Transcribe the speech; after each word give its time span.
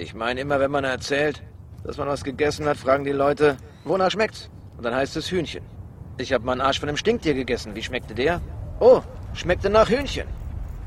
Ich 0.00 0.14
meine, 0.14 0.40
immer 0.40 0.58
wenn 0.60 0.70
man 0.70 0.84
erzählt, 0.84 1.42
dass 1.84 1.98
man 1.98 2.08
was 2.08 2.24
gegessen 2.24 2.64
hat, 2.64 2.78
fragen 2.78 3.04
die 3.04 3.12
Leute, 3.12 3.58
wonach 3.84 4.10
schmeckt's? 4.10 4.48
Und 4.78 4.84
dann 4.84 4.94
heißt 4.94 5.14
es 5.18 5.30
Hühnchen. 5.30 5.62
Ich 6.16 6.32
habe 6.32 6.42
mal 6.42 6.52
einen 6.52 6.62
Arsch 6.62 6.80
von 6.80 6.88
einem 6.88 6.96
Stinktier 6.96 7.34
gegessen. 7.34 7.74
Wie 7.74 7.82
schmeckte 7.82 8.14
der? 8.14 8.40
Oh, 8.80 9.02
schmeckte 9.34 9.68
nach 9.68 9.90
Hühnchen. 9.90 10.26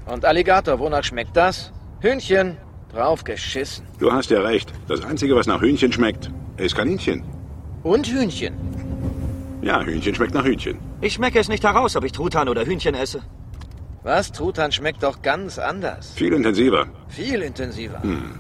Und 0.08 0.26
Alligator, 0.26 0.80
wonach 0.80 1.04
schmeckt 1.04 1.38
das? 1.38 1.72
Hühnchen. 2.00 2.58
Drauf 2.92 3.24
geschissen. 3.24 3.86
Du 4.00 4.12
hast 4.12 4.32
ja 4.32 4.42
recht. 4.42 4.74
Das 4.88 5.06
Einzige, 5.06 5.36
was 5.36 5.46
nach 5.46 5.62
Hühnchen 5.62 5.94
schmeckt, 5.94 6.32
ist 6.58 6.76
Kaninchen. 6.76 7.24
Und 7.84 8.08
Hühnchen. 8.08 8.56
Ja, 9.62 9.84
Hühnchen 9.84 10.16
schmeckt 10.16 10.34
nach 10.34 10.44
Hühnchen. 10.44 10.80
Ich 11.02 11.14
schmecke 11.14 11.38
es 11.40 11.50
nicht 11.50 11.64
heraus, 11.64 11.96
ob 11.96 12.04
ich 12.04 12.14
Truthahn 12.14 12.50
oder 12.50 12.66
Hühnchen 12.66 12.96
esse. 12.96 13.22
Was? 14.02 14.32
Truthahn 14.32 14.72
schmeckt 14.72 15.04
doch 15.04 15.22
ganz 15.22 15.60
anders. 15.60 16.14
Viel 16.16 16.34
intensiver. 16.34 16.88
Viel 17.10 17.44
intensiver. 17.44 18.02
Hm. 18.02 18.40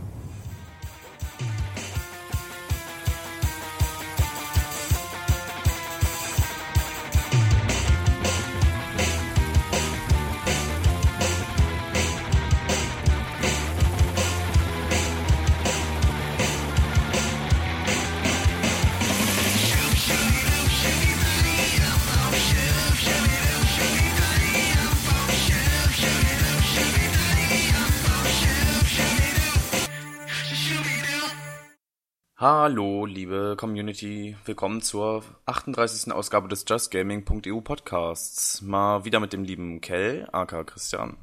Hallo, 32.46 33.06
liebe 33.06 33.56
Community. 33.58 34.36
Willkommen 34.44 34.82
zur 34.82 35.24
38. 35.46 36.12
Ausgabe 36.12 36.50
des 36.50 36.66
JustGaming.eu 36.68 37.62
Podcasts. 37.62 38.62
Mal 38.62 39.06
wieder 39.06 39.22
mit 39.22 39.32
dem 39.32 39.46
lieben 39.46 39.80
Kell, 39.80 40.28
aka 40.34 40.66
Christian. 40.66 41.16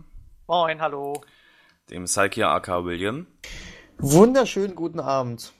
Moin, 0.46 0.80
hallo. 0.80 1.22
Dem 1.90 2.04
Psyche, 2.04 2.48
aka 2.48 2.86
William. 2.86 3.26
Wunderschönen 3.98 4.74
guten 4.74 4.98
Abend. 4.98 5.52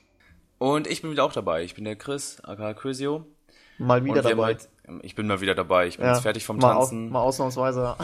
Und 0.57 0.87
ich 0.87 1.03
bin 1.03 1.11
wieder 1.11 1.25
auch 1.25 1.35
dabei. 1.35 1.63
Ich 1.63 1.75
bin 1.75 1.85
der 1.85 1.97
Chris, 1.97 2.41
aka 2.43 2.73
Chrisio. 2.73 3.27
Mal 3.77 4.03
wieder 4.03 4.23
dabei. 4.23 4.45
Halt, 4.45 4.71
ich 5.03 5.15
bin 5.15 5.27
mal 5.27 5.43
wieder 5.43 5.55
dabei. 5.55 5.89
Ich 5.89 5.99
bin 5.99 6.07
ja, 6.07 6.15
jetzt 6.15 6.23
fertig 6.23 6.47
vom 6.47 6.57
mal 6.57 6.73
Tanzen. 6.73 7.09
Au, 7.09 7.13
mal 7.13 7.21
ausnahmsweise. 7.21 7.97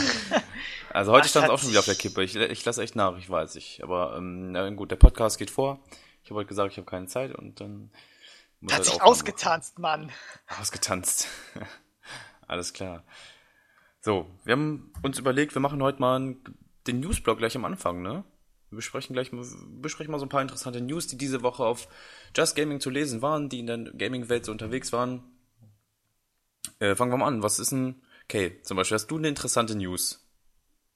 also 0.94 1.12
heute 1.12 1.28
stand 1.28 1.44
es 1.44 1.50
auch 1.50 1.58
schon 1.58 1.68
wieder 1.68 1.80
auf 1.80 1.84
der 1.84 1.96
Kippe. 1.96 2.24
Ich, 2.24 2.34
ich 2.34 2.64
lasse 2.64 2.82
echt 2.82 2.96
nach, 2.96 3.18
ich 3.18 3.28
weiß 3.28 3.56
nicht. 3.56 3.82
Aber 3.82 4.16
ähm, 4.16 4.74
gut, 4.74 4.90
der 4.90 4.96
Podcast 4.96 5.38
geht 5.38 5.50
vor. 5.50 5.78
Ich 6.32 6.34
habe 6.34 6.44
heute 6.44 6.48
gesagt, 6.48 6.72
ich 6.72 6.78
habe 6.78 6.86
keine 6.86 7.08
Zeit 7.08 7.34
und 7.34 7.60
dann. 7.60 7.90
Muss 8.60 8.72
Hat 8.72 8.78
halt 8.78 8.86
sich 8.86 9.02
ausgetanzt, 9.02 9.78
Mann. 9.78 10.10
Ausgetanzt. 10.58 11.28
Alles 12.46 12.72
klar. 12.72 13.04
So, 14.00 14.30
wir 14.44 14.52
haben 14.52 14.94
uns 15.02 15.18
überlegt, 15.18 15.54
wir 15.54 15.60
machen 15.60 15.82
heute 15.82 16.00
mal 16.00 16.36
den 16.86 17.00
Newsblog 17.00 17.36
gleich 17.36 17.54
am 17.54 17.66
Anfang, 17.66 18.00
ne? 18.00 18.24
Wir 18.70 18.76
besprechen 18.76 19.12
gleich 19.12 19.30
besprechen 19.30 20.10
mal 20.10 20.18
so 20.18 20.24
ein 20.24 20.30
paar 20.30 20.40
interessante 20.40 20.80
News, 20.80 21.06
die 21.06 21.18
diese 21.18 21.42
Woche 21.42 21.66
auf 21.66 21.86
Just 22.34 22.56
Gaming 22.56 22.80
zu 22.80 22.88
lesen 22.88 23.20
waren, 23.20 23.50
die 23.50 23.58
in 23.58 23.66
der 23.66 23.78
Gaming-Welt 23.92 24.46
so 24.46 24.52
unterwegs 24.52 24.90
waren. 24.90 25.22
Äh, 26.78 26.94
fangen 26.94 27.12
wir 27.12 27.18
mal 27.18 27.26
an. 27.26 27.42
Was 27.42 27.58
ist 27.58 27.72
denn, 27.72 28.00
okay, 28.24 28.58
zum 28.62 28.78
Beispiel, 28.78 28.94
hast 28.94 29.08
du 29.08 29.18
eine 29.18 29.28
interessante 29.28 29.74
News? 29.74 30.21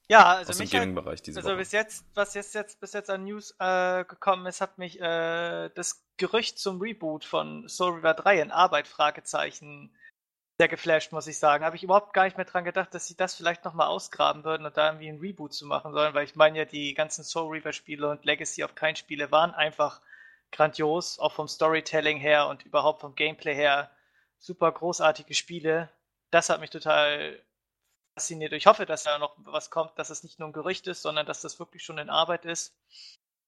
Ja, 0.09 0.35
also 0.35 0.51
aus 0.51 0.59
mich 0.59 0.69
dem 0.69 0.79
Gaming-Bereich 0.79 1.21
diese 1.21 1.39
Also 1.39 1.49
Woche. 1.49 1.57
bis 1.57 1.71
jetzt, 1.73 2.05
was 2.13 2.33
jetzt, 2.33 2.55
jetzt 2.55 2.79
bis 2.79 2.93
jetzt 2.93 3.09
an 3.09 3.25
News 3.25 3.55
äh, 3.59 4.05
gekommen 4.05 4.45
ist, 4.45 4.61
hat 4.61 4.77
mich 4.77 4.99
äh, 5.01 5.69
das 5.69 6.03
Gerücht 6.15 6.59
zum 6.59 6.81
Reboot 6.81 7.25
von 7.25 7.67
Soul 7.67 7.95
River 7.95 8.13
3 8.13 8.41
in 8.41 8.51
Arbeit 8.51 8.87
Fragezeichen 8.87 9.93
sehr 10.57 10.67
geflasht, 10.69 11.11
muss 11.11 11.27
ich 11.27 11.37
sagen. 11.37 11.63
Habe 11.63 11.75
ich 11.75 11.83
überhaupt 11.83 12.13
gar 12.13 12.23
nicht 12.23 12.37
mehr 12.37 12.45
dran 12.45 12.63
gedacht, 12.63 12.93
dass 12.93 13.05
sie 13.05 13.15
das 13.15 13.35
vielleicht 13.35 13.63
nochmal 13.65 13.87
ausgraben 13.87 14.43
würden 14.43 14.65
und 14.65 14.75
da 14.75 14.87
irgendwie 14.87 15.09
ein 15.09 15.19
Reboot 15.19 15.53
zu 15.53 15.65
machen 15.67 15.93
sollen, 15.93 16.13
weil 16.13 16.25
ich 16.25 16.35
meine 16.35 16.59
ja, 16.59 16.65
die 16.65 16.93
ganzen 16.93 17.23
Soul 17.23 17.51
Reaver 17.51 17.73
Spiele 17.73 18.09
und 18.09 18.25
Legacy 18.25 18.63
of 18.63 18.75
Kein 18.75 18.95
Spiele 18.95 19.29
waren 19.31 19.53
einfach 19.53 20.01
grandios, 20.51 21.19
auch 21.19 21.33
vom 21.33 21.47
Storytelling 21.47 22.17
her 22.17 22.47
und 22.47 22.65
überhaupt 22.65 23.01
vom 23.01 23.13
Gameplay 23.13 23.53
her 23.53 23.91
super 24.39 24.71
großartige 24.71 25.33
Spiele. 25.33 25.89
Das 26.31 26.49
hat 26.49 26.59
mich 26.61 26.69
total 26.69 27.39
fasziniert. 28.17 28.53
Ich 28.53 28.65
hoffe, 28.65 28.85
dass 28.85 29.03
da 29.03 29.19
noch 29.19 29.35
was 29.45 29.69
kommt, 29.69 29.91
dass 29.95 30.09
es 30.09 30.23
nicht 30.23 30.39
nur 30.39 30.49
ein 30.49 30.53
Gerücht 30.53 30.87
ist, 30.87 31.03
sondern 31.03 31.25
dass 31.25 31.41
das 31.41 31.59
wirklich 31.59 31.83
schon 31.83 31.99
in 31.99 32.09
Arbeit 32.09 32.45
ist. 32.45 32.73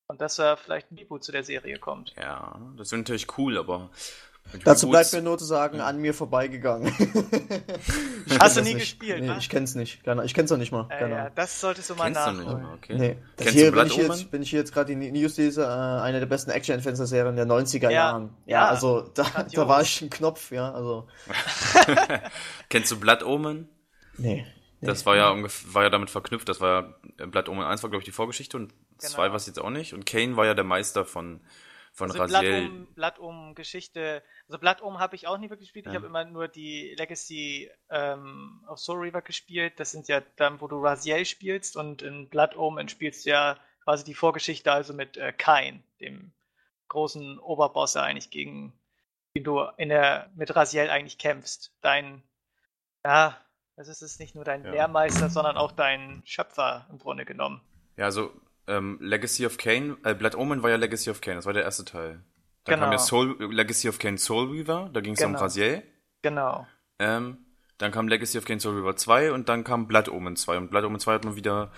Und 0.07 0.22
dass 0.22 0.35
da 0.35 0.56
vielleicht 0.56 0.91
ein 0.91 0.97
Reboot 0.97 1.24
zu 1.24 1.31
der 1.31 1.44
Serie 1.44 1.78
kommt. 1.78 2.16
Ja, 2.18 2.59
das 2.78 2.91
wäre 2.91 3.00
natürlich 3.00 3.38
cool, 3.38 3.58
aber. 3.58 3.91
Dazu 4.63 4.90
bleibt 4.90 5.13
mir 5.13 5.22
nur 5.22 5.38
zu 5.38 5.46
sagen, 5.46 5.78
ja. 5.78 5.85
an 5.85 6.00
mir 6.00 6.16
vorbeigegangen. 6.16 6.91
Hast 8.40 8.58
du 8.58 8.62
nie 8.62 8.74
nicht. 8.74 8.79
gespielt, 8.79 9.22
nee, 9.22 9.28
ne? 9.28 9.35
Ich 9.38 9.47
kenn's 9.47 9.75
nicht. 9.75 10.02
Ich 10.24 10.34
kenn's 10.34 10.50
noch 10.50 10.58
nicht 10.58 10.72
mal. 10.72 10.88
Äh, 10.90 11.08
ja, 11.08 11.29
das 11.29 11.62
solltest 11.62 11.91
du 11.91 11.96
mal 11.96 12.09
nachholen. 12.09 12.66
Okay. 12.74 12.96
Nee. 12.97 13.18
Kennst 13.38 13.53
hier, 13.53 13.72
du 13.72 13.78
wenn, 13.78 13.85
ich 13.85 13.97
jetzt, 13.97 14.31
wenn 14.31 14.41
ich 14.41 14.52
jetzt 14.52 14.74
gerade 14.74 14.96
die 14.96 15.12
News 15.12 15.38
lese, 15.38 15.63
äh, 15.63 15.68
eine 15.68 16.19
der 16.19 16.25
besten 16.25 16.50
Action-Adventure-Serien 16.50 17.35
der 17.35 17.46
90er 17.46 17.84
ja. 17.84 17.91
Jahren. 17.91 18.35
Ja, 18.47 18.62
ja 18.62 18.68
also 18.69 19.02
da, 19.13 19.25
da, 19.53 19.68
war 19.68 19.84
ich 19.84 20.02
ein 20.02 20.09
Knopf, 20.09 20.52
ja. 20.52 20.72
Also. 20.72 21.08
Kennst 22.69 22.90
du 22.90 23.00
Blood 23.00 23.22
Omen? 23.22 23.69
Nee. 24.18 24.47
Das 24.81 25.06
war 25.06 25.16
ja 25.16 25.29
ungefähr, 25.29 25.73
war 25.73 25.84
ja 25.84 25.90
damit 25.90 26.09
verknüpft. 26.09 26.47
Das 26.47 26.62
war 26.62 27.00
ja, 27.17 27.25
Blood 27.25 27.50
Omen 27.50 27.63
1 27.63 27.84
war, 27.84 27.90
glaube 27.90 28.01
ich, 28.01 28.06
die 28.06 28.12
Vorgeschichte 28.12 28.57
und 28.57 28.73
2 28.97 29.07
genau. 29.07 29.29
war 29.31 29.35
es 29.35 29.47
jetzt 29.47 29.59
auch 29.59 29.69
nicht. 29.69 29.94
Und 29.94 30.06
Kane 30.06 30.38
war 30.38 30.45
ja 30.45 30.53
der 30.53 30.63
Meister 30.63 31.06
von, 31.06 31.41
von 31.91 32.12
also 32.12 32.23
Raziel. 32.23 32.69
Blood, 32.69 32.95
Blood 32.95 33.19
Omen 33.19 33.56
Geschichte. 33.56 34.23
Also 34.47 34.57
Blood 34.57 34.81
Omen 34.81 35.00
habe 35.00 35.16
ich 35.16 35.28
auch 35.28 35.38
nie 35.38 35.50
wirklich 35.50 35.69
gespielt. 35.69 35.85
Ja. 35.85 35.91
Ich 35.91 35.95
habe 35.97 36.07
immer 36.07 36.23
nur 36.23 36.47
die 36.47 36.95
Legacy 36.97 37.69
ähm, 37.90 38.63
of 38.67 38.79
Soul 38.79 39.00
Reaver 39.00 39.22
gespielt. 39.22 39.79
Das 39.79 39.91
sind 39.91 40.07
ja 40.07 40.22
dann, 40.38 40.62
wo 40.62 40.67
du 40.67 40.81
Raziel 40.81 41.25
spielst. 41.25 41.75
Und 41.75 42.01
in 42.01 42.29
Blood 42.29 42.56
Omen 42.56 42.88
spielst 42.88 43.25
du 43.25 43.31
ja 43.31 43.59
quasi 43.84 44.06
die 44.06 44.13
Vorgeschichte, 44.13 44.72
also 44.72 44.94
mit 44.94 45.17
äh, 45.17 45.34
Kain, 45.34 45.84
dem 46.00 46.31
großen 46.88 47.40
Oberboss 47.40 47.96
eigentlich, 47.96 48.29
gegen 48.29 48.73
den 49.35 49.44
du 49.44 49.61
in 49.78 49.90
der, 49.90 50.29
mit 50.35 50.56
Raziel 50.56 50.90
eigentlich 50.90 51.17
kämpfst. 51.17 51.73
Dein, 51.81 52.23
ja, 53.03 53.38
also 53.79 53.91
es 53.91 54.01
ist 54.01 54.19
nicht 54.19 54.35
nur 54.35 54.44
dein 54.44 54.66
ja. 54.66 54.72
Lehrmeister, 54.72 55.29
sondern 55.29 55.56
auch 55.56 55.72
dein 55.72 56.22
Schöpfer 56.25 56.85
im 56.91 57.00
Grunde 57.00 57.23
genommen. 57.23 57.62
Ja, 57.95 58.06
also 58.06 58.31
ähm, 58.67 58.97
Legacy 59.01 59.45
of 59.45 59.57
Kane, 59.57 59.97
äh, 60.03 60.13
Blood 60.13 60.35
Omen 60.35 60.62
war 60.62 60.69
ja 60.69 60.75
Legacy 60.75 61.09
of 61.09 61.22
Kane, 61.22 61.38
das 61.38 61.45
war 61.45 61.53
der 61.53 61.63
erste 61.63 61.85
Teil. 61.85 62.22
Dann 62.66 62.75
genau. 62.75 62.84
kam 62.84 62.91
ja 62.91 62.97
Soul, 62.97 63.38
Legacy 63.53 63.88
of 63.88 63.97
Kane 63.97 64.17
Soul 64.17 64.51
Weaver, 64.51 64.90
da 64.94 65.00
ging 65.00 65.13
es 65.13 65.19
genau. 65.19 65.38
um 65.38 65.44
Raziel. 65.44 65.81
Genau. 66.22 66.67
Ähm, 67.00 67.38
dann 67.78 67.91
kam 67.94 68.09
Legacy 68.09 68.38
of 68.38 68.44
Kane 68.44 68.59
Soul 68.59 68.75
Weaver 68.75 68.97
2 68.97 69.31
und 69.31 69.47
dann 69.47 69.63
kam 69.63 69.88
Blood 69.88 70.09
Omen 70.09 70.35
2. 70.35 70.57
Und 70.57 70.72
Blood 70.72 70.84
Omen 70.84 71.00
2 71.00 71.13
hat 71.13 71.23
man 71.23 71.38
wieder 71.38 71.72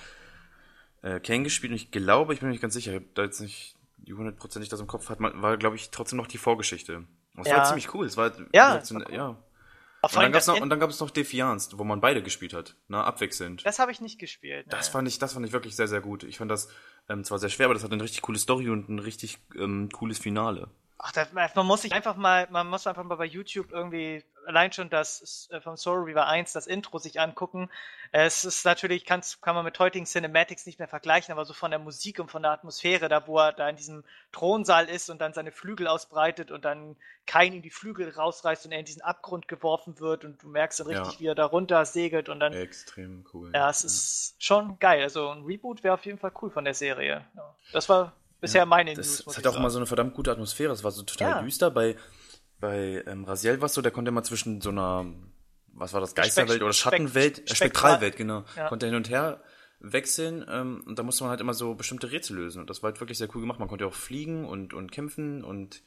äh, 1.04 1.20
Kane 1.20 1.44
gespielt 1.44 1.72
und 1.72 1.76
ich 1.76 1.92
glaube, 1.92 2.34
ich 2.34 2.40
bin 2.40 2.50
mir 2.50 2.54
nicht 2.54 2.64
ganz 2.64 2.74
sicher, 2.74 2.92
ich 2.92 2.98
habe 2.98 3.10
da 3.14 3.22
jetzt 3.22 3.40
nicht 3.40 3.76
die 3.98 4.14
hundertprozentig 4.14 4.70
das 4.70 4.80
im 4.80 4.88
Kopf, 4.88 5.10
hat 5.10 5.20
man, 5.20 5.40
war 5.44 5.56
glaube 5.58 5.76
ich 5.76 5.92
trotzdem 5.92 6.18
noch 6.18 6.26
die 6.26 6.40
Vorgeschichte. 6.40 7.04
Das 7.36 7.48
ja. 7.48 7.58
war 7.58 7.66
ziemlich 7.66 7.94
cool. 7.94 8.08
Es 8.08 8.18
war, 8.18 8.32
ja, 8.54 8.82
war 8.82 9.02
cool. 9.08 9.14
ja. 9.14 9.38
Und 10.04 10.16
dann, 10.16 10.32
gab's 10.32 10.48
noch, 10.48 10.60
und 10.60 10.70
dann 10.70 10.80
gab 10.80 10.90
es 10.90 11.00
noch 11.00 11.12
Defiance, 11.12 11.78
wo 11.78 11.84
man 11.84 12.02
beide 12.02 12.24
gespielt 12.24 12.54
hat, 12.54 12.76
ne, 12.88 13.04
abwechselnd. 13.04 13.64
Das 13.66 13.78
habe 13.78 13.92
ich 13.92 14.02
nicht 14.02 14.20
gespielt. 14.20 14.66
Ne. 14.66 14.72
Das 14.72 14.90
fand 14.90 15.08
ich, 15.08 15.20
das 15.20 15.34
fand 15.34 15.46
ich 15.46 15.52
wirklich 15.52 15.76
sehr, 15.76 15.88
sehr 15.88 16.02
gut. 16.02 16.24
Ich 16.24 16.40
fand 16.40 16.50
das 16.50 16.70
ähm, 17.08 17.24
zwar 17.24 17.38
sehr 17.38 17.50
schwer, 17.50 17.66
aber 17.68 17.76
das 17.76 17.84
hat 17.84 17.92
eine 17.92 18.02
richtig 18.02 18.24
coole 18.24 18.40
Story 18.40 18.70
und 18.70 18.90
ein 18.90 18.98
richtig 18.98 19.38
ähm, 19.56 19.90
cooles 19.92 20.18
Finale. 20.18 20.70
Ach, 21.04 21.12
das, 21.12 21.30
man 21.34 21.66
muss 21.66 21.82
sich 21.82 21.94
einfach 21.94 22.16
mal, 22.16 22.48
man 22.52 22.68
muss 22.68 22.86
einfach 22.86 23.04
mal 23.04 23.16
bei 23.16 23.26
YouTube 23.26 23.72
irgendwie 23.72 24.24
allein 24.46 24.72
schon 24.72 24.90
das 24.90 25.50
äh, 25.52 25.60
vom 25.60 25.76
Soul 25.76 26.04
Reaver 26.04 26.28
1, 26.28 26.54
das 26.54 26.68
Intro 26.68 27.00
sich 27.00 27.20
angucken. 27.20 27.72
Es 28.12 28.46
ist 28.46 28.66
natürlich, 28.66 29.06
kann 29.06 29.24
man 29.46 29.66
mit 29.66 29.80
heutigen 29.80 30.06
Cinematics 30.06 30.68
nicht 30.68 30.78
mehr 30.78 30.88
vergleichen, 30.88 31.32
aber 31.32 31.46
so 31.46 31.54
von 31.54 31.72
der 31.72 31.80
Musik 31.80 32.20
und 32.20 32.30
von 32.30 32.44
der 32.44 32.52
Atmosphäre, 32.52 33.10
da 33.10 33.26
wo 33.26 33.40
er 33.40 33.52
da 33.52 33.68
in 33.68 33.78
diesem 33.78 34.04
Thronsaal 34.32 34.90
ist 34.90 35.10
und 35.10 35.20
dann 35.20 35.34
seine 35.34 35.52
Flügel 35.52 35.88
ausbreitet 35.88 36.52
und 36.52 36.66
dann 36.66 36.96
kein 37.26 37.54
in 37.54 37.64
die 37.64 37.72
Flügel 37.72 38.10
rausreißt 38.10 38.66
und 38.66 38.72
er 38.72 38.80
in 38.80 38.86
diesen 38.86 39.02
Abgrund 39.02 39.48
geworfen 39.48 40.00
wird 40.00 40.24
und 40.24 40.44
du 40.44 40.50
merkst 40.50 40.82
dann 40.82 40.88
richtig, 40.88 41.14
ja. 41.14 41.20
wie 41.20 41.28
er 41.28 41.36
da 41.36 41.46
runter 41.46 41.86
segelt 41.86 42.30
und 42.30 42.40
dann. 42.40 42.54
Extrem 42.54 43.26
cool. 43.34 43.52
Ja, 43.56 43.70
es 43.70 43.82
ja. 43.82 43.88
ist 43.88 44.36
schon 44.38 44.78
geil. 44.78 45.02
Also 45.02 45.30
ein 45.30 45.46
Reboot 45.46 45.84
wäre 45.84 45.96
auf 45.96 46.06
jeden 46.06 46.20
Fall 46.20 46.32
cool 46.42 46.52
von 46.52 46.64
der 46.64 46.76
Serie. 46.76 47.26
Ja. 47.36 47.56
Das 47.72 47.90
war 47.90 48.14
bisher 48.42 48.66
meine 48.66 48.94
das, 48.94 49.08
News. 49.08 49.26
Das 49.26 49.38
hat 49.38 49.48
auch 49.48 49.56
immer 49.56 49.70
so 49.70 49.80
eine 49.80 49.86
verdammt 49.86 50.14
gute 50.14 50.32
Atmosphäre. 50.32 50.74
Es 50.74 50.84
war 50.84 50.92
so 50.92 51.04
total 51.04 51.44
düster. 51.44 51.72
Bei 51.72 51.96
bei 52.62 53.04
ähm, 53.08 53.26
Raziel 53.26 53.60
war 53.60 53.68
so, 53.68 53.82
der 53.82 53.92
konnte 53.92 54.10
immer 54.10 54.24
zwischen 54.24 54.62
so 54.62 54.70
einer, 54.70 55.06
was 55.74 55.92
war 55.92 56.00
das, 56.00 56.16
Geisterwelt 56.16 56.62
oder 56.62 56.72
Schattenwelt, 56.72 57.52
äh, 57.52 57.56
Spektralwelt, 57.56 58.16
genau, 58.16 58.46
ja. 58.56 58.70
konnte 58.70 58.86
hin 58.86 58.96
und 58.96 59.10
her 59.10 59.44
wechseln 59.80 60.46
ähm, 60.48 60.84
und 60.86 61.00
da 61.00 61.04
musste 61.04 61.24
man 61.24 61.32
halt 61.32 61.42
immer 61.42 61.56
so 61.56 61.74
bestimmte 61.74 62.12
Rätsel 62.12 62.38
lösen 62.38 62.62
und 62.62 62.70
das 62.70 62.84
war 62.84 62.92
halt 62.92 63.02
wirklich 63.02 63.18
sehr 63.18 63.28
cool 63.34 63.42
gemacht. 63.42 63.60
Man 63.60 63.68
konnte 63.68 63.88
auch 63.88 63.96
fliegen 63.96 64.46
und, 64.46 64.74
und 64.76 64.92
kämpfen 64.92 65.44
und 65.44 65.82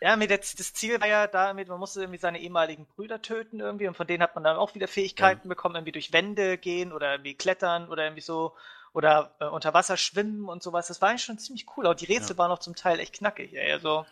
ja, 0.00 0.14
mit 0.14 0.30
das, 0.30 0.54
das 0.54 0.74
Ziel 0.74 1.00
war 1.00 1.08
ja 1.08 1.26
damit, 1.26 1.66
man 1.66 1.80
musste 1.80 2.02
irgendwie 2.02 2.20
seine 2.20 2.40
ehemaligen 2.40 2.86
Brüder 2.86 3.20
töten 3.20 3.58
irgendwie 3.58 3.88
und 3.88 3.96
von 3.96 4.06
denen 4.06 4.22
hat 4.22 4.34
man 4.34 4.44
dann 4.44 4.56
auch 4.56 4.74
wieder 4.74 4.86
Fähigkeiten 4.86 5.48
ja. 5.48 5.48
bekommen, 5.48 5.74
irgendwie 5.74 5.92
durch 5.92 6.12
Wände 6.12 6.58
gehen 6.58 6.92
oder 6.92 7.12
irgendwie 7.12 7.34
klettern 7.34 7.88
oder 7.88 8.04
irgendwie 8.04 8.22
so. 8.22 8.54
Oder 8.92 9.34
äh, 9.40 9.46
unter 9.46 9.74
Wasser 9.74 9.96
schwimmen 9.96 10.48
und 10.48 10.62
sowas. 10.62 10.88
Das 10.88 11.00
war 11.00 11.10
eigentlich 11.10 11.24
schon 11.24 11.38
ziemlich 11.38 11.66
cool. 11.76 11.86
Auch 11.86 11.94
die 11.94 12.06
Rätsel 12.06 12.34
ja. 12.34 12.38
waren 12.38 12.50
auch 12.50 12.58
zum 12.58 12.74
Teil 12.74 13.00
echt 13.00 13.14
knackig. 13.14 13.54
Ey. 13.54 13.72
Also, 13.72 14.06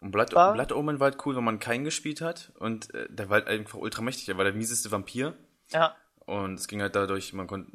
und 0.00 0.10
Blood, 0.10 0.34
war, 0.34 0.52
Blood 0.52 0.72
Omen 0.72 1.00
war 1.00 1.10
halt 1.10 1.24
cool, 1.24 1.36
wenn 1.36 1.44
man 1.44 1.58
keinen 1.58 1.84
gespielt 1.84 2.20
hat. 2.20 2.52
Und 2.58 2.92
äh, 2.94 3.06
der 3.08 3.28
war 3.28 3.38
halt 3.38 3.48
einfach 3.48 3.78
ultra 3.78 4.02
mächtig. 4.02 4.26
Der 4.26 4.36
war 4.36 4.44
der 4.44 4.52
mieseste 4.52 4.90
Vampir. 4.90 5.34
Ja. 5.70 5.96
Und 6.26 6.54
es 6.54 6.68
ging 6.68 6.82
halt 6.82 6.94
dadurch, 6.96 7.32
man 7.32 7.46
konnte, 7.46 7.70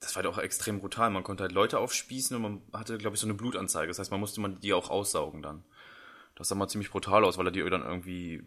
das 0.00 0.16
war 0.16 0.22
halt 0.22 0.34
auch 0.34 0.38
extrem 0.38 0.80
brutal. 0.80 1.10
Man 1.10 1.22
konnte 1.22 1.44
halt 1.44 1.52
Leute 1.52 1.78
aufspießen 1.78 2.36
und 2.36 2.42
man 2.42 2.62
hatte, 2.72 2.98
glaube 2.98 3.14
ich, 3.14 3.20
so 3.20 3.26
eine 3.26 3.34
Blutanzeige. 3.34 3.88
Das 3.88 3.98
heißt, 3.98 4.10
man 4.10 4.20
musste 4.20 4.40
man 4.40 4.60
die 4.60 4.72
auch 4.72 4.90
aussaugen 4.90 5.42
dann. 5.42 5.64
Das 6.34 6.48
sah 6.48 6.54
mal 6.54 6.68
ziemlich 6.68 6.90
brutal 6.90 7.24
aus, 7.24 7.38
weil 7.38 7.46
er 7.46 7.52
die 7.52 7.68
dann 7.68 7.82
irgendwie, 7.82 8.42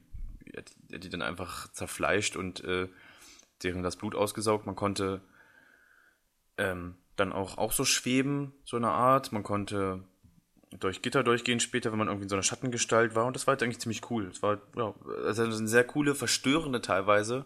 er 0.52 1.00
die 1.00 1.10
dann 1.10 1.22
einfach 1.22 1.72
zerfleischt 1.72 2.36
und 2.36 2.64
äh, 2.64 2.90
deren 3.62 3.84
das 3.84 3.96
Blut 3.96 4.16
ausgesaugt. 4.16 4.66
Man 4.66 4.76
konnte 4.76 5.22
ähm, 6.58 6.96
dann 7.16 7.34
auch, 7.34 7.58
auch 7.58 7.72
so 7.72 7.86
schweben, 7.86 8.54
so 8.66 8.78
eine 8.78 8.90
Art. 8.90 9.32
Man 9.32 9.44
konnte 9.44 10.04
durch 10.80 11.02
Gitter 11.02 11.24
durchgehen 11.24 11.60
später, 11.60 11.92
wenn 11.92 12.00
man 12.00 12.08
irgendwie 12.08 12.24
in 12.24 12.30
so 12.30 12.36
einer 12.36 12.44
Schattengestalt 12.44 13.16
war. 13.16 13.26
Und 13.26 13.36
das 13.36 13.48
war 13.48 13.54
halt 13.54 13.64
eigentlich 13.64 13.80
ziemlich 13.80 14.10
cool. 14.10 14.28
Es 14.28 14.42
war 14.42 14.60
ja, 14.76 14.94
also 15.26 15.44
eine 15.44 15.68
sehr 15.68 15.84
coole, 15.84 16.16
verstörende 16.16 16.82
teilweise 16.82 17.46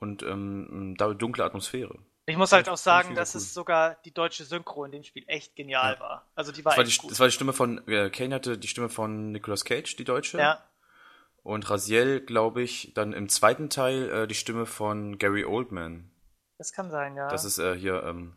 und 0.00 0.22
ähm, 0.22 0.96
dunkle 0.96 1.44
Atmosphäre. 1.44 1.98
Ich 2.28 2.36
muss 2.36 2.50
halt 2.50 2.68
auch 2.68 2.76
sagen, 2.76 3.14
dass 3.14 3.34
cool. 3.34 3.40
es 3.40 3.54
sogar 3.54 3.96
die 4.04 4.12
deutsche 4.12 4.44
Synchro 4.44 4.84
in 4.84 4.90
dem 4.90 5.04
Spiel 5.04 5.22
echt 5.28 5.54
genial 5.54 5.94
ja. 5.94 6.00
war. 6.00 6.26
Also 6.34 6.50
die 6.50 6.64
war 6.64 6.72
das 6.72 6.78
war 6.78 6.84
die, 6.84 6.96
gut. 6.96 7.10
Das 7.12 7.20
war 7.20 7.28
die 7.28 7.32
Stimme 7.32 7.52
von, 7.52 7.86
äh, 7.86 8.10
Kane 8.10 8.34
hatte 8.34 8.58
die 8.58 8.68
Stimme 8.68 8.88
von 8.88 9.30
Nicolas 9.30 9.64
Cage, 9.64 9.94
die 9.94 10.04
deutsche. 10.04 10.38
Ja. 10.38 10.60
Und 11.44 11.70
Raziel, 11.70 12.20
glaube 12.20 12.62
ich, 12.62 12.92
dann 12.94 13.12
im 13.12 13.28
zweiten 13.28 13.70
Teil 13.70 14.10
äh, 14.10 14.26
die 14.26 14.34
Stimme 14.34 14.66
von 14.66 15.18
Gary 15.18 15.44
Oldman. 15.44 16.10
Das 16.58 16.72
kann 16.72 16.90
sein, 16.90 17.14
ja. 17.14 17.28
Das 17.28 17.44
ist 17.44 17.58
äh, 17.58 17.76
hier, 17.76 18.02
ähm, 18.02 18.34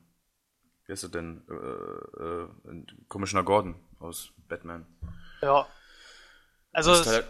wie 0.89 0.94
heißt 0.94 1.03
er 1.03 1.09
denn? 1.09 1.44
Äh, 1.47 2.24
äh, 2.24 2.86
Commissioner 3.07 3.44
Gordon 3.44 3.75
aus 4.00 4.31
Batman. 4.47 4.88
Ja. 5.39 5.68
Also, 6.74 6.94
halt, 7.06 7.27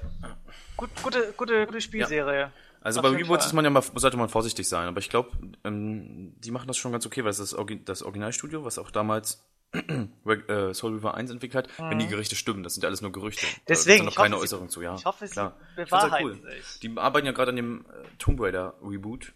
gut, 0.78 0.90
gute, 1.04 1.34
gute, 1.36 1.66
gute 1.66 1.82
Spielserie. 1.82 2.40
Ja. 2.40 2.52
Also 2.80 3.02
bei 3.02 3.10
Reboots 3.10 3.48
ist 3.48 3.54
man 3.54 3.66
ja 3.66 3.70
mal, 3.70 3.84
sollte 3.96 4.16
man 4.16 4.30
vorsichtig 4.30 4.70
sein, 4.70 4.88
aber 4.88 5.00
ich 5.00 5.10
glaube, 5.10 5.32
ähm, 5.66 6.40
die 6.40 6.52
machen 6.52 6.68
das 6.68 6.78
schon 6.78 6.94
ganz 6.94 7.06
okay, 7.06 7.26
weil 7.26 7.32
es 7.32 7.40
ist 7.40 7.52
das, 7.52 7.66
das 7.84 8.04
Originalstudio, 8.04 8.64
was 8.64 8.80
auch 8.80 8.92
damals 8.92 9.46
äh, 9.74 10.74
Soul 10.74 10.94
River 10.94 11.16
1 11.16 11.30
entwickelt 11.30 11.68
hat, 11.68 11.80
mhm. 11.80 11.92
wenn 11.92 12.00
die 12.00 12.08
Gerichte 12.08 12.38
stimmen. 12.38 12.64
Das 12.64 12.76
sind 12.76 12.84
ja 12.84 12.88
alles 12.88 13.02
nur 13.02 13.12
Gerüchte. 13.12 13.46
Deswegen. 13.68 14.00
Da 14.00 14.06
noch 14.06 14.16
keine 14.16 14.38
Äußerung 14.38 14.70
zu, 14.70 14.82
ja. 14.82 14.96
Ich 14.96 15.04
hoffe, 15.04 15.28
Klar. 15.28 15.58
sie 15.76 15.84
bewahrheiten 15.84 16.12
halt 16.14 16.24
cool. 16.24 16.52
sich. 16.52 16.80
Die 16.80 16.98
arbeiten 16.98 17.28
ja 17.28 17.34
gerade 17.34 17.50
an 17.50 17.58
dem 17.58 17.86
äh, 17.88 18.08
Tomb 18.20 18.40
Raider 18.40 18.76
Reboot. 18.82 19.34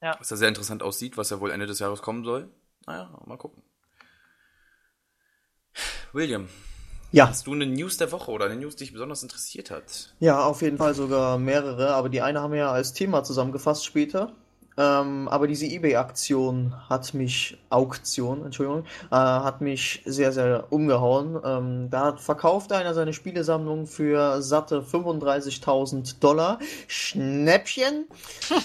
Ja. 0.00 0.16
Was 0.18 0.30
ja 0.30 0.38
sehr 0.38 0.48
interessant 0.48 0.82
aussieht, 0.82 1.18
was 1.18 1.28
ja 1.28 1.40
wohl 1.40 1.50
Ende 1.50 1.66
des 1.66 1.78
Jahres 1.78 2.00
kommen 2.00 2.24
soll. 2.24 2.48
Naja, 2.86 3.10
mal 3.26 3.36
gucken. 3.36 3.62
William, 6.12 6.48
ja. 7.12 7.28
Hast 7.28 7.46
du 7.46 7.52
eine 7.52 7.66
News 7.66 7.96
der 7.96 8.12
Woche 8.12 8.30
oder 8.30 8.44
eine 8.44 8.56
News, 8.56 8.76
die 8.76 8.84
dich 8.84 8.92
besonders 8.92 9.22
interessiert 9.22 9.70
hat? 9.70 10.14
Ja, 10.20 10.44
auf 10.44 10.62
jeden 10.62 10.78
Fall 10.78 10.94
sogar 10.94 11.38
mehrere, 11.38 11.94
aber 11.94 12.08
die 12.08 12.22
eine 12.22 12.40
haben 12.40 12.52
wir 12.52 12.60
ja 12.60 12.70
als 12.70 12.92
Thema 12.92 13.24
zusammengefasst 13.24 13.84
später. 13.84 14.32
Ähm, 14.80 15.28
aber 15.28 15.46
diese 15.46 15.66
eBay-Aktion 15.66 16.74
hat 16.88 17.12
mich, 17.12 17.58
Auktion, 17.68 18.46
Entschuldigung, 18.46 18.86
äh, 19.10 19.16
hat 19.16 19.60
mich 19.60 20.00
sehr, 20.06 20.32
sehr 20.32 20.68
umgehauen. 20.70 21.38
Ähm, 21.44 21.90
da 21.90 22.16
verkauft 22.16 22.72
einer 22.72 22.94
seine 22.94 23.12
Spielesammlung 23.12 23.86
für 23.86 24.40
satte 24.40 24.80
35.000 24.80 26.20
Dollar. 26.20 26.58
Schnäppchen. 26.88 28.06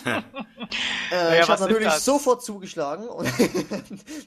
äh, 1.12 1.36
ja, 1.36 1.44
ich 1.44 1.50
habe 1.50 1.64
natürlich 1.64 1.92
sofort 1.96 2.46
zugeschlagen. 2.46 3.04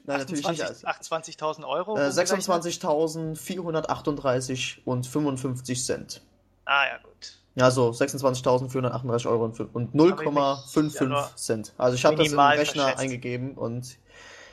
Nein, 0.05 0.21
28, 0.21 0.45
natürlich 0.45 0.59
nicht. 0.59 0.87
28.000 0.87 1.67
Euro? 1.67 1.97
Äh, 1.97 2.09
26.438 2.09 4.77
und 4.85 5.07
55 5.07 5.83
Cent. 5.83 6.21
Ah 6.65 6.85
ja, 6.85 6.99
gut. 7.01 7.08
Ja, 7.55 7.71
so 7.71 7.89
26.438 7.89 9.27
Euro 9.27 9.45
und 9.73 9.93
0,55 9.93 11.09
ja 11.09 11.29
Cent. 11.35 11.73
Also 11.77 11.95
ich 11.95 12.05
habe 12.05 12.15
das 12.15 12.27
in 12.27 12.31
den 12.33 12.39
Rechner 12.39 12.83
verschätzt. 12.83 12.99
eingegeben 13.01 13.53
und 13.55 13.97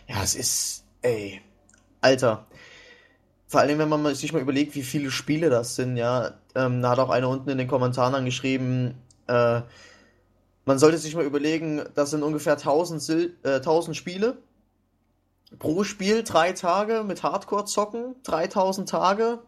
ja, 0.08 0.22
es 0.22 0.34
ist, 0.34 0.84
ey, 1.02 1.40
Alter. 2.00 2.46
Vor 3.48 3.60
allem, 3.60 3.78
wenn 3.78 3.88
man 3.88 4.14
sich 4.14 4.32
mal 4.32 4.42
überlegt, 4.42 4.74
wie 4.74 4.82
viele 4.82 5.10
Spiele 5.10 5.50
das 5.50 5.76
sind, 5.76 5.96
ja. 5.96 6.32
Ähm, 6.54 6.82
da 6.82 6.90
hat 6.90 6.98
auch 6.98 7.10
einer 7.10 7.28
unten 7.28 7.48
in 7.50 7.58
den 7.58 7.68
Kommentaren 7.68 8.14
angeschrieben, 8.14 8.94
äh, 9.28 9.60
man 10.66 10.80
sollte 10.80 10.98
sich 10.98 11.14
mal 11.14 11.24
überlegen, 11.24 11.84
das 11.94 12.10
sind 12.10 12.24
ungefähr 12.24 12.54
1000, 12.54 13.00
Sil 13.00 13.38
äh, 13.44 13.56
1000 13.56 13.96
Spiele. 13.96 14.36
Pro 15.60 15.84
Spiel 15.84 16.24
drei 16.24 16.52
Tage 16.52 17.04
mit 17.04 17.22
Hardcore 17.22 17.66
zocken, 17.66 18.16
3000 18.24 18.88
Tage, 18.88 19.38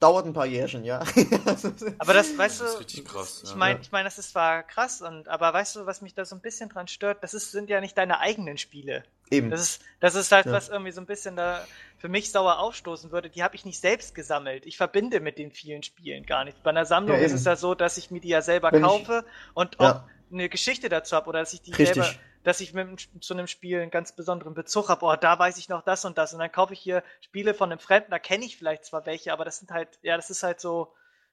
dauert 0.00 0.26
ein 0.26 0.32
paar 0.32 0.46
Jährchen, 0.46 0.84
ja. 0.84 1.00
aber 1.98 2.12
das, 2.12 2.36
weißt 2.36 2.60
du, 2.60 2.64
das 2.64 2.74
ist 2.74 2.80
richtig 2.80 3.04
krass. 3.06 3.42
Ich 3.44 3.54
meine, 3.54 3.80
ich 3.80 3.92
meine, 3.92 4.04
das 4.04 4.18
ist 4.18 4.32
zwar 4.32 4.62
krass, 4.62 5.00
und, 5.00 5.28
aber 5.28 5.52
weißt 5.52 5.76
du, 5.76 5.86
was 5.86 6.02
mich 6.02 6.14
da 6.14 6.24
so 6.24 6.36
ein 6.36 6.40
bisschen 6.40 6.68
dran 6.68 6.88
stört? 6.88 7.22
Das 7.22 7.34
ist, 7.34 7.52
sind 7.52 7.70
ja 7.70 7.80
nicht 7.80 7.96
deine 7.96 8.20
eigenen 8.20 8.58
Spiele. 8.58 9.04
Eben. 9.30 9.50
Das 9.50 9.60
ist, 9.60 9.82
das 10.00 10.14
ist 10.14 10.30
halt, 10.30 10.46
ja. 10.46 10.52
was 10.52 10.68
irgendwie 10.68 10.92
so 10.92 11.00
ein 11.00 11.06
bisschen 11.06 11.34
da 11.34 11.64
für 11.98 12.08
mich 12.08 12.30
sauer 12.30 12.58
aufstoßen 12.58 13.10
würde. 13.10 13.30
Die 13.30 13.42
habe 13.42 13.56
ich 13.56 13.64
nicht 13.64 13.80
selbst 13.80 14.14
gesammelt. 14.14 14.66
Ich 14.66 14.76
verbinde 14.76 15.20
mit 15.20 15.38
den 15.38 15.50
vielen 15.50 15.82
Spielen 15.82 16.26
gar 16.26 16.44
nicht. 16.44 16.62
Bei 16.62 16.70
einer 16.70 16.84
Sammlung 16.84 17.18
ja, 17.18 17.24
ist 17.24 17.32
es 17.32 17.44
ja 17.44 17.56
so, 17.56 17.74
dass 17.74 17.96
ich 17.96 18.10
mir 18.10 18.20
die 18.20 18.28
ja 18.28 18.42
selber 18.42 18.70
Wenn 18.70 18.82
kaufe 18.82 19.24
ich, 19.26 19.56
und 19.56 19.80
auch 19.80 20.02
eine 20.30 20.48
Geschichte 20.48 20.88
dazu 20.88 21.16
habe 21.16 21.28
oder 21.28 21.40
dass 21.40 21.52
ich 21.52 21.62
die 21.62 21.72
Richtig. 21.72 21.94
selber 21.94 22.08
dass 22.46 22.60
ich 22.60 22.72
mit 22.74 23.08
zu 23.20 23.34
einem 23.34 23.48
Spiel 23.48 23.80
einen 23.80 23.90
ganz 23.90 24.12
besonderen 24.12 24.54
Bezug 24.54 24.88
habe. 24.88 25.04
Oh, 25.04 25.16
da 25.20 25.36
weiß 25.36 25.58
ich 25.58 25.68
noch 25.68 25.82
das 25.82 26.04
und 26.04 26.16
das. 26.16 26.32
Und 26.32 26.38
dann 26.38 26.52
kaufe 26.52 26.74
ich 26.74 26.78
hier 26.78 27.02
Spiele 27.20 27.54
von 27.54 27.72
einem 27.72 27.80
Fremden, 27.80 28.12
da 28.12 28.20
kenne 28.20 28.44
ich 28.44 28.56
vielleicht 28.56 28.84
zwar 28.84 29.04
welche, 29.04 29.32
aber 29.32 29.44
das 29.44 29.58
sind 29.58 29.72
halt, 29.72 29.98
ja, 30.02 30.14
das 30.14 30.30
ist 30.30 30.44
halt 30.44 30.60
so, 30.60 30.92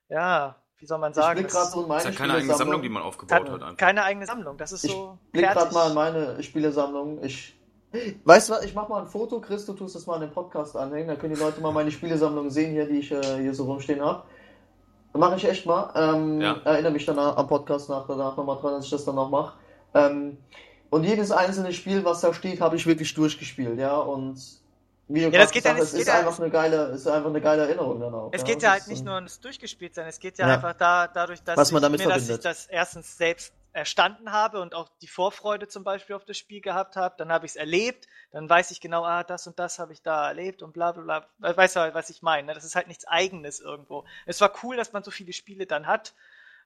ja, 0.09 0.55
wie 0.79 0.87
soll 0.87 0.97
man 0.97 1.13
sagen? 1.13 1.37
Ich 1.37 1.45
blick 1.45 1.51
so 1.51 1.85
das 1.87 2.05
ist 2.05 2.11
ja 2.13 2.17
keine 2.17 2.33
eigene 2.33 2.55
Sammlung, 2.55 2.81
die 2.81 2.89
man 2.89 3.03
aufgebaut 3.03 3.47
hat. 3.47 3.61
Einfach. 3.61 3.77
Keine 3.77 4.03
eigene 4.03 4.25
Sammlung, 4.25 4.57
das 4.57 4.71
ist 4.71 4.85
ich 4.85 4.91
so. 4.91 5.19
Ich 5.27 5.31
blick 5.33 5.51
gerade 5.51 5.71
mal 5.71 5.89
in 5.89 5.93
meine 5.93 6.41
Spielesammlung. 6.41 7.23
Ich 7.23 7.53
Weißt 8.23 8.49
du 8.49 8.53
was, 8.53 8.63
ich 8.65 8.73
mach 8.73 8.89
mal 8.89 9.03
ein 9.03 9.07
Foto, 9.07 9.39
Chris, 9.39 9.67
du 9.67 9.73
tust 9.73 9.95
das 9.95 10.07
mal 10.07 10.15
in 10.15 10.21
den 10.21 10.31
Podcast 10.31 10.75
anhängen, 10.75 11.09
dann 11.09 11.19
können 11.19 11.35
die 11.35 11.39
Leute 11.39 11.61
mal 11.61 11.71
meine 11.71 11.91
Spielesammlung 11.91 12.49
sehen 12.49 12.71
hier, 12.71 12.87
die 12.87 12.97
ich 12.97 13.11
äh, 13.11 13.39
hier 13.39 13.53
so 13.53 13.65
rumstehen 13.65 14.01
habe. 14.01 14.23
Mache 15.13 15.35
ich 15.35 15.45
echt 15.45 15.65
mal. 15.65 15.91
Ähm, 15.95 16.41
ja. 16.41 16.57
Erinnere 16.63 16.91
mich 16.91 17.05
dann 17.05 17.19
am 17.19 17.47
Podcast 17.47 17.89
nach, 17.89 18.07
danach 18.07 18.35
nochmal 18.35 18.57
dran, 18.59 18.73
dass 18.73 18.85
ich 18.85 18.91
das 18.91 19.05
dann 19.05 19.15
noch 19.15 19.29
mache. 19.29 19.53
Ähm, 19.93 20.37
und 20.89 21.03
jedes 21.03 21.31
einzelne 21.31 21.71
Spiel, 21.73 22.03
was 22.03 22.21
da 22.21 22.33
steht, 22.33 22.61
habe 22.61 22.75
ich 22.75 22.85
wirklich 22.85 23.13
durchgespielt, 23.13 23.79
ja. 23.79 23.95
Und 23.97 24.39
wie 25.07 25.21
du 25.21 25.29
ja, 25.29 25.39
das 25.39 25.51
geht 25.51 25.63
gesagt 25.63 25.77
ja, 25.77 25.83
es 25.83 25.93
ist 25.93 26.09
einfach 26.09 26.39
eine 26.39 26.49
geile, 26.49 26.85
ist 26.87 27.07
einfach 27.07 27.29
eine 27.29 27.41
geile 27.41 27.63
Erinnerung 27.63 27.99
dann 27.99 28.13
auch. 28.13 28.29
Es 28.31 28.41
ja, 28.41 28.47
geht 28.47 28.63
ja 28.63 28.71
halt 28.71 28.87
nicht 28.87 29.03
nur 29.03 29.15
ums 29.15 29.39
durchgespielt 29.39 29.93
sein, 29.93 30.07
es 30.07 30.19
geht 30.19 30.37
ja, 30.37 30.47
ja. 30.47 30.53
einfach 30.55 30.73
da, 30.73 31.07
dadurch, 31.07 31.43
dass, 31.43 31.57
was 31.57 31.71
man 31.71 31.81
damit 31.81 31.99
ich, 31.99 32.07
mir, 32.07 32.13
dass 32.13 32.29
ich 32.29 32.39
das 32.39 32.67
erstens 32.67 33.17
selbst 33.17 33.53
erstanden 33.73 34.31
habe 34.31 34.61
und 34.61 34.75
auch 34.75 34.89
die 35.01 35.07
Vorfreude 35.07 35.67
zum 35.67 35.83
Beispiel 35.83 36.15
auf 36.15 36.25
das 36.25 36.37
Spiel 36.37 36.61
gehabt 36.61 36.95
habe, 36.95 37.15
dann 37.17 37.31
habe 37.31 37.45
ich 37.45 37.53
es 37.53 37.55
erlebt, 37.55 38.07
dann 38.31 38.47
weiß 38.47 38.69
ich 38.71 38.79
genau, 38.79 39.03
ah, 39.03 39.23
das 39.23 39.47
und 39.47 39.57
das 39.59 39.79
habe 39.79 39.93
ich 39.93 40.03
da 40.03 40.27
erlebt 40.27 40.61
und 40.61 40.73
bla 40.73 40.91
bla 40.91 41.25
bla. 41.39 41.55
Weißt 41.55 41.75
du, 41.75 41.79
halt, 41.81 41.95
was 41.95 42.09
ich 42.09 42.21
meine? 42.21 42.47
Ne? 42.47 42.53
Das 42.53 42.63
ist 42.63 42.75
halt 42.75 42.87
nichts 42.87 43.05
Eigenes 43.05 43.59
irgendwo. 43.59 44.05
Es 44.25 44.39
war 44.41 44.53
cool, 44.63 44.77
dass 44.77 44.93
man 44.93 45.03
so 45.03 45.11
viele 45.11 45.33
Spiele 45.33 45.65
dann 45.65 45.87
hat, 45.87 46.13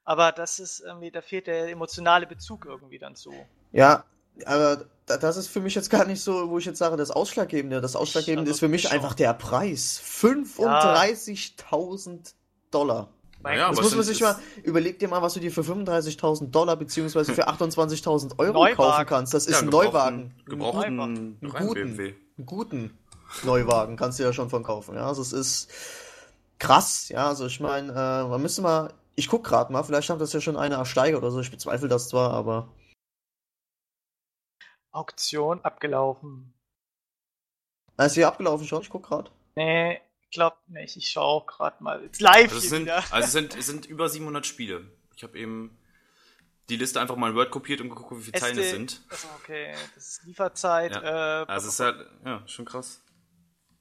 aber 0.03 0.33
das 0.33 0.59
ist 0.59 0.81
irgendwie, 0.81 1.09
da 1.09 1.21
fehlt 1.21 1.47
der 1.47 1.69
emotionale 1.69 2.27
Bezug 2.27 2.65
irgendwie 2.65 2.99
dann 2.99 3.15
zu. 3.15 3.33
Ja, 3.71 4.03
aber 4.45 4.85
das 5.05 5.37
ist 5.37 5.47
für 5.47 5.61
mich 5.61 5.75
jetzt 5.75 5.89
gar 5.89 6.03
nicht 6.05 6.21
so, 6.21 6.49
wo 6.49 6.57
ich 6.57 6.65
jetzt 6.65 6.79
sage, 6.79 6.97
das 6.97 7.11
Ausschlaggebende. 7.11 7.79
Das 7.81 7.95
Ausschlaggebende 7.95 8.51
ist 8.51 8.59
für 8.59 8.67
mich 8.67 8.91
einfach 8.91 9.13
der 9.13 9.33
Preis. 9.33 10.01
35.000 10.03 12.09
ja. 12.09 12.17
Dollar. 12.69 13.13
Naja, 13.43 13.69
das 13.69 13.81
muss 13.81 13.95
man 13.95 14.03
sich 14.03 14.19
mal, 14.21 14.35
überleg 14.63 14.99
dir 14.99 15.07
mal, 15.07 15.21
was 15.21 15.33
du 15.33 15.39
dir 15.39 15.51
für 15.51 15.61
35.000 15.61 16.49
Dollar 16.49 16.75
beziehungsweise 16.75 17.33
für 17.33 17.47
28.000 17.47 18.39
Euro 18.39 18.53
Neuwagen. 18.53 18.75
kaufen 18.75 19.05
kannst. 19.05 19.33
Das 19.33 19.45
ist 19.45 19.53
ja, 19.53 19.59
ein 19.59 19.69
Neuwagen. 19.69 20.33
Gebrauchten, 20.45 20.99
einen 20.99 21.39
guten, 21.39 21.99
einen 21.99 22.45
guten 22.45 22.97
Neuwagen 23.43 23.95
kannst 23.95 24.19
du 24.19 24.23
ja 24.23 24.33
schon 24.33 24.49
von 24.49 24.63
kaufen. 24.63 24.95
Ja, 24.95 25.07
also 25.07 25.21
es 25.21 25.33
ist 25.33 25.69
krass. 26.59 27.09
Ja, 27.09 27.27
also 27.27 27.45
ich 27.45 27.59
meine, 27.59 27.91
äh, 27.91 28.27
man 28.27 28.41
müsste 28.41 28.61
mal, 28.61 28.93
ich 29.15 29.27
guck 29.27 29.43
gerade 29.43 29.71
mal, 29.71 29.83
vielleicht 29.83 30.09
hat 30.09 30.21
das 30.21 30.33
ja 30.33 30.41
schon 30.41 30.57
eine 30.57 30.75
ersteigert 30.75 31.21
oder 31.21 31.31
so. 31.31 31.39
Ich 31.39 31.51
bezweifle 31.51 31.87
das 31.87 32.09
zwar, 32.09 32.31
aber 32.31 32.69
Auktion 34.91 35.61
abgelaufen. 35.61 36.53
Ist 37.97 38.13
sie 38.13 38.25
abgelaufen 38.25 38.65
schon? 38.67 38.81
Ich 38.81 38.89
guck 38.89 39.07
grad. 39.07 39.31
Nee, 39.55 39.99
glaub 40.31 40.57
nicht. 40.67 40.97
Ich 40.97 41.09
schau 41.09 41.41
grad 41.41 41.81
mal. 41.81 42.03
It's 42.03 42.19
live 42.19 42.51
also 42.51 42.57
es 42.57 42.69
sind, 42.69 42.81
wieder. 42.83 43.03
Also 43.11 43.25
es 43.25 43.31
sind, 43.31 43.55
es 43.57 43.65
sind 43.65 43.85
über 43.85 44.09
700 44.09 44.45
Spiele. 44.45 44.91
Ich 45.15 45.23
habe 45.23 45.37
eben 45.37 45.77
die 46.69 46.75
Liste 46.75 46.99
einfach 46.99 47.15
mal 47.15 47.31
in 47.31 47.35
Word 47.35 47.51
kopiert 47.51 47.81
und 47.81 47.89
geguckt, 47.89 48.11
wie 48.11 48.23
viele 48.23 48.39
Zeilen 48.39 48.59
es 48.59 48.71
sind. 48.71 49.01
Okay, 49.41 49.73
das 49.95 50.07
ist 50.07 50.23
Lieferzeit. 50.25 50.91
Ja. 50.91 51.43
Äh, 51.43 51.45
also 51.47 51.67
es 51.67 51.75
ist 51.75 51.79
halt, 51.79 52.05
ja, 52.25 52.47
schon 52.47 52.65
krass. 52.65 53.01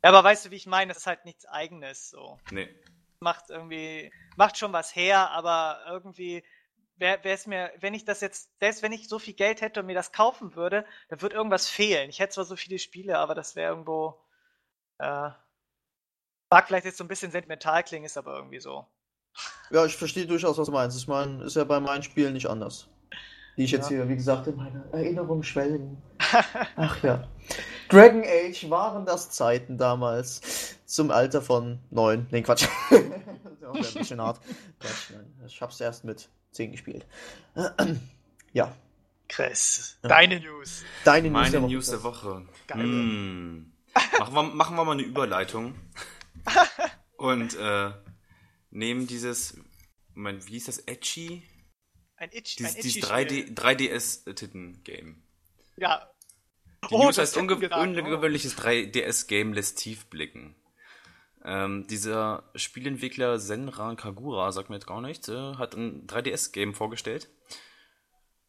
Ja, 0.05 0.11
aber 0.11 0.23
weißt 0.23 0.47
du, 0.47 0.50
wie 0.50 0.57
ich 0.57 0.67
meine? 0.67 0.93
Das 0.93 0.99
ist 0.99 1.07
halt 1.07 1.25
nichts 1.25 1.47
Eigenes 1.47 2.11
so. 2.11 2.38
Nee. 2.50 2.69
Macht 3.19 3.50
irgendwie, 3.50 4.12
macht 4.37 4.57
schon 4.57 4.73
was 4.73 4.95
her, 4.95 5.31
aber 5.31 5.81
irgendwie 5.88 6.45
wäre 6.97 7.21
es 7.25 7.47
mir, 7.47 7.73
wenn 7.81 7.95
ich 7.95 8.05
das 8.05 8.21
jetzt, 8.21 8.50
selbst 8.61 8.83
wenn 8.83 8.93
ich 8.93 9.09
so 9.09 9.19
viel 9.19 9.35
Geld 9.35 9.61
hätte 9.61 9.81
und 9.81 9.87
mir 9.87 9.95
das 9.95 10.12
kaufen 10.12 10.55
würde, 10.55 10.87
dann 11.09 11.21
würde 11.23 11.37
irgendwas 11.37 11.69
fehlen. 11.69 12.09
Ich 12.09 12.21
hätte 12.21 12.35
zwar 12.35 12.45
so 12.45 12.57
viele 12.57 12.79
Spiele, 12.79 13.19
aber 13.19 13.35
das 13.35 13.57
wäre 13.57 13.71
irgendwo. 13.71 14.23
Äh, 14.99 15.31
mag 16.50 16.67
vielleicht 16.67 16.87
jetzt 16.87 16.99
so 16.99 17.05
ein 17.05 17.09
bisschen 17.09 17.31
sentimental 17.31 17.83
klingen, 17.83 18.05
ist 18.05 18.17
aber 18.17 18.37
irgendwie 18.37 18.61
so. 18.61 18.87
Ja, 19.71 19.85
ich 19.85 19.97
verstehe 19.97 20.26
durchaus, 20.26 20.59
was 20.59 20.67
du 20.67 20.73
meinst. 20.73 20.97
Ich 20.97 21.09
meine, 21.09 21.45
ist 21.45 21.57
ja 21.57 21.65
bei 21.65 21.81
meinen 21.81 22.03
Spielen 22.03 22.33
nicht 22.33 22.49
anders. 22.49 22.88
Die 23.57 23.65
ich 23.65 23.71
jetzt 23.71 23.91
ja. 23.91 23.97
hier, 23.97 24.09
wie 24.09 24.17
gesagt, 24.17 24.47
in 24.47 24.57
meiner 24.57 24.85
Erinnerung 24.93 25.43
schwelgen. 25.43 26.03
Ach 26.76 27.03
ja. 27.03 27.26
Dragon 27.88 28.23
Age 28.23 28.69
waren 28.69 29.07
das 29.07 29.31
Zeiten 29.31 29.79
damals. 29.79 30.76
Zum 30.85 31.11
Alter 31.11 31.43
von 31.43 31.81
neun. 31.91 32.26
Nee, 32.31 32.43
Quatsch. 32.43 32.69
das 32.91 33.00
ist 33.00 33.65
auch 33.65 33.75
ein 33.75 33.95
bisschen 33.95 34.21
hart. 34.21 34.41
Quatsch, 34.79 35.11
nein. 35.11 35.33
Ich 35.47 35.61
hab's 35.61 35.81
erst 35.81 36.05
mit 36.05 36.29
zehn 36.53 36.71
gespielt. 36.71 37.07
ja. 38.53 38.73
Chris, 39.29 39.99
deine 40.03 40.38
News. 40.38 40.85
Deine 41.05 41.31
News, 41.31 41.50
der, 41.50 41.61
News 41.61 41.91
der 41.91 42.03
Woche. 42.05 42.43
Geil. 42.69 42.83
Hm. 42.83 43.73
Machen, 44.19 44.35
wir, 44.35 44.43
machen 44.43 44.76
wir 44.76 44.85
mal 44.85 44.93
eine 44.93 45.03
Überleitung. 45.03 45.75
Und 47.17 47.57
äh, 47.57 47.93
nehmen 48.71 49.07
dieses, 49.07 49.59
Moment, 50.15 50.47
wie 50.47 50.53
hieß 50.53 50.67
das, 50.67 50.79
Edgy? 50.81 51.43
Ein 52.17 52.31
Itch, 52.33 52.57
Dies, 52.57 52.67
ein 52.67 52.76
Itchy 52.76 52.83
dieses 52.83 53.11
3D, 53.11 53.55
3DS-Titten-Game. 53.55 55.23
Ja. 55.76 56.11
Die 56.91 56.95
oh, 56.95 57.05
News 57.05 57.19
heißt 57.19 57.37
unge 57.37 57.57
ungewöhnliches 57.57 58.57
3DS-Game 58.57 59.53
lässt 59.53 59.79
tief 59.79 60.07
blicken. 60.07 60.55
Ähm, 61.45 61.87
dieser 61.87 62.50
Spielentwickler 62.55 63.38
Senran 63.38 63.97
Kagura, 63.97 64.50
sagt 64.53 64.69
mir 64.69 64.76
jetzt 64.76 64.87
gar 64.87 65.00
nichts, 65.00 65.29
äh, 65.29 65.55
hat 65.55 65.75
ein 65.76 66.07
3DS-Game 66.07 66.75
vorgestellt. 66.75 67.29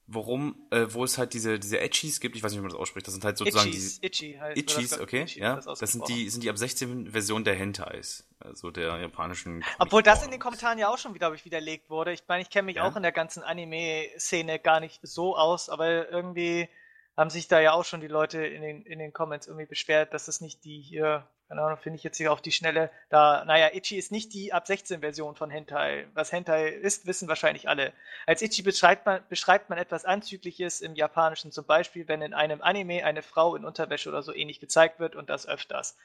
Worum, 0.09 0.55
äh, 0.71 0.85
wo 0.89 1.03
es 1.03 1.17
halt 1.17 1.33
diese, 1.33 1.59
diese 1.59 1.81
Etchies 1.81 2.21
gibt, 2.21 2.37
ich 2.37 2.41
weiß 2.41 2.51
nicht, 2.51 2.59
wie 2.59 2.63
man 2.63 2.71
das 2.71 2.79
ausspricht, 2.79 3.05
das 3.05 3.13
sind 3.13 3.25
halt 3.25 3.37
sozusagen 3.37 3.67
Itchies, 3.67 3.99
die. 3.99 4.05
Itchy 4.05 4.33
heißt 4.39 4.57
Itchies, 4.57 4.99
okay, 4.99 5.23
Itchy 5.23 5.39
ja. 5.41 5.55
Das, 5.55 5.79
das 5.79 5.91
sind 5.91 6.07
die, 6.07 6.29
sind 6.29 6.43
die 6.43 6.49
ab 6.49 6.57
16 6.57 7.11
Version 7.11 7.43
der 7.43 7.55
Hentais, 7.55 8.25
also 8.39 8.71
der 8.71 8.97
japanischen. 8.99 9.65
Obwohl 9.79 10.03
das 10.03 10.23
in 10.23 10.31
den 10.31 10.39
Kommentaren 10.39 10.79
ja 10.79 10.87
auch 10.87 10.97
schon 10.97 11.13
wieder, 11.13 11.33
ich, 11.33 11.43
widerlegt 11.43 11.89
wurde. 11.89 12.13
Ich 12.13 12.23
meine, 12.27 12.41
ich 12.41 12.49
kenne 12.49 12.67
mich 12.67 12.77
ja? 12.77 12.87
auch 12.87 12.95
in 12.95 13.03
der 13.03 13.11
ganzen 13.11 13.43
Anime-Szene 13.43 14.59
gar 14.59 14.79
nicht 14.79 15.01
so 15.03 15.35
aus, 15.35 15.67
aber 15.67 16.09
irgendwie 16.09 16.69
haben 17.17 17.29
sich 17.29 17.49
da 17.49 17.59
ja 17.59 17.73
auch 17.73 17.83
schon 17.83 17.99
die 17.99 18.07
Leute 18.07 18.45
in 18.45 18.61
den, 18.61 18.83
in 18.83 18.99
den 18.99 19.11
Comments 19.11 19.45
irgendwie 19.45 19.65
beschwert, 19.65 20.13
dass 20.13 20.27
das 20.27 20.39
nicht 20.39 20.63
die 20.63 20.79
hier 20.79 21.27
keine 21.47 21.61
Ahnung, 21.61 21.77
finde 21.77 21.97
ich 21.97 22.03
jetzt 22.03 22.17
hier 22.17 22.33
auf 22.33 22.41
die 22.41 22.51
Schnelle. 22.51 22.91
Da, 23.09 23.45
naja, 23.45 23.69
Ichi 23.73 23.95
ist 23.95 24.11
nicht 24.11 24.33
die 24.33 24.51
ab 24.51 24.67
16 24.67 24.99
Version 24.99 25.35
von 25.35 25.49
Hentai. 25.49 26.07
Was 26.13 26.31
Hentai 26.31 26.67
ist, 26.67 27.07
wissen 27.07 27.29
wahrscheinlich 27.29 27.69
alle. 27.69 27.93
Als 28.25 28.41
Ichi 28.41 28.63
beschreibt 28.63 29.05
man, 29.05 29.23
beschreibt 29.29 29.69
man 29.69 29.79
etwas 29.79 30.03
Anzügliches 30.03 30.81
im 30.81 30.95
Japanischen, 30.95 31.53
zum 31.53 31.65
Beispiel, 31.65 32.07
wenn 32.09 32.21
in 32.21 32.33
einem 32.33 32.61
Anime 32.61 33.05
eine 33.05 33.21
Frau 33.21 33.55
in 33.55 33.63
Unterwäsche 33.63 34.09
oder 34.09 34.23
so 34.23 34.33
ähnlich 34.33 34.59
gezeigt 34.59 34.99
wird 34.99 35.15
und 35.15 35.29
das 35.29 35.47
öfters. 35.47 35.97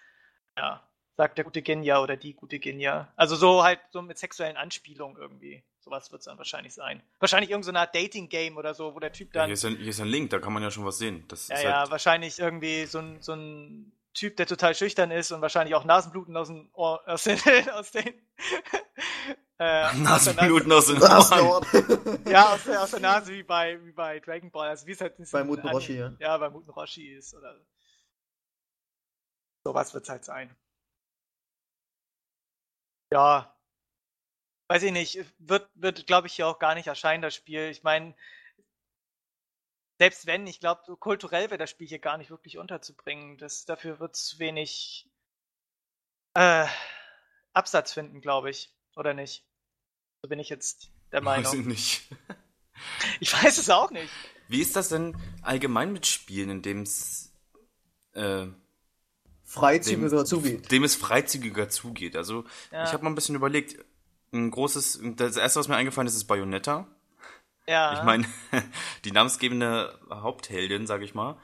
Ja, 0.56 0.86
sagt 1.16 1.38
der 1.38 1.44
gute 1.44 1.62
Genya 1.62 2.00
oder 2.00 2.16
die 2.16 2.34
gute 2.34 2.60
Genya. 2.60 3.12
Also 3.16 3.34
so 3.34 3.64
halt 3.64 3.80
so 3.90 4.00
mit 4.00 4.18
sexuellen 4.18 4.56
Anspielungen 4.56 5.16
irgendwie. 5.16 5.64
Sowas 5.80 6.12
wird 6.12 6.20
es 6.20 6.26
dann 6.26 6.38
wahrscheinlich 6.38 6.74
sein. 6.74 7.02
Wahrscheinlich 7.18 7.50
irgendeine 7.50 7.78
so 7.78 7.80
Art 7.80 7.94
Dating-Game 7.96 8.56
oder 8.56 8.74
so, 8.74 8.94
wo 8.94 9.00
der 9.00 9.12
Typ 9.12 9.32
dann. 9.32 9.42
Ja, 9.42 9.46
hier, 9.46 9.54
ist 9.54 9.64
ein, 9.64 9.76
hier 9.76 9.88
ist 9.88 10.00
ein 10.00 10.06
Link, 10.06 10.30
da 10.30 10.38
kann 10.38 10.52
man 10.52 10.62
ja 10.62 10.70
schon 10.70 10.84
was 10.84 10.98
sehen. 10.98 11.24
Das 11.26 11.48
ja, 11.48 11.60
ja, 11.60 11.78
halt 11.80 11.90
wahrscheinlich 11.90 12.38
irgendwie 12.38 12.86
so 12.86 13.00
ein, 13.00 13.20
so 13.20 13.32
ein 13.32 13.92
Typ, 14.14 14.36
der 14.36 14.46
total 14.46 14.74
schüchtern 14.74 15.10
ist 15.10 15.32
und 15.32 15.40
wahrscheinlich 15.40 15.74
auch 15.74 15.84
Nasenbluten 15.84 16.36
aus, 16.36 16.48
dem 16.48 16.68
Ohr, 16.74 17.02
aus 17.06 17.24
den, 17.24 17.38
aus 17.70 17.90
den 17.90 18.14
äh, 19.58 19.94
Nasenbluten 19.94 20.72
aus 20.72 20.86
den 20.86 21.00
Ohren. 21.02 21.64
ja, 22.26 22.52
aus 22.52 22.64
der, 22.64 22.82
aus 22.82 22.90
der 22.90 23.00
Nase 23.00 23.32
wie 23.32 23.42
bei, 23.42 23.82
wie 23.84 23.92
bei 23.92 24.20
Dragon 24.20 24.50
Ball. 24.50 24.68
Also 24.68 24.86
wie 24.86 24.92
es 24.92 25.00
halt 25.00 25.14
bei 25.30 25.44
Muten 25.44 25.68
Roshi, 25.68 25.98
ja. 25.98 26.12
Ja, 26.18 26.36
bei 26.36 26.50
Muten 26.50 26.70
Roshi 26.70 27.14
ist. 27.14 27.34
Oder 27.34 27.58
sowas 29.64 29.94
wird 29.94 30.04
es 30.04 30.10
halt 30.10 30.24
sein. 30.24 30.54
Ja. 33.12 33.54
Weiß 34.68 34.82
ich 34.82 34.92
nicht. 34.92 35.24
Wird, 35.38 35.70
wird 35.74 36.06
glaube 36.06 36.26
ich, 36.26 36.34
hier 36.34 36.48
auch 36.48 36.58
gar 36.58 36.74
nicht 36.74 36.86
erscheinen, 36.86 37.22
das 37.22 37.34
Spiel. 37.34 37.68
Ich 37.68 37.82
meine, 37.82 38.14
selbst 40.02 40.26
wenn, 40.26 40.48
ich 40.48 40.58
glaube, 40.58 40.80
so 40.84 40.96
kulturell 40.96 41.50
wäre 41.50 41.58
das 41.58 41.70
Spiel 41.70 41.86
hier 41.86 42.00
gar 42.00 42.18
nicht 42.18 42.28
wirklich 42.28 42.58
unterzubringen. 42.58 43.38
Das, 43.38 43.66
dafür 43.66 44.00
wird 44.00 44.16
es 44.16 44.36
wenig 44.40 45.08
äh, 46.34 46.66
Absatz 47.52 47.92
finden, 47.92 48.20
glaube 48.20 48.50
ich. 48.50 48.74
Oder 48.96 49.14
nicht? 49.14 49.46
So 50.20 50.28
bin 50.28 50.40
ich 50.40 50.48
jetzt 50.48 50.90
der 51.12 51.20
Meinung. 51.20 51.44
Weiß 51.44 51.54
ich 51.54 51.64
nicht. 51.64 52.08
ich 53.20 53.32
weiß 53.32 53.58
es 53.58 53.70
auch 53.70 53.92
nicht. 53.92 54.10
Wie 54.48 54.60
ist 54.60 54.74
das 54.74 54.88
denn 54.88 55.16
allgemein 55.40 55.92
mit 55.92 56.04
Spielen, 56.04 56.50
in 56.50 56.62
dem 56.62 56.82
es 56.82 57.32
äh, 58.14 58.48
freizügiger 59.44 60.08
dem, 60.08 60.26
zugeht? 60.26 60.72
Dem 60.72 60.82
es 60.82 60.96
freizügiger 60.96 61.68
zugeht. 61.68 62.16
Also 62.16 62.44
ja. 62.72 62.82
ich 62.82 62.92
habe 62.92 63.04
mal 63.04 63.10
ein 63.10 63.14
bisschen 63.14 63.36
überlegt. 63.36 63.76
Ein 64.32 64.50
großes, 64.50 64.98
das 65.14 65.36
erste, 65.36 65.60
was 65.60 65.68
mir 65.68 65.76
eingefallen 65.76 66.08
ist, 66.08 66.16
ist 66.16 66.24
Bayonetta. 66.24 66.88
Ja. 67.66 67.98
Ich 67.98 68.02
meine, 68.02 68.26
die 69.04 69.12
namensgebende 69.12 69.98
Hauptheldin, 70.10 70.86
sag 70.86 71.02
ich 71.02 71.14
mal, 71.14 71.36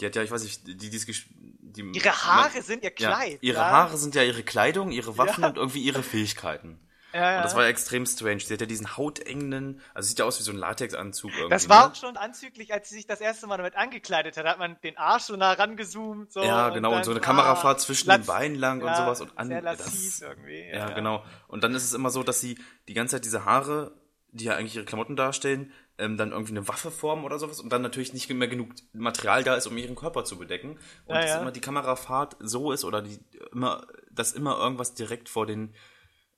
die 0.00 0.06
hat 0.06 0.16
ja, 0.16 0.22
ich 0.22 0.30
weiß 0.30 0.42
nicht, 0.42 0.66
die, 0.66 0.76
die, 0.76 0.90
die 0.90 1.82
Ihre 1.92 2.24
Haare 2.24 2.54
man, 2.54 2.62
sind 2.62 2.82
ihr 2.82 2.90
Kleid. 2.90 3.32
Ja, 3.32 3.38
ihre 3.40 3.58
ja. 3.58 3.70
Haare 3.70 3.96
sind 3.96 4.14
ja 4.14 4.22
ihre 4.22 4.42
Kleidung, 4.42 4.90
ihre 4.90 5.18
Waffen 5.18 5.42
ja. 5.42 5.48
und 5.48 5.56
irgendwie 5.56 5.82
ihre 5.82 6.02
Fähigkeiten. 6.02 6.80
Ja, 7.14 7.36
Und 7.36 7.44
das 7.44 7.54
war 7.54 7.62
ja 7.62 7.68
extrem 7.68 8.06
strange. 8.06 8.40
Sie 8.40 8.52
hat 8.52 8.60
ja 8.60 8.66
diesen 8.66 8.96
hautengenden, 8.96 9.80
also 9.94 10.08
sieht 10.08 10.18
ja 10.18 10.24
aus 10.24 10.40
wie 10.40 10.42
so 10.42 10.50
ein 10.50 10.56
Latexanzug 10.56 11.30
irgendwie. 11.30 11.50
Das 11.50 11.68
war 11.68 11.86
ne? 11.86 11.92
auch 11.92 11.94
schon 11.94 12.16
anzüglich, 12.16 12.72
als 12.72 12.88
sie 12.88 12.96
sich 12.96 13.06
das 13.06 13.20
erste 13.20 13.46
Mal 13.46 13.56
damit 13.56 13.76
angekleidet 13.76 14.36
hat. 14.36 14.44
Da 14.44 14.50
hat 14.50 14.58
man 14.58 14.76
den 14.82 14.98
Arsch 14.98 15.22
so 15.22 15.36
nah 15.36 15.52
rangezoomt. 15.52 16.32
So, 16.32 16.42
ja, 16.42 16.70
genau. 16.70 16.88
Und, 16.88 16.92
dann, 16.92 16.98
und 16.98 17.04
so 17.04 17.10
eine 17.12 17.20
Kamerafahrt 17.20 17.76
ah, 17.76 17.78
zwischen 17.78 18.10
den 18.10 18.24
Beinen 18.24 18.56
lang 18.56 18.82
und 18.82 18.96
sowas. 18.96 19.20
Und 19.20 19.38
an, 19.38 19.46
sehr 19.46 19.62
das, 19.62 20.20
irgendwie. 20.22 20.68
Ja, 20.72 20.90
genau. 20.90 21.24
Und 21.46 21.62
dann 21.62 21.72
ist 21.76 21.84
es 21.84 21.92
immer 21.92 22.10
so, 22.10 22.24
dass 22.24 22.40
sie 22.40 22.58
die 22.88 22.94
ganze 22.94 23.14
Zeit 23.14 23.24
diese 23.24 23.44
Haare, 23.44 23.92
die 24.34 24.44
ja 24.44 24.56
eigentlich 24.56 24.74
ihre 24.74 24.84
Klamotten 24.84 25.16
darstellen, 25.16 25.72
ähm, 25.96 26.16
dann 26.16 26.32
irgendwie 26.32 26.52
eine 26.52 26.66
Waffe 26.66 26.90
formen 26.90 27.24
oder 27.24 27.38
sowas 27.38 27.60
und 27.60 27.72
dann 27.72 27.82
natürlich 27.82 28.12
nicht 28.12 28.28
mehr 28.28 28.48
genug 28.48 28.70
Material 28.92 29.44
da 29.44 29.54
ist, 29.54 29.66
um 29.66 29.76
ihren 29.76 29.94
Körper 29.94 30.24
zu 30.24 30.38
bedecken. 30.38 30.78
Und 31.06 31.14
ja, 31.14 31.20
dass 31.20 31.30
ja. 31.30 31.40
immer 31.40 31.52
die 31.52 31.60
Kamerafahrt 31.60 32.36
so 32.40 32.72
ist 32.72 32.84
oder 32.84 33.00
die 33.00 33.20
immer, 33.52 33.86
dass 34.10 34.32
immer 34.32 34.58
irgendwas 34.58 34.94
direkt 34.94 35.28
vor 35.28 35.46
den 35.46 35.72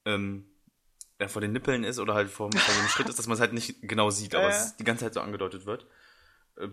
ähm, 0.05 0.47
ja, 1.19 1.29
vor 1.29 1.41
den 1.41 1.53
Nippeln 1.53 1.85
ist 1.85 1.99
oder 1.99 2.13
halt 2.13 2.29
vor, 2.29 2.53
vor 2.53 2.75
dem 2.75 2.89
Schritt 2.89 3.09
ist, 3.09 3.19
dass 3.19 3.27
man 3.27 3.37
es 3.37 3.41
halt 3.41 3.55
nicht 3.55 3.77
genau 3.81 4.11
sieht, 4.11 4.35
aber 4.35 4.49
es 4.49 4.77
die 4.77 4.85
ganze 4.85 5.07
Zeit 5.07 5.15
so 5.15 5.21
angedeutet 5.21 5.65
wird. 5.65 5.87
Äh, 6.59 6.69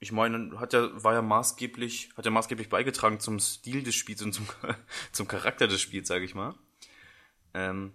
ich 0.00 0.12
meine, 0.12 0.60
hat 0.60 0.74
ja, 0.74 0.90
war 1.02 1.14
ja 1.14 1.22
maßgeblich, 1.22 2.10
hat 2.16 2.24
ja 2.26 2.30
maßgeblich 2.30 2.68
beigetragen 2.68 3.18
zum 3.18 3.40
Stil 3.40 3.82
des 3.82 3.94
Spiels 3.94 4.22
und 4.22 4.32
zum, 4.32 4.46
zum 5.12 5.26
Charakter 5.26 5.66
des 5.66 5.80
Spiels, 5.80 6.06
sage 6.06 6.24
ich 6.24 6.34
mal. 6.34 6.54
Ähm, 7.54 7.92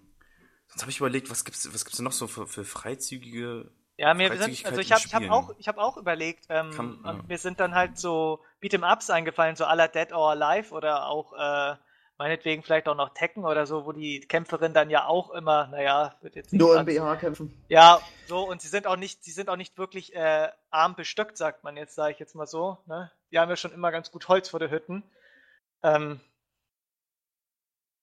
sonst 0.74 0.82
habe 0.82 0.92
ich 0.92 1.00
überlegt, 1.00 1.30
was 1.30 1.46
gibt's, 1.46 1.72
was 1.72 1.86
gibt's 1.86 1.98
denn 1.98 2.06
noch 2.06 2.12
so 2.12 2.28
für, 2.28 2.48
für 2.48 2.66
freizügige 2.66 3.72
ja, 3.96 4.14
mir 4.16 4.30
sind, 4.36 4.66
also 4.66 4.82
ich 4.82 4.92
habe 4.92 5.04
ich 5.06 5.14
hab 5.14 5.30
auch, 5.30 5.54
ich 5.60 5.68
hab 5.68 5.78
auch 5.78 5.98
überlegt, 5.98 6.48
ähm, 6.50 6.72
Kann, 6.72 7.00
ja. 7.06 7.14
mir 7.28 7.38
sind 7.38 7.60
dann 7.60 7.76
halt 7.76 8.00
so 8.00 8.44
Beat'em-Ups 8.60 9.12
eingefallen, 9.12 9.56
so 9.56 9.66
aller 9.66 9.88
Dead 9.88 10.12
or 10.14 10.32
Alive 10.32 10.74
oder 10.74 11.06
auch 11.06 11.34
äh, 11.34 11.76
meinetwegen 12.18 12.64
vielleicht 12.64 12.88
auch 12.88 12.96
noch 12.96 13.14
Tekken 13.14 13.46
oder 13.46 13.68
so, 13.68 13.86
wo 13.86 13.92
die 13.92 14.22
Kämpferin 14.22 14.74
dann 14.74 14.90
ja 14.90 15.06
auch 15.06 15.30
immer, 15.30 15.68
naja, 15.68 16.16
wird 16.22 16.36
jetzt 16.36 16.52
nicht 16.52 16.60
nur 16.60 16.80
im 16.80 16.86
BH 16.86 17.18
kämpfen. 17.18 17.64
Ja, 17.70 18.02
so 18.28 18.48
und 18.48 18.62
sie 18.62 18.68
sind 18.68 18.88
auch 18.88 18.96
nicht, 18.96 19.24
sie 19.24 19.32
sind 19.32 19.48
auch 19.48 19.58
nicht 19.58 19.78
wirklich 19.78 20.16
äh, 20.16 20.50
arm 20.72 20.96
bestückt, 20.96 21.38
sagt 21.38 21.64
man 21.64 21.78
jetzt, 21.78 21.94
sage 21.94 22.14
ich 22.14 22.20
jetzt 22.20 22.34
mal 22.34 22.48
so. 22.48 22.80
Ne? 22.88 23.12
Die 23.32 23.38
haben 23.38 23.50
ja 23.50 23.56
schon 23.56 23.74
immer 23.74 23.92
ganz 23.92 24.10
gut 24.10 24.28
Holz 24.28 24.50
vor 24.50 24.60
der 24.60 24.72
Hütten. 24.72 25.04
Ähm, 25.84 26.20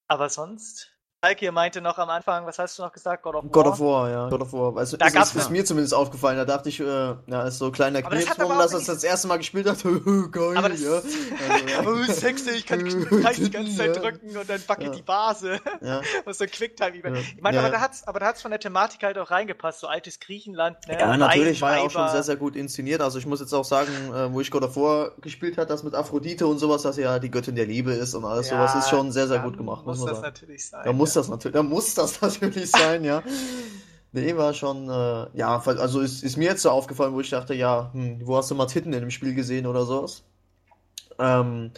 aber 0.06 0.28
sonst 0.28 0.92
Falk 1.22 1.52
meinte 1.52 1.82
noch 1.82 1.98
am 1.98 2.08
Anfang, 2.08 2.46
was 2.46 2.58
hast 2.58 2.78
du 2.78 2.82
noch 2.82 2.92
gesagt? 2.92 3.22
God 3.22 3.34
of 3.34 3.44
War? 3.44 3.50
God 3.50 3.66
of 3.66 3.80
War, 3.80 4.10
ja. 4.10 4.28
God 4.30 4.40
of 4.40 4.52
War. 4.54 4.74
Also, 4.78 4.96
da 4.96 5.06
ist, 5.06 5.16
ist, 5.16 5.34
ist 5.34 5.50
mir 5.50 5.66
zumindest 5.66 5.92
aufgefallen. 5.92 6.38
Da 6.38 6.46
dachte 6.46 6.70
ich, 6.70 6.80
äh, 6.80 6.84
ja, 6.84 7.42
ist 7.42 7.58
so 7.58 7.70
kleiner 7.70 8.00
Knirpswurm, 8.00 8.56
dass 8.56 8.72
er 8.72 8.78
das 8.78 8.86
das 8.86 9.04
erste 9.04 9.28
Mal 9.28 9.36
gespielt 9.36 9.68
hat. 9.68 9.82
Geil, 10.32 10.56
aber 10.56 10.70
das, 10.70 10.80
ja. 10.80 10.92
Also, 10.94 11.08
ja. 11.68 11.82
oh, 11.84 12.10
sexy, 12.10 12.50
ich 12.52 12.64
kann 12.64 12.78
die 12.86 13.50
ganze 13.50 13.76
Zeit 13.76 14.02
drücken 14.02 14.34
und 14.34 14.48
dann 14.48 14.62
backe 14.66 14.84
ja. 14.84 14.90
die 14.90 15.02
Base. 15.02 15.60
Ja. 15.82 16.00
Und 16.24 16.34
so 16.34 16.44
ein 16.44 16.50
Quicktime 16.50 16.96
über. 16.96 17.10
Ja. 17.10 17.16
Ich 17.16 17.42
meine, 17.42 17.58
aber 17.58 17.70
da 17.70 17.80
hat's, 17.80 18.06
aber 18.06 18.20
da 18.20 18.26
hat's 18.26 18.40
von 18.40 18.50
der 18.50 18.60
Thematik 18.60 19.02
halt 19.02 19.18
auch 19.18 19.30
reingepasst. 19.30 19.80
So 19.80 19.88
altes 19.88 20.20
Griechenland, 20.20 20.78
ne? 20.88 20.98
Ja, 20.98 21.16
natürlich 21.18 21.60
war 21.60 21.76
er 21.76 21.82
auch 21.82 21.90
schon 21.90 22.08
sehr, 22.08 22.22
sehr 22.22 22.36
gut 22.36 22.56
inszeniert. 22.56 23.02
Also 23.02 23.18
ich 23.18 23.26
muss 23.26 23.40
jetzt 23.40 23.52
auch 23.52 23.64
sagen, 23.64 23.92
äh, 24.14 24.32
wo 24.32 24.40
ich 24.40 24.50
God 24.50 24.62
of 24.62 24.76
War 24.76 25.12
gespielt 25.20 25.58
hat, 25.58 25.68
das 25.68 25.82
mit 25.82 25.94
Aphrodite 25.94 26.46
und 26.46 26.58
sowas, 26.58 26.82
dass 26.82 26.96
ja 26.96 27.18
die 27.18 27.30
Göttin 27.30 27.56
der 27.56 27.66
Liebe 27.66 27.92
ist 27.92 28.14
und 28.14 28.24
alles 28.24 28.48
sowas, 28.48 28.74
ist 28.74 28.88
schon 28.88 29.12
sehr, 29.12 29.28
sehr 29.28 29.40
gut 29.40 29.58
gemacht. 29.58 29.84
Muss, 29.84 29.98
muss 29.98 30.08
das 30.08 30.22
natürlich 30.22 30.66
sein. 30.66 30.80
Da 30.84 30.92
muss 30.92 31.09
das 31.14 31.28
natürlich, 31.28 31.54
da 31.54 31.62
muss 31.62 31.94
das 31.94 32.20
natürlich 32.22 32.70
sein, 32.70 33.04
ja. 33.04 33.22
Nee, 34.12 34.36
war 34.36 34.54
schon, 34.54 34.88
äh, 34.88 35.38
ja, 35.38 35.62
also 35.64 36.00
ist, 36.00 36.24
ist 36.24 36.36
mir 36.36 36.50
jetzt 36.50 36.62
so 36.62 36.70
aufgefallen, 36.70 37.14
wo 37.14 37.20
ich 37.20 37.30
dachte, 37.30 37.54
ja, 37.54 37.90
hm, 37.92 38.26
wo 38.26 38.36
hast 38.36 38.50
du 38.50 38.54
mal 38.56 38.66
Titten 38.66 38.92
in 38.92 39.00
dem 39.00 39.10
Spiel 39.10 39.34
gesehen 39.34 39.66
oder 39.66 39.84
sowas? 39.84 40.24
Ähm, 41.18 41.70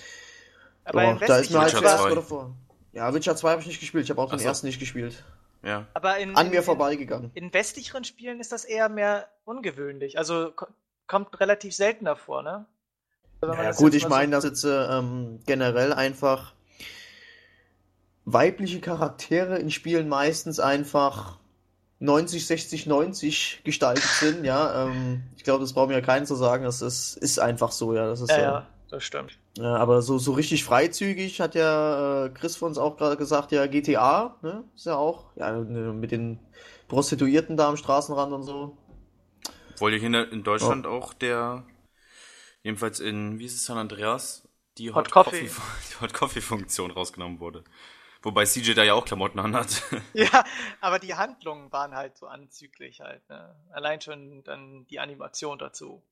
Aber 0.85 1.15
boah, 1.15 1.27
da 1.27 1.39
ist 1.39 1.51
mir 1.51 1.61
halt 1.61 1.71
zuerst 1.73 2.29
vor. 2.29 2.55
Ja, 2.93 3.13
Witcher 3.13 3.37
2 3.37 3.51
habe 3.51 3.61
ich 3.61 3.67
nicht 3.67 3.81
gespielt, 3.81 4.05
ich 4.05 4.11
habe 4.11 4.21
auch 4.21 4.31
den 4.31 4.39
so. 4.39 4.47
ersten 4.47 4.67
nicht 4.67 4.79
gespielt. 4.79 5.25
Ja. 5.63 5.87
Aber 5.95 6.19
in, 6.19 6.37
an 6.37 6.51
mir 6.51 6.59
in, 6.59 6.63
vorbeigegangen. 6.63 7.31
In 7.35 7.53
westlicheren 7.53 8.05
Spielen 8.05 8.41
ist 8.41 8.53
das 8.53 8.65
eher 8.65 8.89
mehr 8.89 9.29
ungewöhnlich. 9.45 10.19
Also 10.19 10.53
kommt 11.07 11.41
relativ 11.41 11.75
selten 11.75 12.05
davor, 12.05 12.43
ne? 12.43 12.67
Also 13.41 13.55
ja, 13.55 13.73
gut, 13.73 13.95
ich 13.95 14.09
meine, 14.09 14.33
dass 14.33 14.45
jetzt 14.45 14.65
ähm, 14.65 15.41
generell 15.47 15.93
einfach 15.93 16.55
weibliche 18.25 18.81
Charaktere 18.81 19.59
in 19.59 19.71
Spielen 19.71 20.09
meistens 20.09 20.61
einfach 20.61 21.39
90, 21.99 22.47
60, 22.47 22.87
90 22.87 23.63
gestaltet 23.65 24.03
sind, 24.03 24.45
ja. 24.45 24.87
Ähm, 24.87 25.23
ich 25.37 25.45
glaube, 25.45 25.61
das 25.61 25.73
braucht 25.73 25.89
mir 25.89 25.95
ja 25.95 26.01
keinen 26.01 26.27
zu 26.27 26.35
sagen, 26.35 26.65
das 26.65 26.83
ist, 26.83 27.17
ist 27.17 27.39
einfach 27.39 27.71
so, 27.71 27.95
ja. 27.95 28.07
Das 28.07 28.21
ist, 28.21 28.31
ja, 28.31 28.37
äh, 28.37 28.43
ja, 28.43 28.67
das 28.91 29.05
stimmt. 29.05 29.39
Ja, 29.57 29.77
aber 29.77 30.03
so, 30.03 30.19
so 30.19 30.33
richtig 30.33 30.65
freizügig 30.65 31.41
hat 31.41 31.55
ja 31.55 32.25
äh, 32.27 32.31
Chris 32.31 32.57
von 32.57 32.69
uns 32.69 32.79
auch 32.79 32.97
gerade 32.97 33.17
gesagt, 33.17 33.53
ja, 33.53 33.67
GTA, 33.67 34.37
ne? 34.43 34.65
Ist 34.75 34.87
ja 34.87 34.97
auch, 34.97 35.27
ja, 35.37 35.53
mit 35.53 36.11
den 36.11 36.41
Prostituierten 36.89 37.57
da 37.57 37.69
am 37.69 37.77
Straßenrand 37.77 38.33
und 38.33 38.43
so. 38.43 38.77
Obwohl 39.75 39.93
hier 39.93 40.33
in 40.33 40.43
Deutschland 40.43 40.87
oh. 40.87 40.91
auch 40.91 41.15
der, 41.15 41.65
jedenfalls 42.63 42.99
in, 42.99 43.39
wie 43.39 43.45
ist 43.45 43.55
es, 43.55 43.65
San 43.65 43.79
Andreas, 43.79 44.49
die 44.79 44.91
Hot, 44.91 45.07
Hot 45.07 45.11
Coffee, 45.11 45.47
Coffee, 45.47 46.01
Hot 46.01 46.15
Coffee 46.15 46.41
Funktion 46.41 46.91
rausgenommen 46.91 47.39
wurde. 47.39 47.63
Wobei 48.23 48.45
CJ 48.45 48.75
da 48.75 48.85
ja 48.85 48.95
auch 48.95 49.05
Klamotten 49.05 49.41
anhat. 49.41 49.83
Ja, 50.15 50.45
aber 50.81 50.99
die 50.99 51.15
Handlungen 51.15 51.73
waren 51.73 51.95
halt 51.95 52.17
so 52.17 52.27
anzüglich 52.27 53.01
halt. 53.01 53.29
Ne? 53.29 53.55
Allein 53.71 54.01
schon 54.01 54.45
dann 54.45 54.87
die 54.87 55.01
Animation 55.01 55.59
dazu. 55.59 56.03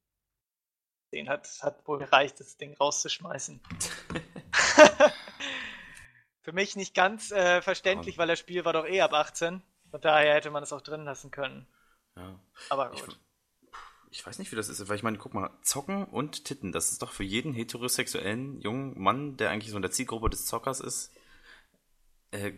Den 1.12 1.28
hat, 1.28 1.48
hat 1.62 1.86
wohl 1.86 1.98
gereicht, 1.98 2.40
das 2.40 2.56
Ding 2.56 2.74
rauszuschmeißen. 2.74 3.60
Für 6.42 6.52
mich 6.52 6.76
nicht 6.76 6.94
ganz 6.94 7.30
äh, 7.30 7.62
verständlich, 7.62 8.16
weil 8.18 8.28
das 8.28 8.38
Spiel 8.38 8.64
war 8.64 8.72
doch 8.72 8.86
eh 8.86 9.00
ab 9.02 9.12
18. 9.12 9.62
Von 9.90 10.00
daher 10.00 10.34
hätte 10.34 10.50
man 10.50 10.62
es 10.62 10.72
auch 10.72 10.80
drin 10.80 11.04
lassen 11.04 11.30
können. 11.30 11.66
Ja. 12.16 12.40
Aber 12.70 12.90
gut. 12.90 13.18
Ich, 14.10 14.20
ich, 14.20 14.26
weiß 14.26 14.38
nicht, 14.38 14.50
wie 14.50 14.56
das 14.56 14.68
ist, 14.68 14.88
weil 14.88 14.96
ich 14.96 15.02
meine, 15.02 15.18
guck 15.18 15.34
mal, 15.34 15.50
Zocken 15.62 16.04
und 16.04 16.44
Titten, 16.44 16.72
das 16.72 16.90
ist 16.90 17.02
doch 17.02 17.12
für 17.12 17.24
jeden 17.24 17.52
heterosexuellen 17.52 18.60
jungen 18.60 19.00
Mann, 19.00 19.36
der 19.36 19.50
eigentlich 19.50 19.70
so 19.70 19.76
in 19.76 19.82
der 19.82 19.90
Zielgruppe 19.90 20.30
des 20.30 20.46
Zockers 20.46 20.80
ist, 20.80 21.12
äh, 22.30 22.52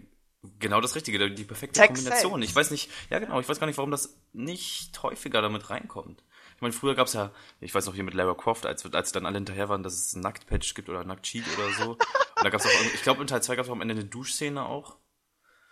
genau 0.58 0.80
das 0.80 0.94
Richtige, 0.94 1.30
die 1.30 1.44
perfekte 1.44 1.80
Text 1.80 2.04
Kombination. 2.04 2.40
Selbst. 2.40 2.50
Ich 2.50 2.56
weiß 2.56 2.70
nicht, 2.70 2.90
ja 3.10 3.18
genau, 3.18 3.40
ich 3.40 3.48
weiß 3.48 3.60
gar 3.60 3.66
nicht, 3.66 3.76
warum 3.76 3.90
das 3.90 4.16
nicht 4.32 5.02
häufiger 5.02 5.42
damit 5.42 5.70
reinkommt. 5.70 6.22
Ich 6.56 6.60
meine, 6.62 6.72
früher 6.72 6.94
gab 6.94 7.06
es 7.08 7.14
ja, 7.14 7.30
ich 7.60 7.74
weiß 7.74 7.86
noch 7.86 7.94
hier 7.94 8.04
mit 8.04 8.14
Lara 8.14 8.34
Croft, 8.34 8.66
als, 8.66 8.84
als 8.92 9.12
dann 9.12 9.26
alle 9.26 9.36
hinterher 9.36 9.68
waren, 9.68 9.82
dass 9.82 9.94
es 9.94 10.14
ein 10.14 10.20
Nacktpatch 10.20 10.74
gibt 10.74 10.88
oder 10.88 11.04
Nackt-Cheat 11.04 11.44
oder 11.56 11.72
so. 11.72 11.90
Und 11.92 12.44
da 12.44 12.50
gab 12.50 12.60
es 12.60 12.66
auch, 12.66 12.94
ich 12.94 13.02
glaube 13.02 13.20
in 13.20 13.26
Teil 13.26 13.42
2 13.42 13.56
gab 13.56 13.64
es 13.64 13.70
am 13.70 13.80
Ende 13.80 13.94
eine 13.94 14.04
Duschszene 14.04 14.64
auch. 14.64 14.96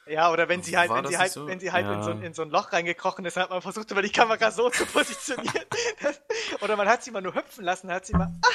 Ja, 0.06 0.32
oder 0.32 0.48
wenn 0.48 0.62
sie 0.62 0.76
halt, 0.76 0.90
wenn 0.90 1.06
sie 1.06 1.18
halt, 1.18 1.30
so? 1.30 1.46
wenn 1.46 1.60
sie 1.60 1.70
halt 1.70 1.86
ja. 1.86 1.94
in, 1.94 2.02
so, 2.02 2.10
in 2.10 2.34
so 2.34 2.42
ein 2.42 2.50
Loch 2.50 2.72
reingekrochen 2.72 3.24
ist, 3.24 3.36
hat 3.36 3.50
man 3.50 3.62
versucht, 3.62 3.90
über 3.92 4.02
die 4.02 4.10
Kamera 4.10 4.50
so 4.50 4.68
zu 4.70 4.84
positionieren. 4.86 5.64
oder 6.60 6.76
man 6.76 6.88
hat 6.88 7.04
sie 7.04 7.12
mal 7.12 7.22
nur 7.22 7.34
hüpfen 7.34 7.64
lassen, 7.64 7.92
hat 7.92 8.06
sie 8.06 8.14
mal, 8.14 8.32
ah, 8.42 8.48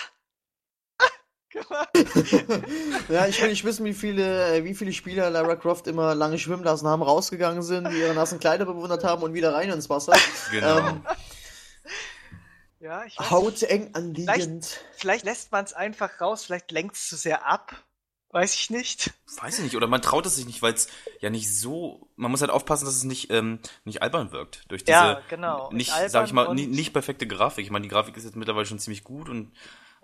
ja, 3.09 3.27
ich 3.27 3.41
will 3.41 3.49
nicht 3.49 3.63
wissen, 3.63 3.85
wie 3.85 3.93
viele, 3.93 4.57
äh, 4.57 4.63
wie 4.63 4.75
viele 4.75 4.91
Spieler 4.93 5.29
Lara 5.29 5.55
Croft 5.55 5.87
immer 5.87 6.13
lange 6.15 6.37
schwimmen 6.37 6.63
lassen 6.63 6.87
haben, 6.87 7.01
rausgegangen 7.01 7.63
sind, 7.63 7.89
die 7.89 7.99
ihre 7.99 8.13
nassen 8.13 8.39
Kleider 8.39 8.65
bewundert 8.65 9.03
haben 9.03 9.23
und 9.23 9.33
wieder 9.33 9.53
rein 9.53 9.69
ins 9.69 9.89
Wasser. 9.89 10.13
Genau. 10.51 10.79
Ähm, 10.79 11.05
ja, 12.79 13.03
ich 13.05 13.17
weiß 13.17 13.31
Hauteng 13.31 13.95
anliegend. 13.95 14.65
Vielleicht, 14.65 14.85
vielleicht 14.97 15.25
lässt 15.25 15.51
man 15.51 15.65
es 15.65 15.73
einfach 15.73 16.21
raus, 16.21 16.45
vielleicht 16.45 16.71
lenkt 16.71 16.95
es 16.95 17.07
zu 17.07 17.15
sehr 17.15 17.45
ab. 17.45 17.83
Weiß 18.29 18.53
ich 18.53 18.69
nicht. 18.69 19.13
Weiß 19.39 19.59
ich 19.59 19.63
nicht, 19.63 19.77
oder 19.77 19.87
man 19.87 20.01
traut 20.01 20.25
es 20.25 20.35
sich 20.35 20.45
nicht, 20.45 20.61
weil 20.61 20.73
es 20.73 20.87
ja 21.21 21.29
nicht 21.29 21.49
so. 21.57 22.09
Man 22.17 22.31
muss 22.31 22.41
halt 22.41 22.51
aufpassen, 22.51 22.83
dass 22.83 22.95
es 22.95 23.05
nicht, 23.05 23.31
ähm, 23.31 23.59
nicht 23.85 24.01
albern 24.01 24.33
wirkt. 24.33 24.65
Durch 24.67 24.83
diese 24.83 24.91
ja, 24.91 25.21
genau. 25.29 25.71
nicht, 25.71 25.93
sag 26.07 26.25
ich 26.25 26.33
mal, 26.33 26.53
nicht 26.53 26.91
perfekte 26.91 27.27
Grafik. 27.27 27.63
Ich 27.63 27.71
meine, 27.71 27.83
die 27.83 27.89
Grafik 27.89 28.17
ist 28.17 28.25
jetzt 28.25 28.35
mittlerweile 28.35 28.65
schon 28.65 28.77
ziemlich 28.77 29.05
gut 29.05 29.29
und 29.29 29.53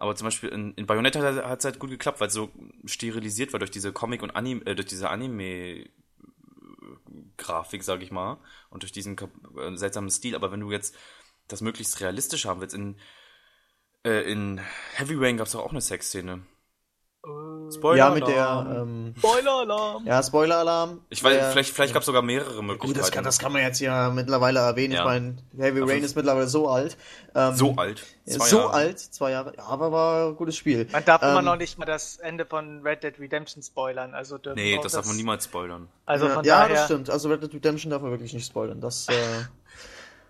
aber 0.01 0.15
zum 0.15 0.25
Beispiel 0.25 0.50
in, 0.50 0.74
in 0.74 0.88
Bayonetta 0.88 1.48
hat 1.48 1.60
es 1.60 1.65
halt 1.65 1.77
gut 1.77 1.91
geklappt, 1.91 2.20
weil 2.20 2.29
es 2.29 2.34
so 2.34 2.50
sterilisiert 2.86 3.53
war 3.53 3.60
durch 3.60 3.70
diese 3.70 3.93
Comic- 3.93 4.24
und 4.24 4.31
Anime, 4.31 4.65
äh, 4.65 4.74
durch 4.74 4.88
diese 4.88 5.12
Anime-Grafik, 5.12 7.84
sag 7.84 8.01
ich 8.01 8.10
mal, 8.10 8.39
und 8.72 8.81
durch 8.81 8.91
diesen 8.91 9.15
äh, 9.15 9.77
seltsamen 9.77 10.09
Stil. 10.09 10.35
Aber 10.35 10.51
wenn 10.51 10.61
du 10.61 10.72
jetzt 10.72 10.98
das 11.48 11.61
möglichst 11.61 12.01
realistisch 12.01 12.48
haben 12.48 12.61
willst, 12.61 12.74
in, 12.74 13.00
äh, 14.03 14.31
in 14.31 14.59
Heavy 14.96 15.14
Rain 15.14 15.37
gab 15.37 15.46
es 15.46 15.55
auch 15.55 15.70
eine 15.70 15.81
Sexszene. 15.81 16.48
Spoiler 17.24 17.98
ja, 17.98 18.10
mit 18.10 18.27
der. 18.27 18.81
Ähm, 18.81 19.14
Spoiler-Alarm! 19.16 20.07
Ja, 20.07 20.24
Spoiler-Alarm. 20.24 21.01
Ich 21.10 21.24
weiß, 21.24 21.34
der, 21.34 21.51
vielleicht, 21.51 21.72
vielleicht 21.72 21.94
gab 21.94 22.01
es 22.01 22.07
sogar 22.07 22.24
mehrere 22.24 22.64
Möglichkeiten. 22.64 22.94
Gut, 22.94 22.98
das 22.98 23.12
kann, 23.12 23.24
das 23.24 23.38
kann 23.38 23.51
man 23.51 23.62
jetzt 23.62 23.79
ja 23.79 24.10
mittlerweile 24.10 24.60
erwähnen. 24.60 24.94
Ja. 24.94 25.00
Ich 25.01 25.05
meine, 25.05 25.36
Heavy 25.55 25.81
Rain 25.81 26.03
ist 26.03 26.16
mittlerweile 26.16 26.48
so 26.48 26.68
alt. 26.68 26.98
Ähm, 27.36 27.55
so 27.55 27.75
alt? 27.75 28.03
Zwei 28.25 28.46
so 28.48 28.57
Jahre. 28.57 28.74
alt, 28.74 29.00
zwei 29.00 29.31
Jahre. 29.31 29.53
Ja, 29.55 29.66
aber 29.66 29.92
war 29.92 30.29
ein 30.29 30.36
gutes 30.36 30.57
Spiel. 30.57 30.88
Man 30.92 31.05
darf 31.05 31.22
ähm, 31.22 31.29
immer 31.29 31.42
noch 31.44 31.57
nicht 31.57 31.77
mal 31.77 31.86
das 31.86 32.18
Ende 32.18 32.44
von 32.46 32.81
Red 32.81 33.03
Dead 33.03 33.20
Redemption 33.20 33.62
spoilern. 33.62 34.16
Also 34.16 34.40
nee, 34.55 34.75
das, 34.75 34.84
das 34.84 34.92
darf 34.94 35.05
man 35.05 35.16
niemals 35.16 35.46
spoilern. 35.46 35.90
Also 36.07 36.27
von 36.27 36.44
ja, 36.44 36.62
daher... 36.62 36.70
ja, 36.70 36.75
das 36.75 36.86
stimmt. 36.86 37.12
Also 37.12 37.29
Red 37.29 37.44
Dead 37.44 37.53
Redemption 37.53 37.92
darf 37.92 38.01
man 38.01 38.10
wirklich 38.10 38.34
nicht 38.34 38.48
spoilern. 38.48 38.81
Das. 38.81 39.07
Äh, 39.07 39.14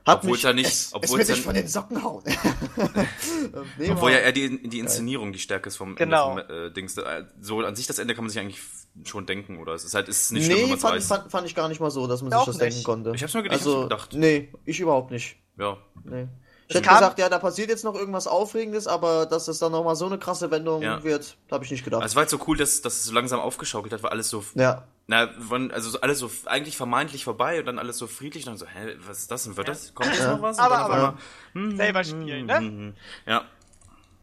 Hat 0.06 0.20
obwohl 0.20 0.32
mich, 0.32 0.42
ja 0.42 0.52
nicht, 0.52 0.68
es, 0.68 0.90
obwohl 0.94 1.22
es 1.22 1.28
wird 1.28 1.38
von 1.40 1.54
den 1.54 1.68
Socken 1.68 2.04
hauen. 2.04 2.24
nee, 3.78 3.92
obwohl 3.92 4.12
ja 4.12 4.18
eher 4.18 4.32
die, 4.32 4.68
die 4.68 4.80
Inszenierung 4.80 5.32
die 5.32 5.38
Stärke 5.40 5.70
ist 5.70 5.78
vom 5.78 5.96
genau. 5.96 6.32
Ende 6.32 6.46
vom 6.46 6.56
äh, 6.56 6.72
Dings. 6.72 6.98
Äh, 6.98 7.26
so 7.40 7.60
an 7.60 7.76
sich 7.76 7.86
das 7.86 8.00
Ende 8.00 8.16
kann 8.16 8.24
man 8.24 8.32
sich 8.32 8.40
eigentlich 8.40 8.60
schon 9.04 9.28
denken, 9.28 9.60
oder? 9.60 9.74
Es 9.74 9.84
ist 9.84 9.94
halt 9.94 10.08
ist 10.10 10.32
nicht 10.32 10.48
nee, 10.48 10.54
schlimm, 10.54 10.64
wenn 10.64 10.70
man 10.72 10.80
fand, 10.80 10.96
weiß. 10.96 11.08
Fand, 11.08 11.32
fand 11.32 11.48
ich 11.48 11.54
gar 11.54 11.68
nicht 11.70 11.80
mal 11.80 11.92
so, 11.92 12.08
dass 12.08 12.24
man 12.24 12.32
sich 12.32 12.46
das 12.46 12.48
nicht. 12.58 12.62
denken 12.62 12.84
konnte. 12.84 13.12
Ich 13.14 13.22
hab's 13.22 13.34
mir 13.36 13.44
gedacht. 13.44 13.60
Also, 13.60 13.84
gedacht. 13.84 14.14
nee, 14.14 14.52
ich 14.66 14.80
überhaupt 14.80 15.12
nicht. 15.12 15.38
Ja. 15.60 15.78
Nee. 16.04 16.28
Ich 16.68 16.78
hätte 16.78 16.88
gesagt, 16.88 17.20
ja, 17.20 17.28
da 17.28 17.38
passiert 17.38 17.70
jetzt 17.70 17.84
noch 17.84 17.96
irgendwas 17.96 18.28
Aufregendes, 18.28 18.88
aber 18.88 19.26
dass 19.26 19.50
es 19.50 19.60
dann 19.60 19.74
nochmal 19.74 19.98
so 19.98 20.06
eine 20.06 20.18
krasse 20.18 20.52
Wendung 20.52 20.82
ja. 20.82 21.04
wird, 21.04 21.36
da 21.50 21.56
habe 21.56 21.66
ich 21.66 21.72
nicht 21.72 21.84
gedacht. 21.84 22.02
Also 22.02 22.14
es 22.14 22.16
war 22.16 22.22
halt 22.22 22.30
so 22.30 22.40
cool, 22.48 22.56
dass, 22.56 22.82
dass 22.82 22.96
es 22.96 23.04
so 23.04 23.14
langsam 23.14 23.42
aufgeschaukelt 23.42 23.92
hat, 23.92 24.04
weil 24.04 24.12
alles 24.12 24.30
so. 24.30 24.44
Ja. 24.56 24.88
Na, 25.12 25.30
also 25.74 26.00
alles 26.00 26.20
so 26.20 26.32
eigentlich 26.46 26.78
vermeintlich 26.78 27.26
vorbei 27.26 27.60
und 27.60 27.66
dann 27.66 27.80
alles 27.80 27.98
so 27.98 28.08
friedlich 28.08 28.48
und 28.48 28.52
dann 28.52 28.58
so, 28.58 28.66
hä, 28.66 28.96
was 29.06 29.20
ist 29.20 29.30
das 29.30 29.44
denn? 29.44 29.58
Wird 29.58 29.68
das? 29.68 29.94
Kommt 29.94 30.08
jetzt 30.08 30.22
ja. 30.22 30.32
noch 30.32 30.42
was? 30.42 30.58
Aber, 30.58 30.78
aber 30.78 30.94
einmal, 30.94 31.14
hm, 31.52 31.76
selber 31.76 32.04
spielen, 32.06 32.46
ne? 32.46 32.58
Hm, 32.58 32.66
hm, 32.66 32.94
ja. 33.26 33.44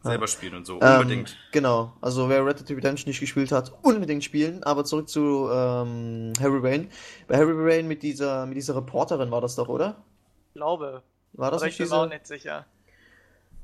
Selber 0.01 0.27
spielen 0.27 0.55
und 0.55 0.65
so, 0.65 0.81
ähm, 0.81 1.01
unbedingt. 1.01 1.37
Genau, 1.51 1.93
also 2.01 2.27
wer 2.27 2.43
Red 2.43 2.61
Dead 2.61 2.75
Redemption 2.75 3.07
nicht 3.07 3.19
gespielt 3.19 3.51
hat, 3.51 3.71
unbedingt 3.83 4.23
spielen. 4.23 4.63
Aber 4.63 4.83
zurück 4.83 5.09
zu 5.09 5.47
ähm, 5.51 6.33
Harry 6.39 6.59
Rain. 6.59 6.89
Bei 7.27 7.37
Harry 7.37 7.53
Rain 7.53 7.87
mit 7.87 8.01
dieser, 8.01 8.47
mit 8.47 8.57
dieser 8.57 8.75
Reporterin 8.75 9.29
war 9.29 9.41
das 9.41 9.55
doch, 9.55 9.67
oder? 9.67 10.03
Ich 10.47 10.53
glaube. 10.55 11.03
War 11.33 11.51
das 11.51 11.61
aber 11.61 11.67
nicht 11.67 11.73
ich 11.73 11.77
bin 11.77 11.85
diese? 11.85 11.97
auch 11.97 12.09
nicht 12.09 12.25
sicher 12.25 12.65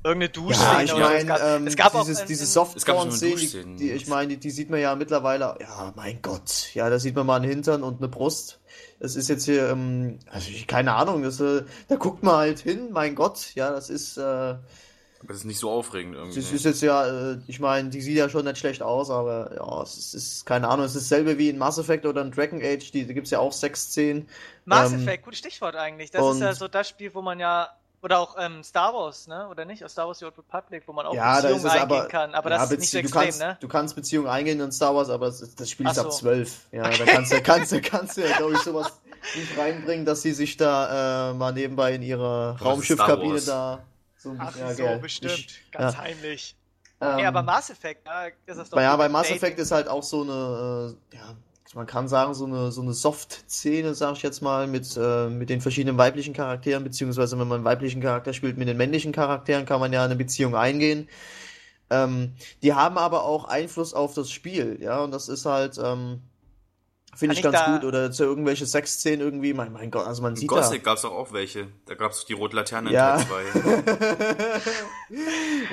irgendeine 0.06 0.28
Dusche. 0.30 0.62
Ja, 0.62 0.82
ich 0.82 0.94
meine, 0.94 1.40
ähm, 1.40 1.66
es 1.66 1.76
gab 1.76 1.92
dieses, 1.92 2.22
auch 2.22 2.26
diese 2.26 2.46
Softporn-Szene, 2.46 3.76
die, 3.76 3.90
ich 3.90 4.06
meine, 4.06 4.28
die, 4.28 4.36
die, 4.38 4.50
sieht 4.50 4.70
man 4.70 4.80
ja 4.80 4.94
mittlerweile, 4.94 5.56
ja, 5.60 5.92
mein 5.96 6.22
Gott, 6.22 6.74
ja, 6.74 6.88
da 6.88 6.98
sieht 6.98 7.16
man 7.16 7.26
mal 7.26 7.36
einen 7.36 7.50
Hintern 7.50 7.82
und 7.82 7.98
eine 7.98 8.08
Brust. 8.08 8.60
Das 9.00 9.16
ist 9.16 9.28
jetzt 9.28 9.44
hier, 9.44 9.68
ähm, 9.70 10.18
also 10.30 10.48
ich, 10.48 10.66
keine 10.66 10.94
Ahnung, 10.94 11.22
das, 11.22 11.40
äh, 11.40 11.64
da 11.88 11.96
guckt 11.96 12.22
man 12.22 12.36
halt 12.36 12.60
hin, 12.60 12.88
mein 12.92 13.14
Gott, 13.14 13.54
ja, 13.54 13.70
das 13.70 13.90
ist, 13.90 14.16
äh, 14.16 14.54
das 15.26 15.38
ist 15.38 15.44
nicht 15.44 15.58
so 15.58 15.70
aufregend 15.70 16.14
irgendwie. 16.14 16.40
Das 16.40 16.52
ist 16.52 16.64
jetzt 16.64 16.82
ja, 16.82 17.32
äh, 17.32 17.38
ich 17.46 17.58
meine, 17.58 17.88
die 17.90 18.00
sieht 18.00 18.16
ja 18.16 18.28
schon 18.28 18.44
nicht 18.44 18.58
schlecht 18.58 18.82
aus, 18.82 19.10
aber 19.10 19.52
ja, 19.56 19.82
es 19.82 19.96
ist, 19.96 20.14
ist 20.14 20.46
keine 20.46 20.68
Ahnung, 20.68 20.86
es 20.86 20.94
ist 20.94 21.10
dasselbe 21.10 21.36
wie 21.38 21.48
in 21.48 21.58
Mass 21.58 21.78
Effect 21.78 22.06
oder 22.06 22.22
in 22.22 22.30
Dragon 22.30 22.60
Age, 22.62 22.90
die, 22.92 23.06
da 23.06 23.12
gibt 23.12 23.26
es 23.26 23.32
ja 23.32 23.40
auch 23.40 23.52
Sexszenen. 23.52 24.28
Mass 24.64 24.92
ähm, 24.92 25.00
Effect, 25.00 25.24
gutes 25.24 25.40
Stichwort 25.40 25.74
eigentlich. 25.74 26.10
Das 26.10 26.34
ist 26.34 26.40
ja 26.40 26.54
so 26.54 26.68
das 26.68 26.88
Spiel, 26.88 27.14
wo 27.14 27.22
man 27.22 27.40
ja 27.40 27.70
oder 28.02 28.20
auch 28.20 28.36
ähm, 28.38 28.62
Star 28.62 28.92
Wars, 28.94 29.26
ne? 29.26 29.48
Oder 29.48 29.64
nicht? 29.64 29.84
Aus 29.84 29.92
Star 29.92 30.06
Wars 30.06 30.18
The 30.18 30.26
Old 30.26 30.38
Republic, 30.38 30.82
wo 30.86 30.92
man 30.92 31.06
auch 31.06 31.14
ja, 31.14 31.40
Beziehungen 31.40 31.66
eingehen 31.66 31.80
aber, 31.80 32.08
kann. 32.08 32.34
Aber 32.34 32.50
ja, 32.50 32.58
das 32.58 32.70
ist 32.70 32.78
nicht 32.78 32.90
so 32.90 32.98
extrem, 32.98 33.22
kannst, 33.22 33.40
ne? 33.40 33.56
Du 33.60 33.68
kannst 33.68 33.96
Beziehungen 33.96 34.28
eingehen 34.28 34.60
in 34.60 34.72
Star 34.72 34.94
Wars, 34.94 35.08
aber 35.08 35.26
das, 35.26 35.54
das 35.54 35.70
Spiel 35.70 35.86
ist 35.86 35.96
so. 35.96 36.02
ab 36.02 36.12
12. 36.12 36.68
Ja, 36.72 36.88
da 36.88 37.04
kannst 37.04 37.32
du, 37.32 37.42
kannst 37.42 37.72
du, 37.72 37.80
kannst 37.80 38.16
du 38.16 38.20
ja, 38.26 38.36
glaube 38.36 38.54
ich, 38.54 38.60
sowas 38.60 38.92
nicht 39.34 39.58
reinbringen, 39.58 40.04
dass 40.04 40.22
sie 40.22 40.32
sich 40.32 40.56
da 40.56 41.30
äh, 41.30 41.34
mal 41.34 41.52
nebenbei 41.52 41.94
in 41.94 42.02
ihrer 42.02 42.60
Raumschiffkabine 42.60 43.40
da 43.40 43.82
so 44.16 44.30
ein 44.30 44.38
bisschen. 44.38 44.62
Ach 44.66 44.72
so, 44.74 44.82
ja, 44.82 44.98
bestimmt. 44.98 45.32
Ich, 45.32 45.70
ganz 45.72 45.94
ja. 45.94 46.00
heimlich. 46.00 46.56
Ähm, 47.00 47.18
ja, 47.18 47.28
aber 47.28 47.42
Mass 47.42 47.70
Effect, 47.70 48.06
da 48.06 48.26
ist 48.26 48.56
das 48.56 48.70
doch. 48.70 48.80
Ja, 48.80 48.96
bei 48.96 49.08
Mass 49.08 49.30
Effect 49.30 49.58
ist 49.58 49.70
halt 49.70 49.88
auch 49.88 50.02
so 50.02 50.22
eine, 50.22 50.96
äh, 51.12 51.16
ja, 51.16 51.36
man 51.74 51.86
kann 51.86 52.08
sagen, 52.08 52.34
so 52.34 52.44
eine, 52.46 52.70
so 52.70 52.82
eine 52.82 52.92
Soft-Szene, 52.92 53.94
sag 53.94 54.16
ich 54.16 54.22
jetzt 54.22 54.40
mal, 54.40 54.66
mit, 54.66 54.96
äh, 54.96 55.28
mit 55.28 55.50
den 55.50 55.60
verschiedenen 55.60 55.98
weiblichen 55.98 56.34
Charakteren, 56.34 56.84
beziehungsweise 56.84 57.38
wenn 57.38 57.48
man 57.48 57.56
einen 57.56 57.64
weiblichen 57.64 58.00
Charakter 58.00 58.32
spielt, 58.32 58.56
mit 58.56 58.68
den 58.68 58.76
männlichen 58.76 59.12
Charakteren 59.12 59.66
kann 59.66 59.80
man 59.80 59.92
ja 59.92 60.04
eine 60.04 60.16
Beziehung 60.16 60.54
eingehen. 60.54 61.08
Ähm, 61.90 62.34
die 62.62 62.74
haben 62.74 62.98
aber 62.98 63.24
auch 63.24 63.44
Einfluss 63.44 63.94
auf 63.94 64.14
das 64.14 64.30
Spiel, 64.30 64.78
ja, 64.80 65.00
und 65.02 65.10
das 65.12 65.28
ist 65.28 65.46
halt, 65.46 65.78
ähm, 65.82 66.20
Finde 67.16 67.34
ich 67.34 67.42
ganz 67.42 67.58
gut. 67.64 67.84
Oder 67.84 68.12
zu 68.12 68.24
irgendwelche 68.24 68.66
Sexszenen 68.66 69.20
irgendwie. 69.20 69.54
Mein, 69.54 69.72
mein 69.72 69.90
Gott, 69.90 70.06
also 70.06 70.22
man 70.22 70.36
sieht 70.36 70.48
Gothic 70.48 70.84
da. 70.84 70.90
gab 70.90 70.98
es 70.98 71.04
auch, 71.04 71.12
auch 71.12 71.32
welche. 71.32 71.68
Da 71.86 71.94
gab 71.94 72.12
es 72.12 72.26
die 72.26 72.34
rote 72.34 72.56
Laterne 72.56 72.92
ja. 72.92 73.16
in 73.16 73.26
Teil 73.26 73.46
2. 73.52 73.82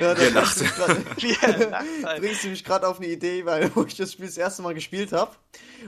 ja, 0.00 0.14
da 0.14 0.30
bringst 0.30 0.60
du, 0.60 0.64
grad, 0.64 2.20
bringst 2.20 2.44
du 2.44 2.48
mich 2.48 2.64
gerade 2.64 2.88
auf 2.88 2.98
eine 2.98 3.08
Idee, 3.08 3.44
weil 3.44 3.70
wo 3.74 3.84
ich 3.84 3.96
das 3.96 4.12
Spiel 4.12 4.26
das 4.26 4.38
erste 4.38 4.62
Mal 4.62 4.74
gespielt 4.74 5.12
habe 5.12 5.32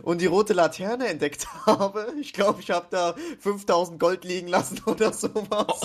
und 0.02 0.20
die 0.20 0.26
rote 0.26 0.52
Laterne 0.52 1.08
entdeckt 1.08 1.46
habe. 1.66 2.12
Ich 2.20 2.32
glaube, 2.32 2.60
ich 2.60 2.70
habe 2.70 2.86
da 2.90 3.14
5000 3.40 3.98
Gold 3.98 4.24
liegen 4.24 4.48
lassen 4.48 4.82
oder 4.86 5.12
sowas. 5.12 5.80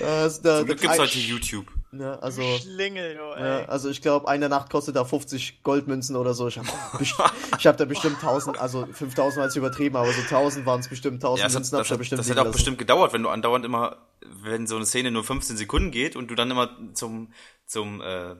also 0.00 0.42
da, 0.42 0.58
Zum 0.58 0.66
Glück 0.66 0.80
gibt 0.80 0.92
es 0.92 0.98
heute 0.98 1.18
YouTube. 1.18 1.66
Ne, 1.96 2.22
also, 2.22 2.42
Schlingel, 2.58 3.18
oh, 3.18 3.38
ja, 3.38 3.64
also 3.64 3.88
ich 3.88 4.02
glaube, 4.02 4.28
eine 4.28 4.48
Nacht 4.48 4.70
kostet 4.70 4.96
da 4.96 5.04
50 5.04 5.62
Goldmünzen 5.62 6.14
oder 6.14 6.34
so. 6.34 6.48
Ich 6.48 6.58
habe 6.58 6.68
hab 7.64 7.76
da 7.76 7.84
bestimmt 7.86 8.16
1000, 8.16 8.60
also 8.60 8.86
5000 8.86 9.38
war 9.38 9.44
jetzt 9.44 9.56
übertrieben, 9.56 9.96
aber 9.96 10.12
so 10.12 10.20
1000 10.20 10.66
waren 10.66 10.80
es 10.80 10.88
bestimmt, 10.88 11.16
1000 11.16 11.38
ja, 11.38 11.44
Münzen 11.54 11.76
das, 11.76 11.88
das, 11.88 11.98
bestimmt 11.98 12.18
das 12.18 12.28
hätte 12.28 12.42
auch 12.42 12.52
bestimmt 12.52 12.76
gedauert, 12.76 13.14
wenn 13.14 13.22
du 13.22 13.30
andauernd 13.30 13.64
immer, 13.64 13.96
wenn 14.20 14.66
so 14.66 14.76
eine 14.76 14.84
Szene 14.84 15.10
nur 15.10 15.24
15 15.24 15.56
Sekunden 15.56 15.90
geht 15.90 16.16
und 16.16 16.30
du 16.30 16.34
dann 16.34 16.50
immer 16.50 16.70
zum, 16.92 17.32
zum 17.64 18.02
äh, 18.02 18.34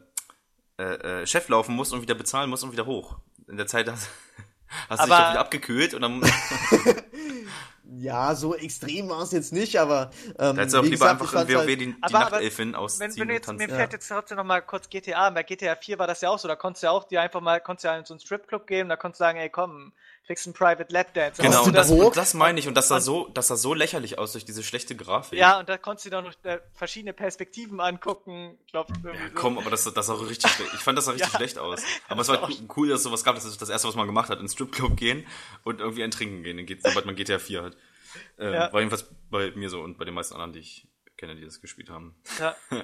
äh, 0.78 1.22
äh, 1.22 1.26
Chef 1.26 1.48
laufen 1.48 1.74
musst 1.74 1.94
und 1.94 2.02
wieder 2.02 2.14
bezahlen 2.14 2.50
musst 2.50 2.62
und 2.62 2.72
wieder 2.72 2.84
hoch. 2.84 3.16
In 3.48 3.56
der 3.56 3.66
Zeit 3.66 3.90
hast, 3.90 4.10
hast 4.90 5.02
du 5.02 5.06
dich 5.06 5.16
doch 5.16 5.30
wieder 5.30 5.40
abgekühlt 5.40 5.94
und 5.94 6.02
dann 6.02 6.20
Ja, 7.98 8.34
so 8.34 8.54
extrem 8.54 9.08
war 9.08 9.22
es 9.22 9.32
jetzt 9.32 9.52
nicht, 9.52 9.78
aber. 9.78 10.10
Ähm, 10.26 10.34
da 10.36 10.54
hättest 10.54 10.74
du 10.74 10.78
auch 10.78 10.82
lieber 10.82 10.96
gesagt, 10.96 11.20
einfach 11.20 11.32
in 11.32 11.48
WoW 11.48 11.56
halt, 11.56 11.68
die, 11.68 11.76
die 11.76 11.96
aber, 12.00 12.18
Nachtelfin 12.18 12.74
ausziehen 12.74 13.10
wenn, 13.16 13.28
wenn 13.28 13.34
jetzt, 13.34 13.52
Mir 13.52 13.68
fällt 13.68 13.92
jetzt 13.92 14.08
trotzdem 14.08 14.36
noch 14.36 14.44
mal 14.44 14.60
kurz 14.60 14.88
GTA. 14.88 15.30
Bei 15.30 15.42
GTA 15.42 15.76
4 15.76 15.98
war 15.98 16.06
das 16.06 16.20
ja 16.20 16.30
auch 16.30 16.38
so. 16.38 16.48
Da 16.48 16.56
konntest 16.56 16.82
du 16.82 16.88
ja 16.88 16.90
auch 16.92 17.04
dir 17.04 17.20
einfach 17.20 17.40
mal, 17.40 17.60
konntest 17.60 17.84
du 17.84 17.88
ja 17.88 17.96
in 17.96 18.04
so 18.04 18.14
einen 18.14 18.20
Stripclub 18.20 18.66
gehen 18.66 18.82
und 18.82 18.88
da 18.88 18.96
konntest 18.96 19.20
du 19.20 19.24
sagen, 19.24 19.38
ey 19.38 19.48
komm, 19.48 19.92
kriegst 20.26 20.46
einen 20.46 20.54
Private 20.54 20.92
Lap 20.92 21.14
Dance. 21.14 21.40
Genau, 21.40 21.64
und 21.64 21.74
das, 21.74 21.90
und 21.90 22.16
das 22.16 22.34
meine 22.34 22.58
ich. 22.58 22.68
Und 22.68 22.74
das 22.74 22.88
sah 22.88 23.00
so, 23.00 23.28
das 23.32 23.48
sah 23.48 23.56
so 23.56 23.74
lächerlich 23.74 24.18
aus 24.18 24.32
durch 24.32 24.44
diese 24.44 24.62
schlechte 24.62 24.96
Grafik. 24.96 25.38
Ja, 25.38 25.58
und 25.58 25.68
da 25.68 25.78
konntest 25.78 26.06
du 26.06 26.10
dann 26.10 26.24
noch 26.24 26.34
äh, 26.42 26.58
verschiedene 26.74 27.12
Perspektiven 27.12 27.80
angucken. 27.80 28.58
Glaub, 28.70 28.88
ja, 28.88 29.12
komm, 29.34 29.58
aber 29.58 29.70
das, 29.70 29.84
das 29.84 30.06
sah 30.06 30.14
richtig 30.14 30.50
schlecht. 30.50 30.72
Ich 30.74 30.80
fand 30.80 30.98
das 30.98 31.04
sah 31.04 31.12
richtig 31.12 31.28
ja, 31.32 31.38
schlecht 31.38 31.58
aus. 31.58 31.80
Aber 32.08 32.22
es 32.22 32.28
war 32.28 32.48
cool, 32.76 32.88
dass 32.88 32.98
es 32.98 33.04
sowas 33.04 33.24
gab. 33.24 33.36
Das 33.36 33.44
ist 33.44 33.60
das 33.60 33.68
erste, 33.68 33.88
was 33.88 33.94
man 33.94 34.06
gemacht 34.06 34.28
hat. 34.28 34.40
In 34.40 34.48
Stripclub 34.48 34.96
gehen 34.96 35.26
und 35.64 35.80
irgendwie 35.80 36.02
ein 36.02 36.10
Trinken 36.10 36.42
gehen, 36.42 36.78
sobald 36.82 37.06
man 37.06 37.14
GTA 37.14 37.38
4 37.38 37.62
hat. 37.62 37.76
Ähm, 38.38 38.52
ja. 38.52 38.72
War 38.72 38.80
jedenfalls 38.80 39.06
bei 39.30 39.50
mir 39.52 39.70
so 39.70 39.80
und 39.80 39.96
bei 39.96 40.04
den 40.04 40.12
meisten 40.12 40.34
anderen, 40.34 40.52
die 40.52 40.58
ich 40.58 40.88
kenne, 41.16 41.36
die 41.36 41.44
das 41.44 41.60
gespielt 41.60 41.88
haben. 41.88 42.14
Ja. 42.38 42.54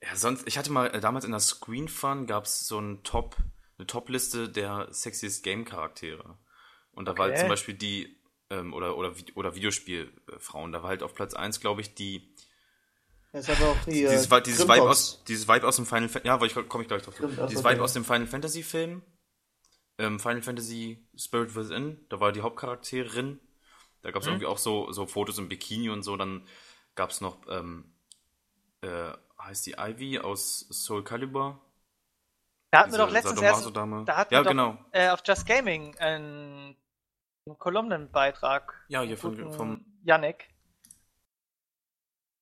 ja, 0.00 0.14
sonst, 0.14 0.46
ich 0.46 0.58
hatte 0.58 0.70
mal 0.70 0.94
äh, 0.94 1.00
damals 1.00 1.24
in 1.24 1.32
der 1.32 1.40
Screen 1.40 1.88
Fun 1.88 2.26
gab 2.26 2.44
es 2.44 2.66
so 2.66 2.78
ein 2.78 3.02
Top, 3.02 3.36
eine 3.78 3.86
Top-Liste 3.86 4.48
der 4.48 4.88
sexiest 4.90 5.42
Game-Charaktere. 5.42 6.38
Und 6.92 7.06
da 7.06 7.12
okay. 7.12 7.18
war 7.18 7.26
halt 7.28 7.38
zum 7.38 7.48
Beispiel 7.48 7.74
die, 7.74 8.16
ähm, 8.50 8.72
oder, 8.74 8.96
oder, 8.96 9.12
oder 9.34 9.54
Videospielfrauen, 9.54 10.72
da 10.72 10.82
war 10.82 10.90
halt 10.90 11.02
auf 11.02 11.14
Platz 11.14 11.34
1, 11.34 11.60
glaube 11.60 11.80
ich, 11.80 11.94
die. 11.94 12.34
Das 13.32 13.48
ist 13.48 13.60
aber 13.60 13.70
auch 13.70 13.84
die, 13.86 13.92
dieses, 13.92 14.30
äh, 14.30 14.42
dieses, 14.42 14.68
Vibe 14.68 14.82
aus, 14.82 15.24
dieses 15.24 15.48
Vibe 15.48 15.66
aus 15.66 15.76
dem 15.76 15.86
Final 15.86 16.08
Fantasy, 16.08 16.26
ja, 16.26 16.42
ich, 16.42 16.68
komme 16.68 16.82
ich 16.82 16.88
gleich 16.88 17.02
drauf. 17.02 17.14
Dieses 17.48 17.64
Vibe 17.64 17.82
aus 17.82 17.92
dem 17.92 18.04
Final 18.04 18.26
Fantasy 18.26 18.62
Film 18.62 19.02
ähm, 20.00 20.18
Final 20.18 20.42
Fantasy 20.42 21.06
Spirit 21.16 21.54
Within, 21.54 22.04
da 22.08 22.20
war 22.20 22.32
die 22.32 22.40
Hauptcharakterin. 22.40 23.38
Da 24.02 24.10
gab 24.10 24.22
es 24.22 24.26
mhm. 24.26 24.34
irgendwie 24.34 24.46
auch 24.46 24.58
so, 24.58 24.90
so 24.92 25.06
Fotos 25.06 25.38
im 25.38 25.48
Bikini 25.48 25.90
und 25.90 26.02
so. 26.02 26.16
Dann 26.16 26.46
gab 26.94 27.10
es 27.10 27.20
noch, 27.20 27.36
ähm, 27.48 27.92
äh, 28.80 29.12
heißt 29.38 29.66
die 29.66 29.74
Ivy 29.78 30.20
aus 30.20 30.66
Soul 30.70 31.04
Calibur. 31.04 31.60
Da 32.70 32.80
hatten 32.80 32.92
wir 32.92 32.98
doch 32.98 33.10
letztens 33.10 33.42
erst, 33.42 33.74
da 33.74 34.16
hatten 34.16 34.34
ja, 34.34 34.44
wir 34.44 34.50
genau. 34.50 34.72
doch, 34.72 34.84
äh, 34.92 35.10
auf 35.10 35.22
Just 35.24 35.46
Gaming 35.46 35.98
einen, 35.98 36.76
einen 37.46 37.58
Kolumnenbeitrag. 37.58 38.84
Ja, 38.88 39.02
hier 39.02 39.18
von, 39.18 39.52
vom 39.52 39.84
Yannick. 40.04 40.48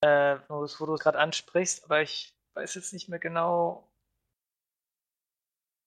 Äh, 0.02 0.38
wo 0.48 0.86
du 0.86 0.94
es 0.94 1.00
gerade 1.00 1.18
ansprichst, 1.18 1.84
aber 1.84 2.02
ich 2.02 2.36
weiß 2.54 2.74
jetzt 2.74 2.92
nicht 2.92 3.08
mehr 3.08 3.18
genau, 3.18 3.87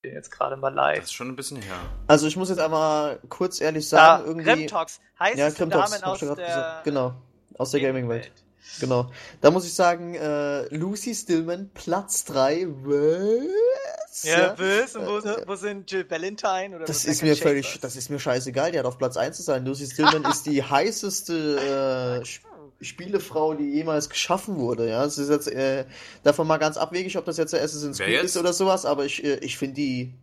den 0.03 0.13
jetzt 0.13 0.31
gerade 0.31 0.57
mal 0.57 0.73
live. 0.73 0.99
Das 0.99 1.05
ist 1.05 1.13
schon 1.13 1.29
ein 1.29 1.35
bisschen 1.35 1.61
her. 1.61 1.75
Also 2.07 2.27
ich 2.27 2.35
muss 2.35 2.49
jetzt 2.49 2.59
einmal 2.59 3.19
kurz 3.29 3.61
ehrlich 3.61 3.87
sagen, 3.87 4.23
da, 4.23 4.27
irgendwie. 4.27 4.49
Grimtox 4.49 4.99
heißt 5.19 5.37
ja, 5.37 5.49
Grimtox, 5.49 5.91
Damen 5.91 6.03
aus 6.03 6.19
der 6.19 6.81
Genau, 6.83 7.13
aus 7.57 7.71
der 7.71 7.81
Gaming-Welt. 7.81 8.31
Genau. 8.79 9.11
Da 9.41 9.51
muss 9.51 9.65
ich 9.65 9.73
sagen, 9.73 10.15
äh, 10.15 10.63
Lucy 10.73 11.13
Stillman, 11.13 11.71
Platz 11.73 12.25
3. 12.25 12.67
Was? 12.67 14.23
Ja, 14.23 14.39
ja. 14.39 14.55
was? 14.57 14.95
Und 14.95 15.05
wo, 15.07 15.17
äh, 15.17 15.47
wo, 15.47 15.55
sind 15.55 15.91
Jill 15.91 16.09
Valentine? 16.09 16.75
Oder 16.75 16.85
das 16.85 17.05
ist 17.05 17.21
mir 17.21 17.35
völlig, 17.35 17.79
das 17.81 17.95
ist 17.95 18.09
mir 18.09 18.19
scheißegal, 18.19 18.71
die 18.71 18.79
hat 18.79 18.85
auf 18.85 18.97
Platz 18.97 19.17
1 19.17 19.35
zu 19.37 19.43
sein. 19.43 19.65
Lucy 19.65 19.87
Stillman 19.87 20.23
ist 20.29 20.45
die 20.45 20.63
heißeste 20.63 22.21
äh, 22.23 22.50
Spielefrau, 22.81 23.53
die 23.53 23.69
jemals 23.69 24.09
geschaffen 24.09 24.57
wurde. 24.57 24.89
Ja, 24.89 25.05
es 25.05 25.17
ist 25.17 25.29
jetzt 25.29 25.47
äh, 25.47 25.85
davon 26.23 26.47
mal 26.47 26.57
ganz 26.57 26.77
abwegig, 26.77 27.17
ob 27.17 27.25
das 27.25 27.37
jetzt 27.37 27.53
der 27.53 27.63
Assassin's 27.63 27.99
Creed 27.99 28.23
ist 28.23 28.37
oder 28.37 28.53
sowas, 28.53 28.85
aber 28.85 29.05
ich, 29.05 29.23
äh, 29.23 29.35
ich 29.37 29.57
finde 29.57 29.75
die, 29.75 30.13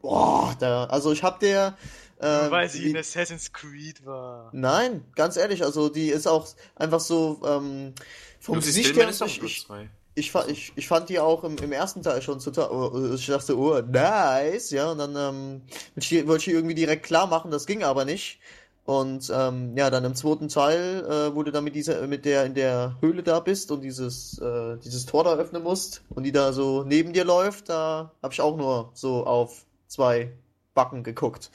boah, 0.00 0.54
da, 0.58 0.84
also 0.84 1.12
ich 1.12 1.22
hab 1.22 1.40
der, 1.40 1.76
äh, 2.18 2.50
Weil 2.50 2.68
sie 2.68 2.80
die, 2.80 2.90
in 2.90 2.96
Assassin's 2.96 3.52
Creed 3.52 4.06
war. 4.06 4.48
Nein, 4.52 5.04
ganz 5.14 5.36
ehrlich, 5.36 5.62
also 5.62 5.88
die 5.88 6.08
ist 6.08 6.26
auch 6.26 6.48
einfach 6.74 7.00
so 7.00 7.40
ähm, 7.46 7.92
vom 8.40 8.60
Gesicht 8.60 8.96
her. 8.96 9.10
Ich, 9.10 9.42
ich, 9.42 9.66
ich, 10.14 10.34
ich, 10.34 10.72
ich 10.74 10.88
fand 10.88 11.10
die 11.10 11.18
auch 11.18 11.44
im, 11.44 11.58
im 11.58 11.72
ersten 11.72 12.02
Teil 12.02 12.22
schon 12.22 12.38
total. 12.38 12.70
Oh, 12.70 13.14
ich 13.14 13.26
dachte, 13.26 13.58
oh, 13.58 13.82
nice, 13.82 14.70
ja, 14.70 14.92
und 14.92 14.98
dann 14.98 15.14
ähm, 15.14 16.26
wollte 16.26 16.50
ich 16.50 16.56
irgendwie 16.56 16.74
direkt 16.74 17.04
klar 17.04 17.26
machen, 17.26 17.50
das 17.50 17.66
ging 17.66 17.84
aber 17.84 18.06
nicht. 18.06 18.38
Und 18.86 19.32
ähm, 19.34 19.76
ja, 19.76 19.90
dann 19.90 20.04
im 20.04 20.14
zweiten 20.14 20.48
Teil, 20.48 21.04
äh, 21.04 21.34
wo 21.34 21.42
du 21.42 21.50
dann 21.50 21.64
mit 21.64 21.74
dieser, 21.74 22.06
mit 22.06 22.24
der 22.24 22.44
in 22.44 22.54
der 22.54 22.96
Höhle 23.00 23.24
da 23.24 23.40
bist 23.40 23.72
und 23.72 23.80
dieses, 23.80 24.38
äh, 24.38 24.76
dieses 24.78 25.06
Tor 25.06 25.24
da 25.24 25.34
öffnen 25.34 25.64
musst 25.64 26.04
und 26.10 26.22
die 26.22 26.30
da 26.30 26.52
so 26.52 26.84
neben 26.84 27.12
dir 27.12 27.24
läuft, 27.24 27.68
da 27.68 28.14
habe 28.22 28.32
ich 28.32 28.40
auch 28.40 28.56
nur 28.56 28.92
so 28.94 29.26
auf 29.26 29.66
zwei 29.88 30.32
Backen 30.72 31.02
geguckt. 31.02 31.50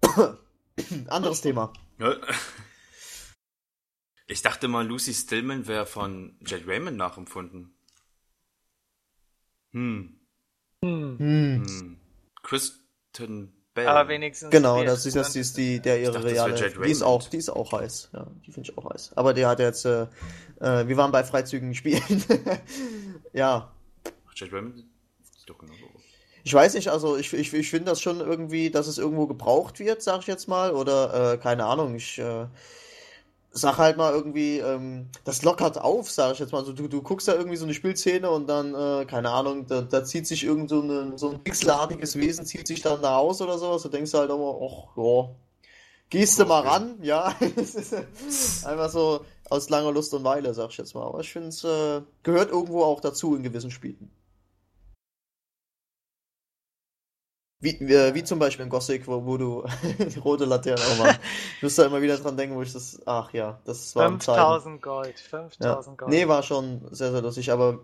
Anderes 1.08 1.42
Thema. 1.42 1.74
Ich 4.26 4.40
dachte 4.40 4.66
mal, 4.66 4.86
Lucy 4.86 5.12
Stillman 5.12 5.66
wäre 5.66 5.84
von 5.84 6.38
Jade 6.40 6.66
Raymond 6.66 6.96
nachempfunden. 6.96 7.74
Hm. 9.72 10.18
Hm. 10.82 11.18
hm. 11.18 11.96
Kristen 12.42 13.61
Bell. 13.74 13.88
Aber 13.88 14.08
wenigstens. 14.08 14.50
Genau, 14.50 14.82
das 14.84 15.06
ist, 15.06 15.16
das 15.16 15.34
ist 15.34 15.56
die, 15.56 15.80
der 15.80 16.00
ihre 16.00 16.12
dachte, 16.12 16.26
reale. 16.26 16.70
Die 16.70 16.90
ist 16.90 17.02
auch, 17.02 17.26
die 17.28 17.38
ist 17.38 17.48
auch 17.48 17.72
heiß. 17.72 18.10
Ja, 18.12 18.26
die 18.46 18.52
finde 18.52 18.70
ich 18.70 18.78
auch 18.78 18.90
heiß. 18.90 19.12
Aber 19.16 19.32
der 19.32 19.48
hat 19.48 19.60
jetzt, 19.60 19.86
äh, 19.86 20.02
äh, 20.60 20.86
wir 20.86 20.96
waren 20.96 21.10
bei 21.10 21.24
freizügigen 21.24 21.74
Spielen. 21.74 22.02
ja. 23.32 23.72
Ach, 24.04 24.32
Jade 24.34 24.52
Raymond 24.52 24.76
sieht 24.76 25.48
doch 25.48 25.58
genauso 25.58 25.84
aus. 25.86 26.02
Ich 26.44 26.52
weiß 26.52 26.74
nicht, 26.74 26.88
also 26.88 27.16
ich, 27.16 27.32
ich, 27.32 27.54
ich 27.54 27.70
finde 27.70 27.90
das 27.90 28.00
schon 28.00 28.20
irgendwie, 28.20 28.70
dass 28.70 28.88
es 28.88 28.98
irgendwo 28.98 29.26
gebraucht 29.26 29.78
wird, 29.78 30.02
sag 30.02 30.20
ich 30.20 30.26
jetzt 30.26 30.48
mal. 30.48 30.72
Oder, 30.72 31.34
äh, 31.34 31.38
keine 31.38 31.64
Ahnung, 31.64 31.94
ich, 31.94 32.18
äh, 32.18 32.46
sag 33.52 33.76
halt 33.78 33.96
mal 33.96 34.12
irgendwie, 34.12 34.58
ähm, 34.58 35.08
das 35.24 35.42
lockert 35.42 35.78
auf, 35.78 36.10
sag 36.10 36.32
ich 36.32 36.38
jetzt 36.38 36.52
mal. 36.52 36.58
Also 36.58 36.72
du, 36.72 36.88
du 36.88 37.02
guckst 37.02 37.28
da 37.28 37.34
irgendwie 37.34 37.56
so 37.56 37.64
eine 37.64 37.74
Spielszene 37.74 38.30
und 38.30 38.48
dann, 38.48 38.74
äh, 38.74 39.04
keine 39.04 39.30
Ahnung, 39.30 39.66
da, 39.66 39.82
da 39.82 40.04
zieht 40.04 40.26
sich 40.26 40.44
irgend 40.44 40.70
so, 40.70 40.82
eine, 40.82 41.18
so 41.18 41.30
ein 41.30 41.44
pixelartiges 41.44 42.16
Wesen, 42.16 42.46
zieht 42.46 42.66
sich 42.66 42.80
dann 42.80 43.02
da 43.02 43.18
aus 43.18 43.42
oder 43.42 43.58
sowas. 43.58 43.82
Du 43.82 43.88
denkst 43.88 44.14
halt 44.14 44.30
immer, 44.30 44.58
ach, 44.60 44.96
ja, 44.96 45.34
gehst 46.08 46.38
du 46.38 46.46
mal 46.46 46.60
ran, 46.60 46.98
ja. 47.02 47.34
Einfach 48.64 48.90
so 48.90 49.24
aus 49.50 49.68
langer 49.68 49.92
Lust 49.92 50.14
und 50.14 50.24
Weile, 50.24 50.54
sag 50.54 50.70
ich 50.70 50.78
jetzt 50.78 50.94
mal. 50.94 51.06
Aber 51.06 51.20
ich 51.20 51.30
finde 51.30 51.48
es 51.48 51.62
äh, 51.64 52.00
gehört 52.22 52.50
irgendwo 52.50 52.84
auch 52.84 53.00
dazu 53.00 53.36
in 53.36 53.42
gewissen 53.42 53.70
Spielen. 53.70 54.10
Wie, 57.62 57.78
wie, 57.78 58.14
wie 58.14 58.24
zum 58.24 58.40
Beispiel 58.40 58.64
in 58.64 58.70
Gothic, 58.70 59.06
wo, 59.06 59.24
wo 59.24 59.36
du 59.36 59.64
die 59.98 60.18
rote 60.18 60.46
Laterne 60.46 60.82
auch 60.82 60.98
mal. 60.98 61.16
Ich 61.56 61.62
muss 61.62 61.76
da 61.76 61.86
immer 61.86 62.02
wieder 62.02 62.18
dran 62.18 62.36
denken, 62.36 62.56
wo 62.56 62.62
ich 62.62 62.72
das. 62.72 63.00
Ach 63.06 63.32
ja, 63.32 63.60
das 63.64 63.94
war 63.94 64.08
5000 64.08 64.82
Gold, 64.82 65.20
5000 65.20 65.64
ja. 65.64 65.80
Gold. 65.96 66.10
Nee, 66.10 66.26
war 66.26 66.42
schon 66.42 66.82
sehr, 66.90 67.12
sehr 67.12 67.22
lustig, 67.22 67.52
aber. 67.52 67.78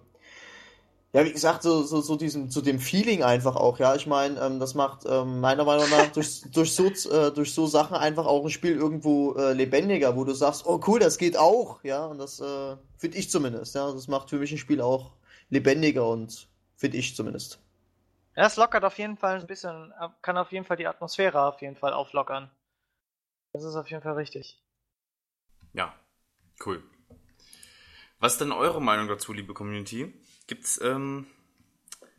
Ja, 1.13 1.25
wie 1.25 1.33
gesagt, 1.33 1.63
so, 1.63 1.85
so, 1.85 2.03
so 2.03 2.17
diesem, 2.17 2.51
zu 2.51 2.61
dem 2.61 2.79
Feeling 2.81 3.23
einfach 3.23 3.57
auch, 3.57 3.79
ja. 3.79 3.95
Ich 3.95 4.07
meine, 4.07 4.39
ähm, 4.41 4.59
das 4.59 4.75
macht 4.75 5.07
ähm, 5.09 5.41
meiner 5.41 5.65
Meinung 5.65 5.89
nach 5.89 6.09
durch, 6.13 6.43
durch, 6.53 6.75
so, 6.75 6.87
äh, 6.87 7.33
durch 7.33 7.55
so 7.55 7.67
Sachen 7.67 7.97
einfach 7.97 8.27
auch 8.27 8.45
ein 8.45 8.51
Spiel 8.51 8.77
irgendwo 8.77 9.35
äh, 9.35 9.53
lebendiger, 9.53 10.17
wo 10.17 10.25
du 10.25 10.35
sagst, 10.35 10.67
oh 10.67 10.81
cool, 10.89 10.99
das 10.99 11.19
geht 11.19 11.39
auch, 11.39 11.83
ja. 11.85 12.05
Und 12.05 12.19
das 12.19 12.41
äh, 12.41 12.77
finde 12.99 13.17
ich 13.17 13.31
zumindest, 13.31 13.77
ja. 13.77 13.91
Das 13.93 14.09
macht 14.09 14.29
für 14.29 14.39
mich 14.39 14.51
ein 14.51 14.59
Spiel 14.59 14.81
auch 14.81 15.13
lebendiger 15.51 16.07
und 16.07 16.49
finde 16.77 16.99
ich 16.99 17.15
zumindest. 17.15 17.61
Ja, 18.39 18.47
es 18.47 18.55
lockert 18.55 18.85
auf 18.85 18.97
jeden 18.99 19.17
Fall 19.17 19.41
ein 19.41 19.49
bisschen, 19.49 19.93
kann 20.23 20.39
auf 20.39 20.53
jeden 20.53 20.65
Fall 20.65 20.77
die 20.77 20.87
Atmosphäre 20.87 21.43
auf 21.43 21.61
jeden 21.61 21.75
Fall 21.75 21.93
auflockern. 21.93 22.49
Das 23.53 23.65
ist 23.65 23.75
auf 23.75 23.91
jeden 23.91 24.01
Fall 24.01 24.13
richtig. 24.13 24.63
Ja, 25.73 25.93
cool. 26.65 26.81
Was 28.21 28.35
ist 28.35 28.41
denn 28.41 28.53
eure 28.53 28.81
Meinung 28.81 29.09
dazu, 29.09 29.33
liebe 29.33 29.55
Community? 29.55 30.15
Gibt's, 30.47 30.81
ähm, 30.81 31.27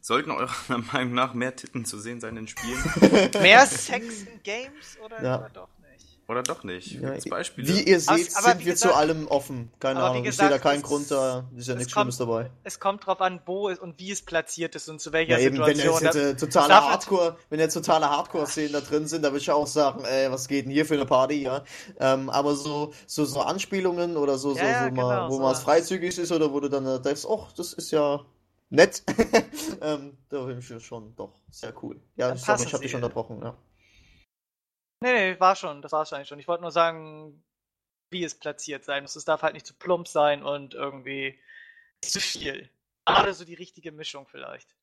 Sollten 0.01 0.31
eurer 0.31 0.51
Meinung 0.91 1.13
nach 1.13 1.33
mehr 1.33 1.55
Titten 1.55 1.85
zu 1.85 1.97
sehen 1.97 2.19
sein 2.19 2.35
in 2.35 2.49
Spielen? 2.49 2.83
mehr 3.41 3.65
Sex 3.65 4.23
in 4.23 4.43
Games 4.43 4.97
oder, 5.01 5.23
ja. 5.23 5.49
doch? 5.53 5.69
Oder 6.29 6.43
doch 6.43 6.63
nicht? 6.63 6.91
Ja, 7.01 7.15
Beispiele? 7.27 7.67
Wie 7.67 7.81
ihr 7.81 7.99
seht, 7.99 8.37
aber, 8.37 8.49
sind 8.49 8.59
wir 8.59 8.73
gesagt, 8.73 8.77
zu 8.77 8.93
allem 8.93 9.27
offen. 9.29 9.71
Keine 9.79 9.99
Ahnung, 10.03 10.23
gesagt, 10.23 10.27
ich 10.27 10.35
sehe 10.35 10.49
da 10.49 10.59
keinen 10.59 10.83
Grund, 10.83 11.09
da 11.09 11.49
ist 11.57 11.67
ja 11.67 11.73
nichts 11.73 11.91
kommt, 11.91 12.13
Schlimmes 12.13 12.17
dabei. 12.17 12.51
Es 12.63 12.79
kommt 12.79 13.07
drauf 13.07 13.19
an, 13.19 13.41
wo 13.47 13.67
und 13.67 13.99
wie 13.99 14.11
es 14.11 14.21
platziert 14.21 14.75
ist 14.75 14.89
und 14.89 15.01
zu 15.01 15.11
welcher 15.11 15.39
ja, 15.39 15.47
eben, 15.47 15.55
Situation. 15.55 15.95
Wenn 15.95 16.05
jetzt, 16.05 16.15
jetzt 16.15 16.39
totale 16.39 16.75
Hardcore, 16.75 17.35
wenn 17.49 17.59
jetzt 17.59 17.73
totale 17.73 18.11
Hardcore-Szenen 18.11 18.73
da 18.73 18.81
drin 18.81 19.07
sind, 19.07 19.23
da 19.23 19.29
würde 19.29 19.39
ich 19.39 19.49
auch 19.49 19.65
sagen, 19.65 20.05
ey, 20.05 20.29
was 20.31 20.47
geht 20.47 20.65
denn 20.65 20.71
hier 20.71 20.85
für 20.85 20.93
eine 20.93 21.07
Party, 21.07 21.41
ja? 21.41 21.63
Ähm, 21.99 22.29
aber 22.29 22.55
so, 22.55 22.93
so, 23.07 23.25
so 23.25 23.41
Anspielungen 23.41 24.15
oder 24.15 24.37
so, 24.37 24.53
so, 24.53 24.59
ja, 24.59 24.83
so 24.83 24.89
genau, 24.91 25.07
mal, 25.07 25.29
wo 25.29 25.37
so. 25.37 25.41
man 25.41 25.53
es 25.53 25.61
freizügig 25.61 26.15
ist 26.15 26.31
oder 26.31 26.53
wo 26.53 26.59
du 26.59 26.69
dann 26.69 27.01
denkst, 27.01 27.25
oh, 27.25 27.47
das 27.57 27.73
ist 27.73 27.89
ja 27.89 28.23
nett. 28.69 29.01
ähm, 29.81 30.15
da 30.29 30.45
finde 30.45 30.59
ich 30.59 30.85
schon 30.85 31.15
doch 31.15 31.33
sehr 31.49 31.73
cool. 31.81 31.99
Ja, 32.17 32.35
ich, 32.35 32.43
ich 32.43 32.47
habe 32.47 32.83
dich 32.83 32.93
unterbrochen, 32.93 33.41
ja. 33.41 33.55
Nee, 35.01 35.13
nee, 35.33 35.39
war 35.39 35.55
schon, 35.55 35.81
das 35.81 35.91
war 35.91 36.01
es 36.01 36.11
eigentlich 36.11 36.27
schon. 36.27 36.39
Ich 36.39 36.47
wollte 36.47 36.61
nur 36.61 36.71
sagen, 36.71 37.43
wie 38.09 38.23
es 38.23 38.37
platziert 38.37 38.83
sein 38.83 39.03
muss. 39.03 39.15
Es 39.15 39.25
darf 39.25 39.41
halt 39.41 39.53
nicht 39.53 39.65
zu 39.65 39.73
plump 39.73 40.07
sein 40.07 40.43
und 40.43 40.73
irgendwie 40.73 41.39
zu 42.01 42.19
viel. 42.19 42.69
Aber 43.05 43.33
so 43.33 43.45
die 43.45 43.55
richtige 43.55 43.91
Mischung 43.91 44.27
vielleicht. 44.27 44.75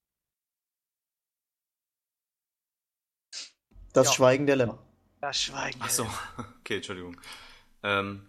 Das 3.93 4.09
ja. 4.09 4.13
Schweigen 4.15 4.47
der 4.47 4.57
Lämmer. 4.57 4.79
Das 5.21 5.41
Schweigen 5.41 5.81
Ach 5.83 5.91
so, 5.91 6.07
okay, 6.61 6.77
Entschuldigung. 6.77 7.21
Ähm, 7.83 8.29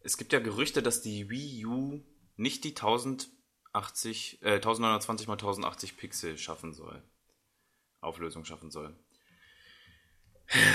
es 0.00 0.16
gibt 0.16 0.32
ja 0.32 0.38
Gerüchte, 0.38 0.82
dass 0.82 1.02
die 1.02 1.30
Wii 1.30 1.66
U 1.66 2.00
nicht 2.36 2.64
die 2.64 2.70
1080, 2.70 4.42
äh, 4.42 4.54
1920 4.54 5.28
x 5.28 5.32
1080 5.32 5.96
Pixel 5.96 6.38
schaffen 6.38 6.72
soll. 6.72 7.02
Auflösung 8.00 8.44
schaffen 8.44 8.70
soll. 8.70 8.96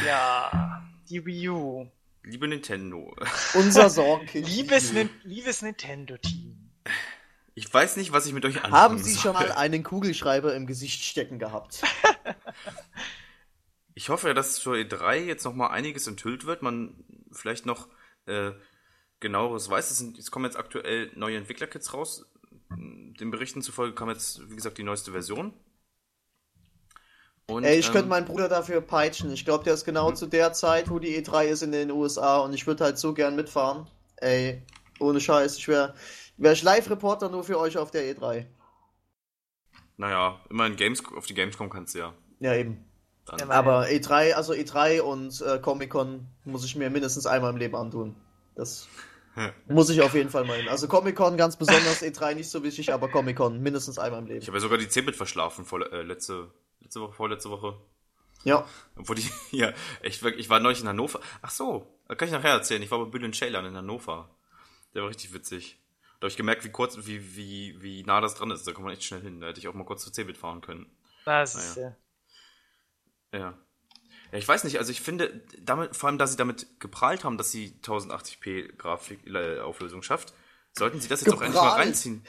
Ja, 0.06 0.84
die 1.10 1.26
Wii 1.26 1.50
U. 1.50 1.88
Liebe 2.24 2.48
Nintendo. 2.48 3.16
Unser 3.56 3.90
Sorgenkind. 3.90 4.48
liebes, 4.56 4.94
Nin 4.94 5.10
liebes 5.24 5.62
Nintendo-Team. 5.62 6.72
Ich 7.56 7.72
weiß 7.74 7.98
nicht, 7.98 8.12
was 8.12 8.26
ich 8.26 8.34
mit 8.34 8.46
euch 8.46 8.58
anfangen 8.58 8.74
Haben 8.74 8.98
Sie 8.98 9.14
soll. 9.14 9.22
schon 9.22 9.34
mal 9.34 9.52
einen 9.52 9.84
Kugelschreiber 9.84 10.56
im 10.56 10.68
Gesicht 10.68 11.04
stecken 11.04 11.40
gehabt? 11.40 11.84
ich 13.94 14.10
hoffe 14.10 14.30
ja, 14.30 14.34
dass 14.34 14.56
zur 14.56 14.76
E3 14.76 15.16
jetzt 15.26 15.44
noch 15.44 15.54
mal 15.54 15.68
einiges 15.68 16.08
enthüllt 16.08 16.46
wird. 16.46 16.62
Man 16.62 17.04
vielleicht 17.32 17.66
noch 17.66 17.88
äh, 18.26 18.52
genaueres 19.20 19.70
weiß. 19.70 19.92
Es, 19.92 19.98
sind, 19.98 20.18
es 20.18 20.32
kommen 20.32 20.46
jetzt 20.46 20.58
aktuell 20.58 21.12
neue 21.16 21.38
Entwicklerkits 21.38 21.94
raus. 21.94 22.26
Den 22.70 23.32
Berichten 23.32 23.62
zufolge 23.62 23.96
kam 23.96 24.10
jetzt, 24.10 24.50
wie 24.50 24.56
gesagt, 24.56 24.78
die 24.78 24.84
neueste 24.84 25.12
Version. 25.12 25.54
Und, 27.52 27.64
Ey, 27.64 27.78
ich 27.80 27.88
ähm, 27.88 27.94
könnte 27.94 28.10
meinen 28.10 28.26
Bruder 28.26 28.48
dafür 28.48 28.82
peitschen. 28.82 29.32
Ich 29.32 29.46
glaube, 29.46 29.64
der 29.64 29.74
ist 29.74 29.86
genau 29.86 30.10
mhm. 30.10 30.16
zu 30.16 30.26
der 30.26 30.54
Zeit, 30.54 30.90
wo 30.90 31.00
die 31.00 31.22
E3 31.22 31.46
ist 31.46 31.64
in 31.64 31.72
den 31.72 31.92
USA 31.92 32.40
und 32.40 32.54
ich 32.54 32.66
würde 32.66 32.84
halt 32.84 32.98
so 32.98 33.14
gern 33.14 33.36
mitfahren. 33.36 33.88
Ey, 34.18 34.62
ohne 35.00 35.20
Scheiß. 35.20 35.58
Ich 35.58 35.68
wäre 35.68 35.94
wär 36.38 36.54
ich 36.54 36.64
Live-Reporter 36.64 37.30
nur 37.30 37.44
für 37.44 37.60
euch 37.60 37.78
auf 37.78 37.92
der 37.92 38.04
E3. 38.04 38.46
Naja, 39.98 40.40
immer 40.50 40.66
in 40.66 40.76
Games, 40.76 41.04
auf 41.16 41.26
die 41.26 41.34
Gamescom 41.34 41.70
kannst 41.70 41.94
du 41.94 42.00
ja. 42.00 42.14
Ja, 42.40 42.56
eben. 42.56 42.86
Dann. 43.26 43.52
Aber 43.52 43.86
E3, 43.86 44.34
also 44.34 44.54
E3 44.54 45.02
und 45.02 45.42
äh, 45.42 45.60
Comic-Con 45.60 46.28
muss 46.44 46.66
ich 46.66 46.76
mir 46.76 46.90
mindestens 46.90 47.28
einmal 47.28 47.52
im 47.52 47.58
Leben 47.58 47.76
antun. 47.76 48.16
Das 48.56 48.88
muss 49.68 49.90
ich 49.90 50.02
auf 50.02 50.14
jeden 50.14 50.30
Fall 50.30 50.46
mal 50.46 50.58
hin. 50.58 50.70
Also 50.70 50.88
Comic-Con 50.88 51.38
ganz 51.38 51.56
besonders, 51.56 52.02
E3 52.02 52.34
nicht 52.34 52.50
so 52.50 52.64
wichtig, 52.64 52.92
aber 52.92 53.10
Comic-Con 53.10 53.62
mindestens 53.62 54.00
einmal 54.00 54.22
im 54.22 54.28
Leben. 54.28 54.42
Ich 54.42 54.48
habe 54.48 54.58
ja 54.58 54.62
sogar 54.62 54.78
die 54.78 54.90
Cebit 54.90 55.16
verschlafen 55.16 55.66
vor, 55.66 55.82
äh, 55.94 56.02
letzte, 56.02 56.50
letzte 56.92 57.02
Woche, 57.02 57.14
vorletzte 57.14 57.50
Woche. 57.50 57.78
Ja. 58.44 58.68
Obwohl 58.98 59.16
die, 59.16 59.30
ja, 59.52 59.72
echt, 60.02 60.22
ich 60.24 60.50
war 60.50 60.60
neulich 60.60 60.82
in 60.82 60.88
Hannover. 60.90 61.22
Ach 61.42 61.50
so, 61.50 61.88
da 62.10 62.16
kann 62.16 62.28
ich 62.28 62.34
nachher 62.34 62.52
erzählen. 62.52 62.82
Ich 62.82 62.92
war 62.92 63.00
bei 63.00 63.06
Bill 63.06 63.24
und 63.24 63.36
Shaylan 63.36 63.66
in 63.66 63.78
Hannover. 63.78 64.30
Der 64.94 65.04
war 65.04 65.10
richtig 65.10 65.34
witzig. 65.34 65.80
Da 66.20 66.26
habe 66.26 66.32
ich 66.32 66.38
gemerkt, 66.38 66.66
wie 66.66 66.70
kurz, 66.70 66.98
wie, 66.98 67.36
wie, 67.38 67.82
wie 67.82 68.04
nah 68.04 68.20
das 68.20 68.36
dran 68.36 68.52
ist. 68.52 68.68
Da 68.68 68.74
kommt 68.74 68.86
man 68.86 68.94
echt 68.94 69.06
schnell 69.06 69.22
hin. 69.22 69.40
Da 69.40 69.48
hätte 69.48 69.60
ich 69.60 69.70
auch 69.70 69.74
mal 69.74 69.86
kurz 69.86 70.04
zu 70.04 70.12
Cebit 70.12 70.38
fahren 70.38 70.60
können. 70.60 70.86
Das 71.24 71.56
naja. 71.56 71.68
ist 71.70 71.76
ja. 71.78 73.40
Ja. 73.40 73.58
Ja, 74.34 74.38
ich 74.38 74.48
weiß 74.48 74.66
nicht, 74.66 74.78
also 74.78 74.92
ich 74.92 75.02
finde, 75.02 75.42
damit, 75.60 75.96
vor 75.96 76.10
allem, 76.10 76.18
da 76.18 76.28
sie 76.28 76.38
damit 76.38 76.80
geprahlt 76.80 77.24
haben, 77.24 77.38
dass 77.38 77.52
sie 77.52 77.80
1080p 77.84 78.76
Grafikauflösung 78.76 80.02
äh, 80.02 80.04
schafft, 80.04 80.34
Sollten 80.78 81.02
Sie 81.02 81.10
das 81.10 81.22
jetzt 81.22 81.32
geprahlt. 81.32 81.42
auch 81.42 81.46
endlich 81.46 81.62
mal 81.64 81.82
reinziehen? 81.82 82.24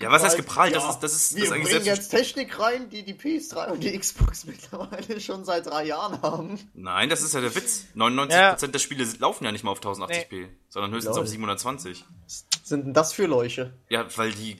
Ja, 0.00 0.10
was 0.10 0.22
heißt 0.22 0.36
geprahlt? 0.36 0.72
Ja. 0.72 0.80
Das 0.80 0.94
ist, 0.94 1.00
das 1.00 1.12
ist, 1.14 1.34
Wir 1.34 1.40
das 1.40 1.48
ist 1.48 1.54
eigentlich 1.54 1.72
bringen 1.74 1.86
jetzt 1.86 2.08
Technik 2.08 2.58
rein, 2.58 2.88
die 2.88 3.04
die 3.04 3.14
PS3 3.14 3.72
und 3.72 3.82
die 3.82 3.96
Xbox 3.96 4.44
mittlerweile 4.46 5.20
schon 5.20 5.44
seit 5.44 5.66
drei 5.66 5.84
Jahren 5.84 6.20
haben. 6.22 6.58
Nein, 6.74 7.10
das 7.10 7.22
ist 7.22 7.34
ja 7.34 7.40
der 7.40 7.54
Witz. 7.54 7.84
99% 7.94 8.30
ja. 8.30 8.54
der 8.54 8.78
Spiele 8.78 9.06
laufen 9.18 9.44
ja 9.44 9.52
nicht 9.52 9.62
mal 9.62 9.72
auf 9.72 9.80
1080p, 9.80 10.26
nee. 10.30 10.48
sondern 10.68 10.92
höchstens 10.92 11.16
Lol. 11.16 11.24
auf 11.24 11.28
720. 11.28 12.04
Was 12.24 12.46
sind 12.64 12.86
denn 12.86 12.94
das 12.94 13.12
für 13.12 13.26
Leuche? 13.26 13.74
Ja, 13.90 14.06
weil 14.16 14.32
die 14.32 14.56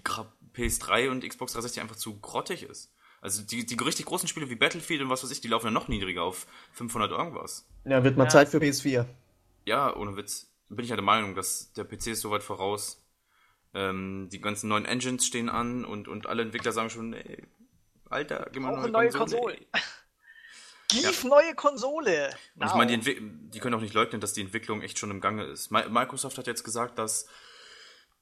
PS3 0.54 1.10
und 1.10 1.26
Xbox 1.26 1.52
360 1.52 1.80
einfach 1.80 1.96
zu 1.96 2.20
grottig 2.20 2.62
ist. 2.64 2.92
Also 3.20 3.42
die, 3.42 3.64
die 3.64 3.74
richtig 3.82 4.06
großen 4.06 4.28
Spiele 4.28 4.50
wie 4.50 4.56
Battlefield 4.56 5.02
und 5.02 5.08
was 5.08 5.24
weiß 5.24 5.30
ich, 5.30 5.40
die 5.40 5.48
laufen 5.48 5.66
ja 5.66 5.72
noch 5.72 5.88
niedriger 5.88 6.22
auf 6.22 6.46
500 6.72 7.10
irgendwas. 7.10 7.66
Ja, 7.84 8.04
wird 8.04 8.16
mal 8.16 8.24
ja. 8.24 8.30
Zeit 8.30 8.48
für 8.48 8.58
PS4. 8.58 9.06
Ja, 9.64 9.96
ohne 9.96 10.16
Witz. 10.16 10.52
Bin 10.68 10.84
ich 10.84 10.90
ja 10.90 10.96
der 10.96 11.04
Meinung, 11.04 11.34
dass 11.34 11.72
der 11.72 11.84
PC 11.84 12.08
ist 12.08 12.20
so 12.20 12.30
weit 12.30 12.42
voraus, 12.42 13.02
ähm, 13.76 14.28
die 14.32 14.40
ganzen 14.40 14.68
neuen 14.68 14.86
Engines 14.86 15.26
stehen 15.26 15.48
an 15.48 15.84
und, 15.84 16.08
und 16.08 16.26
alle 16.26 16.42
Entwickler 16.42 16.72
sagen 16.72 16.90
schon, 16.90 17.12
ey, 17.12 17.46
Alter, 18.08 18.48
gib 18.52 18.62
mal 18.62 18.74
eine 18.74 18.88
neue 18.88 19.10
Konsole. 19.10 19.56
Konsole. 19.56 19.66
Gif 20.88 21.24
ja. 21.24 21.28
neue 21.28 21.54
Konsole. 21.54 22.30
Und 22.54 22.66
ich 22.66 22.74
meine, 22.74 22.96
die, 22.96 23.18
die, 23.20 23.58
können 23.58 23.74
auch 23.74 23.80
nicht 23.80 23.94
leugnen, 23.94 24.20
dass 24.20 24.32
die 24.32 24.40
Entwicklung 24.40 24.82
echt 24.82 24.98
schon 24.98 25.10
im 25.10 25.20
Gange 25.20 25.44
ist. 25.44 25.70
Microsoft 25.70 26.38
hat 26.38 26.46
jetzt 26.46 26.62
gesagt, 26.62 26.98
dass 26.98 27.26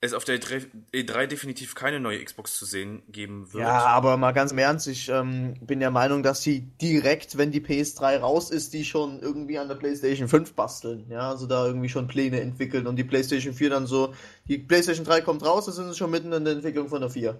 es 0.05 0.13
auf 0.13 0.23
der 0.23 0.39
E3, 0.39 0.65
E3 0.93 1.27
definitiv 1.27 1.75
keine 1.75 1.99
neue 1.99 2.23
Xbox 2.23 2.57
zu 2.57 2.65
sehen 2.65 3.03
geben 3.09 3.51
wird. 3.53 3.63
Ja, 3.63 3.85
aber 3.85 4.17
mal 4.17 4.31
ganz 4.31 4.51
im 4.51 4.57
Ernst, 4.57 4.87
ich 4.87 5.09
ähm, 5.09 5.55
bin 5.61 5.79
der 5.79 5.91
Meinung, 5.91 6.23
dass 6.23 6.41
sie 6.41 6.61
direkt, 6.81 7.37
wenn 7.37 7.51
die 7.51 7.61
PS3 7.61 8.19
raus 8.19 8.51
ist, 8.51 8.73
die 8.73 8.85
schon 8.85 9.19
irgendwie 9.19 9.59
an 9.59 9.67
der 9.67 9.75
PlayStation 9.75 10.27
5 10.27 10.53
basteln. 10.53 11.05
Ja, 11.09 11.29
also 11.29 11.47
da 11.47 11.65
irgendwie 11.65 11.89
schon 11.89 12.07
Pläne 12.07 12.41
entwickeln 12.41 12.87
und 12.87 12.95
die 12.95 13.03
PlayStation 13.03 13.53
4 13.53 13.69
dann 13.69 13.87
so, 13.87 14.13
die 14.47 14.57
PlayStation 14.57 15.05
3 15.05 15.21
kommt 15.21 15.45
raus, 15.45 15.65
da 15.65 15.71
sind 15.71 15.91
sie 15.91 15.97
schon 15.97 16.11
mitten 16.11 16.31
in 16.31 16.45
der 16.45 16.53
Entwicklung 16.53 16.89
von 16.89 17.01
der 17.01 17.09
4. 17.09 17.31
Ja, 17.31 17.37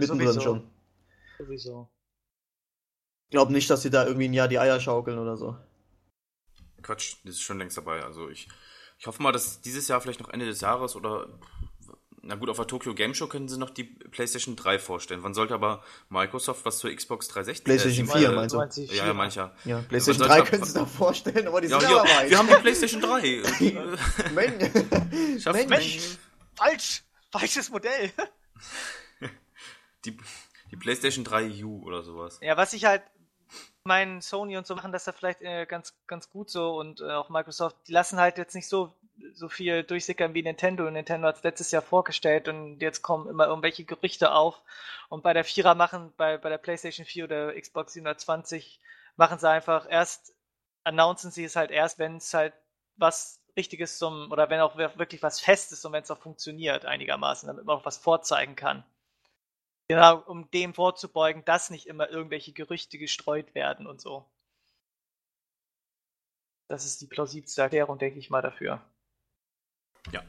mitten 0.00 0.18
drin 0.18 0.40
schon. 0.40 0.62
Sowieso. 1.38 1.88
Ich 3.28 3.30
glaube 3.30 3.52
nicht, 3.52 3.68
dass 3.70 3.82
sie 3.82 3.90
da 3.90 4.06
irgendwie 4.06 4.28
ein 4.28 4.34
Jahr 4.34 4.48
die 4.48 4.58
Eier 4.58 4.80
schaukeln 4.80 5.18
oder 5.18 5.36
so. 5.36 5.56
Quatsch, 6.82 7.16
die 7.24 7.30
ist 7.30 7.40
schon 7.40 7.58
längst 7.58 7.76
dabei. 7.76 8.04
Also 8.04 8.28
ich, 8.28 8.48
ich 8.98 9.06
hoffe 9.06 9.22
mal, 9.22 9.32
dass 9.32 9.60
dieses 9.60 9.88
Jahr 9.88 10.00
vielleicht 10.00 10.20
noch 10.20 10.28
Ende 10.28 10.46
des 10.46 10.60
Jahres 10.60 10.94
oder 10.94 11.26
na 12.26 12.36
gut, 12.36 12.48
auf 12.48 12.56
der 12.56 12.66
Tokyo 12.66 12.94
Game 12.94 13.14
Show 13.14 13.26
können 13.26 13.48
sie 13.48 13.58
noch 13.58 13.70
die 13.70 13.84
PlayStation 13.84 14.56
3 14.56 14.78
vorstellen. 14.78 15.22
Wann 15.22 15.34
sollte 15.34 15.54
aber 15.54 15.82
Microsoft 16.08 16.64
was 16.64 16.78
zur 16.78 16.94
Xbox 16.94 17.28
360? 17.28 17.64
PlayStation 17.64 18.06
4 18.06 18.28
äh, 18.28 18.32
meinst 18.32 18.54
du? 18.54 18.82
Ja, 18.94 19.06
ja, 19.06 19.14
mancher. 19.14 19.54
Ja, 19.64 19.80
PlayStation 19.80 20.26
3 20.26 20.42
können 20.42 20.64
sie 20.64 20.78
noch 20.78 20.88
vorstellen, 20.88 21.46
aber 21.46 21.60
die 21.60 21.68
ja, 21.68 21.80
sind 21.80 21.90
ja, 21.90 22.00
aber 22.00 22.08
weit. 22.08 22.30
Wir 22.30 22.38
haben 22.38 22.48
die 22.48 22.54
PlayStation 22.54 23.00
3. 23.00 23.20
Mensch. 24.34 25.44
Mensch. 25.44 25.68
Mensch. 25.68 26.18
Falsch. 26.56 27.02
Falsches 27.30 27.70
Modell. 27.70 28.12
die, 30.04 30.16
die 30.70 30.76
PlayStation 30.76 31.24
3 31.24 31.64
U 31.64 31.82
oder 31.84 32.02
sowas. 32.02 32.38
Ja, 32.40 32.56
was 32.56 32.72
ich 32.72 32.84
halt 32.84 33.02
meinen 33.84 34.22
Sony 34.22 34.56
und 34.56 34.66
so 34.66 34.74
machen 34.74 34.92
das 34.92 35.04
da 35.04 35.12
vielleicht 35.12 35.42
äh, 35.42 35.66
ganz, 35.66 35.94
ganz 36.06 36.30
gut 36.30 36.48
so 36.48 36.78
und 36.78 37.00
äh, 37.00 37.10
auch 37.10 37.28
Microsoft, 37.28 37.76
die 37.86 37.92
lassen 37.92 38.18
halt 38.18 38.38
jetzt 38.38 38.54
nicht 38.54 38.68
so 38.68 38.94
so 39.32 39.48
viel 39.48 39.82
durchsickern 39.84 40.34
wie 40.34 40.42
Nintendo. 40.42 40.90
Nintendo 40.90 41.28
hat 41.28 41.36
es 41.36 41.42
letztes 41.42 41.70
Jahr 41.70 41.82
vorgestellt 41.82 42.48
und 42.48 42.80
jetzt 42.80 43.02
kommen 43.02 43.28
immer 43.28 43.46
irgendwelche 43.46 43.84
Gerüchte 43.84 44.32
auf. 44.32 44.60
Und 45.08 45.22
bei 45.22 45.32
der 45.32 45.44
Vierer 45.44 45.74
machen, 45.74 46.12
bei, 46.16 46.38
bei 46.38 46.48
der 46.48 46.58
PlayStation 46.58 47.06
4 47.06 47.24
oder 47.24 47.60
Xbox 47.60 47.92
720 47.94 48.80
machen 49.16 49.38
sie 49.38 49.48
einfach 49.48 49.86
erst, 49.88 50.34
announcen 50.84 51.30
sie 51.30 51.44
es 51.44 51.56
halt 51.56 51.70
erst, 51.70 51.98
wenn 51.98 52.16
es 52.16 52.34
halt 52.34 52.54
was 52.96 53.40
Richtiges 53.56 53.98
zum, 53.98 54.32
oder 54.32 54.50
wenn 54.50 54.60
auch 54.60 54.76
wirklich 54.76 55.22
was 55.22 55.40
Festes 55.40 55.84
und 55.84 55.92
wenn 55.92 56.02
es 56.02 56.10
auch 56.10 56.18
funktioniert 56.18 56.84
einigermaßen, 56.84 57.46
damit 57.46 57.64
man 57.64 57.76
auch 57.76 57.84
was 57.84 57.98
vorzeigen 57.98 58.56
kann. 58.56 58.84
Genau, 59.88 60.18
um 60.18 60.50
dem 60.50 60.74
vorzubeugen, 60.74 61.44
dass 61.44 61.70
nicht 61.70 61.86
immer 61.86 62.08
irgendwelche 62.10 62.52
Gerüchte 62.52 62.98
gestreut 62.98 63.54
werden 63.54 63.86
und 63.86 64.00
so. 64.00 64.24
Das 66.68 66.84
ist 66.86 67.00
die 67.00 67.06
plausibelste 67.06 67.62
Erklärung, 67.62 67.98
denke 67.98 68.18
ich 68.18 68.30
mal, 68.30 68.42
dafür. 68.42 68.82
Ja. 70.12 70.22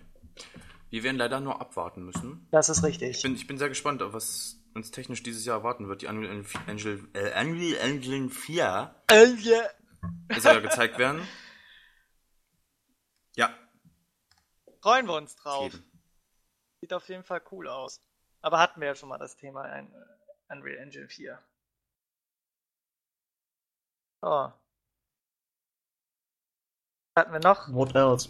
Wir 0.90 1.04
werden 1.04 1.18
leider 1.18 1.40
nur 1.40 1.60
abwarten 1.60 2.04
müssen. 2.06 2.48
Das 2.52 2.70
ist 2.70 2.84
richtig. 2.84 3.18
Ich 3.18 3.22
bin, 3.24 3.36
ich 3.36 3.48
bin 3.48 3.58
sehr 3.58 3.70
gespannt, 3.70 4.02
was 4.04 4.58
uns 4.74 4.92
technisch 4.92 5.24
dieses 5.24 5.46
Jahr 5.46 5.58
erwarten 5.58 5.88
wird. 5.88 6.02
Die 6.02 6.08
Unreal 6.08 6.46
Engine, 6.68 7.08
äh, 7.14 7.42
Unreal 7.42 7.78
Engine 7.80 8.30
4 8.30 8.96
äh, 9.12 9.26
yeah. 9.26 9.70
soll 10.40 10.56
ja 10.56 10.60
gezeigt 10.60 10.98
werden. 10.98 11.28
Ja. 13.38 13.54
Freuen 14.82 15.08
wir 15.08 15.16
uns 15.16 15.36
drauf. 15.36 15.74
Sieht 16.80 16.94
auf 16.94 17.10
jeden 17.10 17.26
Fall 17.26 17.42
cool 17.52 17.68
aus. 17.68 18.00
Aber 18.42 18.60
hatten 18.60 18.80
wir 18.80 18.88
ja 18.88 18.96
schon 18.96 19.10
mal 19.10 19.18
das 19.18 19.36
Thema. 19.36 19.64
Ein, 19.64 19.94
Unreal 20.48 20.78
Engine 20.78 21.10
4. 21.10 21.38
Oh. 24.22 24.50
Hatten 27.18 27.34
wir 27.34 27.40
noch? 27.40 27.68
What 27.74 27.94
else? 27.96 28.30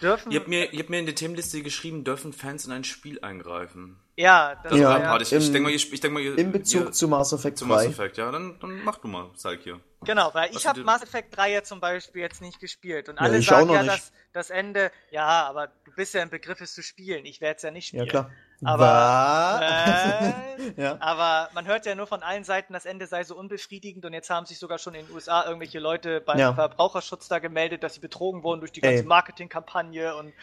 Dürfen. 0.00 0.32
Ihr 0.32 0.40
habt, 0.40 0.48
mir, 0.48 0.72
ihr 0.72 0.78
habt 0.78 0.90
mir 0.90 0.98
in 0.98 1.06
die 1.06 1.14
Themenliste 1.14 1.62
geschrieben, 1.62 2.04
dürfen 2.04 2.32
Fans 2.32 2.66
in 2.66 2.72
ein 2.72 2.84
Spiel 2.84 3.20
eingreifen. 3.20 3.96
Ja, 4.16 4.54
das 4.62 4.72
ja, 4.76 4.98
ja. 4.98 5.20
Ich, 5.20 5.32
ich 5.32 5.46
denke 5.46 5.60
mal, 5.60 5.72
ich, 5.72 5.92
ich 5.92 6.00
denk 6.00 6.14
mal, 6.14 6.20
ihr, 6.20 6.36
In 6.36 6.52
Bezug 6.52 6.86
ihr, 6.86 6.92
zu 6.92 7.08
Mass 7.08 7.32
Effect 7.32 7.58
2. 7.58 7.64
Zu 7.64 7.66
Mass 7.66 7.86
Effect, 7.86 8.16
ja, 8.18 8.30
dann, 8.30 8.58
dann 8.60 8.82
mach 8.84 8.98
du 8.98 9.08
mal, 9.08 9.30
Salk 9.34 9.62
hier. 9.62 9.80
Genau, 10.02 10.30
weil 10.32 10.50
ich 10.54 10.66
habe 10.66 10.82
Mass 10.82 11.02
Effect 11.02 11.36
3 11.36 11.52
ja 11.52 11.62
zum 11.62 11.80
Beispiel 11.80 12.22
jetzt 12.22 12.40
nicht 12.40 12.60
gespielt. 12.60 13.08
Und 13.08 13.18
alle 13.18 13.38
ja, 13.38 13.42
sagen 13.42 13.70
ja, 13.70 13.82
dass 13.82 14.12
das 14.32 14.50
Ende, 14.50 14.90
ja, 15.10 15.46
aber 15.46 15.68
du 15.84 15.92
bist 15.92 16.14
ja 16.14 16.22
im 16.22 16.30
Begriff, 16.30 16.60
es 16.60 16.74
zu 16.74 16.82
spielen. 16.82 17.24
Ich 17.24 17.40
werde 17.40 17.56
es 17.56 17.62
ja 17.62 17.70
nicht 17.70 17.88
spielen. 17.88 18.04
Ja, 18.04 18.10
klar. 18.10 18.30
Aber, 18.62 19.60
äh, 19.62 20.72
ja. 20.82 20.96
aber 21.00 21.48
man 21.54 21.66
hört 21.66 21.86
ja 21.86 21.94
nur 21.94 22.06
von 22.06 22.22
allen 22.22 22.44
Seiten, 22.44 22.72
das 22.72 22.84
Ende 22.84 23.06
sei 23.06 23.24
so 23.24 23.36
unbefriedigend 23.36 24.04
und 24.04 24.12
jetzt 24.12 24.28
haben 24.28 24.44
sich 24.46 24.58
sogar 24.58 24.78
schon 24.78 24.94
in 24.94 25.06
den 25.06 25.14
USA 25.14 25.44
irgendwelche 25.46 25.78
Leute 25.78 26.20
beim 26.20 26.38
ja. 26.38 26.52
Verbraucherschutz 26.52 27.28
da 27.28 27.38
gemeldet, 27.38 27.82
dass 27.82 27.94
sie 27.94 28.00
betrogen 28.00 28.42
wurden 28.42 28.60
durch 28.60 28.72
die 28.72 28.80
ganze 28.80 29.04
Marketingkampagne 29.04 30.14
und 30.16 30.34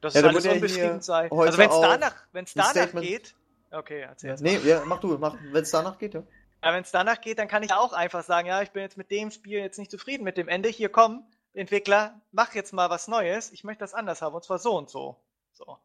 dass 0.00 0.14
ja, 0.14 0.20
es 0.20 0.26
alles 0.26 0.46
unbefriedigend 0.46 1.04
sei. 1.04 1.30
Also 1.30 1.58
wenn 1.58 1.70
es 1.70 1.80
danach, 1.80 2.14
wenn's 2.32 2.54
danach 2.54 2.92
geht, 2.92 3.34
okay, 3.70 4.00
erzähl 4.00 4.30
ja, 4.30 4.36
Nee, 4.40 4.58
ja, 4.64 4.82
mach 4.86 5.00
du, 5.00 5.18
mach, 5.18 5.34
wenn 5.52 5.62
es 5.62 5.70
danach 5.70 5.98
geht, 5.98 6.14
ja. 6.14 6.22
Aber 6.60 6.74
wenn 6.74 6.82
es 6.82 6.90
danach 6.90 7.20
geht, 7.20 7.38
dann 7.38 7.48
kann 7.48 7.62
ich 7.62 7.72
auch 7.72 7.92
einfach 7.92 8.24
sagen, 8.24 8.48
ja, 8.48 8.62
ich 8.62 8.70
bin 8.70 8.82
jetzt 8.82 8.96
mit 8.96 9.10
dem 9.10 9.30
Spiel 9.30 9.60
jetzt 9.60 9.78
nicht 9.78 9.90
zufrieden 9.90 10.24
mit 10.24 10.36
dem 10.36 10.48
Ende. 10.48 10.68
Hier 10.68 10.88
komm, 10.88 11.24
Entwickler, 11.52 12.20
mach 12.32 12.54
jetzt 12.54 12.72
mal 12.72 12.90
was 12.90 13.06
Neues. 13.06 13.52
Ich 13.52 13.62
möchte 13.62 13.80
das 13.80 13.94
anders 13.94 14.22
haben 14.22 14.34
und 14.34 14.42
zwar 14.42 14.58
so 14.58 14.76
und 14.76 14.90
so. 14.90 15.16
So. 15.52 15.78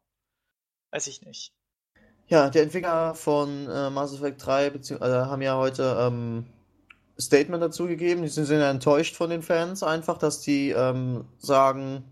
Weiß 0.89 1.07
ich 1.07 1.21
nicht. 1.21 1.53
Ja, 2.33 2.49
die 2.49 2.57
Entwickler 2.57 3.13
von 3.13 3.69
äh, 3.69 3.91
Mass 3.91 4.11
Effect 4.11 4.43
3 4.43 4.71
beziehungsweise 4.71 5.17
äh, 5.17 5.25
haben 5.25 5.43
ja 5.43 5.55
heute 5.55 5.95
ähm, 5.99 6.47
Statement 7.19 7.61
dazu 7.61 7.85
gegeben. 7.85 8.23
Die 8.23 8.27
sind, 8.27 8.45
sind 8.45 8.59
ja 8.59 8.71
enttäuscht 8.71 9.15
von 9.15 9.29
den 9.29 9.43
Fans 9.43 9.83
einfach, 9.83 10.17
dass 10.17 10.41
die 10.41 10.71
ähm, 10.71 11.25
sagen, 11.37 12.03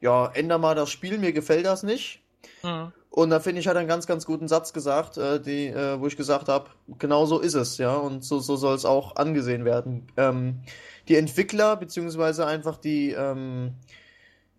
ja, 0.00 0.28
änder 0.32 0.56
mal 0.56 0.74
das 0.74 0.88
Spiel, 0.88 1.18
mir 1.18 1.34
gefällt 1.34 1.66
das 1.66 1.82
nicht. 1.82 2.22
Mhm. 2.62 2.92
Und 3.10 3.28
da 3.28 3.38
finde 3.38 3.60
ich, 3.60 3.68
hat 3.68 3.74
er 3.74 3.80
einen 3.80 3.88
ganz, 3.88 4.06
ganz 4.06 4.24
guten 4.24 4.48
Satz 4.48 4.72
gesagt, 4.72 5.18
äh, 5.18 5.38
die, 5.38 5.66
äh, 5.66 6.00
wo 6.00 6.06
ich 6.06 6.16
gesagt 6.16 6.48
habe, 6.48 6.70
genau 6.98 7.26
so 7.26 7.38
ist 7.38 7.52
es, 7.52 7.76
ja, 7.76 7.96
und 7.96 8.24
so, 8.24 8.38
so 8.38 8.56
soll 8.56 8.74
es 8.74 8.86
auch 8.86 9.16
angesehen 9.16 9.66
werden. 9.66 10.06
Ähm, 10.16 10.62
die 11.06 11.16
Entwickler, 11.16 11.76
beziehungsweise 11.76 12.46
einfach 12.46 12.78
die, 12.78 13.10
ähm, 13.10 13.74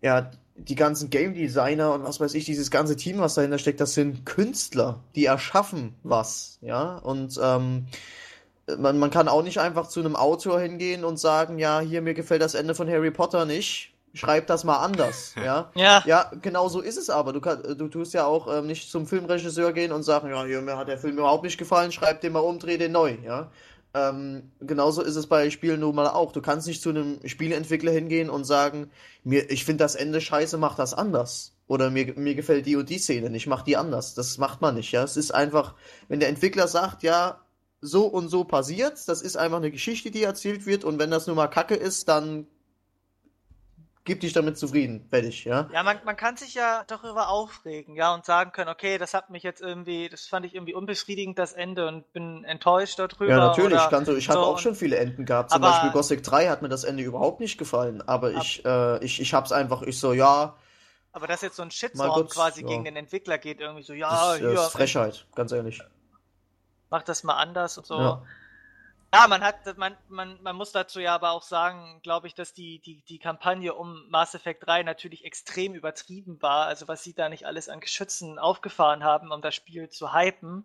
ja, 0.00 0.30
die 0.56 0.74
ganzen 0.74 1.10
Game 1.10 1.34
Designer 1.34 1.92
und 1.92 2.04
was 2.04 2.20
weiß 2.20 2.34
ich, 2.34 2.44
dieses 2.44 2.70
ganze 2.70 2.96
Team, 2.96 3.18
was 3.18 3.34
dahinter 3.34 3.58
steckt, 3.58 3.80
das 3.80 3.94
sind 3.94 4.26
Künstler, 4.26 5.00
die 5.14 5.24
erschaffen 5.24 5.94
was, 6.02 6.58
ja, 6.60 6.98
und 6.98 7.38
ähm, 7.42 7.86
man, 8.78 8.98
man 8.98 9.10
kann 9.10 9.28
auch 9.28 9.42
nicht 9.42 9.58
einfach 9.58 9.88
zu 9.88 10.00
einem 10.00 10.16
Autor 10.16 10.60
hingehen 10.60 11.04
und 11.04 11.18
sagen, 11.18 11.58
ja, 11.58 11.80
hier, 11.80 12.02
mir 12.02 12.14
gefällt 12.14 12.42
das 12.42 12.54
Ende 12.54 12.74
von 12.74 12.88
Harry 12.88 13.10
Potter 13.10 13.44
nicht, 13.44 13.92
schreib 14.14 14.46
das 14.46 14.64
mal 14.64 14.78
anders, 14.78 15.34
ja. 15.44 15.70
ja. 15.74 16.02
Ja, 16.06 16.30
genau 16.40 16.68
so 16.68 16.80
ist 16.80 16.98
es 16.98 17.10
aber. 17.10 17.32
Du, 17.32 17.40
kann, 17.40 17.62
du 17.62 17.88
tust 17.88 18.14
ja 18.14 18.26
auch 18.26 18.52
ähm, 18.52 18.66
nicht 18.66 18.90
zum 18.90 19.06
Filmregisseur 19.06 19.72
gehen 19.72 19.92
und 19.92 20.02
sagen, 20.02 20.30
ja, 20.30 20.60
mir 20.60 20.76
hat 20.76 20.88
der 20.88 20.98
Film 20.98 21.18
überhaupt 21.18 21.44
nicht 21.44 21.58
gefallen, 21.58 21.92
schreib 21.92 22.20
den 22.20 22.32
mal 22.32 22.40
um, 22.40 22.58
dreh 22.58 22.78
den 22.78 22.92
neu, 22.92 23.16
ja. 23.24 23.50
Ähm, 23.94 24.52
genauso 24.60 25.02
ist 25.02 25.16
es 25.16 25.26
bei 25.26 25.50
Spielen 25.50 25.80
nun 25.80 25.94
mal 25.94 26.08
auch. 26.08 26.32
Du 26.32 26.40
kannst 26.40 26.66
nicht 26.66 26.82
zu 26.82 26.90
einem 26.90 27.18
Spieleentwickler 27.26 27.92
hingehen 27.92 28.30
und 28.30 28.44
sagen, 28.44 28.90
mir, 29.22 29.50
ich 29.50 29.64
finde 29.64 29.84
das 29.84 29.94
Ende 29.94 30.20
scheiße, 30.20 30.56
mach 30.56 30.74
das 30.76 30.94
anders. 30.94 31.52
Oder 31.66 31.90
mir, 31.90 32.14
mir 32.14 32.34
gefällt 32.34 32.66
die 32.66 32.76
und 32.76 32.88
die 32.88 32.98
Szene 32.98 33.30
nicht, 33.30 33.46
mach 33.46 33.62
die 33.62 33.76
anders. 33.76 34.14
Das 34.14 34.38
macht 34.38 34.60
man 34.60 34.74
nicht, 34.74 34.92
ja. 34.92 35.02
Es 35.02 35.16
ist 35.16 35.32
einfach, 35.32 35.74
wenn 36.08 36.20
der 36.20 36.28
Entwickler 36.28 36.68
sagt, 36.68 37.02
ja, 37.02 37.40
so 37.82 38.06
und 38.06 38.28
so 38.28 38.44
passiert, 38.44 39.08
das 39.08 39.22
ist 39.22 39.36
einfach 39.36 39.58
eine 39.58 39.70
Geschichte, 39.70 40.10
die 40.10 40.22
erzählt 40.22 40.66
wird 40.66 40.84
und 40.84 40.98
wenn 40.98 41.10
das 41.10 41.26
nun 41.26 41.36
mal 41.36 41.48
Kacke 41.48 41.74
ist, 41.74 42.08
dann 42.08 42.46
gib 44.04 44.20
dich 44.20 44.32
damit 44.32 44.58
zufrieden, 44.58 45.06
fertig, 45.08 45.44
ja. 45.44 45.68
Ja, 45.72 45.82
man, 45.82 45.98
man 46.04 46.16
kann 46.16 46.36
sich 46.36 46.54
ja 46.54 46.84
darüber 46.86 47.28
aufregen, 47.28 47.94
ja, 47.94 48.12
und 48.14 48.24
sagen 48.24 48.52
können, 48.52 48.68
okay, 48.68 48.98
das 48.98 49.14
hat 49.14 49.30
mich 49.30 49.42
jetzt 49.42 49.60
irgendwie, 49.60 50.08
das 50.08 50.26
fand 50.26 50.44
ich 50.46 50.54
irgendwie 50.54 50.74
unbefriedigend, 50.74 51.38
das 51.38 51.52
Ende, 51.52 51.86
und 51.86 52.12
bin 52.12 52.44
enttäuscht 52.44 52.98
darüber. 52.98 53.28
Ja, 53.28 53.36
natürlich, 53.36 53.80
kannst 53.90 54.08
du, 54.08 54.16
ich 54.16 54.26
so, 54.26 54.32
habe 54.32 54.42
auch 54.42 54.58
schon 54.58 54.74
viele 54.74 54.96
Enden 54.96 55.24
gehabt. 55.24 55.50
Zum 55.50 55.62
aber, 55.62 55.72
Beispiel 55.72 55.90
Gothic 55.90 56.22
3 56.22 56.48
hat 56.48 56.62
mir 56.62 56.68
das 56.68 56.84
Ende 56.84 57.02
überhaupt 57.02 57.40
nicht 57.40 57.58
gefallen, 57.58 58.02
aber 58.02 58.34
ab, 58.34 58.42
ich, 58.42 58.64
äh, 58.64 59.04
ich, 59.04 59.20
ich 59.20 59.34
hab's 59.34 59.52
einfach, 59.52 59.82
ich 59.82 59.98
so, 59.98 60.12
ja. 60.12 60.56
Aber 61.12 61.26
dass 61.26 61.42
jetzt 61.42 61.56
so 61.56 61.62
ein 61.62 61.70
Shitstorm 61.70 62.26
quasi 62.28 62.62
ja. 62.62 62.68
gegen 62.68 62.84
den 62.84 62.96
Entwickler 62.96 63.38
geht, 63.38 63.60
irgendwie 63.60 63.82
so, 63.82 63.92
ja, 63.92 64.10
das, 64.10 64.38
hier. 64.38 64.52
Das 64.52 64.66
ist 64.66 64.72
Frechheit, 64.72 65.26
ganz 65.34 65.52
ehrlich. 65.52 65.80
Mach 66.90 67.02
das 67.02 67.22
mal 67.22 67.36
anders 67.36 67.78
und 67.78 67.86
so. 67.86 67.98
Ja. 67.98 68.22
Ja, 69.14 69.28
man 69.28 69.42
hat, 69.42 69.76
man, 69.76 69.96
man, 70.08 70.42
man 70.42 70.56
muss 70.56 70.72
dazu 70.72 70.98
ja 70.98 71.14
aber 71.14 71.32
auch 71.32 71.42
sagen, 71.42 72.00
glaube 72.02 72.26
ich, 72.28 72.34
dass 72.34 72.54
die, 72.54 72.80
die, 72.80 73.02
die 73.04 73.18
Kampagne 73.18 73.74
um 73.74 74.08
Mass 74.08 74.34
Effect 74.34 74.66
3 74.66 74.82
natürlich 74.84 75.24
extrem 75.26 75.74
übertrieben 75.74 76.40
war. 76.40 76.66
Also 76.66 76.88
was 76.88 77.02
sie 77.02 77.12
da 77.14 77.28
nicht 77.28 77.44
alles 77.46 77.68
an 77.68 77.80
Geschützen 77.80 78.38
aufgefahren 78.38 79.04
haben, 79.04 79.30
um 79.30 79.42
das 79.42 79.54
Spiel 79.54 79.90
zu 79.90 80.14
hypen, 80.14 80.64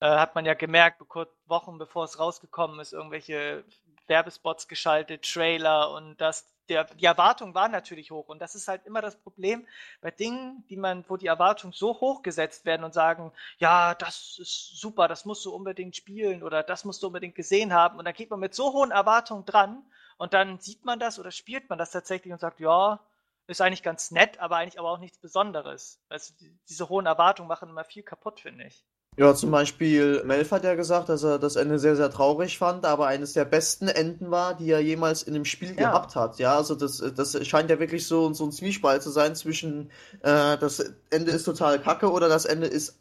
äh, 0.00 0.06
hat 0.08 0.36
man 0.36 0.44
ja 0.46 0.54
gemerkt, 0.54 1.02
kurz 1.08 1.30
Wochen 1.46 1.78
bevor 1.78 2.04
es 2.04 2.18
rausgekommen 2.20 2.78
ist, 2.80 2.92
irgendwelche 2.92 3.64
Werbespots 4.06 4.68
geschaltet, 4.68 5.30
Trailer 5.30 5.90
und 5.90 6.20
das 6.20 6.54
der, 6.68 6.84
die 6.84 7.04
Erwartung 7.04 7.54
war 7.54 7.68
natürlich 7.68 8.10
hoch. 8.10 8.28
Und 8.28 8.40
das 8.40 8.54
ist 8.54 8.68
halt 8.68 8.86
immer 8.86 9.02
das 9.02 9.16
Problem 9.16 9.66
bei 10.00 10.10
Dingen, 10.10 10.64
die 10.68 10.76
man, 10.76 11.04
wo 11.08 11.16
die 11.16 11.26
Erwartungen 11.26 11.72
so 11.72 12.00
hoch 12.00 12.22
gesetzt 12.22 12.64
werden 12.64 12.84
und 12.84 12.94
sagen, 12.94 13.32
ja, 13.58 13.94
das 13.94 14.38
ist 14.38 14.78
super, 14.78 15.08
das 15.08 15.24
musst 15.24 15.44
du 15.44 15.54
unbedingt 15.54 15.96
spielen 15.96 16.42
oder 16.42 16.62
das 16.62 16.84
musst 16.84 17.02
du 17.02 17.08
unbedingt 17.08 17.34
gesehen 17.34 17.72
haben. 17.72 17.98
Und 17.98 18.04
dann 18.04 18.14
geht 18.14 18.30
man 18.30 18.40
mit 18.40 18.54
so 18.54 18.72
hohen 18.72 18.90
Erwartungen 18.90 19.44
dran 19.44 19.84
und 20.16 20.32
dann 20.34 20.58
sieht 20.60 20.84
man 20.84 20.98
das 20.98 21.18
oder 21.18 21.30
spielt 21.30 21.68
man 21.68 21.78
das 21.78 21.90
tatsächlich 21.90 22.32
und 22.32 22.40
sagt, 22.40 22.60
ja, 22.60 23.00
ist 23.46 23.60
eigentlich 23.60 23.82
ganz 23.82 24.10
nett, 24.10 24.38
aber 24.38 24.56
eigentlich 24.56 24.78
aber 24.78 24.90
auch 24.90 24.98
nichts 24.98 25.18
Besonderes. 25.18 26.00
Also 26.08 26.32
diese 26.68 26.88
hohen 26.88 27.04
Erwartungen 27.06 27.48
machen 27.48 27.68
immer 27.68 27.84
viel 27.84 28.02
kaputt, 28.02 28.40
finde 28.40 28.64
ich. 28.64 28.84
Ja, 29.16 29.32
zum 29.34 29.52
Beispiel 29.52 30.24
Melf 30.24 30.50
hat 30.50 30.64
ja 30.64 30.74
gesagt, 30.74 31.08
dass 31.08 31.22
er 31.22 31.38
das 31.38 31.54
Ende 31.54 31.78
sehr, 31.78 31.94
sehr 31.94 32.10
traurig 32.10 32.58
fand, 32.58 32.84
aber 32.84 33.06
eines 33.06 33.32
der 33.32 33.44
besten 33.44 33.86
Enden 33.86 34.32
war, 34.32 34.54
die 34.56 34.68
er 34.70 34.80
jemals 34.80 35.22
in 35.22 35.36
einem 35.36 35.44
Spiel 35.44 35.68
ja. 35.68 35.90
gehabt 35.90 36.16
hat. 36.16 36.40
Ja, 36.40 36.56
also 36.56 36.74
das, 36.74 37.02
das 37.14 37.46
scheint 37.46 37.70
ja 37.70 37.78
wirklich 37.78 38.08
so, 38.08 38.32
so 38.32 38.44
ein 38.44 38.50
Zwiespalt 38.50 39.02
zu 39.02 39.10
sein 39.10 39.36
zwischen 39.36 39.90
äh, 40.22 40.58
das 40.58 40.80
Ende 41.10 41.30
ist 41.30 41.44
total 41.44 41.80
kacke 41.80 42.10
oder 42.10 42.28
das 42.28 42.44
Ende 42.44 42.66
ist 42.66 42.98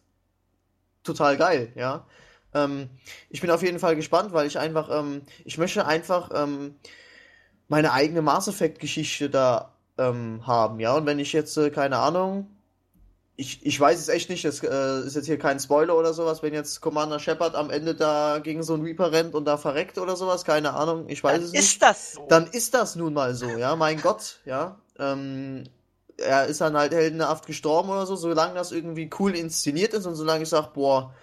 total 1.04 1.36
geil, 1.36 1.72
ja. 1.76 2.06
Ähm, 2.54 2.90
ich 3.30 3.42
bin 3.42 3.50
auf 3.50 3.64
jeden 3.64 3.80
Fall 3.80 3.96
gespannt, 3.96 4.34
weil 4.34 4.46
ich 4.46 4.60
einfach, 4.60 4.90
ähm, 4.92 5.24
ich 5.46 5.58
möchte 5.58 5.88
einfach 5.88 6.30
ähm, 6.36 6.76
meine 7.68 7.92
eigene 7.92 8.22
Mass 8.22 8.48
Effect 8.48 8.80
Geschichte 8.80 9.32
da 9.32 9.74
ähm, 9.98 10.46
haben, 10.46 10.80
ja. 10.80 10.96
Und 10.96 11.08
wenn 11.08 11.18
ich 11.18 11.34
jetzt, 11.34 11.58
äh, 11.58 11.72
keine 11.72 11.98
Ahnung, 11.98 12.48
ich, 13.36 13.66
ich 13.66 13.80
weiß 13.80 14.00
es 14.00 14.10
echt 14.10 14.30
nicht, 14.30 14.46
das 14.46 14.62
äh, 14.62 15.00
ist 15.00 15.16
jetzt 15.16 15.26
hier 15.26 15.40
kein 15.40 15.60
Spoiler 15.60 15.98
oder 15.98 16.14
sowas, 16.14 16.44
wenn 16.44 16.54
jetzt 16.54 16.82
Commander 16.82 17.20
Shepard 17.20 17.56
am 17.56 17.72
Ende 17.72 17.96
da 17.96 18.40
gegen 18.40 18.62
so 18.62 18.76
einen 18.76 18.84
Reaper 18.84 19.12
rennt 19.12 19.34
und 19.34 19.46
da 19.46 19.58
verreckt 19.58 19.98
oder 19.98 20.16
sowas, 20.16 20.46
keine 20.46 20.74
Ahnung, 20.74 21.10
ich 21.10 21.24
weiß 21.24 21.38
dann 21.38 21.44
es 21.44 21.52
nicht. 21.52 21.62
Ist 21.62 21.82
das 21.82 22.14
so? 22.14 22.28
Dann 22.30 22.48
ist 22.48 22.74
das 22.74 22.96
nun 22.96 23.14
mal 23.14 23.34
so, 23.34 23.48
ja, 23.48 23.76
mein 23.76 24.00
Gott, 24.00 24.40
ja. 24.46 24.80
Ähm, 25.00 25.64
er 26.18 26.46
ist 26.46 26.62
dann 26.62 26.78
halt 26.78 26.94
heldenhaft 26.94 27.48
gestorben 27.48 27.90
oder 27.90 28.06
so, 28.06 28.16
solange 28.16 28.54
das 28.54 28.72
irgendwie 28.72 29.10
cool 29.20 29.36
inszeniert 29.36 29.94
ist 29.94 30.06
und 30.06 30.16
solange 30.16 30.44
ich 30.44 30.50
sage, 30.50 30.70
boah, 30.74 31.16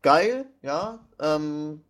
geil, 0.00 0.46
ja, 0.62 1.00
ähm, 1.20 1.84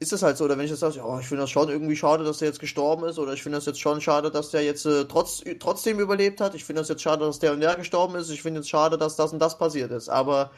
ist 0.00 0.12
es 0.12 0.22
halt 0.22 0.36
so, 0.36 0.44
oder 0.44 0.56
wenn 0.56 0.64
ich 0.64 0.70
jetzt 0.70 0.80
sage, 0.80 1.00
oh, 1.04 1.18
ich 1.18 1.26
finde 1.26 1.42
das 1.42 1.50
schon 1.50 1.68
irgendwie 1.68 1.96
schade, 1.96 2.22
dass 2.22 2.38
der 2.38 2.48
jetzt 2.48 2.60
gestorben 2.60 3.04
ist, 3.04 3.18
oder 3.18 3.32
ich 3.32 3.42
finde 3.42 3.58
das 3.58 3.66
jetzt 3.66 3.80
schon 3.80 4.00
schade, 4.00 4.30
dass 4.30 4.50
der 4.50 4.62
jetzt 4.62 4.86
äh, 4.86 5.06
trotz, 5.06 5.42
trotzdem 5.58 5.98
überlebt 5.98 6.40
hat, 6.40 6.54
ich 6.54 6.64
finde 6.64 6.82
das 6.82 6.88
jetzt 6.88 7.02
schade, 7.02 7.24
dass 7.24 7.40
der 7.40 7.52
und 7.52 7.60
der 7.60 7.74
gestorben 7.74 8.14
ist, 8.14 8.30
ich 8.30 8.42
finde 8.42 8.60
es 8.60 8.68
schade, 8.68 8.96
dass 8.96 9.16
das 9.16 9.32
und 9.32 9.40
das 9.40 9.58
passiert 9.58 9.90
ist, 9.90 10.08
aber 10.08 10.52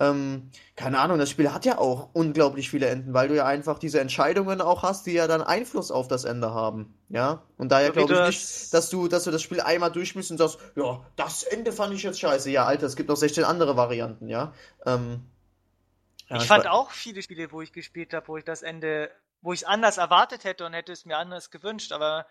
ähm, 0.00 0.50
keine 0.76 0.98
Ahnung, 0.98 1.18
das 1.18 1.30
Spiel 1.30 1.52
hat 1.52 1.64
ja 1.66 1.78
auch 1.78 2.08
unglaublich 2.14 2.70
viele 2.70 2.86
Enden, 2.86 3.12
weil 3.12 3.28
du 3.28 3.36
ja 3.36 3.44
einfach 3.44 3.78
diese 3.78 4.00
Entscheidungen 4.00 4.62
auch 4.62 4.82
hast, 4.82 5.06
die 5.06 5.12
ja 5.12 5.26
dann 5.26 5.42
Einfluss 5.42 5.90
auf 5.90 6.08
das 6.08 6.24
Ende 6.24 6.54
haben, 6.54 6.94
ja, 7.10 7.42
und 7.58 7.72
daher 7.72 7.90
glaube 7.90 8.14
ich 8.14 8.26
nicht, 8.28 8.72
dass 8.72 8.88
du, 8.88 9.08
dass 9.08 9.24
du 9.24 9.30
das 9.30 9.42
Spiel 9.42 9.60
einmal 9.60 9.92
durchspielst 9.92 10.30
und 10.30 10.38
sagst, 10.38 10.58
ja, 10.74 11.04
das 11.16 11.42
Ende 11.42 11.72
fand 11.72 11.92
ich 11.92 12.02
jetzt 12.02 12.20
scheiße, 12.20 12.50
ja, 12.50 12.64
Alter, 12.64 12.86
es 12.86 12.96
gibt 12.96 13.10
noch 13.10 13.16
16 13.16 13.44
andere 13.44 13.76
Varianten, 13.76 14.28
ja, 14.28 14.54
ähm, 14.86 15.20
ja, 16.28 16.36
ich 16.36 16.46
fand 16.46 16.66
auch 16.66 16.90
viele 16.90 17.22
Spiele, 17.22 17.50
wo 17.52 17.60
ich 17.60 17.72
gespielt 17.72 18.12
habe, 18.14 18.28
wo 18.28 18.36
ich 18.36 18.44
das 18.44 18.62
Ende, 18.62 19.10
wo 19.42 19.52
ich 19.52 19.62
es 19.62 19.64
anders 19.64 19.98
erwartet 19.98 20.44
hätte 20.44 20.66
und 20.66 20.72
hätte 20.72 20.92
es 20.92 21.04
mir 21.04 21.16
anders 21.16 21.50
gewünscht, 21.50 21.92
aber 21.92 22.26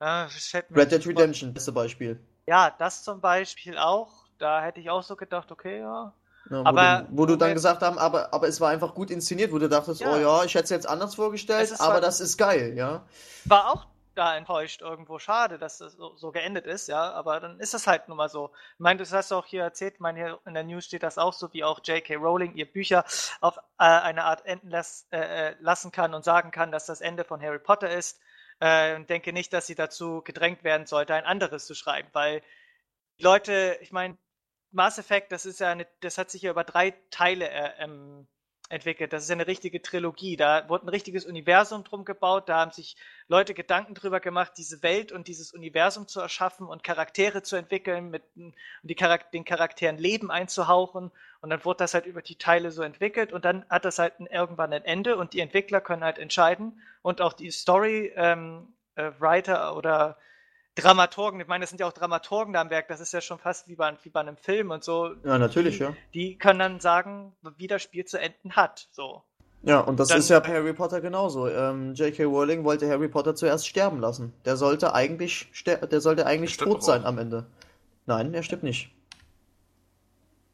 äh, 0.00 0.26
Red 0.74 0.92
Dead 0.92 1.06
Redemption, 1.06 1.54
beste 1.54 1.72
Beispiel. 1.72 2.20
Ja, 2.46 2.74
das 2.78 3.02
zum 3.02 3.20
Beispiel 3.20 3.78
auch. 3.78 4.26
Da 4.38 4.62
hätte 4.62 4.80
ich 4.80 4.90
auch 4.90 5.02
so 5.02 5.16
gedacht, 5.16 5.50
okay, 5.50 5.80
ja. 5.80 6.12
ja 6.50 6.64
wo 6.64 6.64
aber 6.64 7.06
du, 7.08 7.18
wo 7.18 7.26
du 7.26 7.36
dann 7.36 7.54
gesagt 7.54 7.82
haben, 7.82 7.98
aber, 7.98 8.34
aber 8.34 8.48
es 8.48 8.60
war 8.60 8.70
einfach 8.70 8.94
gut 8.94 9.10
inszeniert, 9.10 9.52
wo 9.52 9.58
du 9.58 9.68
dachtest, 9.68 10.00
ja. 10.00 10.12
oh 10.12 10.18
ja, 10.18 10.44
ich 10.44 10.54
hätte 10.54 10.64
es 10.64 10.70
jetzt 10.70 10.88
anders 10.88 11.14
vorgestellt, 11.14 11.72
aber 11.78 12.00
das 12.00 12.20
ist 12.20 12.36
geil, 12.36 12.74
ja. 12.76 13.06
War 13.46 13.70
auch 13.70 13.86
da 14.16 14.36
enttäuscht 14.36 14.82
irgendwo. 14.82 15.18
Schade, 15.18 15.58
dass 15.58 15.78
das 15.78 15.94
so, 15.94 16.16
so, 16.16 16.32
geendet 16.32 16.66
ist, 16.66 16.88
ja, 16.88 17.12
aber 17.12 17.40
dann 17.40 17.60
ist 17.60 17.74
das 17.74 17.86
halt 17.86 18.08
nun 18.08 18.16
mal 18.16 18.28
so. 18.28 18.50
Ich 18.74 18.80
meine, 18.80 18.98
das 18.98 19.12
hast 19.12 19.30
du 19.30 19.36
auch 19.36 19.46
hier 19.46 19.62
erzählt, 19.62 19.94
ich 19.94 20.00
meine, 20.00 20.18
hier 20.18 20.40
in 20.46 20.54
der 20.54 20.64
News 20.64 20.84
steht 20.84 21.02
das 21.02 21.18
auch 21.18 21.32
so, 21.32 21.52
wie 21.52 21.64
auch 21.64 21.80
J.K. 21.84 22.16
Rowling 22.16 22.54
ihr 22.54 22.70
Bücher 22.70 23.04
auf 23.40 23.58
äh, 23.78 23.84
eine 23.84 24.24
Art 24.24 24.44
enden 24.46 24.70
las, 24.70 25.06
äh, 25.12 25.50
äh, 25.50 25.56
lassen 25.60 25.92
kann 25.92 26.14
und 26.14 26.24
sagen 26.24 26.50
kann, 26.50 26.72
dass 26.72 26.86
das 26.86 27.00
Ende 27.00 27.24
von 27.24 27.42
Harry 27.42 27.58
Potter 27.58 27.90
ist. 27.90 28.20
Äh, 28.60 28.96
und 28.96 29.10
denke 29.10 29.32
nicht, 29.32 29.52
dass 29.52 29.66
sie 29.66 29.74
dazu 29.74 30.22
gedrängt 30.22 30.64
werden 30.64 30.86
sollte, 30.86 31.14
ein 31.14 31.24
anderes 31.24 31.66
zu 31.66 31.74
schreiben, 31.74 32.08
weil 32.12 32.42
die 33.18 33.22
Leute, 33.24 33.78
ich 33.82 33.92
meine, 33.92 34.16
Mass 34.72 34.98
Effect, 34.98 35.32
das 35.32 35.46
ist 35.46 35.60
ja 35.60 35.70
eine, 35.70 35.86
das 36.00 36.18
hat 36.18 36.30
sich 36.30 36.42
ja 36.42 36.50
über 36.50 36.64
drei 36.64 36.92
Teile 37.10 37.48
äh, 37.48 37.72
ähm, 37.78 38.26
entwickelt. 38.68 39.12
Das 39.12 39.24
ist 39.24 39.30
eine 39.30 39.46
richtige 39.46 39.80
Trilogie. 39.80 40.36
Da 40.36 40.68
wurde 40.68 40.86
ein 40.86 40.88
richtiges 40.88 41.24
Universum 41.24 41.84
drum 41.84 42.04
gebaut. 42.04 42.48
Da 42.48 42.60
haben 42.60 42.72
sich 42.72 42.96
Leute 43.28 43.54
Gedanken 43.54 43.94
drüber 43.94 44.20
gemacht, 44.20 44.52
diese 44.56 44.82
Welt 44.82 45.12
und 45.12 45.28
dieses 45.28 45.52
Universum 45.52 46.08
zu 46.08 46.20
erschaffen 46.20 46.66
und 46.66 46.82
Charaktere 46.82 47.42
zu 47.42 47.56
entwickeln, 47.56 48.10
mit 48.10 48.22
und 48.36 48.54
die 48.82 48.96
Charak 48.96 49.30
den 49.32 49.44
Charakteren 49.44 49.98
Leben 49.98 50.30
einzuhauchen. 50.30 51.10
Und 51.40 51.50
dann 51.50 51.64
wurde 51.64 51.78
das 51.78 51.94
halt 51.94 52.06
über 52.06 52.22
die 52.22 52.36
Teile 52.36 52.70
so 52.70 52.82
entwickelt 52.82 53.32
und 53.32 53.44
dann 53.44 53.64
hat 53.68 53.84
das 53.84 53.98
halt 53.98 54.14
irgendwann 54.30 54.72
ein 54.72 54.84
Ende 54.84 55.16
und 55.16 55.32
die 55.32 55.40
Entwickler 55.40 55.80
können 55.80 56.02
halt 56.02 56.18
entscheiden 56.18 56.80
und 57.02 57.20
auch 57.20 57.32
die 57.32 57.50
Story 57.50 58.12
ähm, 58.16 58.74
äh, 58.96 59.12
Writer 59.18 59.76
oder 59.76 60.16
Dramaturgen, 60.76 61.40
ich 61.40 61.48
meine, 61.48 61.62
das 61.62 61.70
sind 61.70 61.80
ja 61.80 61.86
auch 61.86 61.92
Dramaturgen 61.92 62.52
da 62.52 62.60
am 62.60 62.70
Werk, 62.70 62.88
das 62.88 63.00
ist 63.00 63.12
ja 63.12 63.20
schon 63.20 63.38
fast 63.38 63.66
wie 63.66 63.76
bei, 63.76 63.96
wie 64.02 64.10
bei 64.10 64.20
einem 64.20 64.36
Film 64.36 64.70
und 64.70 64.84
so. 64.84 65.14
Ja, 65.24 65.38
natürlich, 65.38 65.78
die, 65.78 65.82
ja. 65.82 65.96
Die 66.14 66.38
können 66.38 66.58
dann 66.58 66.80
sagen, 66.80 67.34
wie 67.56 67.66
das 67.66 67.82
Spiel 67.82 68.04
zu 68.04 68.20
enden 68.20 68.56
hat, 68.56 68.88
so. 68.92 69.22
Ja, 69.62 69.80
und 69.80 69.98
das 69.98 70.08
dann, 70.08 70.18
ist 70.18 70.28
ja 70.28 70.38
bei 70.38 70.50
Harry 70.50 70.74
Potter 70.74 71.00
genauso. 71.00 71.48
Ähm, 71.48 71.94
J.K. 71.94 72.24
Rowling 72.24 72.62
wollte 72.62 72.88
Harry 72.88 73.08
Potter 73.08 73.34
zuerst 73.34 73.66
sterben 73.66 74.00
lassen. 74.00 74.32
Der 74.44 74.56
sollte 74.56 74.94
eigentlich, 74.94 75.50
der 75.66 76.00
sollte 76.00 76.26
eigentlich 76.26 76.56
tot 76.56 76.84
sein 76.84 77.04
am 77.04 77.18
Ende. 77.18 77.46
Nein, 78.04 78.32
er 78.34 78.42
stirbt 78.42 78.62
nicht. 78.62 78.90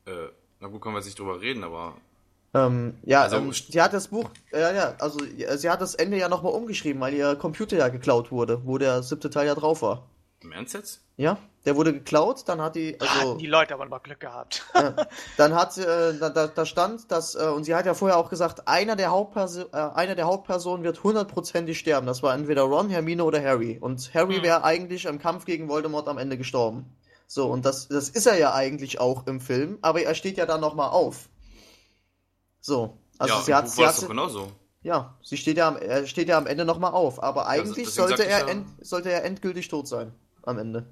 Äh, 0.06 0.28
na 0.60 0.68
gut, 0.68 0.80
können 0.80 0.94
wir 0.94 1.00
jetzt 1.00 1.06
nicht 1.06 1.18
drüber 1.18 1.40
reden, 1.40 1.64
aber 1.64 1.96
ähm, 2.54 2.94
ja, 3.02 3.22
also, 3.22 3.36
ähm, 3.36 3.52
sie 3.52 3.80
hat 3.80 3.94
das 3.94 4.08
Buch, 4.08 4.28
ja, 4.52 4.72
ja, 4.72 4.94
also 4.98 5.20
sie 5.56 5.70
hat 5.70 5.80
das 5.80 5.94
Ende 5.94 6.18
ja 6.18 6.28
nochmal 6.28 6.52
umgeschrieben, 6.52 7.00
weil 7.00 7.14
ihr 7.14 7.34
Computer 7.36 7.78
ja 7.78 7.88
geklaut 7.88 8.30
wurde, 8.30 8.66
wo 8.66 8.76
der 8.76 9.02
siebte 9.02 9.30
Teil 9.30 9.46
ja 9.46 9.54
drauf 9.54 9.80
war. 9.80 10.06
Im 10.42 10.52
Ernst 10.52 10.74
jetzt? 10.74 11.00
Ja, 11.16 11.38
der 11.64 11.76
wurde 11.76 11.92
geklaut, 11.92 12.42
dann 12.46 12.60
hat 12.60 12.74
die, 12.74 13.00
also... 13.00 13.12
Hatten 13.12 13.38
die 13.38 13.46
Leute 13.46 13.74
aber 13.74 13.86
mal 13.86 13.98
Glück 13.98 14.20
gehabt. 14.20 14.64
ja, 14.74 14.94
dann 15.36 15.54
hat, 15.54 15.78
äh, 15.78 16.18
da, 16.18 16.30
da 16.30 16.66
stand, 16.66 17.10
dass, 17.12 17.34
äh, 17.34 17.46
und 17.46 17.64
sie 17.64 17.74
hat 17.74 17.86
ja 17.86 17.94
vorher 17.94 18.18
auch 18.18 18.28
gesagt, 18.28 18.66
einer 18.66 18.96
der, 18.96 19.10
Hauptperso 19.10 19.66
äh, 19.72 19.76
einer 19.76 20.14
der 20.14 20.26
Hauptpersonen 20.26 20.84
wird 20.84 21.04
hundertprozentig 21.04 21.78
sterben. 21.78 22.06
Das 22.06 22.22
war 22.22 22.34
entweder 22.34 22.62
Ron, 22.62 22.90
Hermine 22.90 23.24
oder 23.24 23.42
Harry. 23.42 23.78
Und 23.80 24.12
Harry 24.14 24.36
hm. 24.36 24.42
wäre 24.42 24.64
eigentlich 24.64 25.04
im 25.04 25.18
Kampf 25.18 25.44
gegen 25.44 25.68
Voldemort 25.68 26.08
am 26.08 26.18
Ende 26.18 26.36
gestorben. 26.36 26.96
So, 27.28 27.46
und 27.46 27.64
das, 27.64 27.88
das 27.88 28.08
ist 28.08 28.26
er 28.26 28.36
ja 28.36 28.52
eigentlich 28.52 29.00
auch 29.00 29.26
im 29.26 29.40
Film, 29.40 29.78
aber 29.80 30.02
er 30.02 30.14
steht 30.14 30.36
ja 30.36 30.46
dann 30.46 30.60
nochmal 30.60 30.90
auf. 30.90 31.28
So. 32.60 32.98
Also 33.18 33.34
ja, 33.34 33.40
sie 33.40 33.54
hat, 33.54 33.70
sie 33.70 33.86
hat 33.86 34.02
doch 34.02 34.08
genauso. 34.08 34.52
Ja, 34.82 35.16
sie 35.22 35.36
steht 35.36 35.56
ja 35.56 35.68
am, 35.68 35.76
er 35.76 36.06
steht 36.06 36.28
ja 36.28 36.36
am 36.36 36.46
Ende 36.46 36.64
nochmal 36.64 36.92
auf, 36.92 37.22
aber 37.22 37.46
eigentlich 37.46 37.86
ja, 37.86 38.06
sollte, 38.06 38.26
er 38.26 38.40
ja, 38.40 38.48
end, 38.48 38.66
sollte 38.80 39.10
er 39.12 39.24
endgültig 39.24 39.68
tot 39.68 39.86
sein. 39.86 40.12
Am 40.42 40.58
Ende. 40.58 40.86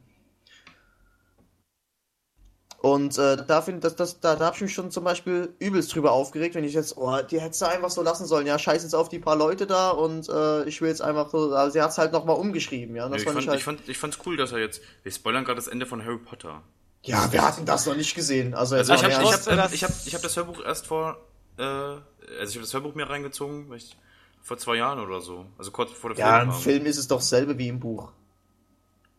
Und 2.83 3.19
äh, 3.19 3.37
da, 3.47 3.61
find, 3.61 3.85
das, 3.85 3.95
das, 3.95 4.21
da, 4.21 4.37
da 4.37 4.47
habe 4.47 4.57
ich 4.57 4.63
mich 4.63 4.73
schon 4.73 4.91
zum 4.91 5.05
Beispiel 5.05 5.55
übelst 5.59 5.95
drüber 5.95 6.13
aufgeregt, 6.13 6.55
wenn 6.55 6.65
ich 6.65 6.73
jetzt, 6.73 6.97
oh, 6.97 7.19
die 7.21 7.39
hättest 7.39 7.61
du 7.61 7.67
einfach 7.67 7.91
so 7.91 8.03
lassen 8.03 8.25
sollen, 8.25 8.47
ja, 8.47 8.59
scheiß 8.59 8.83
jetzt 8.83 8.95
auf 8.95 9.11
die 9.11 9.19
paar 9.19 9.37
Leute 9.37 9.67
da 9.67 9.91
und 9.91 10.31
äh, 10.31 10.65
ich 10.65 10.81
will 10.81 10.89
jetzt 10.89 11.03
einfach 11.03 11.29
so, 11.29 11.53
also 11.53 11.73
sie 11.73 11.83
hat 11.83 11.91
es 11.91 11.99
halt 11.99 12.13
nochmal 12.13 12.37
umgeschrieben, 12.37 12.97
ja. 12.97 13.07
Nee, 13.07 13.17
ich, 13.17 13.25
fand, 13.25 13.47
halt... 13.47 13.59
ich, 13.59 13.65
fand, 13.65 13.87
ich 13.87 13.99
fand's 13.99 14.19
cool, 14.25 14.39
dass 14.39 14.53
er 14.53 14.61
jetzt, 14.61 14.81
wir 15.03 15.13
spoilern 15.13 15.45
gerade 15.45 15.57
das 15.57 15.69
Ende 15.69 15.85
von 15.85 16.03
Harry 16.03 16.19
Potter. 16.19 16.63
Ja, 17.03 17.31
wir 17.31 17.47
hatten 17.47 17.67
das 17.67 17.85
noch 17.85 17.97
nicht 17.97 18.15
gesehen. 18.15 18.55
Also, 18.55 18.77
also 18.77 18.95
ich 18.95 19.05
habe 19.05 19.13
ich 19.13 19.19
hab, 19.19 19.47
ähm, 19.47 19.61
ich 19.73 19.85
hab, 19.85 19.91
ich 20.07 20.15
hab 20.15 20.23
das 20.23 20.37
Hörbuch 20.37 20.65
erst 20.65 20.87
vor, 20.87 21.19
äh, 21.59 21.63
also 21.63 22.01
ich 22.41 22.55
habe 22.55 22.61
das 22.61 22.73
Hörbuch 22.73 22.95
mir 22.95 23.11
reingezogen, 23.11 23.71
ich, 23.75 23.95
vor 24.43 24.57
zwei 24.57 24.77
Jahren 24.77 25.01
oder 25.01 25.21
so. 25.21 25.45
Also 25.59 25.71
kurz 25.71 25.93
vor 25.93 26.11
der 26.11 26.17
Film. 26.17 26.29
Ja, 26.29 26.43
im 26.43 26.53
Film 26.53 26.87
ist 26.87 26.97
es 26.97 27.09
doch 27.09 27.21
selbe 27.21 27.59
wie 27.59 27.69
im 27.69 27.79
Buch. 27.79 28.11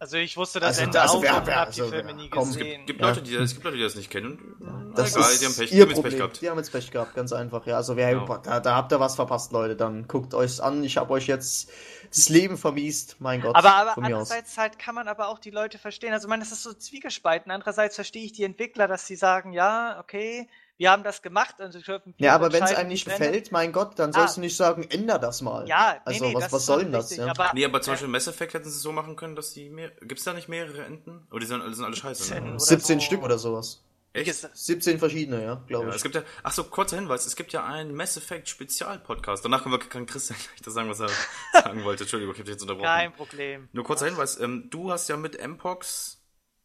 Also 0.01 0.17
ich 0.17 0.35
wusste 0.35 0.59
das 0.59 0.69
also, 0.69 0.81
Ende 0.81 0.99
also, 0.99 1.17
auch 1.17 1.21
wer, 1.21 1.29
und 1.29 1.37
habe 1.41 1.57
also, 1.57 1.83
die 1.83 1.89
Filme 1.91 2.13
nie 2.15 2.27
komm, 2.27 2.47
gesehen. 2.47 2.61
Es 2.65 2.73
gibt, 2.73 2.87
gibt, 2.87 3.01
ja. 3.01 3.07
Leute, 3.09 3.21
die, 3.21 3.35
es 3.35 3.53
gibt 3.53 3.63
Leute, 3.65 3.77
die 3.77 3.83
das 3.83 3.93
nicht 3.93 4.09
kennen. 4.09 4.55
Ja, 4.59 4.83
das 4.95 5.15
egal, 5.15 5.31
ist 5.31 5.41
die 5.41 5.45
haben 5.45 5.55
Pech, 5.55 5.71
ihr 5.71 5.85
Problem. 5.85 6.03
Pech 6.03 6.17
gehabt. 6.17 6.41
Die 6.41 6.49
haben 6.49 6.57
jetzt 6.57 6.71
Pech 6.71 6.89
gehabt, 6.89 7.13
ganz 7.13 7.31
einfach. 7.31 7.67
Ja, 7.67 7.77
also 7.77 7.95
wer 7.95 8.15
genau. 8.15 8.37
da, 8.37 8.59
da 8.59 8.75
habt 8.75 8.91
ihr 8.91 8.99
was 8.99 9.13
verpasst, 9.13 9.51
Leute. 9.51 9.75
Dann 9.75 10.07
guckt 10.07 10.33
euch's 10.33 10.59
an. 10.59 10.83
Ich 10.83 10.97
habe 10.97 11.13
euch 11.13 11.27
jetzt 11.27 11.69
das 12.09 12.29
Leben 12.29 12.57
vermiest, 12.57 13.17
mein 13.19 13.41
Gott. 13.41 13.55
Aber, 13.55 13.75
aber 13.75 13.95
andererseits 13.95 14.57
halt 14.57 14.79
kann 14.79 14.95
man 14.95 15.07
aber 15.07 15.27
auch 15.27 15.37
die 15.37 15.51
Leute 15.51 15.77
verstehen. 15.77 16.13
Also 16.13 16.25
ich 16.25 16.29
meine, 16.31 16.41
das 16.41 16.51
ist 16.51 16.63
so 16.63 16.73
zwiegespalten. 16.73 17.51
Andererseits 17.51 17.93
verstehe 17.93 18.25
ich 18.25 18.31
die 18.31 18.43
Entwickler, 18.43 18.87
dass 18.87 19.05
sie 19.05 19.15
sagen, 19.15 19.53
ja, 19.53 19.99
okay, 19.99 20.49
wir 20.81 20.89
haben 20.89 21.03
das 21.03 21.21
gemacht 21.21 21.59
und 21.59 21.71
sie 21.73 21.81
dürfen 21.83 22.15
Ja, 22.17 22.33
aber 22.33 22.51
wenn 22.51 22.63
es 22.63 22.73
einem 22.73 22.89
nicht 22.89 23.05
gefällt, 23.05 23.51
mein 23.51 23.71
Gott, 23.71 23.99
dann 23.99 24.11
sollst 24.11 24.31
ah. 24.31 24.35
du 24.35 24.41
nicht 24.41 24.57
sagen, 24.57 24.81
änder 24.89 25.19
das 25.19 25.43
mal. 25.43 25.67
Ja, 25.67 25.93
nee, 25.93 25.99
also 26.05 26.25
nee, 26.25 26.33
was, 26.33 26.51
was 26.51 26.65
soll 26.65 26.83
denn 26.83 26.91
das? 26.91 27.15
Ja? 27.15 27.27
Aber, 27.27 27.51
nee, 27.53 27.63
aber 27.63 27.83
zum 27.83 27.93
Beispiel 27.93 28.07
Mass 28.07 28.25
Effect 28.25 28.55
hätten 28.55 28.65
sie 28.65 28.75
es 28.75 28.81
so 28.81 28.91
machen 28.91 29.15
können, 29.15 29.35
dass 29.35 29.53
die 29.53 29.69
mehr. 29.69 29.91
Gibt 30.01 30.17
es 30.17 30.23
da 30.23 30.33
nicht 30.33 30.49
mehrere 30.49 30.83
Enden? 30.83 31.27
Oder 31.29 31.41
die 31.41 31.45
sind, 31.45 31.75
sind 31.75 31.85
alle 31.85 31.95
scheiße? 31.95 32.33
Ne? 32.41 32.59
17 32.59 32.99
so. 32.99 33.05
Stück 33.05 33.21
oder 33.21 33.37
sowas. 33.37 33.83
Echt? 34.13 34.49
17 34.57 34.97
verschiedene, 34.97 35.43
ja, 35.43 35.63
glaube 35.67 35.85
ja, 35.85 35.89
ich. 35.91 35.97
Es 35.97 36.03
gibt 36.03 36.15
ja, 36.15 36.23
ach 36.41 36.51
so, 36.51 36.63
kurzer 36.63 36.95
Hinweis, 36.95 37.27
es 37.27 37.35
gibt 37.35 37.53
ja 37.53 37.63
einen 37.63 37.93
Mass 37.93 38.17
Effect 38.17 38.49
Spezialpodcast. 38.49 39.45
Danach 39.45 39.61
können 39.61 39.75
wir, 39.75 39.79
kann 39.87 40.07
Christian 40.07 40.39
gleich 40.47 40.61
das 40.63 40.73
sagen, 40.73 40.89
was 40.89 40.99
er 40.99 41.09
sagen 41.53 41.83
wollte. 41.83 42.05
Entschuldigung, 42.05 42.33
ich 42.33 42.39
habe 42.39 42.45
dich 42.45 42.55
jetzt 42.55 42.63
unterbrochen. 42.63 42.87
Kein 42.87 43.13
Problem. 43.13 43.69
Nur 43.71 43.83
kurzer 43.83 44.07
Hinweis, 44.07 44.39
ähm, 44.39 44.67
du 44.71 44.91
hast 44.91 45.09
ja 45.09 45.15
mit 45.15 45.39
Mpox 45.39 46.23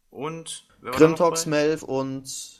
und 0.09 0.67
Grimtox, 0.81 1.45
Melv 1.45 1.83
und 1.83 2.56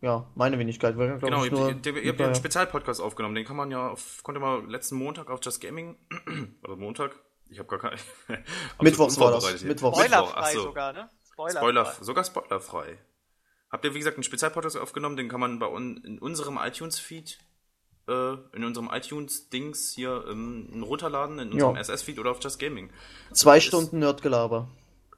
ja, 0.00 0.26
meine 0.34 0.58
Wenigkeit. 0.58 0.98
Wir, 0.98 1.16
genau, 1.16 1.44
ich, 1.44 1.50
nur, 1.50 1.70
ihr, 1.70 1.96
ihr 1.96 2.10
habt 2.10 2.20
ja 2.20 2.26
einen 2.26 2.34
Spezialpodcast 2.34 3.00
aufgenommen, 3.00 3.34
den 3.34 3.44
kann 3.44 3.56
man 3.56 3.70
ja 3.70 3.90
auf, 3.90 4.22
konnte 4.22 4.40
man 4.40 4.68
letzten 4.68 4.96
Montag 4.96 5.30
auf 5.30 5.40
Just 5.42 5.60
Gaming, 5.60 5.96
oder 6.62 6.76
Montag, 6.76 7.18
ich 7.48 7.58
habe 7.58 7.68
gar 7.68 7.78
keinen. 7.78 7.98
Mittwochs 8.80 9.18
war 9.18 9.32
das. 9.32 9.62
Mittwochs. 9.62 9.98
Spoilerfrei 9.98 10.52
so. 10.52 10.62
sogar, 10.62 10.92
ne? 10.92 11.10
Spoilerfrei. 11.32 11.60
Spoiler, 11.60 11.94
sogar 12.00 12.24
spoilerfrei. 12.24 12.98
Habt 13.70 13.84
ihr, 13.84 13.94
wie 13.94 13.98
gesagt, 13.98 14.16
einen 14.16 14.24
Spezialpodcast 14.24 14.76
aufgenommen, 14.76 15.16
den 15.16 15.28
kann 15.28 15.40
man 15.40 15.58
bei 15.58 15.66
uns 15.66 16.04
in 16.04 16.18
unserem 16.18 16.58
iTunes-Feed, 16.58 17.38
äh, 18.08 18.32
in 18.52 18.64
unserem 18.64 18.90
iTunes-Dings 18.92 19.92
hier 19.92 20.24
ähm, 20.28 20.84
runterladen, 20.86 21.38
in 21.38 21.52
unserem 21.52 21.76
SS-Feed 21.76 22.18
oder 22.18 22.30
auf 22.30 22.42
Just 22.42 22.58
Gaming. 22.58 22.90
Zwei 23.32 23.60
Stunden 23.60 23.98
Nerdgelaber. 23.98 24.68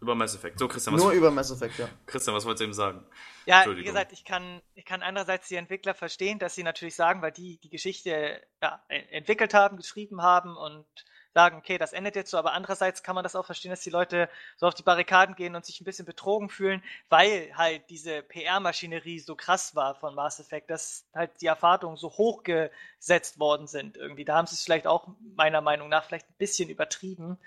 Über 0.01 0.15
Mass 0.15 0.35
Effect. 0.35 0.59
So, 0.59 0.69
Christian, 0.69 0.95
was 0.95 1.03
Nur 1.03 1.13
über 1.13 1.31
Mass 1.31 1.51
Effect, 1.51 1.79
ja. 1.79 1.89
Christian, 2.07 2.35
was 2.35 2.45
wolltest 2.45 2.61
du 2.61 2.65
eben 2.65 2.75
sagen? 2.75 3.05
Ja, 3.47 3.65
wie 3.67 3.83
gesagt, 3.83 4.13
ich 4.13 4.25
kann, 4.25 4.63
ich 4.75 4.85
kann 4.85 5.03
einerseits 5.03 5.49
die 5.49 5.57
Entwickler 5.57 5.95
verstehen, 5.95 6.39
dass 6.39 6.55
sie 6.55 6.63
natürlich 6.63 6.95
sagen, 6.95 7.23
weil 7.23 7.33
die 7.33 7.59
die 7.59 7.71
Geschichte 7.71 8.41
ja, 8.63 8.83
entwickelt 8.89 9.55
haben, 9.55 9.77
geschrieben 9.77 10.23
haben 10.23 10.57
und 10.57 10.87
sagen, 11.35 11.59
okay, 11.59 11.79
das 11.79 11.93
endet 11.93 12.17
jetzt 12.17 12.31
so, 12.31 12.39
aber 12.39 12.53
andererseits 12.53 13.03
kann 13.03 13.15
man 13.15 13.23
das 13.23 13.37
auch 13.37 13.45
verstehen, 13.45 13.71
dass 13.71 13.81
die 13.81 13.91
Leute 13.91 14.29
so 14.57 14.67
auf 14.67 14.75
die 14.75 14.83
Barrikaden 14.83 15.35
gehen 15.35 15.55
und 15.55 15.65
sich 15.65 15.81
ein 15.81 15.85
bisschen 15.85 16.07
betrogen 16.07 16.49
fühlen, 16.49 16.83
weil 17.09 17.53
halt 17.55 17.89
diese 17.91 18.23
PR-Maschinerie 18.23 19.21
so 19.21 19.37
krass 19.37 19.77
war 19.77 19.95
von 19.95 20.15
Mass 20.15 20.41
Effect, 20.41 20.71
dass 20.71 21.07
halt 21.15 21.31
die 21.41 21.47
Erwartungen 21.47 21.97
so 21.97 22.11
hoch 22.11 22.43
gesetzt 22.43 23.39
worden 23.39 23.67
sind 23.67 23.97
irgendwie. 23.97 24.25
Da 24.25 24.37
haben 24.37 24.47
sie 24.47 24.55
es 24.55 24.65
vielleicht 24.65 24.87
auch 24.87 25.09
meiner 25.37 25.61
Meinung 25.61 25.89
nach 25.89 26.05
vielleicht 26.05 26.29
ein 26.29 26.39
bisschen 26.39 26.71
übertrieben. 26.71 27.39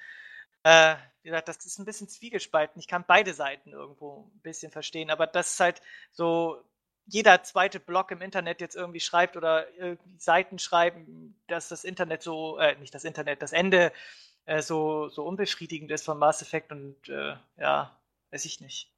Äh, 0.63 0.95
wie 1.23 1.29
gesagt, 1.29 1.47
das 1.47 1.65
ist 1.65 1.79
ein 1.79 1.85
bisschen 1.85 2.09
zwiegespalten. 2.09 2.79
Ich 2.79 2.87
kann 2.87 3.05
beide 3.07 3.33
Seiten 3.33 3.71
irgendwo 3.71 4.31
ein 4.33 4.41
bisschen 4.41 4.71
verstehen, 4.71 5.09
aber 5.09 5.27
das 5.27 5.53
ist 5.53 5.59
halt 5.59 5.81
so, 6.11 6.63
jeder 7.05 7.43
zweite 7.43 7.79
Blog 7.79 8.11
im 8.11 8.21
Internet 8.21 8.61
jetzt 8.61 8.75
irgendwie 8.75 8.99
schreibt 8.99 9.37
oder 9.37 9.71
irgendwie 9.75 10.17
Seiten 10.17 10.59
schreiben, 10.59 11.35
dass 11.47 11.67
das 11.67 11.83
Internet 11.83 12.23
so, 12.23 12.57
äh, 12.57 12.75
nicht 12.77 12.93
das 12.93 13.03
Internet, 13.03 13.41
das 13.41 13.53
Ende 13.53 13.91
äh, 14.45 14.61
so, 14.61 15.09
so 15.09 15.25
unbefriedigend 15.25 15.91
ist 15.91 16.05
von 16.05 16.17
Mass 16.17 16.41
Effect 16.41 16.71
und 16.71 17.09
äh, 17.09 17.35
ja, 17.57 17.99
weiß 18.31 18.45
ich 18.45 18.61
nicht. 18.61 18.91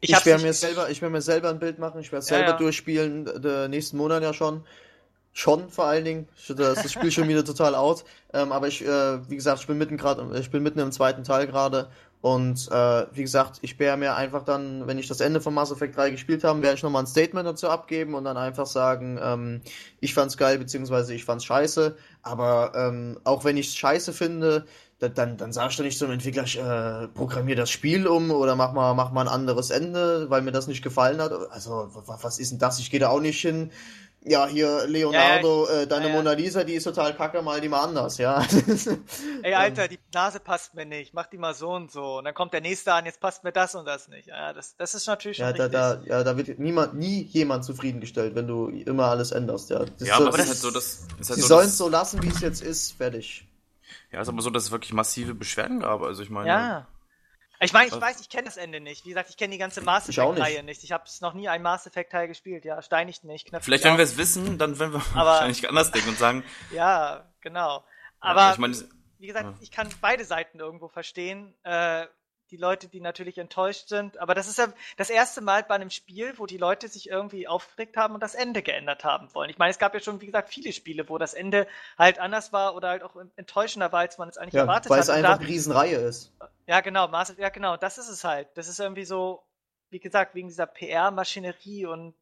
Ich, 0.00 0.10
ich 0.10 0.26
werde 0.26 0.42
mir 0.42 0.52
selber, 0.52 0.90
ich 0.90 1.00
werde 1.00 1.12
mir 1.12 1.22
selber 1.22 1.50
ein 1.50 1.58
Bild 1.58 1.78
machen, 1.78 2.00
ich 2.00 2.12
werde 2.12 2.20
es 2.20 2.26
selber 2.26 2.46
ja, 2.46 2.52
ja. 2.52 2.58
durchspielen, 2.58 3.44
äh, 3.44 3.68
nächsten 3.68 3.96
Monat 3.96 4.22
ja 4.22 4.34
schon. 4.34 4.66
Schon 5.38 5.68
vor 5.68 5.84
allen 5.84 6.06
Dingen. 6.06 6.28
Das, 6.48 6.82
das 6.82 6.90
Spiel 6.90 7.10
schon 7.10 7.28
wieder 7.28 7.44
total 7.44 7.74
out. 7.74 8.06
Ähm, 8.32 8.52
aber 8.52 8.68
ich, 8.68 8.82
äh, 8.82 9.28
wie 9.28 9.36
gesagt, 9.36 9.60
ich 9.60 9.66
bin 9.66 9.76
mitten 9.76 9.98
gerade, 9.98 10.26
ich 10.40 10.50
bin 10.50 10.62
mitten 10.62 10.78
im 10.78 10.90
zweiten 10.92 11.24
Teil 11.24 11.46
gerade. 11.46 11.90
Und 12.22 12.70
äh, 12.72 13.06
wie 13.12 13.20
gesagt, 13.20 13.58
ich 13.60 13.78
werde 13.78 14.00
mir 14.00 14.16
einfach 14.16 14.44
dann, 14.44 14.86
wenn 14.86 14.98
ich 14.98 15.08
das 15.08 15.20
Ende 15.20 15.42
von 15.42 15.52
Mass 15.52 15.70
Effect 15.70 15.94
3 15.94 16.08
gespielt 16.08 16.42
habe, 16.42 16.62
werde 16.62 16.76
ich 16.76 16.82
nochmal 16.82 17.02
ein 17.02 17.06
Statement 17.06 17.46
dazu 17.46 17.68
abgeben 17.68 18.14
und 18.14 18.24
dann 18.24 18.38
einfach 18.38 18.64
sagen, 18.64 19.20
ähm, 19.22 19.60
ich 20.00 20.14
fand's 20.14 20.38
geil, 20.38 20.56
beziehungsweise 20.56 21.12
ich 21.12 21.26
fand's 21.26 21.44
scheiße. 21.44 21.96
Aber 22.22 22.72
ähm, 22.74 23.20
auch 23.24 23.44
wenn 23.44 23.58
ich 23.58 23.68
es 23.68 23.76
scheiße 23.76 24.14
finde, 24.14 24.64
dann, 25.00 25.12
dann, 25.12 25.36
dann 25.36 25.52
sagst 25.52 25.78
du 25.78 25.82
nicht 25.82 25.98
zum 25.98 26.10
Entwickler, 26.10 26.44
ich 26.44 26.58
äh, 26.58 27.08
programmiere 27.08 27.58
das 27.58 27.70
Spiel 27.70 28.06
um 28.06 28.30
oder 28.30 28.56
mach 28.56 28.72
mal, 28.72 28.94
mach 28.94 29.12
mal 29.12 29.20
ein 29.20 29.28
anderes 29.28 29.68
Ende, 29.68 30.30
weil 30.30 30.40
mir 30.40 30.52
das 30.52 30.66
nicht 30.66 30.82
gefallen 30.82 31.20
hat. 31.20 31.32
Also, 31.50 31.90
was 32.06 32.38
ist 32.38 32.52
denn 32.52 32.58
das? 32.58 32.78
Ich 32.78 32.90
gehe 32.90 33.00
da 33.00 33.10
auch 33.10 33.20
nicht 33.20 33.42
hin 33.42 33.70
ja, 34.28 34.46
hier 34.46 34.86
Leonardo, 34.86 35.66
ja, 35.66 35.74
ja, 35.74 35.80
äh, 35.82 35.86
deine 35.86 36.08
ja, 36.08 36.12
Mona 36.14 36.32
Lisa, 36.32 36.64
die 36.64 36.74
ist 36.74 36.84
total 36.84 37.14
kacke, 37.14 37.42
mal 37.42 37.60
die 37.60 37.68
mal 37.68 37.84
anders, 37.84 38.18
ja. 38.18 38.44
Ey, 39.42 39.54
Alter, 39.54 39.86
die 39.86 40.00
Nase 40.12 40.40
passt 40.40 40.74
mir 40.74 40.84
nicht, 40.84 41.14
mach 41.14 41.26
die 41.26 41.38
mal 41.38 41.54
so 41.54 41.70
und 41.70 41.92
so. 41.92 42.18
Und 42.18 42.24
dann 42.24 42.34
kommt 42.34 42.52
der 42.52 42.60
nächste 42.60 42.92
an, 42.92 43.06
jetzt 43.06 43.20
passt 43.20 43.44
mir 43.44 43.52
das 43.52 43.74
und 43.74 43.86
das 43.86 44.08
nicht. 44.08 44.26
Ja, 44.26 44.52
das, 44.52 44.76
das 44.76 44.94
ist 44.94 45.06
natürlich 45.06 45.36
schon 45.36 45.46
ja, 45.46 45.52
da, 45.52 45.68
da, 45.68 46.02
ja, 46.04 46.24
da 46.24 46.36
wird 46.36 46.58
niemand, 46.58 46.94
nie 46.94 47.22
jemand 47.22 47.64
zufriedengestellt, 47.64 48.34
wenn 48.34 48.48
du 48.48 48.68
immer 48.68 49.06
alles 49.06 49.30
änderst, 49.30 49.70
ja. 49.70 49.84
Das 49.84 50.08
ja, 50.08 50.16
aber 50.16 50.36
das 50.36 50.40
ist 50.40 50.48
halt 50.48 50.58
so, 50.58 50.70
dass... 50.72 51.06
Halt 51.16 51.24
sie 51.26 51.40
so, 51.42 51.46
sollen 51.46 51.66
es 51.66 51.78
so 51.78 51.88
lassen, 51.88 52.22
wie 52.22 52.28
es 52.28 52.40
jetzt 52.40 52.62
ist, 52.62 52.92
fertig. 52.96 53.46
Ja, 54.10 54.22
ist 54.22 54.28
aber 54.28 54.42
so, 54.42 54.50
dass 54.50 54.64
es 54.64 54.70
wirklich 54.72 54.92
massive 54.92 55.34
Beschwerden 55.34 55.80
gab, 55.80 56.02
also 56.02 56.22
ich 56.22 56.30
meine... 56.30 56.48
Ja. 56.48 56.86
Ich 57.60 57.72
meine, 57.72 57.88
ich 57.88 58.00
weiß, 58.00 58.20
ich 58.20 58.28
kenne 58.28 58.44
das 58.44 58.56
Ende 58.56 58.80
nicht. 58.80 59.04
Wie 59.04 59.10
gesagt, 59.10 59.30
ich 59.30 59.36
kenne 59.36 59.52
die 59.52 59.58
ganze 59.58 59.80
Mass 59.80 60.08
Effect-Reihe 60.08 60.62
nicht. 60.62 60.84
Ich 60.84 60.92
habe 60.92 61.04
noch 61.20 61.34
nie 61.34 61.48
ein 61.48 61.62
Mass 61.62 61.86
Effect-Teil 61.86 62.28
gespielt. 62.28 62.64
Ja, 62.64 62.82
steinigt 62.82 63.24
mich. 63.24 63.46
Vielleicht, 63.60 63.84
wenn 63.84 63.96
wir 63.96 64.04
es 64.04 64.16
wissen, 64.16 64.58
dann 64.58 64.78
werden 64.78 64.92
wir 64.92 65.02
aber, 65.14 65.30
wahrscheinlich 65.30 65.66
anders 65.68 65.90
denken 65.90 66.10
und 66.10 66.18
sagen. 66.18 66.44
Ja, 66.72 67.24
genau. 67.40 67.84
Aber 68.20 68.40
ja, 68.40 68.52
ich 68.52 68.58
mein, 68.58 68.76
wie 69.18 69.26
gesagt, 69.26 69.46
ja. 69.46 69.54
ich 69.60 69.70
kann 69.70 69.88
beide 70.00 70.24
Seiten 70.24 70.58
irgendwo 70.58 70.88
verstehen. 70.88 71.54
Äh, 71.62 72.06
die 72.50 72.56
Leute, 72.56 72.88
die 72.88 73.00
natürlich 73.00 73.38
enttäuscht 73.38 73.88
sind. 73.88 74.18
Aber 74.18 74.34
das 74.34 74.48
ist 74.48 74.58
ja 74.58 74.68
das 74.96 75.10
erste 75.10 75.40
Mal 75.40 75.64
bei 75.64 75.74
einem 75.74 75.90
Spiel, 75.90 76.38
wo 76.38 76.46
die 76.46 76.58
Leute 76.58 76.88
sich 76.88 77.08
irgendwie 77.08 77.48
aufgeregt 77.48 77.96
haben 77.96 78.14
und 78.14 78.22
das 78.22 78.34
Ende 78.34 78.62
geändert 78.62 79.04
haben 79.04 79.32
wollen. 79.34 79.50
Ich 79.50 79.58
meine, 79.58 79.70
es 79.70 79.78
gab 79.78 79.94
ja 79.94 80.00
schon, 80.00 80.20
wie 80.20 80.26
gesagt, 80.26 80.48
viele 80.48 80.72
Spiele, 80.72 81.08
wo 81.08 81.18
das 81.18 81.34
Ende 81.34 81.66
halt 81.98 82.18
anders 82.18 82.52
war 82.52 82.74
oder 82.74 82.90
halt 82.90 83.02
auch 83.02 83.16
enttäuschender 83.36 83.92
war, 83.92 84.00
als 84.00 84.18
man 84.18 84.28
es 84.28 84.38
eigentlich 84.38 84.54
ja, 84.54 84.62
erwartet 84.62 84.90
weil 84.90 85.00
hat. 85.00 85.08
Weil 85.08 85.16
es 85.16 85.24
einfach 85.24 85.40
eine 85.40 85.48
Riesenreihe 85.48 85.96
ist. 85.96 86.32
Ja, 86.66 86.80
genau, 86.80 87.10
ja, 87.38 87.48
genau, 87.48 87.76
das 87.76 87.98
ist 87.98 88.08
es 88.08 88.24
halt. 88.24 88.48
Das 88.54 88.68
ist 88.68 88.80
irgendwie 88.80 89.04
so, 89.04 89.42
wie 89.90 90.00
gesagt, 90.00 90.34
wegen 90.34 90.48
dieser 90.48 90.66
PR-Maschinerie 90.66 91.86
und. 91.86 92.14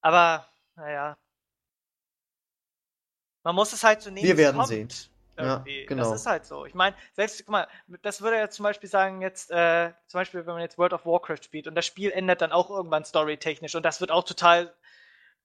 Aber, 0.00 0.46
naja. 0.76 1.16
Man 3.42 3.54
muss 3.54 3.72
es 3.72 3.84
halt 3.84 4.02
so 4.02 4.10
nehmen. 4.10 4.26
Wir 4.26 4.36
werden 4.36 4.56
kommt. 4.56 4.68
sehen. 4.68 4.88
Irgendwie. 5.36 5.80
Ja, 5.80 5.86
genau. 5.86 6.10
Das 6.10 6.20
ist 6.20 6.26
halt 6.26 6.46
so. 6.46 6.64
Ich 6.64 6.74
meine, 6.74 6.94
selbst, 7.14 7.38
guck 7.38 7.50
mal, 7.50 7.68
das 8.02 8.22
würde 8.22 8.36
ja 8.38 8.48
zum 8.50 8.62
Beispiel 8.62 8.88
sagen, 8.88 9.20
jetzt, 9.20 9.50
äh, 9.50 9.92
zum 10.06 10.20
Beispiel, 10.20 10.46
wenn 10.46 10.54
man 10.54 10.62
jetzt 10.62 10.78
World 10.78 10.92
of 10.92 11.06
Warcraft 11.06 11.42
spielt 11.42 11.66
und 11.66 11.74
das 11.74 11.86
Spiel 11.86 12.10
ändert 12.10 12.40
dann 12.40 12.52
auch 12.52 12.70
irgendwann 12.70 13.04
storytechnisch 13.04 13.74
und 13.74 13.84
das 13.84 14.00
wird 14.00 14.10
auch 14.10 14.24
total, 14.24 14.72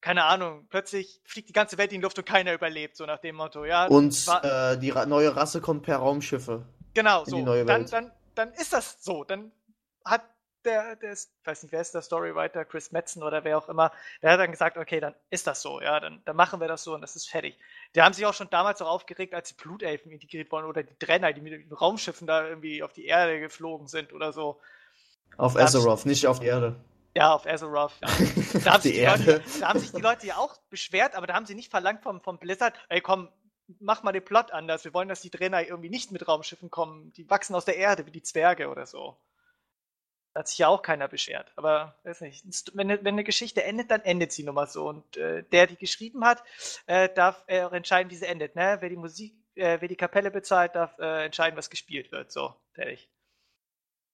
keine 0.02 0.26
Ahnung, 0.26 0.68
plötzlich 0.70 1.22
fliegt 1.26 1.50
die 1.50 1.54
ganze 1.54 1.78
Welt 1.78 1.92
in 1.92 2.00
die 2.00 2.04
Luft 2.04 2.18
und 2.18 2.26
keiner 2.26 2.54
überlebt, 2.54 2.96
so 2.96 3.06
nach 3.06 3.20
dem 3.20 3.36
Motto, 3.36 3.66
ja. 3.66 3.88
Und 3.88 4.28
war, 4.28 4.74
äh, 4.74 4.78
die 4.78 4.92
neue 4.92 5.36
Rasse 5.36 5.60
kommt 5.62 5.84
per 5.84 5.98
Raumschiffe. 5.98 6.66
Genau, 6.94 7.26
so. 7.26 7.44
Dann, 7.66 7.86
dann, 7.88 8.12
dann 8.36 8.54
ist 8.54 8.74
das 8.74 9.04
so. 9.04 9.24
Dann 9.24 9.52
hat 10.06 10.24
der, 10.66 10.96
der 10.96 11.12
ist, 11.12 11.32
ich 11.40 11.48
weiß 11.48 11.64
nicht, 11.64 11.72
wer 11.72 11.82
ist 11.82 11.94
der 11.94 12.02
Storywriter, 12.02 12.66
Chris 12.66 12.92
Metzen 12.92 13.24
oder 13.24 13.44
wer 13.44 13.58
auch 13.58 13.70
immer, 13.70 13.92
der 14.22 14.32
hat 14.32 14.40
dann 14.40 14.52
gesagt, 14.52 14.78
okay, 14.78 15.00
dann 15.00 15.16
ist 15.30 15.48
das 15.48 15.62
so, 15.62 15.82
ja, 15.82 16.00
dann, 16.00 16.22
dann 16.26 16.36
machen 16.36 16.60
wir 16.60 16.68
das 16.68 16.84
so 16.84 16.94
und 16.94 17.02
das 17.02 17.16
ist 17.16 17.30
fertig. 17.30 17.58
Die 17.96 18.02
haben 18.02 18.14
sich 18.14 18.26
auch 18.26 18.34
schon 18.34 18.50
damals 18.50 18.82
auch 18.82 18.90
aufgeregt, 18.90 19.34
als 19.34 19.50
die 19.50 19.62
Blutelfen 19.62 20.12
integriert 20.12 20.52
wurden 20.52 20.66
oder 20.66 20.84
die 20.84 20.98
Drenner, 21.00 21.34
die 21.34 21.42
mit 21.42 21.54
den 21.54 21.72
Raumschiffen 21.74 22.28
da 22.28 22.48
irgendwie 22.48 22.84
auf 22.84 22.94
die 22.94 23.06
Erde 23.06 23.40
geflogen 23.40 23.88
sind 23.88 24.14
oder 24.14 24.34
so. 24.34 24.60
Auf 25.38 25.56
Azeroth, 25.56 26.06
nicht 26.06 26.28
auf 26.28 26.40
die 26.40 26.48
Erde. 26.48 26.76
Ja, 27.16 27.34
auf 27.34 27.46
Azeroth. 27.46 27.94
Ja. 28.02 28.10
Da, 28.64 28.74
haben 28.74 28.82
die 28.84 28.94
die 28.94 29.06
Leute, 29.06 29.44
da 29.60 29.70
haben 29.70 29.80
sich 29.80 29.92
die 29.92 30.02
Leute 30.02 30.28
ja 30.28 30.38
auch 30.38 30.58
beschwert, 30.70 31.16
aber 31.16 31.28
da 31.28 31.36
haben 31.36 31.46
sie 31.46 31.56
nicht 31.56 31.70
verlangt 31.70 32.04
vom, 32.04 32.20
vom 32.22 32.40
Blizzard, 32.40 32.80
ey 32.90 33.00
komm, 33.00 33.30
mach 33.80 34.04
mal 34.04 34.12
den 34.12 34.26
Plot 34.26 34.52
anders. 34.52 34.84
Wir 34.84 34.94
wollen, 34.94 35.08
dass 35.08 35.22
die 35.22 35.30
Trainer 35.30 35.66
irgendwie 35.66 35.90
nicht 35.90 36.12
mit 36.12 36.28
Raumschiffen 36.28 36.70
kommen. 36.70 37.14
Die 37.14 37.30
wachsen 37.30 37.56
aus 37.56 37.66
der 37.66 37.78
Erde 37.78 38.06
wie 38.06 38.12
die 38.12 38.24
Zwerge 38.24 38.70
oder 38.70 38.86
so. 38.86 39.18
Hat 40.40 40.48
sich 40.48 40.60
ja 40.60 40.70
auch 40.70 40.82
keiner 40.82 41.10
beschert. 41.10 41.52
Aber 41.58 42.00
weiß 42.06 42.22
nicht, 42.22 42.46
wenn, 42.74 42.88
wenn 42.88 43.08
eine 43.08 43.26
Geschichte 43.26 43.62
endet, 43.66 43.92
dann 43.92 44.00
endet 44.00 44.32
sie 44.32 44.44
nun 44.44 44.56
mal 44.56 44.68
so. 44.68 44.88
Und 44.88 45.18
äh, 45.18 45.44
der, 45.44 45.68
die 45.68 45.76
geschrieben 45.76 46.24
hat, 46.24 46.42
äh, 46.86 47.10
darf 47.14 47.44
äh, 47.48 47.64
auch 47.64 47.74
entscheiden, 47.74 48.10
wie 48.10 48.16
sie 48.16 48.26
endet. 48.26 48.56
Ne? 48.56 48.78
Wer 48.80 48.88
die 48.88 48.96
Musik, 48.96 49.36
äh, 49.56 49.82
wer 49.82 49.90
die 49.90 49.98
Kapelle 49.98 50.32
bezahlt, 50.32 50.76
darf 50.76 50.98
äh, 50.98 51.26
entscheiden, 51.26 51.58
was 51.58 51.70
gespielt 51.70 52.14
wird. 52.14 52.32
So, 52.32 52.56
fertig. 52.72 53.10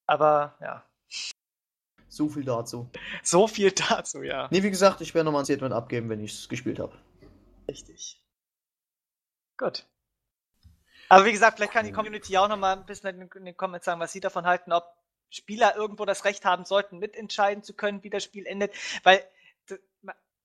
Aber 0.06 0.58
ja. 0.60 0.84
So 2.08 2.28
viel 2.28 2.44
dazu. 2.44 2.90
So 3.22 3.46
viel 3.46 3.70
dazu, 3.70 4.24
ja. 4.24 4.48
Nee, 4.50 4.64
wie 4.64 4.70
gesagt, 4.70 5.02
ich 5.02 5.14
werde 5.14 5.26
nochmal 5.26 5.42
ein 5.42 5.44
Statement 5.44 5.72
abgeben, 5.72 6.08
wenn 6.08 6.24
ich 6.24 6.32
es 6.32 6.48
gespielt 6.48 6.80
habe. 6.80 6.98
Richtig. 7.68 8.20
Gut. 9.56 9.86
Aber 11.08 11.24
wie 11.24 11.30
gesagt, 11.30 11.58
vielleicht 11.58 11.72
kann 11.72 11.86
die 11.86 11.92
Community 11.92 12.36
auch 12.36 12.48
noch 12.48 12.58
mal 12.58 12.72
ein 12.72 12.84
bisschen 12.84 13.30
in 13.32 13.44
den 13.44 13.56
Comments 13.56 13.84
sagen, 13.84 14.00
was 14.00 14.10
sie 14.10 14.18
davon 14.18 14.44
halten, 14.44 14.72
ob 14.72 14.92
Spieler 15.30 15.76
irgendwo 15.76 16.04
das 16.04 16.24
Recht 16.24 16.44
haben 16.44 16.64
sollten, 16.64 16.98
mitentscheiden 16.98 17.62
zu 17.62 17.74
können, 17.74 18.02
wie 18.02 18.10
das 18.10 18.24
Spiel 18.24 18.46
endet. 18.46 18.72
Weil, 19.02 19.24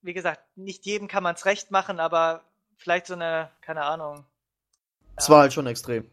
wie 0.01 0.13
gesagt, 0.13 0.41
nicht 0.55 0.86
jedem 0.86 1.07
kann 1.07 1.23
man 1.23 1.36
es 1.36 1.45
recht 1.45 1.71
machen, 1.71 1.99
aber 1.99 2.43
vielleicht 2.77 3.07
so 3.07 3.13
eine, 3.13 3.51
keine 3.61 3.84
Ahnung. 3.84 4.25
Es 5.15 5.27
ja. 5.27 5.34
war 5.34 5.41
halt 5.41 5.53
schon 5.53 5.67
extrem. 5.67 6.09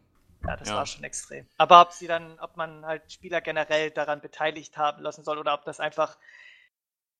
Ja, 0.47 0.55
das 0.55 0.69
ja. 0.69 0.75
war 0.75 0.85
schon 0.85 1.03
extrem. 1.03 1.47
Aber 1.57 1.81
ob 1.81 1.91
sie 1.91 2.07
dann, 2.07 2.39
ob 2.39 2.55
man 2.55 2.85
halt 2.85 3.11
Spieler 3.11 3.41
generell 3.41 3.91
daran 3.91 4.21
beteiligt 4.21 4.77
haben 4.77 5.01
lassen 5.01 5.23
soll 5.23 5.37
oder 5.37 5.53
ob 5.53 5.65
das 5.65 5.79
einfach, 5.79 6.17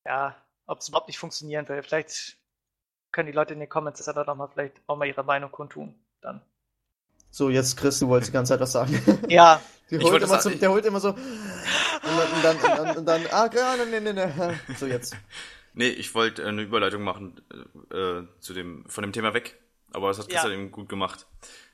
ja, 0.05 0.35
ob 0.67 0.79
es 0.79 0.87
überhaupt 0.87 1.07
nicht 1.07 1.19
funktionieren 1.19 1.67
will. 1.67 1.83
Vielleicht 1.83 2.37
können 3.11 3.27
die 3.27 3.33
Leute 3.33 3.53
in 3.53 3.59
den 3.59 3.69
Comments 3.69 4.03
dann 4.03 4.15
doch 4.15 4.35
mal 4.35 4.47
vielleicht 4.47 4.79
auch 4.87 4.95
mal 4.95 5.07
ihre 5.07 5.23
Meinung 5.23 5.51
kundtun. 5.51 5.95
Dann. 6.21 6.41
So, 7.31 7.49
jetzt 7.49 7.77
Chris, 7.77 7.99
du 7.99 8.07
wolltest 8.07 8.29
die 8.29 8.33
ganze 8.33 8.53
Zeit 8.53 8.61
was 8.61 8.71
sagen. 8.71 9.01
Ja. 9.27 9.61
holt 9.91 10.23
immer 10.23 10.41
so, 10.41 10.49
der 10.49 10.71
holt 10.71 10.85
immer 10.85 10.99
so. 10.99 11.09
Und 11.09 11.17
dann, 11.23 12.33
und 12.33 12.43
dann, 12.43 12.57
und 12.57 12.85
dann, 12.85 12.97
und 12.97 13.05
dann 13.05 13.21
ah, 13.31 13.49
nee, 13.89 13.99
nee, 13.99 14.13
nee. 14.13 14.75
So, 14.77 14.85
jetzt. 14.85 15.15
Nee, 15.73 15.89
ich 15.89 16.13
wollte 16.15 16.45
eine 16.45 16.61
Überleitung 16.61 17.03
machen 17.03 17.41
äh, 17.91 18.23
zu 18.39 18.53
dem, 18.53 18.85
von 18.87 19.01
dem 19.01 19.13
Thema 19.13 19.33
weg. 19.33 19.59
Aber 19.93 20.09
das 20.09 20.19
hat 20.19 20.29
Christian 20.29 20.51
ja. 20.51 20.59
eben 20.59 20.71
gut 20.71 20.89
gemacht. 20.89 21.25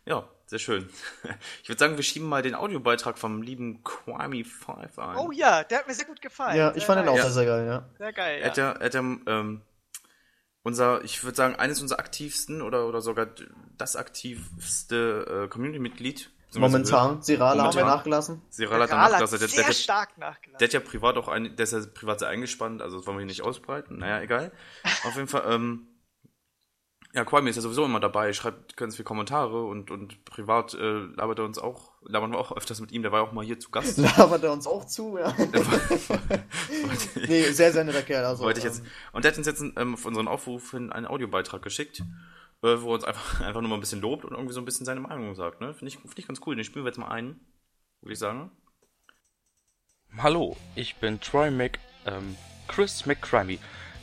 Ja, 0.05 0.29
sehr 0.45 0.59
schön. 0.59 0.89
Ich 1.63 1.69
würde 1.69 1.79
sagen, 1.79 1.95
wir 1.95 2.03
schieben 2.03 2.27
mal 2.27 2.43
den 2.43 2.53
Audiobeitrag 2.53 3.17
vom 3.17 3.41
lieben 3.41 3.83
Kwame 3.83 4.45
5 4.45 4.99
ein. 4.99 5.17
Oh 5.17 5.31
ja, 5.31 5.63
der 5.63 5.79
hat 5.79 5.87
mir 5.87 5.95
sehr 5.95 6.05
gut 6.05 6.21
gefallen. 6.21 6.55
Ja, 6.55 6.75
ich 6.75 6.85
fand 6.85 7.01
den 7.01 7.09
auch 7.09 7.17
ja. 7.17 7.29
sehr 7.29 7.45
geil, 7.45 7.65
ja. 7.65 7.89
Sehr 7.97 8.13
geil, 8.13 8.37
ja. 8.37 8.43
Er 8.43 8.49
hat 8.49 8.57
ja, 8.57 8.71
er 8.73 8.85
hat 8.85 8.93
ja 8.93 8.99
ähm, 8.99 9.61
unser, 10.61 11.03
ich 11.03 11.23
würde 11.23 11.35
sagen, 11.35 11.55
eines 11.55 11.81
unserer 11.81 11.99
aktivsten 11.99 12.61
oder, 12.61 12.87
oder 12.87 13.01
sogar 13.01 13.27
das 13.77 13.95
aktivste 13.95 15.45
äh, 15.45 15.47
Community-Mitglied. 15.47 16.29
Momentan. 16.53 17.21
Sirala 17.21 17.63
haben 17.65 17.75
wir 17.75 17.85
nachgelassen. 17.85 18.41
Sirala 18.49 18.83
hat 18.83 18.91
er 18.91 18.97
nachgelassen. 18.97 19.39
Der, 19.39 19.47
sehr 19.47 19.65
der, 19.65 19.73
stark 19.73 20.17
nachgelassen. 20.17 20.57
Der 20.59 20.67
hat 20.67 20.73
ja 20.73 20.79
privat 20.79 21.17
auch 21.17 21.27
ein, 21.27 21.55
der 21.55 21.63
ist 21.63 21.73
ja 21.73 21.81
privat 21.93 22.19
sehr 22.19 22.29
eingespannt, 22.29 22.81
also 22.81 22.97
das 22.97 23.07
wollen 23.07 23.17
wir 23.17 23.21
hier 23.21 23.27
nicht 23.27 23.41
ausbreiten. 23.41 23.99
Naja, 23.99 24.21
egal. 24.21 24.51
Auf 25.05 25.15
jeden 25.15 25.27
Fall, 25.27 25.43
ähm, 25.47 25.87
ja, 27.15 27.23
Kwame 27.23 27.49
ist 27.49 27.55
ja 27.55 27.61
sowieso 27.61 27.85
immer 27.85 28.01
dabei, 28.01 28.33
schreibt 28.33 28.75
ganz 28.75 28.97
viele 28.97 29.05
Kommentare 29.05 29.63
und, 29.63 29.89
und 29.89 30.25
privat 30.25 30.73
äh, 30.73 30.99
labert 31.15 31.39
er 31.39 31.45
uns 31.45 31.57
auch, 31.57 31.93
labern 32.01 32.31
wir 32.31 32.37
auch 32.37 32.51
öfters 32.51 32.81
mit 32.81 32.91
ihm, 32.91 33.03
der 33.03 33.13
war 33.13 33.21
ja 33.21 33.25
auch 33.25 33.31
mal 33.31 33.45
hier 33.45 33.57
zu 33.57 33.71
Gast. 33.71 33.97
Labert 34.17 34.43
er 34.43 34.51
uns 34.51 34.67
auch 34.67 34.83
zu, 34.83 35.17
ja. 35.17 35.33
nee, 37.27 37.43
sehr, 37.51 37.71
sehr 37.71 37.85
netter 37.85 38.01
Kerl. 38.01 38.25
Also, 38.25 38.43
wollte 38.43 38.59
ich 38.59 38.65
jetzt, 38.65 38.79
ähm, 38.79 38.87
und 39.13 39.23
der 39.23 39.31
hat 39.31 39.37
uns 39.37 39.47
jetzt 39.47 39.61
ähm, 39.61 39.93
auf 39.93 40.05
unseren 40.05 40.27
Aufruf 40.27 40.71
hin 40.71 40.91
einen 40.91 41.07
Audiobeitrag 41.07 41.61
geschickt, 41.61 42.03
äh, 42.65 42.81
wo 42.81 42.89
er 42.89 42.95
uns 42.95 43.03
einfach, 43.03 43.41
einfach 43.41 43.61
nur 43.61 43.69
mal 43.69 43.75
ein 43.77 43.81
bisschen 43.81 44.01
lobt 44.01 44.25
und 44.25 44.31
irgendwie 44.31 44.53
so 44.53 44.61
ein 44.61 44.65
bisschen 44.65 44.85
seine 44.85 44.99
Meinung 44.99 45.35
sagt. 45.35 45.61
Ne? 45.61 45.73
Finde 45.73 45.93
ich, 45.93 45.99
find 45.99 46.17
ich 46.17 46.27
ganz 46.27 46.41
cool. 46.45 46.55
Den 46.55 46.65
spielen 46.65 46.83
wir 46.83 46.89
jetzt 46.89 46.97
mal 46.97 47.11
ein, 47.11 47.39
würde 48.01 48.13
ich 48.13 48.19
sagen. 48.19 48.51
Hallo, 50.17 50.55
ich 50.75 50.95
bin 50.95 51.19
Troy 51.19 51.51
Mc, 51.51 51.77
ähm, 52.05 52.35
Chris 52.67 53.05
McCrimey. 53.05 53.59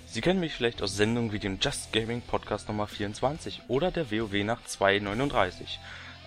Sie 0.07 0.21
kennen 0.21 0.41
mich 0.41 0.53
vielleicht 0.53 0.83
aus 0.83 0.95
Sendungen 0.95 1.33
wie 1.33 1.39
dem 1.39 1.59
Just 1.59 1.93
Gaming 1.93 2.21
Podcast 2.21 2.69
Nummer 2.69 2.87
24 2.87 3.63
oder 3.69 3.91
der 3.91 4.11
WoW 4.11 4.45
nach 4.45 4.63
239. 4.63 5.81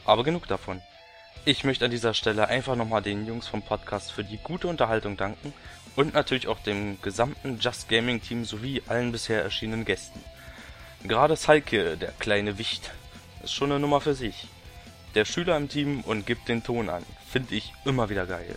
Aber 0.05 0.23
genug 0.23 0.47
davon. 0.47 0.81
Ich 1.45 1.63
möchte 1.63 1.85
an 1.85 1.91
dieser 1.91 2.15
Stelle 2.15 2.47
einfach 2.47 2.75
nochmal 2.75 3.03
den 3.03 3.27
Jungs 3.27 3.47
vom 3.47 3.61
Podcast 3.61 4.11
für 4.11 4.23
die 4.23 4.39
gute 4.39 4.67
Unterhaltung 4.67 5.17
danken 5.17 5.53
und 5.95 6.15
natürlich 6.15 6.47
auch 6.47 6.59
dem 6.59 6.99
gesamten 7.03 7.59
Just 7.59 7.87
Gaming 7.87 8.21
Team 8.21 8.43
sowie 8.43 8.81
allen 8.87 9.11
bisher 9.11 9.43
erschienenen 9.43 9.85
Gästen. 9.85 10.19
Gerade 11.07 11.35
Salke, 11.35 11.97
der 11.97 12.11
kleine 12.13 12.57
Wicht, 12.57 12.91
ist 13.43 13.53
schon 13.53 13.71
eine 13.71 13.79
Nummer 13.79 14.01
für 14.01 14.15
sich. 14.15 14.47
Der 15.13 15.23
Schüler 15.23 15.55
im 15.55 15.69
Team 15.69 16.01
und 16.01 16.25
gibt 16.25 16.49
den 16.49 16.63
Ton 16.63 16.89
an, 16.89 17.05
finde 17.29 17.53
ich 17.53 17.73
immer 17.85 18.09
wieder 18.09 18.25
geil. 18.25 18.55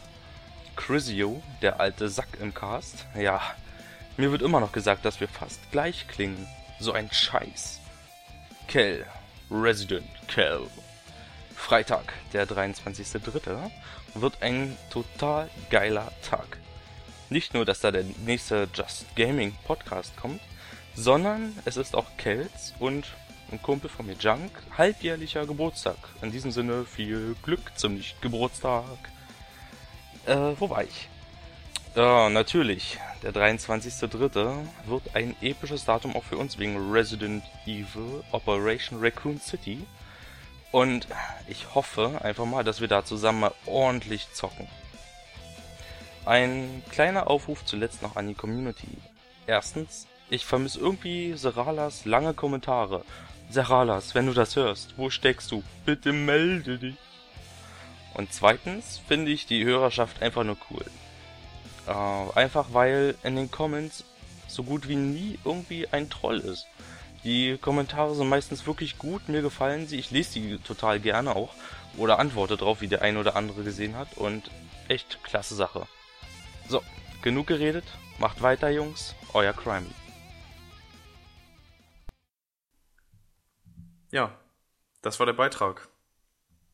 Chrisio, 0.75 1.43
der 1.61 1.79
alte 1.79 2.09
Sack 2.09 2.39
im 2.41 2.55
Cast, 2.55 3.05
ja, 3.15 3.43
mir 4.17 4.33
wird 4.33 4.41
immer 4.41 4.61
noch 4.61 4.73
gesagt, 4.73 5.05
dass 5.05 5.21
wir 5.21 5.29
fast 5.29 5.61
gleich 5.73 6.09
klingen. 6.09 6.49
So 6.81 6.93
ein 6.93 7.11
Scheiß. 7.13 7.81
Kell. 8.67 9.05
Resident 9.51 10.09
Kell. 10.27 10.63
Freitag, 11.55 12.15
der 12.33 12.49
23.03. 12.49 13.71
wird 14.15 14.43
ein 14.43 14.75
total 14.91 15.51
geiler 15.69 16.13
Tag. 16.23 16.57
Nicht 17.29 17.53
nur, 17.53 17.67
dass 17.67 17.81
da 17.81 17.91
der 17.91 18.05
nächste 18.25 18.69
Just 18.73 19.05
Gaming 19.17 19.55
Podcast 19.67 20.17
kommt, 20.17 20.41
sondern 20.99 21.55
es 21.65 21.77
ist 21.77 21.95
auch 21.95 22.07
Kells 22.17 22.75
und 22.81 23.07
ein 23.53 23.63
Kumpel 23.63 23.89
von 23.89 24.07
mir, 24.07 24.15
Junk, 24.15 24.51
halbjährlicher 24.77 25.47
Geburtstag. 25.47 25.97
In 26.23 26.33
diesem 26.33 26.51
Sinne 26.51 26.85
viel 26.85 27.37
Glück 27.45 27.61
zum 27.77 27.95
Nicht-Geburtstag. 27.95 28.99
Äh, 30.27 30.37
wo 30.59 30.69
war 30.69 30.83
ich? 30.83 31.09
Ja, 31.95 32.29
natürlich. 32.29 32.99
der 33.23 33.33
23.03. 33.33 34.67
wird 34.87 35.15
ein 35.15 35.37
episches 35.41 35.85
Datum 35.85 36.17
auch 36.17 36.25
für 36.25 36.37
uns 36.37 36.59
wegen 36.59 36.91
Resident 36.91 37.45
Evil 37.65 38.25
Operation 38.33 38.99
Raccoon 39.01 39.41
City. 39.41 39.87
Und 40.73 41.07
ich 41.47 41.77
hoffe 41.77 42.21
einfach 42.23 42.45
mal, 42.45 42.65
dass 42.65 42.81
wir 42.81 42.89
da 42.89 43.05
zusammen 43.05 43.41
mal 43.41 43.55
ordentlich 43.67 44.27
zocken. 44.33 44.67
Ein 46.27 46.83
kleiner 46.91 47.31
Aufruf 47.31 47.65
zuletzt 47.65 48.03
noch 48.03 48.17
an 48.17 48.27
die 48.27 48.35
Community. 48.35 48.99
Erstens, 49.47 50.09
ich 50.31 50.45
vermisse 50.45 50.81
irgendwie 50.81 51.35
Seralas 51.35 52.05
lange 52.05 52.35
Kommentare. 52.35 53.05
Seralas, 53.51 54.15
wenn 54.15 54.27
du 54.27 54.35
das 54.35 54.57
hörst, 54.57 54.95
wo 54.97 55.11
steckst 55.11 55.51
du? 55.51 55.63
Bitte 55.87 56.13
melde 56.13 56.79
dich. 56.79 56.97
Und 58.15 58.33
zweitens 58.33 59.01
finde 59.07 59.31
ich 59.31 59.47
die 59.47 59.65
Hörerschaft 59.65 60.23
einfach 60.23 60.45
nur 60.45 60.57
cool. 60.71 60.85
Äh, 61.87 62.39
einfach 62.39 62.67
weil 62.73 63.15
in 63.23 63.37
den 63.37 63.51
Comments 63.51 64.05
so 64.47 64.65
gut 64.65 64.89
wie 64.89 64.97
nie 64.97 65.39
irgendwie 65.45 65.89
ein 65.89 66.11
Troll 66.11 66.39
ist. 66.39 66.67
Die 67.25 67.59
Kommentare 67.59 68.15
sind 68.15 68.29
meistens 68.29 68.67
wirklich 68.67 68.99
gut, 68.99 69.29
mir 69.29 69.43
gefallen 69.43 69.87
sie, 69.87 69.99
ich 69.99 70.11
lese 70.11 70.41
die 70.41 70.59
total 70.59 71.01
gerne 71.01 71.35
auch 71.35 71.55
oder 71.97 72.19
antworte 72.19 72.57
drauf, 72.57 72.81
wie 72.81 72.89
der 72.89 73.03
ein 73.03 73.17
oder 73.17 73.37
andere 73.37 73.63
gesehen 73.63 73.97
hat 73.97 74.17
und 74.17 74.51
echt 74.89 75.23
klasse 75.25 75.55
Sache. 75.55 75.87
So, 76.69 76.83
genug 77.23 77.47
geredet, 77.47 77.85
macht 78.19 78.43
weiter 78.43 78.71
Jungs, 78.71 79.15
euer 79.33 79.53
Crime. 79.53 79.87
Ja, 84.11 84.33
das 85.03 85.19
war 85.19 85.27
der 85.27 85.35
Beitrag. 85.35 85.89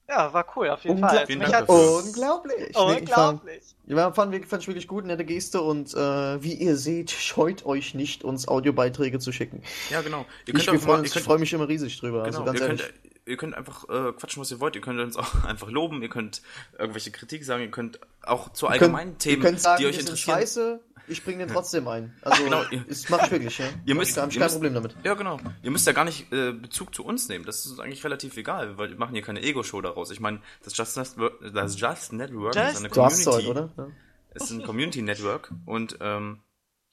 Ja, 0.09 0.33
war 0.35 0.47
cool, 0.55 0.69
auf 0.69 0.85
jeden 0.85 0.97
Ungla 0.97 1.09
Fall. 1.09 1.27
Vielen 1.27 1.39
Mich 1.39 1.49
Dank. 1.49 1.69
Unglaublich. 1.69 2.77
Unglaublich. 2.77 3.63
Nee, 3.87 3.95
ich 3.95 4.01
fand, 4.01 4.15
fand, 4.15 4.47
fand 4.47 4.63
ich 4.63 4.69
wirklich 4.69 4.87
gut, 4.87 5.07
nette 5.07 5.25
Geste 5.25 5.63
und 5.63 5.95
äh, 5.95 6.43
wie 6.43 6.53
ihr 6.55 6.77
seht, 6.77 7.11
scheut 7.11 7.65
euch 7.65 7.95
nicht, 7.95 8.23
uns 8.23 8.47
Audiobeiträge 8.47 9.19
zu 9.19 9.33
schicken. 9.33 9.63
Ja, 9.89 10.03
genau. 10.03 10.27
Ihr 10.47 10.55
Ich, 10.55 10.69
ich 10.69 11.23
freue 11.23 11.39
mich 11.39 11.53
immer 11.55 11.69
riesig 11.69 11.99
drüber. 11.99 12.25
Genau, 12.25 12.27
also 12.27 12.45
ganz 12.45 12.61
ihr, 12.61 12.67
ehrlich. 12.67 12.83
könnt, 12.83 12.95
ihr 13.27 13.37
könnt 13.39 13.55
einfach 13.55 13.85
äh, 13.89 14.13
quatschen, 14.13 14.43
was 14.43 14.51
ihr 14.51 14.61
wollt. 14.61 14.75
Ihr 14.77 14.83
könnt 14.83 15.01
uns 15.01 15.17
auch 15.17 15.45
einfach 15.45 15.71
loben, 15.71 16.03
ihr 16.03 16.11
könnt 16.11 16.43
irgendwelche 16.79 17.11
Kritik 17.11 17.43
sagen, 17.45 17.63
ihr 17.63 17.71
könnt 17.71 17.99
auch 18.23 18.53
zu 18.53 18.67
Ihr 18.67 18.73
allgemeinen 18.73 19.13
könnt, 19.13 19.21
Themen, 19.21 19.43
ihr 19.43 19.49
könnt 19.49 19.61
sagen, 19.61 19.81
die 19.81 19.87
euch 19.87 19.99
interessieren. 19.99 20.39
scheiße, 20.39 20.81
ich 21.09 21.23
bringe 21.25 21.45
den 21.45 21.49
trotzdem 21.55 21.87
ein. 21.89 22.15
Also, 22.23 22.45
Genau, 22.45 22.63
das 22.89 23.09
mache 23.09 23.27
ich 23.27 23.31
wirklich, 23.33 23.59
ja. 23.59 23.67
Ihr 23.87 23.95
müsst, 23.95 24.17
da 24.17 24.23
habe 24.23 24.31
ich 24.31 24.37
ihr 24.37 24.41
kein 24.41 24.47
müsst- 24.47 24.55
Problem 24.57 24.75
damit. 24.75 24.97
Ja, 25.05 25.15
genau. 25.15 25.39
Ihr 25.63 25.71
müsst 25.71 25.87
ja 25.87 25.93
gar 25.93 26.05
nicht 26.05 26.33
äh, 26.33 26.53
Bezug 26.53 26.95
zu 26.95 27.05
uns 27.05 27.29
nehmen. 27.29 27.45
Das 27.45 27.65
ist 27.65 27.71
uns 27.73 27.81
eigentlich 27.81 28.05
relativ 28.05 28.37
egal, 28.37 28.79
weil 28.79 28.91
wir 28.91 28.97
machen 28.99 29.13
hier 29.15 29.23
keine 29.23 29.43
Ego-Show 29.43 29.81
daraus. 29.81 30.11
Ich 30.11 30.21
meine, 30.21 30.41
das 30.63 30.77
Just, 30.77 30.97
Network, 30.97 31.41
das 31.53 31.79
Just 31.81 32.13
Network 32.13 32.55
Just- 32.55 32.71
ist 32.73 32.79
eine 32.79 32.89
Community. 32.91 33.25
heute, 33.31 33.49
oder? 33.51 33.73
Ja. 33.77 33.87
ist 34.35 34.51
ein 34.51 34.63
Community-Network 34.63 35.53
und 35.67 35.99
ähm, 36.01 36.41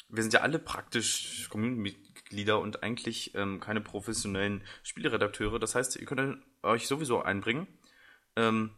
wir 0.10 0.24
sind 0.24 0.34
ja 0.34 0.42
alle 0.42 0.60
praktisch 0.60 1.48
Community-Mitglieder 1.50 2.60
und 2.60 2.84
eigentlich 2.84 3.34
ähm, 3.36 3.60
keine 3.60 3.82
professionellen 3.82 4.62
Spieleredakteure. 4.84 5.58
Das 5.60 5.74
heißt, 5.76 5.96
ihr 5.96 6.06
könnt 6.06 6.42
euch 6.64 6.88
sowieso 6.88 7.22
einbringen. 7.22 7.68
Ähm, 8.36 8.72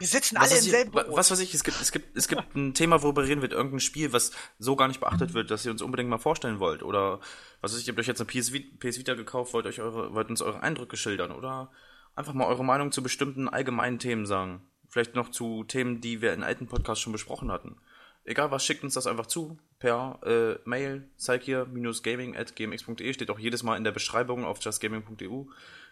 Wir 0.00 0.06
sitzen 0.06 0.36
was, 0.36 0.50
alle 0.50 0.60
im 0.60 0.64
ich, 0.64 0.70
selben 0.70 0.90
Boot. 0.92 1.04
was 1.10 1.30
weiß 1.30 1.40
ich, 1.40 1.52
es 1.52 1.62
gibt, 1.62 1.78
es 1.78 1.92
gibt, 1.92 2.16
es 2.16 2.26
gibt 2.26 2.56
ein 2.56 2.72
Thema, 2.72 3.02
worüber 3.02 3.22
reden 3.22 3.42
wird, 3.42 3.52
irgendein 3.52 3.80
Spiel, 3.80 4.14
was 4.14 4.32
so 4.58 4.74
gar 4.74 4.88
nicht 4.88 4.98
beachtet 4.98 5.34
wird, 5.34 5.50
dass 5.50 5.66
ihr 5.66 5.70
uns 5.70 5.82
unbedingt 5.82 6.08
mal 6.08 6.16
vorstellen 6.16 6.58
wollt. 6.58 6.82
Oder 6.82 7.20
was 7.60 7.74
weiß 7.74 7.80
ich, 7.80 7.86
ihr 7.86 7.92
habt 7.92 8.00
euch 8.00 8.06
jetzt 8.06 8.18
eine 8.18 8.26
PS, 8.26 8.50
PS 8.78 8.98
Vita 8.98 9.12
gekauft, 9.12 9.52
wollt 9.52 9.66
euch 9.66 9.78
eure, 9.82 10.14
wollt 10.14 10.30
uns 10.30 10.40
eure 10.40 10.62
Eindrücke 10.62 10.96
schildern 10.96 11.32
oder 11.32 11.70
einfach 12.14 12.32
mal 12.32 12.46
eure 12.46 12.64
Meinung 12.64 12.92
zu 12.92 13.02
bestimmten 13.02 13.46
allgemeinen 13.46 13.98
Themen 13.98 14.24
sagen. 14.24 14.62
Vielleicht 14.88 15.16
noch 15.16 15.30
zu 15.30 15.64
Themen, 15.64 16.00
die 16.00 16.22
wir 16.22 16.32
in 16.32 16.42
alten 16.42 16.66
Podcasts 16.66 17.02
schon 17.02 17.12
besprochen 17.12 17.52
hatten. 17.52 17.76
Egal 18.24 18.50
was, 18.50 18.64
schickt 18.64 18.82
uns 18.82 18.94
das 18.94 19.06
einfach 19.06 19.26
zu 19.26 19.58
per 19.78 20.18
äh, 20.24 20.56
Mail, 20.66 21.10
gaming@gmx.de 21.26 23.12
steht 23.12 23.30
auch 23.30 23.38
jedes 23.38 23.62
Mal 23.62 23.76
in 23.76 23.84
der 23.84 23.92
Beschreibung 23.92 24.46
auf 24.46 24.62
justgaming.eu 24.62 25.44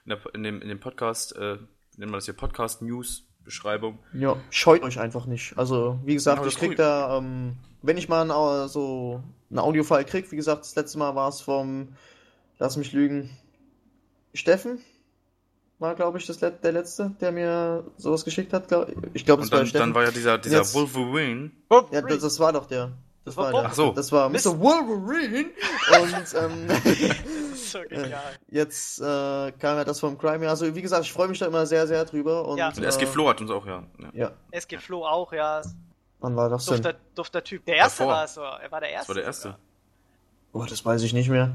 in, 0.07 0.17
in, 0.33 0.43
dem, 0.43 0.63
in 0.63 0.69
dem 0.69 0.81
Podcast, 0.81 1.37
äh, 1.37 1.59
nennen 1.99 2.11
wir 2.11 2.17
das 2.17 2.25
hier 2.25 2.35
Podcast 2.35 2.81
News 2.81 3.28
Beschreibung. 3.49 3.99
Ja, 4.13 4.37
scheut 4.51 4.83
euch 4.83 5.01
einfach 5.01 5.25
nicht. 5.25 5.57
Also, 5.57 5.99
wie 6.05 6.13
gesagt, 6.15 6.37
Genau, 6.39 6.49
ich 6.49 6.59
krieg 6.59 6.71
cool. 6.71 6.75
da, 6.77 7.17
ähm, 7.17 7.57
wenn 7.81 7.97
ich 7.97 8.07
mal 8.09 8.31
ein, 8.31 8.69
so 8.69 9.23
ein 9.51 9.59
Audiofile 9.59 10.05
krieg, 10.05 10.31
wie 10.31 10.37
gesagt, 10.37 10.61
das 10.61 10.75
letzte 10.77 10.99
Mal 10.99 11.15
war 11.15 11.31
es 11.31 11.41
vom, 11.41 11.89
lass 12.59 12.77
mich 12.77 12.93
lügen, 12.93 13.31
Steffen 14.35 14.81
war, 15.79 15.95
glaube 15.95 16.19
ich, 16.19 16.27
das, 16.27 16.41
let- 16.43 16.63
der 16.63 16.73
letzte, 16.73 17.13
der 17.21 17.33
mir 17.33 17.85
sowas 17.97 18.25
geschickt 18.25 18.53
hat. 18.53 18.69
Glaub, 18.69 18.89
ich 19.15 19.25
glaube, 19.25 19.41
das 19.43 19.49
Und 19.49 19.53
war 19.53 19.59
dann, 19.61 19.67
Steffen. 19.69 19.87
dann 19.87 19.95
war 19.95 20.05
ja 20.05 20.11
dieser, 20.11 20.37
dieser 20.37 20.59
Jetzt- 20.59 20.75
Wolverine. 20.75 21.51
ja, 21.91 22.03
das, 22.03 22.19
das 22.21 22.39
war 22.41 22.53
doch 22.53 22.67
der. 22.67 22.93
Das 23.29 23.37
war 23.37 23.53
der. 23.53 23.65
Ach 23.67 23.75
so. 23.75 23.93
Das 23.93 24.11
war 24.13 24.29
Mist. 24.29 24.47
Mr. 24.47 24.59
Wolverine. 24.61 25.51
Und 26.01 26.35
ähm, 26.35 26.69
so 27.55 27.79
genial. 27.89 28.21
jetzt 28.51 29.01
äh, 29.01 29.53
kam 29.53 29.77
ja 29.77 29.85
das 29.85 30.01
vom 30.01 30.19
Crime. 30.19 30.49
Also, 30.49 30.75
wie 30.75 30.83
gesagt, 30.83 31.05
ich 31.05 31.13
freue 31.13 31.29
mich 31.29 31.39
da 31.39 31.47
immer 31.47 31.67
sehr, 31.67 31.87
sehr 31.87 32.05
drüber. 32.05 32.47
Und, 32.47 32.59
Ja. 32.59 32.69
Und 32.69 32.83
SG 32.83 33.07
Flo 33.07 33.29
hat 33.29 33.41
uns 33.41 33.51
auch, 33.51 33.67
ja. 33.67 33.83
ja. 33.99 34.11
Ja, 34.15 34.31
SG 34.51 34.79
Flo 34.79 35.05
auch, 35.07 35.33
ja. 35.33 35.63
wann 36.21 36.37
war 36.37 36.49
das 36.49 36.67
denn? 36.67 36.77
Dufter, 36.83 36.99
dufter 37.15 37.45
Typ. 37.45 37.65
Der 37.67 37.77
erste 37.77 37.99
Davor. 38.05 38.15
war 38.15 38.25
es 38.25 38.35
so. 38.35 38.43
Er 38.43 38.71
war 38.71 38.81
der 38.81 38.91
erste. 38.91 38.99
Das 39.01 39.09
war 39.09 39.15
der 39.15 39.25
erste. 39.25 39.57
Oh, 40.53 40.65
das 40.65 40.85
weiß 40.85 41.03
ich 41.03 41.13
nicht 41.13 41.29
mehr. 41.29 41.55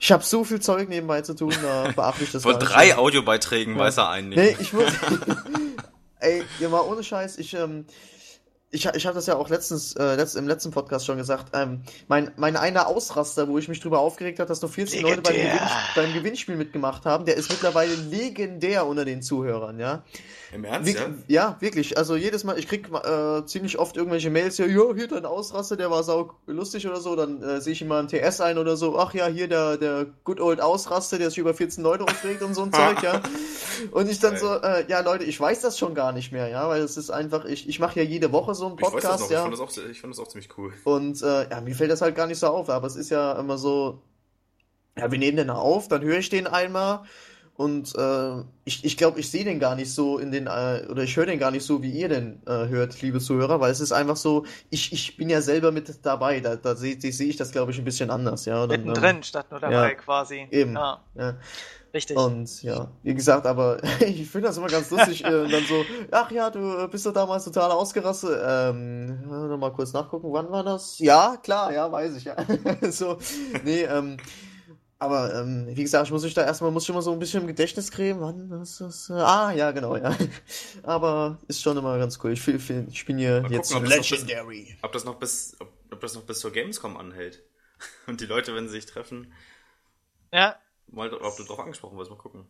Ich 0.00 0.12
habe 0.12 0.22
so 0.22 0.44
viel 0.44 0.60
Zeug 0.60 0.88
nebenbei 0.88 1.22
zu 1.22 1.34
tun, 1.34 1.52
da 1.60 1.90
beachte 1.90 2.22
ich 2.22 2.30
das 2.30 2.44
Von 2.44 2.58
drei. 2.60 2.96
Audiobeiträgen 2.96 3.74
Ja. 3.74 3.80
weiß 3.80 3.96
er 3.98 4.10
einen 4.10 4.28
nicht. 4.28 4.38
Nee, 4.38 4.56
ich 4.60 4.72
muss. 4.72 4.84
Ey, 6.20 6.44
ihr 6.60 6.68
mal 6.68 6.80
ohne 6.82 7.02
Scheiß, 7.02 7.38
ich, 7.38 7.54
ähm, 7.54 7.84
ich, 8.70 8.84
ich 8.84 9.06
habe 9.06 9.14
das 9.14 9.26
ja 9.26 9.36
auch 9.36 9.48
letztens, 9.48 9.94
äh, 9.96 10.14
letzt, 10.14 10.36
im 10.36 10.46
letzten 10.46 10.72
Podcast 10.72 11.06
schon 11.06 11.16
gesagt. 11.16 11.52
Ähm, 11.54 11.82
mein, 12.06 12.32
mein 12.36 12.56
einer 12.56 12.86
Ausraster, 12.86 13.48
wo 13.48 13.56
ich 13.56 13.68
mich 13.68 13.80
drüber 13.80 14.00
aufgeregt 14.00 14.40
habe, 14.40 14.48
dass 14.48 14.60
nur 14.60 14.70
14 14.70 15.02
Leute 15.02 15.22
beim, 15.22 15.32
Legendär. 15.32 15.54
Gewinn, 15.54 15.70
beim 15.94 16.12
Gewinnspiel 16.12 16.56
mitgemacht 16.56 17.06
haben, 17.06 17.24
der 17.24 17.36
ist 17.36 17.48
mittlerweile 17.50 17.94
legendär 17.94 18.86
unter 18.86 19.06
den 19.06 19.22
Zuhörern, 19.22 19.78
ja. 19.78 20.02
Im 20.52 20.64
Ernst, 20.64 20.94
ja? 20.94 21.06
ja, 21.26 21.56
wirklich. 21.60 21.98
Also 21.98 22.16
jedes 22.16 22.42
Mal, 22.42 22.58
ich 22.58 22.66
krieg 22.66 22.88
äh, 22.92 23.44
ziemlich 23.44 23.78
oft 23.78 23.96
irgendwelche 23.96 24.30
Mails, 24.30 24.56
ja, 24.56 24.64
ja, 24.66 24.94
hier 24.94 25.06
dein 25.06 25.26
Ausraster, 25.26 25.76
der 25.76 25.90
war 25.90 26.02
sau 26.02 26.32
lustig 26.46 26.86
oder 26.86 27.00
so. 27.00 27.16
Dann 27.16 27.42
äh, 27.42 27.60
sehe 27.60 27.74
ich 27.74 27.82
immer 27.82 27.98
ein 27.98 28.08
TS 28.08 28.40
ein 28.40 28.56
oder 28.56 28.76
so. 28.76 28.98
Ach 28.98 29.12
ja, 29.12 29.26
hier 29.26 29.46
der, 29.46 29.76
der 29.76 30.06
Good 30.24 30.40
Old 30.40 30.60
Ausraster, 30.60 31.18
der 31.18 31.28
sich 31.28 31.38
über 31.38 31.52
14 31.52 31.84
Leute 31.84 32.04
aufregt 32.04 32.42
und 32.42 32.54
so 32.54 32.62
ein 32.62 32.72
Zeug, 32.72 33.02
ja. 33.02 33.20
Und 33.90 34.08
ich 34.08 34.20
dann 34.20 34.38
so, 34.38 34.54
äh, 34.54 34.86
ja 34.88 35.00
Leute, 35.00 35.24
ich 35.24 35.38
weiß 35.38 35.60
das 35.60 35.78
schon 35.78 35.94
gar 35.94 36.12
nicht 36.12 36.32
mehr, 36.32 36.48
ja, 36.48 36.66
weil 36.68 36.80
es 36.80 36.96
ist 36.96 37.10
einfach, 37.10 37.44
ich, 37.44 37.68
ich 37.68 37.78
mache 37.78 38.00
ja 38.00 38.06
jede 38.06 38.32
Woche 38.32 38.54
so 38.54 38.66
einen 38.66 38.76
Ich 38.76 38.82
weiß 38.82 38.92
das 38.92 39.02
Podcast, 39.02 39.20
noch, 39.20 39.26
ich, 39.26 39.32
ja. 39.34 39.42
fand 39.42 39.52
das 39.52 39.60
auch, 39.60 39.90
ich 39.90 40.00
fand 40.00 40.14
das 40.14 40.18
auch 40.18 40.28
ziemlich 40.28 40.48
cool. 40.56 40.72
Und 40.84 41.22
äh, 41.22 41.50
ja, 41.50 41.60
mir 41.60 41.74
fällt 41.74 41.90
das 41.90 42.00
halt 42.00 42.14
gar 42.14 42.26
nicht 42.26 42.38
so 42.38 42.46
auf, 42.46 42.70
aber 42.70 42.86
es 42.86 42.96
ist 42.96 43.10
ja 43.10 43.32
immer 43.38 43.58
so, 43.58 44.00
ja, 44.96 45.10
wir 45.10 45.18
nehmen 45.18 45.36
den 45.36 45.50
auf, 45.50 45.88
dann 45.88 46.02
höre 46.02 46.18
ich 46.18 46.30
den 46.30 46.46
einmal 46.46 47.02
und 47.58 47.92
äh, 47.96 48.44
ich, 48.64 48.84
ich 48.84 48.96
glaube, 48.96 49.18
ich 49.18 49.32
sehe 49.32 49.42
den 49.42 49.58
gar 49.58 49.74
nicht 49.74 49.92
so 49.92 50.18
in 50.18 50.30
den, 50.30 50.46
äh, 50.46 50.86
oder 50.88 51.02
ich 51.02 51.16
höre 51.16 51.26
den 51.26 51.40
gar 51.40 51.50
nicht 51.50 51.64
so, 51.66 51.82
wie 51.82 51.90
ihr 51.90 52.08
den 52.08 52.40
äh, 52.46 52.68
hört, 52.68 53.02
liebe 53.02 53.18
Zuhörer, 53.18 53.58
weil 53.58 53.72
es 53.72 53.80
ist 53.80 53.90
einfach 53.90 54.14
so, 54.14 54.44
ich, 54.70 54.92
ich 54.92 55.16
bin 55.16 55.28
ja 55.28 55.40
selber 55.40 55.72
mit 55.72 55.92
dabei, 56.06 56.38
da, 56.38 56.54
da 56.54 56.76
sehe 56.76 56.96
seh 57.00 57.24
ich 57.24 57.36
das, 57.36 57.50
glaube 57.50 57.72
ich, 57.72 57.78
ein 57.78 57.84
bisschen 57.84 58.10
anders, 58.10 58.44
ja. 58.44 58.64
Dann, 58.68 58.84
Mittendrin 58.84 59.24
statt 59.24 59.50
nur 59.50 59.58
dabei 59.58 59.88
ja. 59.88 59.94
quasi. 59.96 60.46
Eben. 60.52 60.74
Ja, 60.74 61.02
Ja. 61.16 61.34
richtig. 61.92 62.16
Und 62.16 62.62
ja, 62.62 62.92
wie 63.02 63.14
gesagt, 63.14 63.44
aber 63.44 63.82
ich 64.06 64.30
finde 64.30 64.46
das 64.46 64.56
immer 64.56 64.68
ganz 64.68 64.88
lustig. 64.90 65.24
äh, 65.24 65.28
dann 65.28 65.64
so, 65.68 65.84
ach 66.12 66.30
ja, 66.30 66.50
du 66.50 66.86
bist 66.86 67.06
doch 67.06 67.12
damals 67.12 67.44
total 67.44 67.72
ausgerastet. 67.72 68.38
Ähm, 68.40 69.18
ja, 69.28 69.46
noch 69.48 69.58
mal 69.58 69.72
kurz 69.72 69.92
nachgucken, 69.92 70.28
wann 70.30 70.48
war 70.48 70.62
das? 70.62 71.00
Ja, 71.00 71.36
klar, 71.42 71.72
ja, 71.72 71.90
weiß 71.90 72.18
ich, 72.18 72.24
ja. 72.24 72.36
so, 72.92 73.18
nee, 73.64 73.82
ähm, 73.82 74.16
aber 74.98 75.34
ähm, 75.34 75.66
wie 75.70 75.82
gesagt, 75.82 76.06
ich 76.06 76.12
muss 76.12 76.22
mich 76.24 76.34
da 76.34 76.44
erstmal, 76.44 76.70
muss 76.70 76.82
ich 76.84 76.88
immer 76.88 77.02
so 77.02 77.12
ein 77.12 77.18
bisschen 77.18 77.42
im 77.42 77.46
Gedächtnis 77.46 77.90
cremen. 77.90 78.20
Wann 78.20 78.62
ist 78.62 78.80
das? 78.80 79.08
Äh, 79.10 79.14
Ah, 79.14 79.52
ja, 79.52 79.70
genau, 79.70 79.96
ja. 79.96 80.16
Aber 80.82 81.38
ist 81.48 81.62
schon 81.62 81.76
immer 81.76 81.96
ganz 81.98 82.18
cool. 82.22 82.32
Ich, 82.32 82.40
fühl- 82.40 82.86
ich 82.90 83.04
bin 83.06 83.18
hier 83.18 83.42
Mal 83.42 83.52
jetzt 83.52 83.72
gucken, 83.72 83.86
ob 83.86 83.90
das 83.90 83.98
noch 83.98 84.10
bis- 84.10 84.10
Legendary. 84.26 84.78
Ob 84.82 84.92
das 84.92 85.04
noch 85.04 85.14
bis, 85.16 85.56
ob, 85.60 85.72
ob 85.92 86.00
das 86.00 86.14
noch 86.14 86.22
bis 86.22 86.40
zur 86.40 86.50
Gamescom 86.52 86.96
anhält. 86.96 87.42
Und 88.06 88.20
die 88.20 88.26
Leute, 88.26 88.54
wenn 88.54 88.66
sie 88.66 88.72
sich 88.74 88.86
treffen, 88.86 89.32
ja, 90.32 90.56
mal, 90.88 91.12
ob 91.14 91.36
du 91.36 91.44
drauf 91.44 91.60
angesprochen 91.60 91.96
wirst, 91.98 92.10
mal 92.10 92.16
gucken. 92.16 92.46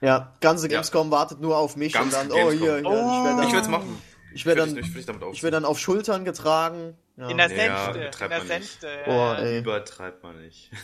Ja, 0.00 0.34
ganze 0.40 0.66
Ja. 0.66 0.72
Gamescom 0.78 1.10
wartet 1.12 1.40
nur 1.40 1.56
auf 1.56 1.76
mich 1.76 1.92
Ganz 1.92 2.06
und 2.06 2.12
dann, 2.14 2.32
oh 2.32 2.34
Gamescom. 2.34 2.58
hier, 2.58 2.76
hier 2.78 2.86
Oh. 2.86 2.90
ich 2.90 3.24
werde 3.24 3.46
Ich 3.46 3.52
dann, 3.62 3.70
machen. 3.70 4.02
ich 4.34 4.44
ich, 4.46 4.54
dann, 4.54 4.76
ich 4.76 4.96
ich 5.32 5.42
werde 5.44 5.54
dann 5.56 5.64
auf 5.64 5.78
Schultern 5.78 6.24
getragen. 6.24 6.96
Ja. 7.16 7.28
in 7.28 7.36
der 7.36 7.50
Ja, 7.52 7.92
Senfte. 7.92 8.24
in 8.24 8.30
der. 8.30 8.40
Senfte. 8.46 8.88
ja, 9.06 9.34
ey. 9.36 9.58
Übertreibt 9.58 10.22
man 10.22 10.40
nicht. 10.40 10.70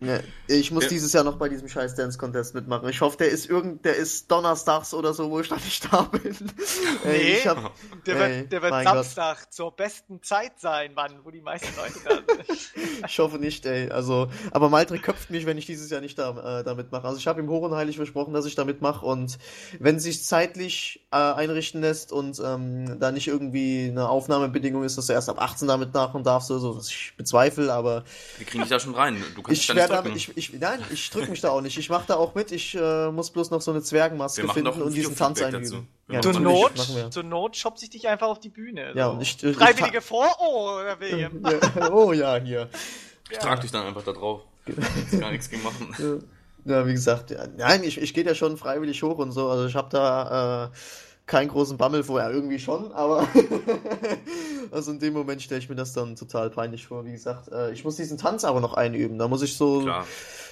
Ja, 0.00 0.20
ich 0.46 0.70
muss 0.70 0.84
Ja. 0.84 0.90
dieses 0.90 1.12
Jahr 1.12 1.24
noch 1.24 1.36
bei 1.38 1.48
diesem 1.48 1.68
scheiß 1.68 1.94
Dance 1.96 2.16
Contest 2.18 2.54
mitmachen. 2.54 2.88
Ich 2.88 3.00
hoffe, 3.00 3.16
der 3.16 3.28
ist 3.30 3.48
irgend, 3.50 3.84
der 3.84 3.96
ist 3.96 4.30
donnerstags 4.30 4.94
oder 4.94 5.12
so, 5.12 5.30
wo 5.30 5.40
ich 5.40 5.50
noch 5.50 5.62
nicht 5.62 5.92
da 5.92 6.02
bin. 6.02 6.22
Ey, 7.04 7.10
Nee. 7.18 7.36
ich 7.38 7.46
hab, 7.46 7.72
Der 8.06 8.16
ey, 8.16 8.40
wird, 8.42 8.52
der 8.52 8.62
wird 8.62 8.70
mein 8.70 8.84
Gott. 8.84 8.94
Samstag 8.94 9.52
zur 9.52 9.74
besten 9.74 10.22
Zeit 10.22 10.52
sein, 10.60 10.94
Mann, 10.94 11.18
wo 11.24 11.30
die 11.30 11.40
meisten 11.40 11.68
Leute 11.76 11.98
da 12.04 12.34
sind. 12.34 12.72
Ich 13.08 13.18
hoffe 13.18 13.38
nicht, 13.38 13.66
ey. 13.66 13.90
Also, 13.90 14.28
aber 14.52 14.68
Maldrick 14.70 15.02
köpft 15.02 15.30
mich, 15.30 15.44
wenn 15.46 15.58
ich 15.58 15.66
dieses 15.66 15.90
Jahr 15.90 16.00
nicht 16.00 16.18
da, 16.18 16.60
äh, 16.60 16.64
da 16.64 16.74
mitmache. 16.74 17.06
Also 17.06 17.18
ich 17.18 17.26
habe 17.26 17.40
ihm 17.40 17.48
hoch 17.50 17.62
und 17.62 17.74
heilig 17.74 17.96
versprochen, 17.96 18.32
dass 18.32 18.46
ich 18.46 18.54
da 18.54 18.64
mitmache 18.64 19.04
und 19.04 19.38
wenn 19.78 19.98
sich 20.00 20.24
zeitlich 20.24 21.06
äh, 21.12 21.16
einrichten 21.16 21.80
lässt 21.82 22.12
und 22.12 22.40
ähm, 22.44 22.98
da 23.00 23.10
nicht 23.12 23.28
irgendwie 23.28 23.88
eine 23.90 24.08
Aufnahmebedingung 24.08 24.84
ist, 24.84 24.96
dass 24.96 25.06
du 25.06 25.12
erst 25.12 25.28
ab 25.28 25.40
18 25.42 25.65
Tanzen 25.66 25.68
damit 25.68 25.94
nach 25.94 26.14
und 26.14 26.26
darf 26.26 26.42
so, 26.42 26.58
so 26.58 26.78
ich 26.80 27.12
bezweifle, 27.16 27.72
aber. 27.72 28.04
Wir 28.38 28.46
kriegen 28.46 28.62
dich 28.62 28.70
da 28.70 28.80
schon 28.80 28.94
rein. 28.94 29.22
Du 29.34 29.42
kannst 29.42 29.62
ich 29.62 29.74
werde 29.74 29.94
damit, 29.94 30.16
ich, 30.16 30.36
ich, 30.36 30.52
nein, 30.54 30.80
ich 30.90 31.10
drücke 31.10 31.30
mich 31.30 31.40
da 31.40 31.50
auch 31.50 31.60
nicht. 31.60 31.76
Ich 31.78 31.90
mache 31.90 32.04
da 32.06 32.16
auch 32.16 32.34
mit. 32.34 32.52
Ich 32.52 32.74
äh, 32.74 33.10
muss 33.10 33.30
bloß 33.30 33.50
noch 33.50 33.60
so 33.60 33.70
eine 33.70 33.82
Zwergenmaske 33.82 34.48
finden 34.48 34.82
und 34.82 34.94
diesen 34.94 35.16
Tanz 35.16 35.42
einüben. 35.42 35.88
Ja, 36.08 36.20
zur 36.20 36.38
Not, 36.38 36.72
zur 37.10 37.22
Not 37.24 37.56
schoppt 37.56 37.80
sich 37.80 37.90
dich 37.90 38.08
einfach 38.08 38.28
auf 38.28 38.38
die 38.38 38.48
Bühne. 38.48 38.92
Ja, 38.94 39.08
und 39.08 39.20
ich, 39.20 39.42
äh, 39.42 39.52
Freiwillige 39.52 40.00
vor, 40.00 40.28
oh, 40.38 40.76
William. 41.00 41.42
oh 41.92 42.12
ja, 42.12 42.36
hier. 42.36 42.68
Ich 43.30 43.38
trage 43.38 43.62
dich 43.62 43.72
dann 43.72 43.86
einfach 43.86 44.04
da 44.04 44.12
drauf. 44.12 44.42
Kannst 44.64 45.20
gar 45.20 45.30
nichts 45.30 45.50
gegen 45.50 45.62
machen. 45.62 46.24
Ja, 46.64 46.84
wie 46.84 46.92
gesagt, 46.92 47.30
ja, 47.30 47.46
nein, 47.56 47.84
ich, 47.84 48.00
ich 48.00 48.12
gehe 48.12 48.24
ja 48.24 48.34
schon 48.34 48.56
freiwillig 48.56 49.00
hoch 49.04 49.18
und 49.18 49.30
so. 49.30 49.48
Also 49.48 49.66
ich 49.66 49.76
habe 49.76 49.88
da 49.88 50.64
äh, 50.64 50.68
keinen 51.26 51.48
großen 51.48 51.76
Bammel 51.76 52.04
vorher, 52.04 52.30
irgendwie 52.30 52.58
schon, 52.58 52.92
aber 52.92 53.26
also 54.70 54.92
in 54.92 55.00
dem 55.00 55.12
Moment 55.12 55.42
stelle 55.42 55.58
ich 55.58 55.68
mir 55.68 55.74
das 55.74 55.92
dann 55.92 56.14
total 56.14 56.50
peinlich 56.50 56.86
vor. 56.86 57.04
Wie 57.04 57.12
gesagt, 57.12 57.48
äh, 57.48 57.72
ich 57.72 57.84
muss 57.84 57.96
diesen 57.96 58.16
Tanz 58.16 58.44
aber 58.44 58.60
noch 58.60 58.74
einüben. 58.74 59.18
Da 59.18 59.26
muss 59.26 59.42
ich 59.42 59.56
so 59.56 59.82
Klar. 59.82 60.06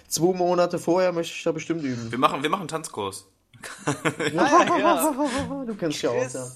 zwei 0.08 0.34
Monate 0.34 0.80
vorher 0.80 1.12
möchte 1.12 1.34
ich 1.36 1.42
da 1.44 1.52
bestimmt 1.52 1.84
üben. 1.84 2.10
Wir 2.10 2.18
machen, 2.18 2.42
wir 2.42 2.50
machen 2.50 2.62
einen 2.62 2.68
Tanzkurs. 2.68 3.26
ja, 4.34 4.78
ja. 4.78 5.64
Du 5.64 5.74
kennst 5.76 6.02
ja 6.02 6.10
auch, 6.10 6.34
ja. 6.34 6.46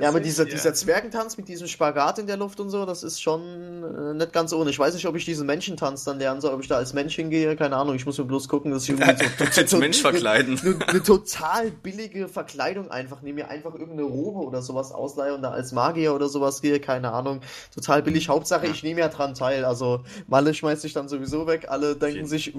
Ja, 0.00 0.10
aber 0.10 0.20
dieser, 0.20 0.44
dieser 0.44 0.72
Zwergentanz 0.74 1.36
mit 1.38 1.48
diesem 1.48 1.66
Spagat 1.66 2.20
in 2.20 2.28
der 2.28 2.36
Luft 2.36 2.60
und 2.60 2.70
so, 2.70 2.86
das 2.86 3.02
ist 3.02 3.20
schon 3.20 3.82
äh, 3.82 4.14
nicht 4.14 4.32
ganz 4.32 4.52
ohne. 4.52 4.70
Ich 4.70 4.78
weiß 4.78 4.94
nicht, 4.94 5.06
ob 5.06 5.16
ich 5.16 5.24
diesen 5.24 5.44
Menschentanz 5.44 6.04
dann 6.04 6.20
lernen 6.20 6.40
soll, 6.40 6.54
ob 6.54 6.62
ich 6.62 6.68
da 6.68 6.76
als 6.76 6.92
Mensch 6.92 7.16
hingehe, 7.16 7.56
keine 7.56 7.74
Ahnung. 7.74 7.96
Ich 7.96 8.06
muss 8.06 8.16
mir 8.16 8.24
bloß 8.24 8.48
gucken, 8.48 8.70
dass 8.70 8.84
ich 8.84 8.90
irgendwie 8.90 9.24
so, 9.24 9.44
als 9.60 9.70
so, 9.70 9.78
Mensch 9.78 10.00
verkleiden. 10.00 10.56
Eine, 10.56 10.70
eine, 10.76 10.88
eine, 10.88 11.02
total 11.02 11.72
billige 11.72 12.28
Verkleidung 12.28 12.92
einfach 12.92 13.22
nehme, 13.22 13.42
mir 13.42 13.48
einfach 13.48 13.74
irgendeine 13.74 14.04
Robe 14.04 14.46
oder 14.46 14.62
sowas 14.62 14.92
ausleihe 14.92 15.34
und 15.34 15.42
da 15.42 15.50
als 15.50 15.72
Magier 15.72 16.14
oder 16.14 16.28
sowas 16.28 16.62
gehe, 16.62 16.78
keine 16.78 17.10
Ahnung. 17.10 17.40
Total 17.74 18.00
billig. 18.00 18.28
Hauptsache, 18.28 18.68
ich 18.68 18.84
nehme 18.84 19.00
ja 19.00 19.08
dran 19.08 19.34
teil. 19.34 19.64
Also 19.64 20.04
Malle 20.28 20.54
schmeißt 20.54 20.82
sich 20.82 20.92
dann 20.92 21.08
sowieso 21.08 21.48
weg. 21.48 21.66
Alle 21.70 21.96
denken 21.96 22.20
okay. 22.20 22.28
sich, 22.28 22.54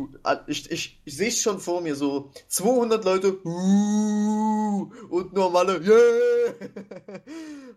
ich, 0.48 0.72
ich, 0.72 1.00
ich 1.06 1.16
sehe 1.16 1.30
es 1.30 1.42
schon 1.42 1.60
vor 1.60 1.80
mir, 1.80 1.96
so 1.96 2.32
200 2.50 3.06
Leute 3.06 3.32
und 3.32 5.34
nur 5.34 5.52
Malle, 5.52 5.80
yeah! 5.80 7.29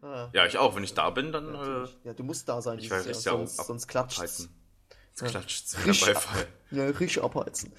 Ah. 0.02 0.28
Ja, 0.32 0.46
ich 0.46 0.58
auch. 0.58 0.74
Wenn 0.74 0.84
ich 0.84 0.94
da 0.94 1.10
bin, 1.10 1.32
dann. 1.32 1.54
Ja, 1.54 1.84
äh, 1.84 1.88
ja 2.04 2.14
du 2.14 2.24
musst 2.24 2.48
da 2.48 2.60
sein. 2.60 2.78
Ich 2.78 2.90
weiß, 2.90 3.06
ja, 3.06 3.14
sonst, 3.14 3.60
ab, 3.60 3.66
sonst 3.66 3.86
klatscht 3.86 4.22
es. 4.22 4.48
Ja. 5.20 5.28
klatscht 5.28 5.76
Beifall. 5.84 6.46
Ja, 6.70 6.86
richtig 6.86 7.22
abheizen. 7.22 7.72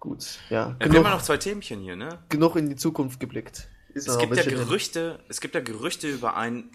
Gut, 0.00 0.40
ja. 0.50 0.74
wir 0.80 1.04
haben 1.04 1.10
noch 1.10 1.22
zwei 1.22 1.36
Themchen 1.36 1.80
hier, 1.80 1.94
ne? 1.94 2.18
Genug 2.28 2.56
in 2.56 2.68
die 2.68 2.74
Zukunft 2.74 3.20
geblickt. 3.20 3.68
Ist 3.94 4.08
es 4.08 4.18
gibt 4.18 4.34
ja 4.34 4.42
Gerüchte, 4.42 5.20
es 5.28 5.40
gibt 5.40 5.54
ja 5.54 5.60
Gerüchte 5.60 6.08
über 6.08 6.36
ein 6.36 6.72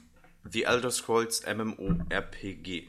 The 0.50 0.64
Elder 0.64 0.92
Scrolls 0.92 1.44
MMORPG. 1.46 2.88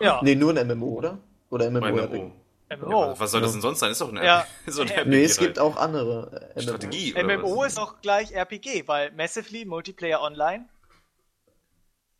Ja. 0.00 0.20
Nee, 0.22 0.34
nur 0.34 0.54
ein 0.54 0.66
MMO, 0.68 0.88
oder? 0.88 1.18
Oder 1.48 1.70
MMORPG? 1.70 2.18
MMO. 2.18 2.32
Ja, 2.70 3.18
was 3.18 3.30
soll 3.30 3.40
das 3.40 3.52
denn 3.52 3.62
sonst 3.62 3.78
sein? 3.78 3.92
Ist 3.92 4.00
doch 4.00 4.12
ein 4.12 4.22
ja. 4.22 4.46
so 4.66 4.82
ein 4.82 4.88
RPG. 4.88 5.08
Nee, 5.08 5.24
es 5.24 5.38
gibt 5.38 5.58
auch 5.58 5.76
andere 5.76 6.52
äh, 6.54 6.60
Strategie. 6.60 7.14
MMO 7.14 7.64
ist 7.64 7.78
auch 7.78 8.00
gleich 8.02 8.32
RPG, 8.32 8.86
weil 8.86 9.10
Massively 9.12 9.64
Multiplayer 9.64 10.20
Online. 10.20 10.68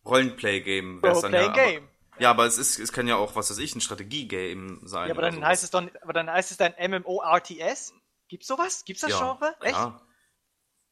Roleplay-Game 0.07 1.03
wäre 1.03 1.15
Roleplay 1.15 1.43
ja. 1.43 1.53
Game. 1.53 1.89
Aber, 2.13 2.23
ja, 2.23 2.31
aber 2.31 2.47
es 2.47 2.57
ist, 2.57 2.79
es 2.79 2.93
kann 2.93 3.07
ja 3.07 3.17
auch, 3.17 3.37
was 3.37 3.51
weiß 3.51 3.59
ich, 3.59 3.75
ein 3.75 3.83
Strategie-Game 3.83 4.81
sein. 4.85 5.09
Ja, 5.09 5.15
aber 5.15 5.23
dann 5.23 5.35
sowas. 5.35 5.49
heißt 5.49 5.65
es 5.65 5.71
doch, 5.71 5.83
aber 6.01 6.13
dann 6.15 6.31
heißt 6.31 6.51
es 6.51 6.57
dann 6.57 6.73
MMORTS? 6.79 7.93
Gibt's 8.29 8.47
sowas? 8.47 8.85
Gibt's 8.85 9.03
das 9.03 9.11
ja, 9.11 9.19
Genre? 9.19 9.55
Echt? 9.61 9.75
Ja. 9.75 10.01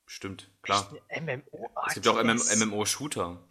Stimmt, 0.06 0.50
klar. 0.62 0.88
MMO-RTS? 1.10 1.86
Es 1.88 1.94
gibt 1.94 2.08
auch 2.08 2.22
MMO-Shooter. 2.22 3.42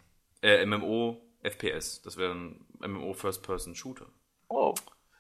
Äh, 0.41 0.65
MMO-FPS. 0.65 2.01
Das 2.03 2.17
wäre 2.17 2.33
ein 2.33 2.65
MMO-First-Person-Shooter. 2.79 4.05
Oh. 4.47 4.75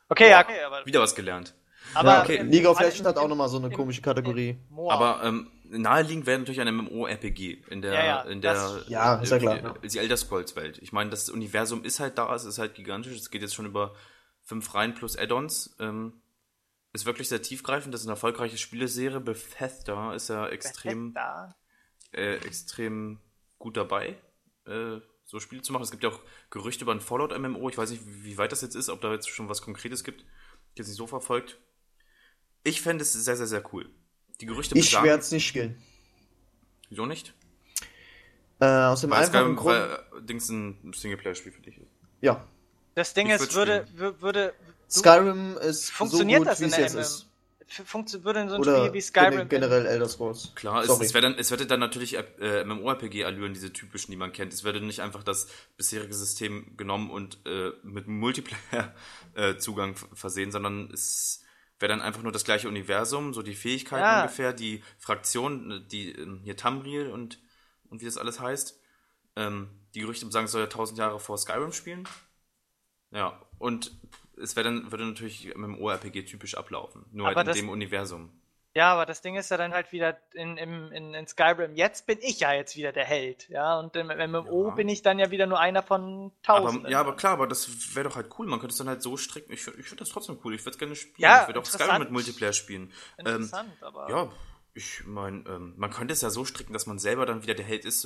Okay, 0.09 0.29
ja, 0.29 0.41
okay, 0.41 0.61
aber. 0.63 0.85
Wieder 0.85 1.01
was 1.01 1.15
gelernt. 1.15 1.53
Aber 1.93 2.09
ja, 2.09 2.23
okay. 2.23 2.41
League 2.41 2.67
of 2.67 2.79
Legends 2.79 3.05
hat 3.05 3.17
auch 3.17 3.27
nochmal 3.27 3.49
so 3.49 3.57
eine 3.57 3.69
komische 3.69 4.01
Kategorie. 4.01 4.57
Aber 4.89 5.21
ähm, 5.23 5.49
naheliegend 5.69 6.25
wäre 6.25 6.39
natürlich 6.39 6.61
ein 6.61 6.73
MMO-RPG 6.75 7.63
in 7.69 7.81
der, 7.81 7.93
ja, 7.93 8.05
ja, 8.05 8.21
in 8.23 8.41
der, 8.41 8.53
das, 8.53 8.89
ja, 8.89 9.15
ist 9.15 9.31
ja 9.31 9.39
klar. 9.39 9.77
Äh, 9.81 9.87
die 9.87 9.97
Elder 9.97 10.17
Scrolls-Welt. 10.17 10.79
Ich 10.81 10.91
meine, 10.91 11.09
das 11.09 11.29
Universum 11.29 11.83
ist 11.83 11.99
halt 11.99 12.17
da, 12.17 12.33
es 12.35 12.45
ist 12.45 12.59
halt 12.59 12.75
gigantisch. 12.75 13.15
Es 13.15 13.29
geht 13.29 13.41
jetzt 13.41 13.55
schon 13.55 13.65
über 13.65 13.93
fünf 14.41 14.73
Reihen 14.73 14.93
plus 14.93 15.17
Add-ons. 15.17 15.75
Ähm, 15.79 16.21
ist 16.93 17.05
wirklich 17.05 17.29
sehr 17.29 17.41
tiefgreifend. 17.41 17.93
Das 17.93 18.01
ist 18.01 18.07
eine 18.07 18.13
erfolgreiche 18.13 18.57
Spieleserie. 18.57 19.19
Bethesda 19.19 20.13
ist 20.13 20.29
ja 20.29 20.47
extrem, 20.47 21.15
äh, 22.13 22.35
extrem 22.35 23.19
gut 23.59 23.77
dabei. 23.77 24.15
Äh, 24.65 24.99
so 25.25 25.39
Spiele 25.39 25.61
zu 25.61 25.73
machen. 25.73 25.83
Es 25.83 25.91
gibt 25.91 26.03
ja 26.03 26.09
auch 26.09 26.19
Gerüchte 26.49 26.83
über 26.83 26.93
ein 26.93 27.01
Fallout-MMO. 27.01 27.69
Ich 27.69 27.77
weiß 27.77 27.89
nicht, 27.89 28.03
wie 28.05 28.37
weit 28.37 28.51
das 28.51 28.61
jetzt 28.61 28.75
ist, 28.75 28.89
ob 28.89 29.01
da 29.01 29.11
jetzt 29.11 29.29
schon 29.29 29.49
was 29.49 29.61
Konkretes 29.61 30.03
gibt. 30.03 30.21
Ich 30.73 30.79
jetzt 30.79 30.87
nicht 30.87 30.97
so 30.97 31.07
verfolgt. 31.07 31.59
Ich 32.63 32.81
fände 32.81 33.01
es 33.03 33.13
sehr, 33.13 33.35
sehr, 33.35 33.47
sehr 33.47 33.63
cool. 33.73 33.89
Die 34.41 34.45
Gerüchte 34.45 34.77
Ich 34.77 34.93
werde 34.93 35.21
es 35.21 35.31
nicht 35.31 35.47
spielen. 35.47 35.81
Wieso 36.89 37.05
nicht? 37.05 37.33
Äh, 38.59 38.65
aus 38.65 39.01
dem 39.01 39.11
weil 39.11 39.23
einfachen 39.23 39.55
Grund... 39.55 39.75
Weil 39.75 40.21
äh, 40.21 40.23
Dings 40.23 40.49
ein 40.49 40.93
Singleplayer-Spiel 40.93 41.51
für 41.51 41.61
dich 41.61 41.77
ist. 41.77 41.91
Ja. 42.21 42.47
Das 42.93 43.13
Ding 43.13 43.29
ist, 43.29 43.53
würde, 43.53 43.87
würde... 44.19 44.53
Skyrim 44.89 45.57
ist 45.57 45.91
funktioniert 45.91 46.43
so 46.43 46.49
gut, 46.49 46.59
wie 46.59 46.65
es 46.65 46.77
jetzt 46.77 46.95
ist 46.95 47.27
würde 48.23 48.47
so 48.47 48.55
ein 48.55 48.61
Oder 48.61 48.79
Spiel 48.79 48.93
wie 48.93 49.01
Skyrim. 49.01 49.49
Generell 49.49 49.85
Elder 49.85 50.07
Scrolls. 50.07 50.51
Klar, 50.55 50.83
es, 50.83 50.89
es, 50.99 51.11
dann, 51.11 51.35
es 51.35 51.49
würde 51.49 51.65
dann 51.65 51.79
natürlich 51.79 52.15
äh, 52.15 52.63
MMORPG-Allüren, 52.63 53.53
diese 53.53 53.73
typischen, 53.73 54.11
die 54.11 54.17
man 54.17 54.31
kennt. 54.31 54.53
Es 54.53 54.63
würde 54.63 54.81
nicht 54.81 55.01
einfach 55.01 55.23
das 55.23 55.47
bisherige 55.75 56.13
System 56.13 56.77
genommen 56.77 57.09
und 57.09 57.39
äh, 57.45 57.71
mit 57.83 58.07
Multiplayer-Zugang 58.07 59.91
äh, 59.95 60.15
versehen, 60.15 60.51
sondern 60.51 60.91
es 60.91 61.43
wäre 61.79 61.89
dann 61.89 62.01
einfach 62.01 62.23
nur 62.23 62.31
das 62.31 62.45
gleiche 62.45 62.67
Universum, 62.67 63.33
so 63.33 63.41
die 63.41 63.55
Fähigkeiten 63.55 64.03
ja. 64.03 64.21
ungefähr, 64.21 64.53
die 64.53 64.83
Fraktion, 64.97 65.85
die 65.91 66.11
ähm, 66.11 66.41
hier 66.43 66.55
Tamriel 66.55 67.09
und, 67.09 67.39
und 67.89 68.01
wie 68.01 68.05
das 68.05 68.17
alles 68.17 68.39
heißt. 68.39 68.79
Ähm, 69.35 69.69
die 69.93 70.01
Gerüchte 70.01 70.29
sagen, 70.31 70.45
es 70.45 70.51
soll 70.51 70.61
ja 70.61 70.67
tausend 70.67 70.99
Jahre 70.99 71.19
vor 71.19 71.37
Skyrim 71.37 71.73
spielen. 71.73 72.07
Ja, 73.11 73.41
und 73.57 73.91
es 74.41 74.55
wäre 74.55 74.65
dann, 74.65 74.91
würde 74.91 75.05
natürlich 75.05 75.53
MMORPG 75.55 76.23
typisch 76.23 76.55
ablaufen. 76.55 77.05
Nur 77.11 77.27
aber 77.27 77.37
halt 77.37 77.47
in 77.47 77.51
das, 77.51 77.57
dem 77.57 77.69
Universum. 77.69 78.31
Ja, 78.75 78.91
aber 78.91 79.05
das 79.05 79.21
Ding 79.21 79.37
ist 79.37 79.49
ja 79.49 79.55
dann 79.55 79.73
halt 79.73 79.93
wieder 79.93 80.17
in, 80.33 80.57
in, 80.57 80.91
in, 80.91 81.13
in 81.13 81.27
Skyrim. 81.27 81.75
Jetzt 81.75 82.05
bin 82.05 82.17
ich 82.21 82.41
ja 82.41 82.51
jetzt 82.51 82.75
wieder 82.75 82.91
der 82.91 83.05
Held, 83.05 83.47
ja. 83.47 83.79
Und 83.79 83.95
im 83.95 84.07
MMO 84.07 84.67
ja. 84.67 84.75
bin 84.75 84.89
ich 84.89 85.01
dann 85.01 85.17
ja 85.17 85.31
wieder 85.31 85.45
nur 85.45 85.61
einer 85.61 85.81
von 85.81 86.33
tausend. 86.43 86.89
ja, 86.89 86.99
aber 86.99 87.15
klar, 87.15 87.33
aber 87.33 87.47
das 87.47 87.95
wäre 87.95 88.09
doch 88.09 88.17
halt 88.17 88.27
cool. 88.37 88.47
Man 88.47 88.59
könnte 88.59 88.73
es 88.73 88.77
dann 88.77 88.89
halt 88.89 89.01
so 89.01 89.15
stricken. 89.15 89.53
Ich, 89.53 89.65
ich 89.65 89.85
finde 89.85 90.03
das 90.03 90.09
trotzdem 90.09 90.39
cool. 90.43 90.53
Ich 90.53 90.61
würde 90.61 90.71
es 90.71 90.77
gerne 90.77 90.95
spielen. 90.97 91.15
Ja, 91.19 91.43
ich 91.43 91.47
würde 91.47 91.61
auch 91.61 91.65
Skyrim 91.65 91.99
mit 91.99 92.11
Multiplayer 92.11 92.51
spielen. 92.51 92.91
Interessant, 93.17 93.71
ähm, 93.79 93.87
aber. 93.87 94.09
Ja, 94.09 94.29
ich 94.73 95.05
meine, 95.05 95.45
ähm, 95.47 95.73
man 95.77 95.89
könnte 95.89 96.11
es 96.11 96.19
ja 96.19 96.29
so 96.29 96.43
stricken, 96.43 96.73
dass 96.73 96.85
man 96.85 96.99
selber 96.99 97.25
dann 97.25 97.43
wieder 97.43 97.53
der 97.53 97.63
Held 97.63 97.85
ist. 97.85 98.05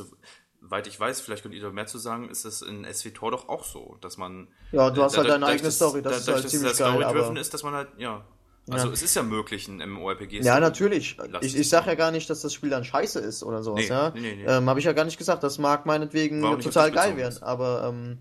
Soweit 0.62 0.88
ich 0.88 1.00
weiß, 1.00 1.22
vielleicht 1.22 1.44
könnt 1.44 1.56
ihr 1.56 1.62
da 1.62 1.70
mehr 1.72 1.88
zu 1.88 1.98
sagen, 1.98 2.30
ist 2.30 2.46
es 2.46 2.62
in 2.62 2.86
SWTOR 2.86 3.32
doch 3.32 3.50
auch 3.50 3.64
so, 3.64 3.98
dass 4.02 4.18
man. 4.18 4.48
Ja, 4.72 4.90
du 4.90 5.04
hast 5.04 5.18
halt 5.18 5.30
deine 5.30 5.46
eigene 5.46 5.72
Story, 5.72 6.02
das 6.02 6.20
ist 6.20 6.28
halt 6.28 6.50
ziemlich 6.50 6.78
geil. 6.78 7.04
Aber 7.04 7.40
ist, 7.40 7.54
dass 7.54 7.64
man 7.64 7.74
halt, 7.74 7.90
ja. 7.98 8.24
Also 8.70 8.88
ja. 8.88 8.94
es 8.94 9.02
ist 9.02 9.16
ja 9.16 9.24
möglich, 9.24 9.68
ein 9.68 9.78
MMORPG 9.78 10.42
Ja, 10.42 10.60
natürlich. 10.60 11.18
Ich, 11.42 11.58
ich 11.58 11.70
sag 11.70 11.88
ja 11.88 11.96
gar 11.96 12.12
nicht, 12.12 12.30
dass 12.30 12.42
das 12.42 12.54
Spiel 12.54 12.70
dann 12.70 12.86
scheiße 12.86 13.20
ist 13.20 13.42
oder 13.42 13.64
sowas, 13.64 13.82
nee, 13.82 13.88
ja. 13.88 14.12
Nee, 14.12 14.36
nee. 14.36 14.46
Ähm, 14.46 14.70
Habe 14.70 14.80
ich 14.80 14.86
ja 14.86 14.94
gar 14.94 15.06
nicht 15.06 15.18
gesagt. 15.18 15.42
Das 15.44 15.58
mag 15.58 15.86
meinetwegen 15.86 16.42
total 16.60 16.92
geil 16.92 17.18
werden. 17.18 17.42
Aber 17.42 17.92
ähm, 17.92 18.20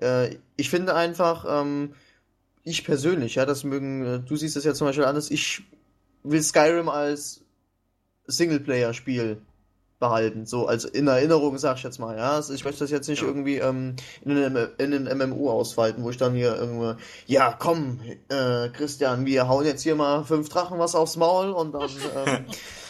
äh, 0.00 0.36
ich 0.56 0.70
finde 0.70 0.94
einfach, 0.94 1.44
ähm, 1.48 1.94
ich 2.64 2.84
persönlich, 2.84 3.36
ja, 3.36 3.46
das 3.46 3.62
mögen, 3.62 4.04
äh, 4.04 4.20
du 4.20 4.36
siehst 4.36 4.56
es 4.56 4.64
ja 4.64 4.74
zum 4.74 4.88
Beispiel 4.88 5.04
anders, 5.04 5.30
ich 5.30 5.62
will 6.24 6.42
Skyrim 6.42 6.88
als 6.88 7.44
Singleplayer-Spiel 8.26 9.42
behalten, 10.04 10.44
so 10.44 10.66
als 10.66 10.84
in 10.84 11.06
Erinnerung, 11.06 11.56
sag 11.58 11.78
ich 11.78 11.82
jetzt 11.82 11.98
mal, 11.98 12.16
ja. 12.16 12.32
Also 12.32 12.52
ich 12.52 12.64
möchte 12.64 12.80
das 12.80 12.90
jetzt 12.90 13.08
nicht 13.08 13.22
ja. 13.22 13.28
irgendwie 13.28 13.56
ähm, 13.56 13.96
in, 14.24 14.30
einem, 14.32 14.68
in 14.78 15.08
einem 15.08 15.30
MMO 15.30 15.50
ausfalten, 15.50 16.02
wo 16.02 16.10
ich 16.10 16.18
dann 16.18 16.34
hier 16.34 16.54
irgendwie, 16.56 17.00
ja, 17.26 17.56
komm, 17.58 18.00
äh, 18.28 18.68
Christian, 18.68 19.24
wir 19.24 19.48
hauen 19.48 19.64
jetzt 19.64 19.82
hier 19.82 19.94
mal 19.94 20.24
fünf 20.24 20.48
Drachen 20.50 20.78
was 20.78 20.94
aufs 20.94 21.16
Maul 21.16 21.50
und 21.50 21.72
dann. 21.72 21.90
Ähm, 22.26 22.44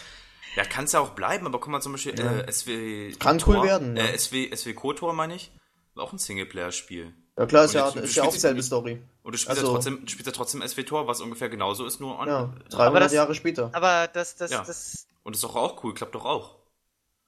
ja, 0.57 0.65
kann 0.65 0.85
es 0.85 0.91
ja 0.91 0.99
auch 0.99 1.11
bleiben, 1.11 1.45
aber 1.45 1.59
guck 1.59 1.71
mal 1.71 1.81
zum 1.81 1.93
Beispiel, 1.93 2.19
ja. 2.19 2.39
äh, 2.39 2.51
SW. 2.51 3.13
Kann 3.19 3.37
Tor, 3.37 3.55
cool 3.55 3.67
werden, 3.67 3.95
ja. 3.95 4.03
Äh, 4.03 4.17
SW, 4.17 4.53
SW 4.53 4.73
KOTOR, 4.73 5.13
meine 5.13 5.35
ich, 5.35 5.51
auch 5.95 6.11
ein 6.11 6.17
Singleplayer-Spiel. 6.17 7.13
Ja 7.37 7.45
klar, 7.45 7.65
ist 7.65 7.73
ja, 7.73 7.89
ist 7.89 8.15
ja 8.15 8.23
auch 8.23 8.33
dieselbe 8.33 8.63
Story. 8.63 9.01
Und 9.23 9.33
du 9.33 9.37
spielst, 9.37 9.59
also, 9.59 9.67
ja 9.67 9.73
trotzdem, 9.73 10.07
spielst 10.07 10.25
ja 10.25 10.31
trotzdem 10.31 10.65
SW-Tor, 10.65 11.07
was 11.07 11.19
ungefähr 11.19 11.49
genauso 11.49 11.85
ist, 11.85 11.99
nur 11.99 12.19
an. 12.19 12.27
Ja, 12.27 12.53
300 12.69 13.03
das, 13.03 13.13
Jahre 13.13 13.35
später. 13.35 13.71
Aber 13.73 14.07
das, 14.07 14.35
das, 14.35 14.51
ja. 14.51 14.63
das. 14.65 15.07
Und 15.23 15.35
ist 15.35 15.43
doch 15.43 15.55
auch 15.55 15.83
cool, 15.83 15.93
klappt 15.93 16.15
doch 16.15 16.25
auch. 16.25 16.55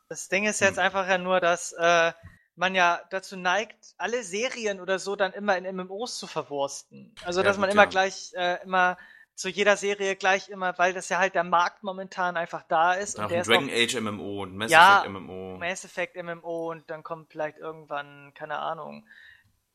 Das 0.10 0.30
Ding 0.30 0.45
ist 0.45 0.62
jetzt 0.62 0.78
hm. 0.78 0.84
einfach 0.84 1.08
ja 1.08 1.18
nur, 1.18 1.39
dass 1.39 1.74
äh, 1.74 2.12
man 2.55 2.76
ja 2.76 3.01
dazu 3.10 3.38
neigt, 3.38 3.93
alle 3.97 4.24
Serien 4.24 4.80
oder 4.80 4.99
so 4.99 5.16
dann 5.16 5.34
immer 5.34 5.58
in 5.58 5.76
MMOs 5.76 6.18
zu 6.18 6.28
verwursten. 6.28 7.14
Also, 7.24 7.43
dass 7.43 7.58
ja, 7.58 7.62
man 7.62 7.70
immer 7.70 7.84
ja. 7.84 7.89
gleich 7.89 8.32
äh, 8.36 8.62
immer 8.64 8.97
zu 9.38 9.49
jeder 9.49 9.78
Serie 9.78 10.16
gleich 10.16 10.49
immer, 10.49 10.76
weil 10.80 10.93
das 10.93 11.10
ja 11.10 11.20
halt 11.20 11.36
der 11.36 11.43
Markt 11.43 11.84
momentan 11.84 12.36
einfach 12.36 12.64
da 12.68 12.93
ist. 12.93 13.20
und 13.20 13.30
der 13.30 13.43
Dragon 13.43 13.70
auch, 13.70 13.74
Age 13.74 14.01
MMO 14.01 14.43
und 14.43 14.55
Mass 14.55 14.72
ja, 14.72 15.01
Effect 15.01 15.14
MMO. 15.14 15.58
Mass 15.58 15.86
Effect 15.86 16.24
MMO 16.24 16.72
und 16.72 16.89
dann 16.89 17.03
kommt 17.03 17.32
vielleicht 17.32 17.60
irgendwann, 17.60 18.34
keine 18.34 18.58
Ahnung, 18.58 19.05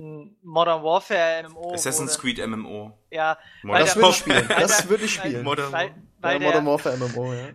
ein 0.01 0.37
Modern 0.43 0.83
Warfare 0.83 1.49
MMO. 1.49 1.75
Assassin's 1.75 2.19
Creed 2.19 2.45
MMO. 2.45 2.99
Ja, 3.13 3.39
das 3.63 3.95
würde 3.95 4.09
ich 4.09 4.17
spielen. 4.17 4.49
Das 4.49 4.89
würde 4.89 5.05
ich 5.05 5.15
spielen. 5.15 5.45
Modern, 5.45 5.71
weil, 5.71 5.95
weil 6.19 6.43
ja, 6.43 6.51
der, 6.51 6.61
Modern 6.61 6.67
Warfare 6.67 6.97
MMO, 6.97 7.33
ja. 7.33 7.49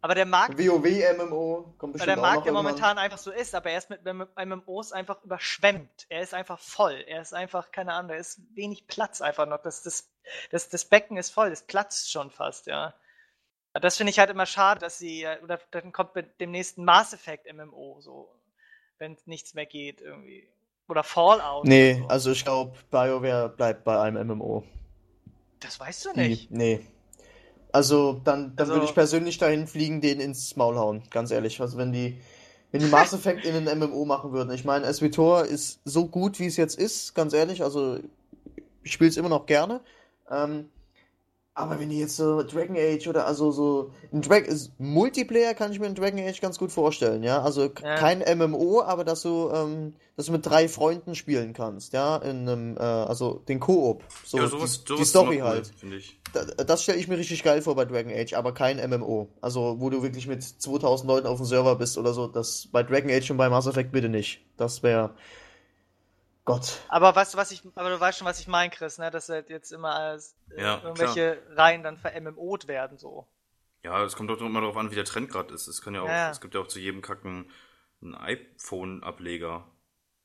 Aber 0.00 0.14
der 0.14 0.26
Markt. 0.26 0.58
WoW 0.58 0.86
MMO 1.16 1.74
kommt 1.76 1.94
bestimmt 1.94 2.16
der 2.16 2.22
Markt 2.22 2.46
ja 2.46 2.52
momentan 2.52 2.98
einfach 2.98 3.18
so 3.18 3.32
ist, 3.32 3.54
aber 3.54 3.70
er 3.70 3.78
ist 3.78 3.90
mit 3.90 4.00
MMOs 4.04 4.92
einfach 4.92 5.22
überschwemmt. 5.24 6.06
Er 6.08 6.22
ist 6.22 6.34
einfach 6.34 6.58
voll. 6.58 7.04
Er 7.06 7.20
ist 7.20 7.34
einfach, 7.34 7.72
keine 7.72 7.94
Ahnung, 7.94 8.10
da 8.10 8.14
ist 8.14 8.40
wenig 8.54 8.86
Platz 8.86 9.20
einfach 9.20 9.46
noch. 9.46 9.60
Das, 9.60 9.82
das, 9.82 10.08
das, 10.50 10.68
das 10.68 10.84
Becken 10.84 11.16
ist 11.16 11.30
voll, 11.30 11.50
das 11.50 11.62
platzt 11.62 12.12
schon 12.12 12.30
fast, 12.30 12.66
ja. 12.66 12.94
Das 13.74 13.96
finde 13.96 14.10
ich 14.10 14.18
halt 14.18 14.30
immer 14.30 14.46
schade, 14.46 14.80
dass 14.80 14.98
sie, 14.98 15.24
äh, 15.24 15.40
oder 15.42 15.60
dann 15.70 15.92
kommt 15.92 16.14
mit 16.14 16.40
dem 16.40 16.52
nächsten 16.52 16.84
Mass 16.84 17.12
Effect 17.12 17.52
MMO 17.52 18.00
so, 18.00 18.28
wenn 18.98 19.16
nichts 19.26 19.54
mehr 19.54 19.66
geht 19.66 20.00
irgendwie. 20.00 20.48
Oder 20.88 21.04
Fallout. 21.04 21.64
Nee, 21.64 21.98
so. 21.98 22.06
also 22.06 22.32
ich 22.32 22.44
glaube, 22.44 22.78
BioWare 22.90 23.48
bleibt 23.50 23.84
bei 23.84 24.00
einem 24.00 24.26
MMO. 24.28 24.64
Das 25.60 25.78
weißt 25.78 26.06
du 26.06 26.12
nicht. 26.14 26.50
Die, 26.50 26.54
nee. 26.54 26.86
Also 27.72 28.20
dann, 28.24 28.54
dann 28.56 28.58
Also- 28.58 28.72
würde 28.74 28.86
ich 28.86 28.94
persönlich 28.94 29.38
dahin 29.38 29.66
fliegen, 29.66 30.00
den 30.00 30.20
ins 30.20 30.56
Maul 30.56 30.76
hauen, 30.76 31.02
ganz 31.10 31.30
ehrlich. 31.30 31.60
Also 31.60 31.76
wenn 31.78 31.92
die, 31.92 32.18
wenn 32.72 32.80
die 32.80 32.86
Mass 32.86 33.12
Effect 33.12 33.44
in 33.44 33.68
ein 33.68 33.78
MMO 33.78 34.04
machen 34.04 34.32
würden. 34.32 34.50
Ich 34.52 34.64
meine, 34.64 34.92
SWTOR 34.92 35.44
ist 35.44 35.80
so 35.84 36.06
gut, 36.06 36.38
wie 36.38 36.46
es 36.46 36.56
jetzt 36.56 36.78
ist, 36.78 37.14
ganz 37.14 37.32
ehrlich. 37.32 37.62
Also 37.62 37.98
ich 38.82 38.92
spiele 38.92 39.10
es 39.10 39.16
immer 39.16 39.28
noch 39.28 39.46
gerne. 39.46 39.80
Ähm, 40.30 40.68
aber 41.58 41.80
wenn 41.80 41.90
die 41.90 41.98
jetzt 41.98 42.16
so 42.16 42.42
Dragon 42.42 42.76
Age 42.76 43.06
oder 43.08 43.26
also 43.26 43.50
so 43.50 43.90
ein 44.12 44.22
Drag 44.22 44.42
ist 44.42 44.72
Multiplayer 44.78 45.54
kann 45.54 45.72
ich 45.72 45.80
mir 45.80 45.86
in 45.86 45.94
Dragon 45.94 46.20
Age 46.20 46.40
ganz 46.40 46.58
gut 46.58 46.70
vorstellen, 46.72 47.22
ja. 47.22 47.42
Also 47.42 47.62
Ja. 47.64 47.96
kein 47.96 48.20
MMO, 48.38 48.82
aber 48.82 49.04
dass 49.04 49.22
du, 49.22 49.50
ähm, 49.52 49.94
dass 50.16 50.26
du 50.26 50.32
mit 50.32 50.46
drei 50.46 50.68
Freunden 50.68 51.14
spielen 51.14 51.52
kannst, 51.52 51.92
ja, 51.92 52.16
in 52.18 52.48
einem, 52.48 52.76
äh, 52.76 52.80
also 52.80 53.42
den 53.48 53.60
Koop. 53.60 54.04
So 54.24 54.38
ja, 54.38 54.44
die, 54.44 54.50
sowas, 54.50 54.84
die 54.84 54.88
sowas 54.88 55.02
ist 55.02 55.08
Story 55.10 55.36
cool, 55.42 55.48
halt. 55.48 55.72
Finde 55.78 55.96
ich. 55.96 56.18
Da- 56.32 56.44
Das 56.44 56.82
stelle 56.82 56.98
ich 56.98 57.08
mir 57.08 57.18
richtig 57.18 57.42
geil 57.42 57.62
vor 57.62 57.74
bei 57.74 57.84
Dragon 57.84 58.12
Age, 58.12 58.34
aber 58.34 58.52
kein 58.52 58.78
MMO. 58.78 59.28
Also, 59.40 59.76
wo 59.78 59.90
du 59.90 60.02
wirklich 60.02 60.26
mit 60.26 60.42
2000 60.42 61.08
Leuten 61.08 61.26
auf 61.26 61.38
dem 61.38 61.46
Server 61.46 61.74
bist 61.76 61.96
oder 61.98 62.12
so. 62.12 62.26
Das 62.26 62.68
bei 62.70 62.82
Dragon 62.82 63.10
Age 63.10 63.30
und 63.30 63.36
bei 63.38 63.48
Mass 63.48 63.66
Effect 63.66 63.92
bitte 63.92 64.08
nicht. 64.08 64.40
Das 64.56 64.82
wäre. 64.82 65.14
Gott. 66.48 66.80
Aber 66.88 67.14
weißt 67.14 67.34
du, 67.34 67.38
was 67.38 67.50
ich, 67.50 67.62
aber 67.74 67.90
du 67.90 68.00
weißt 68.00 68.18
schon, 68.18 68.26
was 68.26 68.40
ich 68.40 68.48
meine, 68.48 68.70
Chris, 68.70 68.98
ne? 68.98 69.10
Dass 69.10 69.28
halt 69.28 69.50
jetzt 69.50 69.70
immer 69.70 69.94
alles, 69.94 70.34
äh, 70.56 70.62
Ja, 70.62 70.80
irgendwelche 70.82 71.42
Reihen 71.50 71.82
dann 71.82 71.98
ver-MMO'd 71.98 72.68
werden, 72.68 72.96
so. 72.96 73.26
Ja, 73.82 74.02
es 74.02 74.16
kommt 74.16 74.30
doch 74.30 74.40
immer 74.40 74.60
darauf 74.60 74.76
an, 74.76 74.90
wie 74.90 74.94
der 74.96 75.04
Trend 75.04 75.30
gerade 75.30 75.52
ist. 75.52 75.66
Es 75.68 75.82
kann 75.82 75.94
ja 75.94 76.00
auch, 76.02 76.08
Ja, 76.08 76.14
ja. 76.14 76.30
es 76.30 76.40
gibt 76.40 76.54
ja 76.54 76.60
auch 76.60 76.66
zu 76.66 76.78
jedem 76.78 77.02
Kacken 77.02 77.50
einen 78.02 78.14
iPhone-Ableger. 78.14 79.66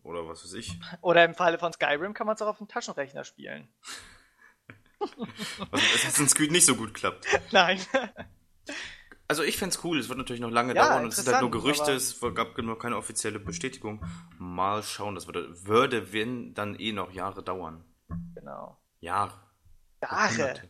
Oder 0.03 0.28
was 0.28 0.43
weiß 0.43 0.53
ich. 0.53 0.80
Oder 1.01 1.24
im 1.26 1.34
Falle 1.36 1.59
von 1.59 1.71
Skyrim 1.71 2.13
kann 2.13 2.28
man 2.28 2.36
es 2.36 2.41
auch 2.41 2.47
auf 2.47 2.57
dem 2.57 2.67
Taschenrechner 2.67 3.24
spielen. 3.24 3.67
Was 4.99 5.82
mit 5.82 5.95
Assassin's 5.95 6.36
Creed 6.36 6.51
nicht 6.51 6.65
so 6.65 6.76
gut 6.76 6.93
klappt. 6.93 7.26
Nein. 7.51 7.80
Also 9.28 9.41
ich 9.43 9.57
fänd's 9.57 9.80
cool, 9.84 9.99
es 9.99 10.09
wird 10.09 10.17
natürlich 10.17 10.41
noch 10.41 10.51
lange 10.51 10.76
Ja, 10.76 10.89
dauern 10.89 11.03
und 11.05 11.09
es 11.09 11.15
sind 11.15 11.28
halt 11.32 11.41
nur 11.41 11.49
Gerüchte, 11.51 11.91
es 11.93 12.19
gab 12.36 12.57
noch 12.57 12.76
keine 12.78 12.97
offizielle 12.97 13.39
Bestätigung. 13.39 14.03
Mal 14.38 14.84
schauen, 14.84 15.15
das 15.15 15.28
würde, 15.28 15.47
würde 15.65 16.11
wenn, 16.13 16.53
dann 16.53 16.76
eh 16.78 16.91
noch 16.91 17.11
Jahre 17.11 17.41
dauern. 17.43 17.84
genau. 18.36 18.78
Jahre. 18.99 19.34
Jahre. 20.01 20.61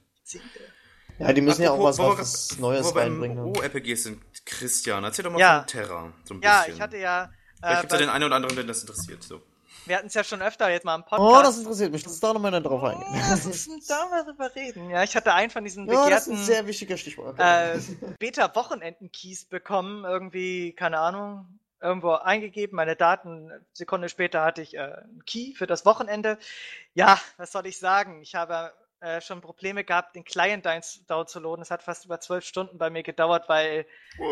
Ja, 1.20 1.32
die 1.34 1.42
müssen 1.42 1.62
ja 1.64 1.72
auch 1.72 1.84
was, 1.84 2.00
Apropos, 2.00 2.20
was 2.52 2.58
Neues 2.60 2.96
reinbringen. 2.96 3.38
ne? 3.38 3.44
O-RPGs 3.46 4.04
sind, 4.04 4.22
Christian, 4.46 5.04
erzähl 5.04 5.24
doch 5.24 5.32
mal 5.32 5.40
Ja. 5.40 5.60
von 5.60 5.68
Terra. 5.68 6.14
So 6.24 6.34
ein 6.36 6.42
Ja, 6.42 6.60
bisschen. 6.60 6.74
ich 6.76 6.82
hatte 6.82 6.98
ja. 6.98 7.30
Vielleicht 7.60 7.78
Äh, 7.78 7.82
gibt's 7.82 7.94
ja 7.94 7.98
bei- 8.00 8.06
den 8.06 8.10
einen 8.10 8.24
oder 8.26 8.36
anderen, 8.36 8.56
den 8.56 8.68
das 8.68 8.82
interessiert. 8.82 9.24
So. 9.24 9.42
Wir 9.86 9.98
hatten 9.98 10.08
es 10.08 10.14
ja 10.14 10.24
schon 10.24 10.42
öfter 10.42 10.70
jetzt 10.70 10.86
mal 10.86 10.96
im 10.96 11.04
Oh, 11.04 11.18
Podcast. 11.18 11.46
das 11.48 11.58
interessiert 11.60 11.92
mich. 11.92 12.04
Lass 12.04 12.12
uns 12.14 12.20
da 12.20 12.34
noch 12.34 12.40
mal 12.42 12.52
drauf 12.62 12.84
eingehen. 12.84 13.06
Oh, 13.10 13.18
lass 13.30 13.46
uns 13.46 13.88
da 13.88 14.08
mal 14.08 14.24
drüber 14.24 14.54
reden. 14.56 14.90
Ja, 14.90 15.04
ich 15.04 15.16
hatte 15.16 15.34
einen 15.34 15.50
von 15.50 15.64
diesen 15.64 15.88
Ja, 15.92 16.10
das 16.10 16.22
ist 16.24 16.28
ein 16.28 16.32
begehrten 16.34 16.46
sehr 16.46 16.68
wichtiger 16.68 16.98
Stichwort. 16.98 17.40
äh, 17.40 17.80
Beta-Wochenenden-Keys 18.20 19.46
bekommen. 19.46 20.06
Irgendwie, 20.06 20.74
keine 20.74 21.00
Ahnung, 21.00 21.60
irgendwo 21.82 22.12
eingegeben, 22.14 22.76
meine 22.76 22.96
Daten. 22.96 23.52
Sekunde 23.74 24.10
später 24.10 24.44
hatte 24.44 24.62
ich 24.62 24.76
äh, 24.76 24.80
einen 24.80 25.24
Key 25.26 25.54
für 25.54 25.68
das 25.68 25.86
Wochenende. 25.86 26.38
Ja, 26.94 27.20
was 27.38 27.52
soll 27.52 27.66
ich 27.68 27.78
sagen? 27.80 28.22
Ich 28.22 28.36
habe 28.36 28.72
äh, 29.02 29.20
schon 29.22 29.42
Probleme 29.42 29.84
gehabt, 29.84 30.16
den 30.16 30.24
Client 30.24 30.66
down 30.66 31.28
zu 31.28 31.40
laden. 31.40 31.62
Es 31.62 31.72
hat 31.72 31.84
fast 31.84 32.06
über 32.06 32.20
zwölf 32.20 32.46
Stunden 32.46 32.78
bei 32.78 32.90
mir 32.90 33.04
gedauert, 33.04 33.50
weil 33.50 33.86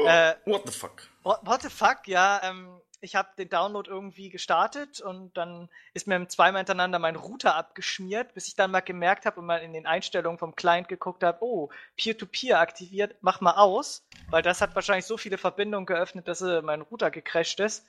äh, 0.06 0.34
What 0.46 0.64
the 0.66 0.72
fuck? 0.78 1.08
What, 1.24 1.40
what 1.44 1.62
the 1.62 1.70
fuck, 1.70 2.08
ja. 2.08 2.40
Ähm, 2.44 2.70
ich 3.02 3.16
habe 3.16 3.30
den 3.38 3.50
Download 3.50 3.90
irgendwie 3.90 4.30
gestartet 4.30 5.02
und 5.02 5.36
dann 5.36 5.70
ist 5.94 6.08
mir 6.08 6.28
zweimal 6.28 6.60
hintereinander 6.60 7.00
mein 7.00 7.16
Router 7.16 7.56
abgeschmiert, 7.56 8.34
bis 8.34 8.48
ich 8.48 8.56
dann 8.56 8.72
mal 8.72 8.82
gemerkt 8.82 9.26
habe 9.26 9.40
und 9.40 9.48
mal 9.48 9.58
in 9.58 9.74
den 9.74 9.88
Einstellungen 9.88 10.38
vom 10.38 10.56
Client 10.56 10.88
geguckt 10.88 11.24
habe, 11.24 11.40
oh, 11.42 11.70
Peer-to-Peer 11.98 12.60
aktiviert, 12.60 13.16
mach 13.22 13.42
mal 13.42 13.56
aus, 13.56 14.06
weil 14.30 14.44
das 14.44 14.62
hat 14.62 14.76
wahrscheinlich 14.76 15.06
so 15.06 15.18
viele 15.18 15.40
Verbindungen 15.40 15.88
geöffnet, 15.88 16.28
dass 16.28 16.42
äh, 16.42 16.62
mein 16.62 16.82
Router 16.82 17.10
gecrasht 17.10 17.60
ist. 17.60 17.86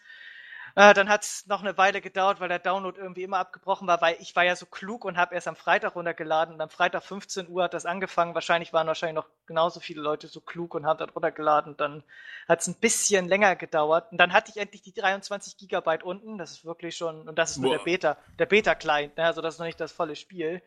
Äh, 0.74 0.94
dann 0.94 1.08
hat 1.08 1.22
es 1.22 1.46
noch 1.46 1.60
eine 1.60 1.76
Weile 1.76 2.00
gedauert, 2.00 2.40
weil 2.40 2.48
der 2.48 2.58
Download 2.58 2.98
irgendwie 2.98 3.22
immer 3.24 3.38
abgebrochen 3.38 3.86
war, 3.86 4.00
weil 4.00 4.16
ich 4.20 4.34
war 4.34 4.44
ja 4.44 4.56
so 4.56 4.64
klug 4.64 5.04
und 5.04 5.18
habe 5.18 5.34
erst 5.34 5.48
am 5.48 5.56
Freitag 5.56 5.94
runtergeladen 5.96 6.54
und 6.54 6.60
am 6.60 6.70
Freitag 6.70 7.02
15 7.04 7.48
Uhr 7.48 7.64
hat 7.64 7.74
das 7.74 7.84
angefangen. 7.84 8.34
Wahrscheinlich 8.34 8.72
waren 8.72 8.86
wahrscheinlich 8.86 9.16
noch 9.16 9.28
genauso 9.46 9.80
viele 9.80 10.00
Leute 10.00 10.28
so 10.28 10.40
klug 10.40 10.74
und 10.74 10.86
haben 10.86 10.98
das 10.98 11.14
runtergeladen. 11.14 11.76
Dann 11.76 12.02
hat 12.48 12.60
es 12.60 12.68
ein 12.68 12.76
bisschen 12.76 13.28
länger 13.28 13.54
gedauert 13.56 14.10
und 14.12 14.18
dann 14.18 14.32
hatte 14.32 14.50
ich 14.50 14.56
endlich 14.56 14.82
die 14.82 14.94
23 14.94 15.58
Gigabyte 15.58 16.02
unten. 16.02 16.38
Das 16.38 16.52
ist 16.52 16.64
wirklich 16.64 16.96
schon, 16.96 17.28
und 17.28 17.38
das 17.38 17.52
ist 17.52 17.58
nur 17.58 17.72
Boah. 17.72 17.78
der 17.78 17.84
Beta, 17.84 18.16
der 18.38 18.46
Beta-Client, 18.46 19.16
ne? 19.16 19.26
also 19.26 19.42
das 19.42 19.54
ist 19.54 19.58
noch 19.58 19.66
nicht 19.66 19.80
das 19.80 19.92
volle 19.92 20.16
Spiel. 20.16 20.62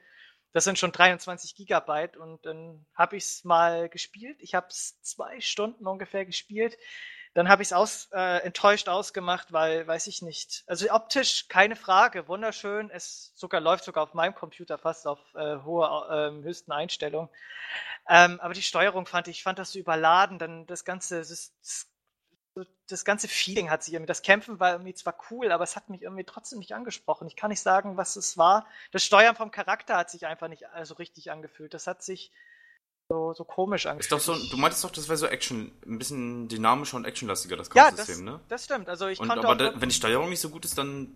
Das 0.56 0.64
sind 0.64 0.80
schon 0.80 0.94
23 0.94 1.54
Gigabyte 1.56 2.16
und 2.16 2.46
dann 2.46 2.86
habe 2.94 3.18
ich 3.18 3.26
es 3.26 3.44
mal 3.44 3.90
gespielt. 3.90 4.38
Ich 4.40 4.56
habe 4.56 4.68
es 4.70 5.02
zwei 5.02 5.42
Stunden 5.42 5.86
ungefähr 5.86 6.26
gespielt. 6.26 6.78
Dann 7.36 7.50
habe 7.50 7.62
ich 7.62 7.68
es 7.68 7.74
aus, 7.74 8.08
äh, 8.14 8.38
enttäuscht 8.44 8.88
ausgemacht, 8.88 9.52
weil, 9.52 9.86
weiß 9.86 10.08
ich 10.08 10.22
nicht. 10.22 10.64
Also 10.68 10.90
optisch 10.90 11.50
keine 11.50 11.76
Frage, 11.76 12.30
wunderschön. 12.30 12.90
Es 12.90 13.34
sogar 13.36 13.60
läuft 13.60 13.84
sogar 13.84 14.04
auf 14.04 14.14
meinem 14.14 14.34
Computer 14.34 14.78
fast 14.78 15.06
auf 15.06 15.20
äh, 15.36 15.58
hohe, 15.66 16.08
ähm, 16.10 16.44
höchsten 16.46 16.72
Einstellungen. 16.72 17.30
Ähm, 18.08 18.40
aber 18.40 18.54
die 18.54 18.62
Steuerung 18.62 19.06
fand 19.06 19.28
ich, 19.28 19.44
fand 19.44 19.60
das 19.60 19.74
so 19.74 19.80
überladen. 19.80 20.40
Dann 20.40 20.66
das 20.66 20.86
ganze, 20.86 21.18
das, 21.20 21.52
das, 22.88 23.04
ganze 23.04 23.28
Feeling 23.28 23.70
hat 23.70 23.84
sich 23.84 23.96
irgendwie, 23.96 24.08
das 24.08 24.22
Kämpfen 24.22 24.62
war 24.62 24.72
irgendwie 24.72 24.94
zwar 24.94 25.18
cool, 25.30 25.52
aber 25.52 25.66
es 25.66 25.76
hat 25.76 25.90
mich 25.90 26.04
irgendwie 26.04 26.24
trotzdem 26.24 26.60
nicht 26.60 26.74
angesprochen. 26.74 27.28
Ich 27.28 27.36
kann 27.36 27.50
nicht 27.50 27.62
sagen, 27.62 27.98
was 27.98 28.16
es 28.16 28.38
war. 28.38 28.66
Das 28.92 29.04
Steuern 29.04 29.36
vom 29.36 29.52
Charakter 29.52 29.98
hat 29.98 30.10
sich 30.10 30.26
einfach 30.26 30.48
nicht 30.48 30.62
so 30.62 30.68
also 30.68 30.94
richtig 30.94 31.32
angefühlt. 31.32 31.74
Das 31.74 31.86
hat 31.86 32.02
sich 32.02 32.32
so, 33.10 33.34
so 33.34 33.44
komisch 33.44 33.86
Ist 33.86 33.92
angefühlt. 33.92 34.12
doch 34.12 34.20
so, 34.20 34.34
du 34.34 34.58
meintest 34.58 34.84
doch, 34.84 34.92
das 34.92 35.08
wäre 35.08 35.18
so 35.18 35.28
Action, 35.28 35.72
ein 35.86 35.98
bisschen 36.00 36.48
dynamischer 36.48 36.98
und 36.98 37.06
actionlastiger, 37.06 37.56
das 37.58 37.70
ja, 37.74 37.86
das, 37.92 37.96
Kampfsystem, 37.98 38.26
ne? 38.26 38.40
das 38.50 38.66
stimmt. 38.66 38.90
Also 38.90 39.08
ich 39.08 39.20
Und, 39.20 39.28
konnte 39.28 39.46
aber 39.48 39.56
da, 39.56 39.80
wenn 39.80 39.90
die 39.90 39.96
Steuerung 39.96 40.30
nicht 40.30 40.42
so 40.42 40.50
gut 40.50 40.66
ist, 40.66 40.78
dann 40.78 41.14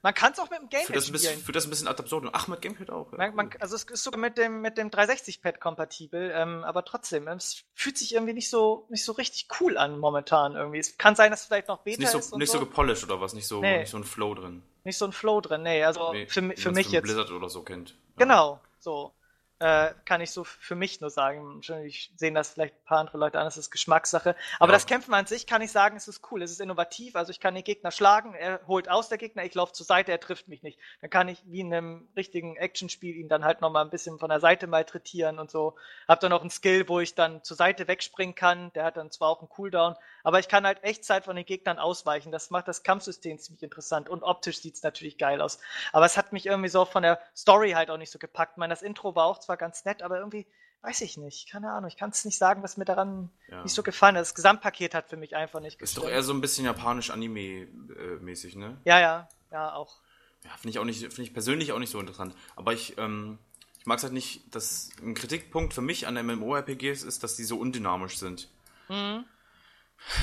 man 0.00 0.14
kann 0.14 0.30
es 0.32 0.38
auch 0.38 0.48
mit 0.48 0.60
dem 0.60 0.68
Gamepad 0.68 0.94
das, 0.94 1.10
bisschen, 1.10 1.30
spielen. 1.32 1.44
führt 1.44 1.56
das 1.56 1.64
ein 1.66 1.70
bisschen 1.70 1.88
ad 1.88 2.00
absurdum. 2.00 2.30
Ach, 2.32 2.46
mit 2.46 2.60
Gamepad 2.62 2.88
auch. 2.90 3.10
ja, 3.10 3.18
Man, 3.18 3.34
man, 3.34 3.50
also 3.58 3.74
es 3.74 3.82
ist 3.82 4.04
sogar 4.04 4.20
mit 4.20 4.38
dem, 4.38 4.60
mit 4.60 4.78
dem 4.78 4.90
360-Pad 4.90 5.60
kompatibel, 5.60 6.30
ähm, 6.32 6.62
aber 6.62 6.84
trotzdem, 6.84 7.26
es 7.26 7.64
fühlt 7.74 7.98
sich 7.98 8.14
irgendwie 8.14 8.32
nicht 8.32 8.48
so, 8.48 8.86
nicht 8.90 9.04
so 9.04 9.10
richtig 9.10 9.48
cool 9.60 9.76
an 9.76 9.98
momentan 9.98 10.54
irgendwie. 10.54 10.78
Es 10.78 10.96
kann 10.98 11.16
sein, 11.16 11.32
dass 11.32 11.40
es 11.40 11.46
vielleicht 11.48 11.66
noch 11.66 11.78
ist 11.78 11.84
Beta 11.84 11.98
nicht 12.02 12.10
so, 12.12 12.18
ist 12.18 12.36
nicht 12.36 12.52
so 12.52 12.60
gepolished 12.60 13.02
oder 13.02 13.20
was, 13.20 13.32
nicht 13.34 13.48
so, 13.48 13.60
Nee. 13.60 13.80
nicht 13.80 13.90
so 13.90 13.96
ein 13.96 14.04
Flow 14.04 14.34
drin. 14.34 14.62
nicht 14.84 14.96
so 14.96 15.04
ein 15.04 15.12
Flow 15.12 15.40
drin. 15.40 15.64
Nee, 15.64 15.82
also 15.82 16.12
Wie- 16.12 16.26
für, 16.26 16.48
für 16.56 16.70
mich 16.70 16.90
jetzt. 16.92 17.02
Blizzard 17.02 17.32
oder 17.32 17.48
so 17.48 17.62
kennt. 17.62 17.90
Ja. 17.90 17.96
Genau, 18.18 18.60
so. 18.78 19.12
Äh, 19.60 19.92
kann 20.04 20.20
ich 20.20 20.30
so 20.30 20.44
für 20.44 20.76
mich 20.76 21.00
nur 21.00 21.10
sagen. 21.10 21.56
Wahrscheinlich 21.56 22.12
sehen 22.16 22.34
das 22.34 22.50
vielleicht 22.50 22.76
ein 22.76 22.84
paar 22.84 22.98
andere 22.98 23.18
Leute 23.18 23.40
an, 23.40 23.44
das 23.44 23.56
ist 23.56 23.72
Geschmackssache. 23.72 24.36
Aber 24.60 24.68
Ja. 24.70 24.76
das 24.76 24.86
Kämpfen 24.86 25.12
an 25.14 25.26
sich 25.26 25.48
kann 25.48 25.62
ich 25.62 25.72
sagen, 25.72 25.96
es 25.96 26.06
ist 26.06 26.22
cool, 26.30 26.42
es 26.42 26.52
ist 26.52 26.60
innovativ. 26.60 27.16
Also 27.16 27.32
ich 27.32 27.40
kann 27.40 27.56
den 27.56 27.64
Gegner 27.64 27.90
schlagen, 27.90 28.34
er 28.34 28.60
holt 28.68 28.88
aus 28.88 29.08
der 29.08 29.18
Gegner, 29.18 29.44
ich 29.44 29.54
laufe 29.56 29.72
zur 29.72 29.84
Seite, 29.84 30.12
er 30.12 30.20
trifft 30.20 30.46
mich 30.46 30.62
nicht. 30.62 30.78
Dann 31.00 31.10
kann 31.10 31.26
ich 31.26 31.42
wie 31.46 31.58
in 31.60 31.74
einem 31.74 32.08
richtigen 32.16 32.54
Actionspiel 32.56 33.16
ihn 33.16 33.28
dann 33.28 33.44
halt 33.44 33.60
nochmal 33.60 33.84
ein 33.84 33.90
bisschen 33.90 34.20
von 34.20 34.28
der 34.28 34.38
Seite 34.38 34.68
malträtieren 34.68 35.40
und 35.40 35.50
so. 35.50 35.74
Hab 36.06 36.20
dann 36.20 36.30
noch 36.30 36.42
einen 36.42 36.50
Skill, 36.50 36.88
wo 36.88 37.00
ich 37.00 37.16
dann 37.16 37.42
zur 37.42 37.56
Seite 37.56 37.88
wegspringen 37.88 38.36
kann. 38.36 38.72
Der 38.74 38.84
hat 38.84 38.96
dann 38.96 39.10
zwar 39.10 39.28
auch 39.28 39.40
einen 39.40 39.48
Cooldown, 39.48 39.96
aber 40.22 40.38
ich 40.38 40.46
kann 40.46 40.66
halt 40.66 40.84
Echtzeit 40.84 41.24
von 41.24 41.34
den 41.34 41.44
Gegnern 41.44 41.80
ausweichen. 41.80 42.30
Das 42.30 42.50
macht 42.50 42.68
das 42.68 42.84
Kampfsystem 42.84 43.40
ziemlich 43.40 43.64
interessant 43.64 44.08
und 44.08 44.22
optisch 44.22 44.60
sieht 44.60 44.76
es 44.76 44.84
natürlich 44.84 45.18
geil 45.18 45.40
aus. 45.40 45.58
Aber 45.92 46.06
es 46.06 46.16
hat 46.16 46.32
mich 46.32 46.46
irgendwie 46.46 46.68
so 46.68 46.84
von 46.84 47.02
der 47.02 47.20
Story 47.36 47.72
halt 47.72 47.90
auch 47.90 47.96
nicht 47.96 48.12
so 48.12 48.20
gepackt. 48.20 48.52
Ich 48.52 48.58
meine, 48.58 48.72
das 48.72 48.82
Intro 48.82 49.16
war 49.16 49.24
auch 49.26 49.38
zwar 49.48 49.56
ganz 49.56 49.86
nett, 49.86 50.02
aber 50.02 50.18
irgendwie, 50.18 50.46
weiß 50.82 51.00
ich 51.00 51.16
nicht, 51.16 51.50
keine 51.50 51.72
Ahnung. 51.72 51.88
Ich 51.88 51.96
kann 51.96 52.10
es 52.10 52.22
nicht 52.26 52.36
sagen, 52.36 52.62
was 52.62 52.76
mir 52.76 52.84
daran 52.84 53.30
Ja. 53.48 53.62
nicht 53.62 53.72
so 53.72 53.82
gefallen 53.82 54.14
hat. 54.14 54.20
Das 54.20 54.34
Gesamtpaket 54.34 54.94
hat 54.94 55.08
für 55.08 55.16
mich 55.16 55.34
einfach 55.34 55.60
nicht 55.60 55.80
Ist 55.80 55.96
doch 55.96 56.02
gestimmt. 56.02 56.12
eher 56.16 56.22
so 56.22 56.34
ein 56.34 56.42
bisschen 56.42 56.66
japanisch 56.66 57.10
Anime-mäßig, 57.10 58.56
ne? 58.56 58.76
Ja, 58.84 59.00
ja, 59.00 59.28
ja, 59.50 59.72
auch. 59.72 59.96
Ja, 60.44 60.50
finde 60.50 60.68
ich 60.70 60.78
auch 60.78 60.84
nicht, 60.84 61.00
finde 61.00 61.22
ich 61.22 61.32
persönlich 61.32 61.72
auch 61.72 61.78
nicht 61.78 61.90
so 61.90 61.98
interessant. 61.98 62.34
Aber 62.56 62.74
ich, 62.74 62.98
ähm, 62.98 63.38
ich 63.80 63.86
mag 63.86 63.96
es 63.96 64.04
halt 64.04 64.12
nicht, 64.12 64.54
dass 64.54 64.90
ein 65.02 65.14
Kritikpunkt 65.14 65.72
für 65.72 65.80
mich 65.80 66.06
an 66.06 66.14
MMORPGs 66.14 67.02
ist, 67.04 67.22
dass 67.24 67.36
die 67.36 67.44
so 67.44 67.58
undynamisch 67.58 68.18
sind. 68.18 68.50
Mhm. 68.88 69.24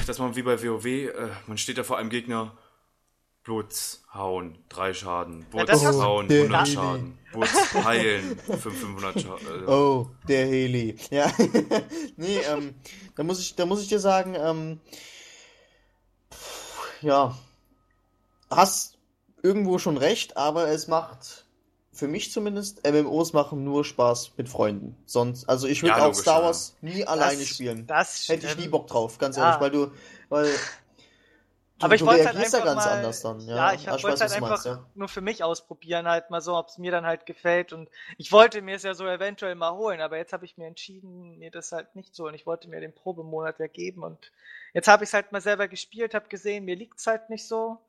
Dass 0.07 0.19
man 0.19 0.35
wie 0.35 0.43
bei 0.43 0.61
WoW, 0.63 0.85
äh, 0.85 1.31
man 1.47 1.57
steht 1.57 1.77
da 1.79 1.83
vor 1.83 1.97
einem 1.97 2.09
Gegner, 2.11 2.55
Blutz 3.45 4.01
hauen, 4.11 4.57
drei 4.69 4.95
Schaden. 4.95 5.45
Blutz 5.51 5.83
ja, 5.83 5.93
hauen, 5.93 6.29
100 6.29 6.67
Schaden. 6.67 7.17
Blutz 7.31 7.73
heilen, 7.75 8.39
500 8.59 9.21
Schaden. 9.21 9.47
Äh. 9.47 9.69
Oh, 9.69 10.09
der 10.27 10.47
Heli. 10.47 10.97
Ja. 11.11 11.31
nee, 12.17 12.39
ähm, 12.39 12.73
da 13.15 13.23
muss 13.23 13.39
ich, 13.39 13.55
da 13.55 13.67
muss 13.67 13.83
ich 13.83 13.87
dir 13.87 13.99
sagen, 13.99 14.35
ähm, 14.35 14.79
ja, 17.01 17.37
hast 18.49 18.97
irgendwo 19.43 19.77
schon 19.77 19.97
recht, 19.97 20.37
aber 20.37 20.69
es 20.69 20.87
macht, 20.87 21.45
für 21.93 22.07
mich 22.07 22.31
zumindest, 22.31 22.81
MMOs 22.83 23.33
machen 23.33 23.63
nur 23.63 23.85
Spaß 23.85 24.31
mit 24.37 24.49
Freunden. 24.49 24.97
Sonst, 25.05 25.47
also 25.47 25.67
ich 25.67 25.83
würde 25.83 25.99
ja, 25.99 26.07
auch 26.07 26.15
Star 26.15 26.41
Wars 26.41 26.75
ja. 26.81 26.89
nie 26.89 26.99
das, 27.01 27.07
alleine 27.09 27.45
spielen. 27.45 27.85
Das 27.85 28.27
Hätte 28.27 28.47
ich 28.47 28.57
nie 28.57 28.69
Bock 28.69 28.87
drauf, 28.87 29.19
ganz 29.19 29.37
ehrlich, 29.37 29.59
weil 29.59 29.69
du, 29.69 29.91
weil 30.29 30.51
Du, 31.77 31.85
aber 31.85 31.95
ich 31.95 32.05
wollte 32.05 32.25
halt 32.25 32.37
einfach 32.37 32.63
ganz 32.63 32.85
mal, 32.85 32.91
anders 32.93 33.21
dann. 33.21 33.39
Ja, 33.41 33.55
ja 33.55 33.73
ich, 33.73 33.81
ich 33.81 34.03
wollte 34.03 34.21
halt 34.21 34.31
einfach 34.31 34.49
meinst, 34.49 34.65
ja. 34.65 34.85
nur 34.95 35.09
für 35.09 35.19
mich 35.19 35.43
ausprobieren, 35.43 36.07
halt 36.07 36.29
mal 36.29 36.39
so, 36.39 36.55
ob 36.55 36.69
es 36.69 36.77
mir 36.77 36.89
dann 36.89 37.05
halt 37.05 37.25
gefällt. 37.25 37.73
Und 37.73 37.89
ich 38.17 38.31
wollte 38.31 38.61
mir 38.61 38.77
es 38.77 38.83
ja 38.83 38.93
so 38.93 39.05
eventuell 39.05 39.55
mal 39.55 39.73
holen, 39.73 39.99
aber 39.99 40.15
jetzt 40.15 40.31
habe 40.31 40.45
ich 40.45 40.57
mir 40.57 40.67
entschieden, 40.67 41.37
mir 41.37 41.51
das 41.51 41.73
halt 41.73 41.93
nicht 41.97 42.15
so. 42.15 42.27
Und 42.27 42.33
ich 42.33 42.45
wollte 42.45 42.69
mir 42.69 42.79
den 42.79 42.95
Probemonat 42.95 43.59
ja 43.59 43.67
geben. 43.67 44.03
Und 44.03 44.31
jetzt 44.73 44.87
habe 44.87 45.03
ich 45.03 45.09
es 45.09 45.13
halt 45.13 45.33
mal 45.33 45.41
selber 45.41 45.67
gespielt, 45.67 46.13
habe 46.13 46.29
gesehen, 46.29 46.63
mir 46.63 46.77
liegt 46.77 46.99
es 46.99 47.07
halt 47.07 47.29
nicht 47.29 47.45
so. 47.45 47.81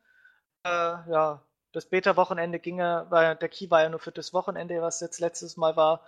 Äh, 0.64 0.68
ja, 0.68 1.42
das 1.70 1.86
Beta-Wochenende 1.86 2.58
ginge, 2.58 3.06
weil 3.10 3.36
der 3.36 3.48
Key 3.48 3.70
war 3.70 3.82
ja 3.82 3.88
nur 3.88 4.00
für 4.00 4.10
das 4.10 4.32
Wochenende, 4.32 4.82
was 4.82 4.98
jetzt 5.00 5.20
letztes 5.20 5.56
Mal 5.56 5.76
war. 5.76 6.02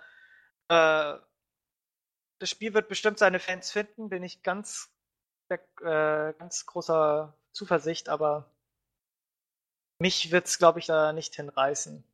Äh, 0.67 1.17
das 2.39 2.49
Spiel 2.49 2.73
wird 2.73 2.89
bestimmt 2.89 3.19
seine 3.19 3.39
Fans 3.39 3.71
finden, 3.71 4.09
bin 4.09 4.23
ich 4.23 4.43
ganz, 4.43 4.91
äh, 5.47 5.57
ganz 6.33 6.65
großer 6.65 7.33
Zuversicht, 7.59 8.07
aber 8.07 8.45
mich 9.99 10.31
wird 10.31 10.47
es, 10.47 10.57
glaube 10.57 10.79
ich, 10.79 10.85
da 10.85 11.11
nicht 11.11 11.35
hinreißen. 11.35 12.05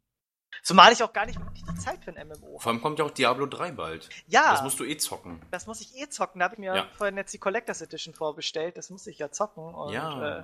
Zumal 0.64 0.92
ich 0.92 1.04
auch 1.04 1.14
gar 1.14 1.28
nicht 1.28 1.40
wirklich 1.40 1.64
die 1.64 1.76
Zeit 1.76 2.04
für 2.04 2.16
ein 2.16 2.28
MMO 2.28 2.58
Vor 2.58 2.72
allem 2.72 2.82
kommt 2.82 2.98
ja 2.98 3.06
auch 3.06 3.12
Diablo 3.12 3.46
3 3.46 3.74
bald. 3.74 4.10
Ja. 4.26 4.54
Das 4.54 4.64
musst 4.64 4.80
du 4.80 4.86
eh 4.86 4.98
zocken. 4.98 5.40
Das 5.52 5.68
muss 5.68 5.82
ich 5.82 5.96
eh 5.96 6.10
zocken. 6.10 6.40
Da 6.40 6.46
habe 6.46 6.56
ich 6.56 6.60
mir 6.60 6.76
ja. 6.76 6.88
vorhin 6.98 7.16
jetzt 7.18 7.32
die 7.34 7.38
Collectors 7.38 7.82
Edition 7.82 8.16
vorbestellt. 8.16 8.76
Das 8.76 8.90
muss 8.90 9.06
ich 9.06 9.20
ja 9.20 9.30
zocken. 9.32 9.64
Und, 9.64 9.94
ja. 9.94 10.40
Äh, 10.40 10.44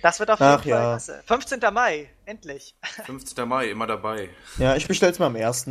das 0.00 0.18
wird 0.18 0.30
auf 0.30 0.40
jeden 0.40 0.52
Ach, 0.52 0.62
Fall 0.62 0.68
ja. 0.70 0.78
klasse. 0.78 1.22
15. 1.26 1.60
Mai, 1.74 2.08
endlich. 2.24 2.74
15. 3.04 3.46
Mai, 3.46 3.68
immer 3.68 3.86
dabei. 3.86 4.30
Ja, 4.56 4.76
ich 4.76 4.88
bestell's 4.88 5.18
mal 5.18 5.26
am 5.26 5.36
1. 5.36 5.66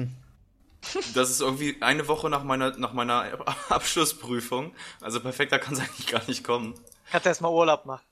Das 1.15 1.31
ist 1.31 1.41
irgendwie 1.41 1.81
eine 1.81 2.07
Woche 2.07 2.29
nach 2.29 2.43
meiner, 2.43 2.77
nach 2.77 2.93
meiner 2.93 3.39
Abschlussprüfung. 3.69 4.75
Also 5.01 5.19
perfekter 5.19 5.57
kann 5.57 5.73
es 5.73 5.79
eigentlich 5.79 6.07
gar 6.07 6.21
nicht 6.27 6.43
kommen. 6.43 6.75
Kannst 7.11 7.25
erstmal 7.25 7.51
Urlaub 7.51 7.85
machen. 7.85 8.05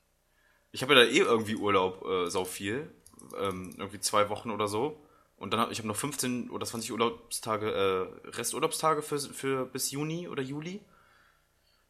Ich 0.72 0.82
habe 0.82 0.94
ja 0.94 1.02
da 1.02 1.08
eh 1.08 1.20
irgendwie 1.20 1.56
Urlaub, 1.56 2.06
äh, 2.06 2.30
sau 2.30 2.46
viel. 2.46 2.92
Ähm, 3.40 3.74
irgendwie 3.78 4.00
zwei 4.00 4.30
Wochen 4.30 4.52
oder 4.52 4.68
so. 4.68 5.02
Und 5.38 5.52
dann 5.52 5.60
habe 5.60 5.72
ich 5.72 5.80
hab 5.80 5.86
noch 5.86 5.96
15 5.96 6.50
oder 6.50 6.66
20 6.66 6.92
Urlaubstage, 6.92 7.72
äh, 7.72 8.30
Resturlaubstage 8.30 9.02
für, 9.02 9.20
für 9.20 9.66
bis 9.66 9.92
Juni 9.92 10.28
oder 10.28 10.42
Juli. 10.42 10.82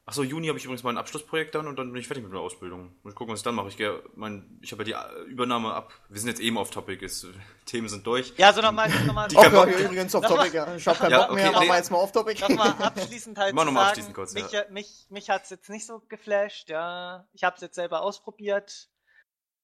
Achso, 0.07 0.21
Juni 0.21 0.47
habe 0.47 0.59
ich 0.59 0.65
übrigens 0.65 0.83
mein 0.83 0.99
Abschlussprojekt 0.99 1.55
dann 1.55 1.65
und 1.65 1.79
dann 1.79 1.91
bin 1.91 1.99
ich 1.99 2.05
fertig 2.05 2.23
mit 2.23 2.31
meiner 2.31 2.43
Ausbildung. 2.43 2.95
Muss 3.01 3.13
ich 3.13 3.15
gucken, 3.15 3.33
was 3.33 3.39
ich 3.39 3.43
dann 3.43 3.55
mache. 3.55 3.69
Ich, 3.69 3.77
mein, 4.15 4.59
ich 4.61 4.71
habe 4.71 4.83
ja 4.83 5.09
die 5.25 5.31
Übernahme 5.31 5.73
ab. 5.73 5.93
Wir 6.09 6.19
sind 6.19 6.29
jetzt 6.29 6.41
eben 6.41 6.59
auf 6.59 6.69
Topic, 6.69 7.03
ist, 7.03 7.25
Themen 7.65 7.89
sind 7.89 8.05
durch. 8.05 8.31
Ja, 8.37 8.53
so 8.53 8.61
nochmal. 8.61 8.87
nochmal 9.07 9.27
die 9.29 9.35
okay, 9.35 9.55
okay, 9.55 9.83
übrigens 9.83 10.13
auf 10.13 10.23
Topic, 10.27 10.55
ja. 10.55 10.75
Ich 10.75 10.87
habe 10.87 10.99
keinen 10.99 11.11
ja, 11.11 11.21
Bock 11.23 11.31
okay, 11.31 11.35
mehr, 11.35 11.45
nee. 11.45 11.55
machen 11.55 11.67
wir 11.69 11.75
jetzt 11.77 11.89
mal 11.89 11.97
auf 11.97 12.11
Topic. 12.11 12.39
Nochmal 12.39 12.69
abschließend 12.79 13.37
halt 13.39 13.57
zu 13.57 13.57
sagen, 13.57 13.77
abschließend 13.77 14.13
kurz, 14.13 14.33
mich, 14.35 14.51
ja. 14.51 14.61
mich, 14.69 15.07
mich 15.09 15.29
hat 15.31 15.45
es 15.45 15.49
jetzt 15.49 15.69
nicht 15.71 15.87
so 15.87 15.99
geflasht, 16.07 16.69
ja. 16.69 17.27
Ich 17.33 17.43
habe 17.43 17.55
es 17.55 17.61
jetzt 17.63 17.75
selber 17.75 18.01
ausprobiert 18.01 18.89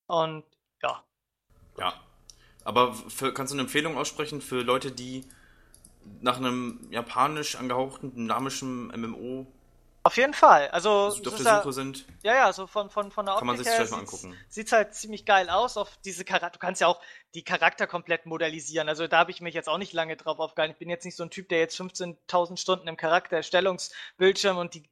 und 0.08 0.44
ja. 0.82 1.04
Ja, 1.78 1.94
aber 2.64 2.94
für, 2.94 3.32
kannst 3.32 3.54
du 3.54 3.56
eine 3.56 3.64
Empfehlung 3.64 3.96
aussprechen 3.96 4.42
für 4.42 4.64
Leute, 4.64 4.92
die 4.92 5.24
nach 6.20 6.38
einem 6.38 6.88
japanisch 6.90 7.58
angehauchten, 7.58 8.16
dynamischen 8.16 8.88
MMO 8.88 9.46
auf 10.04 10.18
jeden 10.18 10.34
Fall. 10.34 10.70
Also, 10.70 10.90
auf 10.90 11.22
der 11.22 11.32
Suche 11.32 11.44
da, 11.44 11.72
sind. 11.72 12.06
Ja, 12.24 12.34
ja, 12.34 12.54
so 12.54 12.66
von, 12.66 12.90
von, 12.90 13.12
von 13.12 13.26
der 13.26 13.36
Optik 13.36 13.48
Kann 13.48 13.56
man 13.56 13.64
sich 13.64 13.68
her 13.68 13.88
mal 13.92 14.00
angucken. 14.00 14.36
Sieht 14.50 14.72
halt 14.72 14.96
ziemlich 14.96 15.26
geil 15.26 15.50
aus. 15.50 15.78
Auf 15.78 15.98
diese 16.04 16.26
Charakter, 16.26 16.58
du 16.58 16.60
kannst 16.60 16.82
ja 16.82 16.88
auch 16.88 17.02
die 17.36 17.44
Charakter 17.44 17.86
komplett 17.86 18.26
modellisieren. 18.26 18.90
Also 18.90 19.08
da 19.08 19.20
habe 19.20 19.30
ich 19.30 19.42
mich 19.42 19.54
jetzt 19.54 19.70
auch 19.70 19.78
nicht 19.78 19.94
lange 19.94 20.18
drauf 20.18 20.40
aufgehalten. 20.40 20.74
Ich 20.74 20.80
bin 20.80 20.90
jetzt 20.90 21.06
nicht 21.06 21.16
so 21.16 21.24
ein 21.24 21.30
Typ, 21.30 21.50
der 21.50 21.60
jetzt 21.60 21.80
15.000 21.80 22.58
Stunden 22.58 22.88
im 22.88 22.98
Charaktererstellungsbildschirm 22.98 24.58
und 24.58 24.74
die 24.74 24.90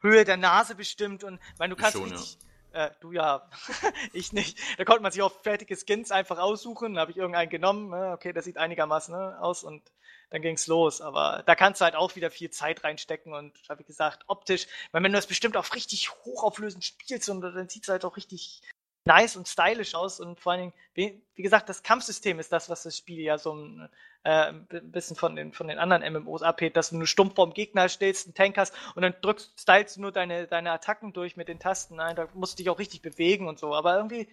Höhe 0.00 0.24
der 0.24 0.36
Nase 0.36 0.74
bestimmt. 0.74 1.22
Und 1.22 1.40
ich 1.52 1.58
meine, 1.58 1.76
du 1.76 1.80
kannst 1.80 1.96
schon, 1.96 2.10
richtig, 2.10 2.38
ja. 2.72 2.86
Äh, 2.86 2.90
du 3.00 3.12
ja, 3.12 3.48
ich 4.12 4.32
nicht. 4.32 4.58
Da 4.76 4.84
konnte 4.84 5.02
man 5.02 5.12
sich 5.12 5.22
auch 5.22 5.32
fertige 5.42 5.76
Skins 5.76 6.10
einfach 6.10 6.38
aussuchen. 6.38 6.94
Da 6.94 7.02
habe 7.02 7.12
ich 7.12 7.16
irgendeinen 7.16 7.48
genommen. 7.48 7.90
Ne? 7.90 8.12
Okay, 8.12 8.32
das 8.32 8.44
sieht 8.44 8.58
einigermaßen 8.58 9.14
ne, 9.14 9.38
aus 9.40 9.62
und 9.62 9.82
dann 10.30 10.42
ging's 10.42 10.66
los. 10.66 11.00
Aber 11.00 11.42
da 11.46 11.54
kannst 11.54 11.80
du 11.80 11.84
halt 11.84 11.94
auch 11.94 12.16
wieder 12.16 12.30
viel 12.30 12.50
Zeit 12.50 12.84
reinstecken 12.84 13.32
und, 13.32 13.58
habe 13.68 13.82
ich 13.82 13.86
gesagt, 13.86 14.24
optisch, 14.26 14.66
weil 14.92 15.02
wenn 15.02 15.12
du 15.12 15.18
das 15.18 15.26
bestimmt 15.26 15.56
auf 15.56 15.74
richtig 15.74 16.10
hochauflösend 16.24 16.84
spielst 16.84 17.28
und 17.28 17.40
dann 17.40 17.68
sieht 17.68 17.84
es 17.84 17.88
halt 17.88 18.04
auch 18.04 18.16
richtig 18.16 18.62
nice 19.04 19.36
und 19.36 19.48
stylisch 19.48 19.94
aus 19.94 20.20
und 20.20 20.38
vor 20.38 20.52
allen 20.52 20.60
Dingen, 20.60 20.72
wie, 20.94 21.22
wie 21.34 21.42
gesagt, 21.42 21.68
das 21.68 21.82
Kampfsystem 21.82 22.38
ist 22.38 22.52
das, 22.52 22.68
was 22.68 22.82
das 22.82 22.96
Spiel 22.96 23.20
ja 23.20 23.38
so 23.38 23.54
ein, 23.54 23.88
äh, 24.22 24.52
ein 24.52 24.66
bisschen 24.68 25.16
von 25.16 25.34
den, 25.34 25.52
von 25.52 25.66
den 25.66 25.78
anderen 25.78 26.12
MMOs 26.12 26.42
abhebt, 26.42 26.76
dass 26.76 26.90
du 26.90 26.98
nur 26.98 27.06
stumpf 27.06 27.34
vorm 27.34 27.54
Gegner 27.54 27.88
stehst, 27.88 28.26
einen 28.26 28.34
Tank 28.34 28.58
hast 28.58 28.74
und 28.94 29.02
dann 29.02 29.14
drückst, 29.22 29.58
stylst 29.58 29.96
du 29.96 30.02
nur 30.02 30.12
deine, 30.12 30.46
deine 30.46 30.72
Attacken 30.72 31.14
durch 31.14 31.36
mit 31.36 31.48
den 31.48 31.58
Tasten. 31.58 31.96
Nein, 31.96 32.16
da 32.16 32.28
musst 32.34 32.52
du 32.52 32.56
dich 32.62 32.70
auch 32.70 32.78
richtig 32.78 33.00
bewegen 33.00 33.48
und 33.48 33.58
so. 33.58 33.74
Aber 33.74 33.96
irgendwie 33.96 34.28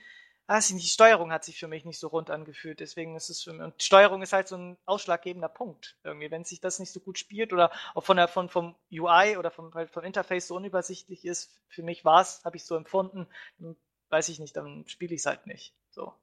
weiß 0.47 0.69
ich 0.69 0.75
nicht, 0.75 0.85
die 0.85 0.91
Steuerung 0.91 1.31
hat 1.31 1.43
sich 1.43 1.59
für 1.59 1.67
mich 1.67 1.85
nicht 1.85 1.99
so 1.99 2.07
rund 2.07 2.29
angefühlt. 2.29 2.79
Deswegen 2.79 3.15
ist 3.15 3.29
es 3.29 3.41
für 3.43 3.53
mich, 3.53 3.61
und 3.61 3.81
Steuerung 3.81 4.21
ist 4.21 4.33
halt 4.33 4.47
so 4.47 4.57
ein 4.57 4.77
ausschlaggebender 4.85 5.49
Punkt 5.49 5.97
irgendwie. 6.03 6.29
Wenn 6.31 6.43
sich 6.43 6.61
das 6.61 6.79
nicht 6.79 6.91
so 6.91 6.99
gut 6.99 7.17
spielt 7.17 7.53
oder 7.53 7.71
auch 7.93 8.03
von 8.03 8.17
der, 8.17 8.27
von, 8.27 8.49
vom 8.49 8.75
UI 8.91 9.37
oder 9.37 9.51
vom, 9.51 9.71
vom 9.71 10.03
Interface 10.03 10.47
so 10.47 10.55
unübersichtlich 10.55 11.25
ist, 11.25 11.51
für 11.67 11.83
mich 11.83 12.05
war 12.05 12.21
es, 12.21 12.43
habe 12.45 12.57
ich 12.57 12.65
so 12.65 12.75
empfunden, 12.75 13.27
dann 13.57 13.75
weiß 14.09 14.29
ich 14.29 14.39
nicht, 14.39 14.55
dann 14.55 14.85
spiele 14.87 15.15
ich 15.15 15.21
es 15.21 15.25
halt 15.25 15.47
nicht. 15.47 15.73
So. 15.89 16.13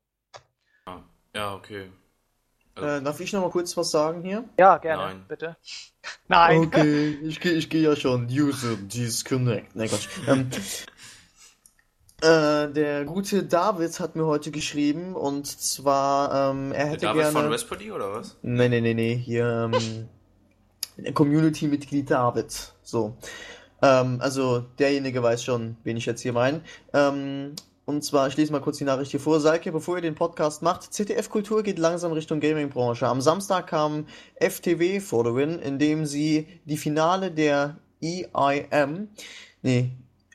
Ja, 1.34 1.54
okay. 1.54 1.90
Also, 2.74 2.88
äh, 2.88 3.02
darf 3.02 3.20
ich 3.20 3.32
noch 3.32 3.42
mal 3.42 3.50
kurz 3.50 3.76
was 3.76 3.90
sagen 3.90 4.22
hier? 4.22 4.44
Ja, 4.58 4.78
gerne, 4.78 5.02
Nein. 5.02 5.24
bitte. 5.28 5.56
Nein. 6.28 6.58
Okay, 6.58 7.18
ich 7.22 7.40
gehe 7.40 7.52
ich 7.52 7.68
geh 7.68 7.82
ja 7.82 7.96
schon. 7.96 8.26
User 8.30 8.76
disconnect. 8.76 9.74
Nein, 9.76 9.88
Gott. 9.88 10.08
ähm, 10.26 10.50
äh, 12.22 12.72
der 12.72 13.04
gute 13.04 13.42
David 13.42 13.98
hat 14.00 14.16
mir 14.16 14.26
heute 14.26 14.50
geschrieben 14.50 15.14
und 15.14 15.46
zwar, 15.46 16.50
ähm, 16.52 16.72
er 16.72 16.86
hätte 16.86 17.00
der 17.00 17.08
David 17.10 17.22
gerne. 17.22 17.40
von 17.40 17.50
Westpody 17.50 17.92
oder 17.92 18.12
was? 18.12 18.36
Nee, 18.42 18.68
nee, 18.68 18.80
nee, 18.80 18.94
nee, 18.94 19.16
hier, 19.16 19.70
ähm, 19.72 20.08
Community-Mitglied 21.14 22.10
David. 22.10 22.72
So. 22.82 23.16
Ähm, 23.82 24.18
also, 24.20 24.60
derjenige 24.78 25.22
weiß 25.22 25.42
schon, 25.42 25.76
wen 25.84 25.96
ich 25.96 26.06
jetzt 26.06 26.20
hier 26.20 26.32
meine. 26.32 26.60
Ähm, 26.92 27.54
und 27.84 28.04
zwar, 28.04 28.28
ich 28.28 28.36
lese 28.36 28.52
mal 28.52 28.60
kurz 28.60 28.78
die 28.78 28.84
Nachricht 28.84 29.10
hier 29.10 29.18
vor. 29.18 29.40
Seike, 29.40 29.72
bevor 29.72 29.96
ihr 29.96 30.02
den 30.02 30.14
Podcast 30.14 30.62
macht, 30.62 30.92
ZDF 30.94 31.28
Kultur 31.28 31.64
geht 31.64 31.80
langsam 31.80 32.12
Richtung 32.12 32.38
Gaming-Branche. 32.38 33.08
Am 33.08 33.20
Samstag 33.20 33.66
kam 33.66 34.06
FTW 34.40 35.00
vor 35.00 35.24
the 35.24 35.34
win, 35.34 35.58
indem 35.58 36.06
sie 36.06 36.46
die 36.64 36.76
Finale 36.76 37.32
der 37.32 37.78
EIM, 38.00 39.08
nee, 39.62 39.90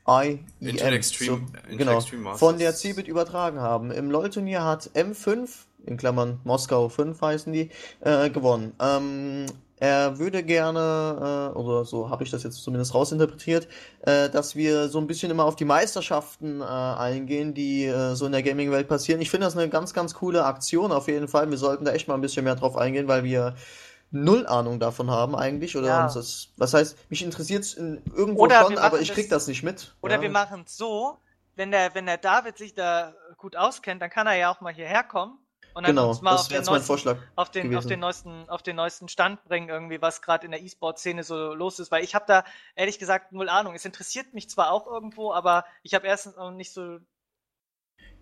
IEM, 0.07 0.45
Intel 0.61 0.93
Extreme, 0.93 1.37
so, 1.37 1.59
Intel 1.63 1.77
genau, 1.77 1.97
Extreme 1.97 2.35
von 2.35 2.57
der 2.57 2.73
Cebit 2.73 3.07
übertragen 3.07 3.59
haben. 3.59 3.91
Im 3.91 4.09
LoL-Turnier 4.09 4.63
hat 4.63 4.89
M5, 4.93 5.49
in 5.85 5.97
Klammern 5.97 6.39
Moskau 6.43 6.89
5 6.89 7.21
heißen 7.21 7.51
die, 7.51 7.69
äh, 8.01 8.29
gewonnen. 8.29 8.73
Ähm, 8.79 9.45
er 9.79 10.17
würde 10.17 10.41
gerne, 10.43 11.51
äh, 11.53 11.57
oder 11.57 11.85
so 11.85 12.09
habe 12.09 12.23
ich 12.23 12.31
das 12.31 12.41
jetzt 12.41 12.63
zumindest 12.63 12.95
rausinterpretiert, 12.95 13.67
äh, 14.01 14.27
dass 14.27 14.55
wir 14.55 14.89
so 14.89 14.97
ein 14.97 15.05
bisschen 15.05 15.29
immer 15.29 15.45
auf 15.45 15.55
die 15.55 15.65
Meisterschaften 15.65 16.61
äh, 16.61 16.63
eingehen, 16.63 17.53
die 17.53 17.85
äh, 17.85 18.15
so 18.15 18.25
in 18.25 18.31
der 18.31 18.41
Gaming-Welt 18.41 18.87
passieren. 18.87 19.21
Ich 19.21 19.29
finde 19.29 19.45
das 19.45 19.55
eine 19.55 19.69
ganz, 19.69 19.93
ganz 19.93 20.15
coole 20.15 20.45
Aktion 20.45 20.91
auf 20.91 21.07
jeden 21.07 21.27
Fall. 21.27 21.49
Wir 21.51 21.59
sollten 21.59 21.85
da 21.85 21.91
echt 21.91 22.07
mal 22.07 22.15
ein 22.15 22.21
bisschen 22.21 22.43
mehr 22.43 22.55
drauf 22.55 22.75
eingehen, 22.75 23.07
weil 23.07 23.23
wir 23.23 23.55
null 24.11 24.47
Ahnung 24.47 24.79
davon 24.79 25.11
haben 25.11 25.35
eigentlich. 25.35 25.75
Oder 25.75 25.87
ja. 25.87 26.03
das, 26.03 26.49
was 26.57 26.73
heißt, 26.73 27.09
mich 27.09 27.23
interessiert 27.23 27.63
es 27.63 27.75
irgendwo 27.75 28.43
oder 28.43 28.63
schon, 28.63 28.77
aber 28.77 28.99
ich 28.99 29.13
krieg 29.13 29.29
das, 29.29 29.43
das 29.43 29.47
nicht 29.47 29.63
mit. 29.63 29.95
Oder 30.01 30.15
ja. 30.15 30.21
wir 30.21 30.29
machen 30.29 30.63
es 30.65 30.77
so, 30.77 31.17
wenn 31.55 31.71
der, 31.71 31.93
wenn 31.95 32.05
der 32.05 32.17
David 32.17 32.57
sich 32.57 32.73
da 32.73 33.13
gut 33.37 33.55
auskennt, 33.55 34.01
dann 34.01 34.09
kann 34.09 34.27
er 34.27 34.35
ja 34.35 34.51
auch 34.51 34.61
mal 34.61 34.73
hierher 34.73 35.03
kommen. 35.03 35.39
Und 35.73 35.85
dann 35.85 35.95
genau, 35.95 36.09
uns 36.09 36.21
mal 36.21 36.39
jetzt 36.49 36.71
mein 36.71 36.81
Vorschlag. 36.81 37.17
Auf 37.35 37.51
den, 37.51 37.75
auf, 37.77 37.85
den 37.85 37.99
neuesten, 37.99 38.49
auf 38.49 38.63
den 38.63 38.75
neuesten 38.75 39.09
Stand 39.09 39.43
bringen, 39.43 39.69
irgendwie, 39.69 40.01
was 40.01 40.23
gerade 40.23 40.43
in 40.43 40.51
der 40.51 40.63
E-Sport-Szene 40.63 41.23
so 41.23 41.53
los 41.53 41.77
ist. 41.77 41.91
Weil 41.91 42.03
ich 42.03 42.15
habe 42.15 42.25
da 42.27 42.43
ehrlich 42.75 42.97
gesagt 42.97 43.31
null 43.31 43.47
Ahnung. 43.47 43.75
Es 43.75 43.85
interessiert 43.85 44.33
mich 44.33 44.49
zwar 44.49 44.71
auch 44.71 44.87
irgendwo, 44.87 45.31
aber 45.33 45.65
ich 45.83 45.93
habe 45.93 46.07
erstens 46.07 46.35
noch 46.35 46.49
nicht 46.49 46.73
so 46.73 46.97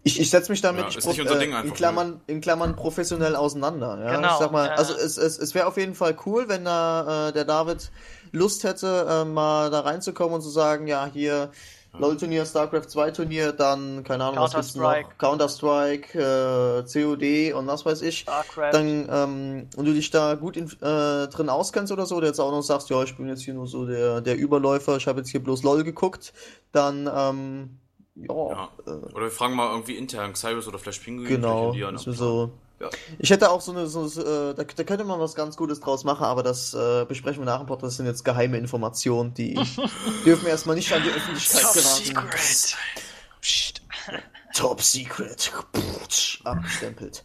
Ich, 0.08 0.20
ich 0.20 0.30
setze 0.30 0.52
mich 0.52 0.62
damit 0.62 0.94
ja, 0.94 1.02
pro, 1.02 1.10
äh, 1.10 1.64
in, 1.64 1.74
Klammern, 1.74 2.22
in 2.28 2.40
Klammern 2.40 2.76
professionell 2.76 3.36
auseinander. 3.36 4.00
Ja? 4.00 4.16
Genau, 4.16 4.34
ich 4.34 4.38
sag 4.38 4.52
mal, 4.52 4.68
ja. 4.68 4.76
also 4.76 4.94
es, 4.94 5.18
es, 5.18 5.40
es 5.40 5.56
wäre 5.56 5.66
auf 5.66 5.78
jeden 5.78 5.96
Fall 5.96 6.16
cool, 6.28 6.48
wenn 6.48 6.64
da 6.64 7.30
äh, 7.30 7.34
der 7.34 7.44
David 7.44 7.92
Lust 8.32 8.64
hätte, 8.66 9.08
äh, 9.10 9.26
mal 9.26 9.72
da 9.72 9.80
reinzukommen 9.80 10.36
und 10.36 10.42
zu 10.44 10.50
sagen, 10.50 10.86
ja, 10.86 11.10
hier 11.12 11.50
LOL-Turnier, 11.98 12.46
StarCraft 12.46 12.88
2-Turnier, 12.88 13.54
dann, 13.54 14.04
keine 14.04 14.26
Ahnung, 14.26 14.44
was 14.44 14.54
gibt's 14.54 14.76
noch? 14.76 14.94
Counter-Strike, 15.18 16.20
äh, 16.20 16.84
COD 16.84 17.54
und 17.54 17.66
was 17.66 17.84
weiß 17.84 18.04
ich. 18.04 18.20
Starcraft. 18.20 18.74
Dann, 18.74 19.10
ähm, 19.12 19.70
und 19.76 19.86
du 19.86 19.92
dich 19.92 20.12
da 20.12 20.36
gut 20.36 20.56
in, 20.56 20.68
äh, 20.68 21.28
drin 21.30 21.50
auskennst 21.50 21.92
oder 21.92 22.06
so, 22.06 22.20
der 22.20 22.30
jetzt 22.30 22.40
auch 22.40 22.52
noch 22.52 22.62
sagst, 22.62 22.92
ja, 22.92 23.02
ich 23.02 23.18
bin 23.18 23.28
jetzt 23.28 23.42
hier 23.42 23.56
nur 23.56 23.66
so 23.66 23.88
der, 23.88 24.22
der 24.22 24.38
Überläufer, 24.38 24.98
ich 24.98 25.08
habe 25.08 25.22
jetzt 25.22 25.32
hier 25.32 25.44
bloß 25.44 25.64
LOL 25.64 25.84
geguckt, 25.84 26.32
dann, 26.72 27.10
ähm, 27.12 27.80
ja. 28.16 28.28
ja. 28.28 28.70
Äh, 28.86 28.90
oder 28.90 29.22
wir 29.22 29.32
fragen 29.32 29.56
mal 29.56 29.72
irgendwie 29.72 29.96
intern 29.96 30.36
Cyrus 30.36 30.68
oder 30.68 30.80
Flash 30.80 31.00
Pinguin. 31.00 31.28
Genau, 31.28 31.74
so. 31.98 32.52
Ja. 32.80 32.90
Ich 33.20 33.30
hätte 33.30 33.50
auch 33.52 33.62
so 33.62 33.72
eine, 33.72 33.88
so, 33.88 34.06
äh, 34.06 34.54
da, 34.54 34.64
da, 34.64 34.84
könnte 34.84 35.06
man 35.06 35.20
was 35.20 35.36
ganz 35.36 35.56
Gutes 35.56 35.80
draus 35.80 36.04
machen, 36.04 36.26
aber 36.26 36.44
das 36.44 36.74
äh, 36.74 37.06
besprechen 37.06 37.42
wir 37.42 37.46
nach 37.46 37.60
dem 37.60 37.68
Podcast. 37.68 37.94
Das 37.94 37.98
sind 37.98 38.06
jetzt 38.06 38.26
geheime 38.26 38.58
Informationen, 38.58 39.34
die 39.34 39.54
dürfen 40.26 40.48
erstmal 40.48 40.76
nicht 40.76 40.92
an 40.92 41.02
die 41.04 41.10
Öffentlichkeit 41.10 41.62
Top 41.62 41.74
geraten. 41.74 42.04
Secret. 42.04 42.78
Psst. 43.42 43.82
Top 44.54 44.82
Secret. 44.82 45.52
Abgestempelt. 46.44 47.24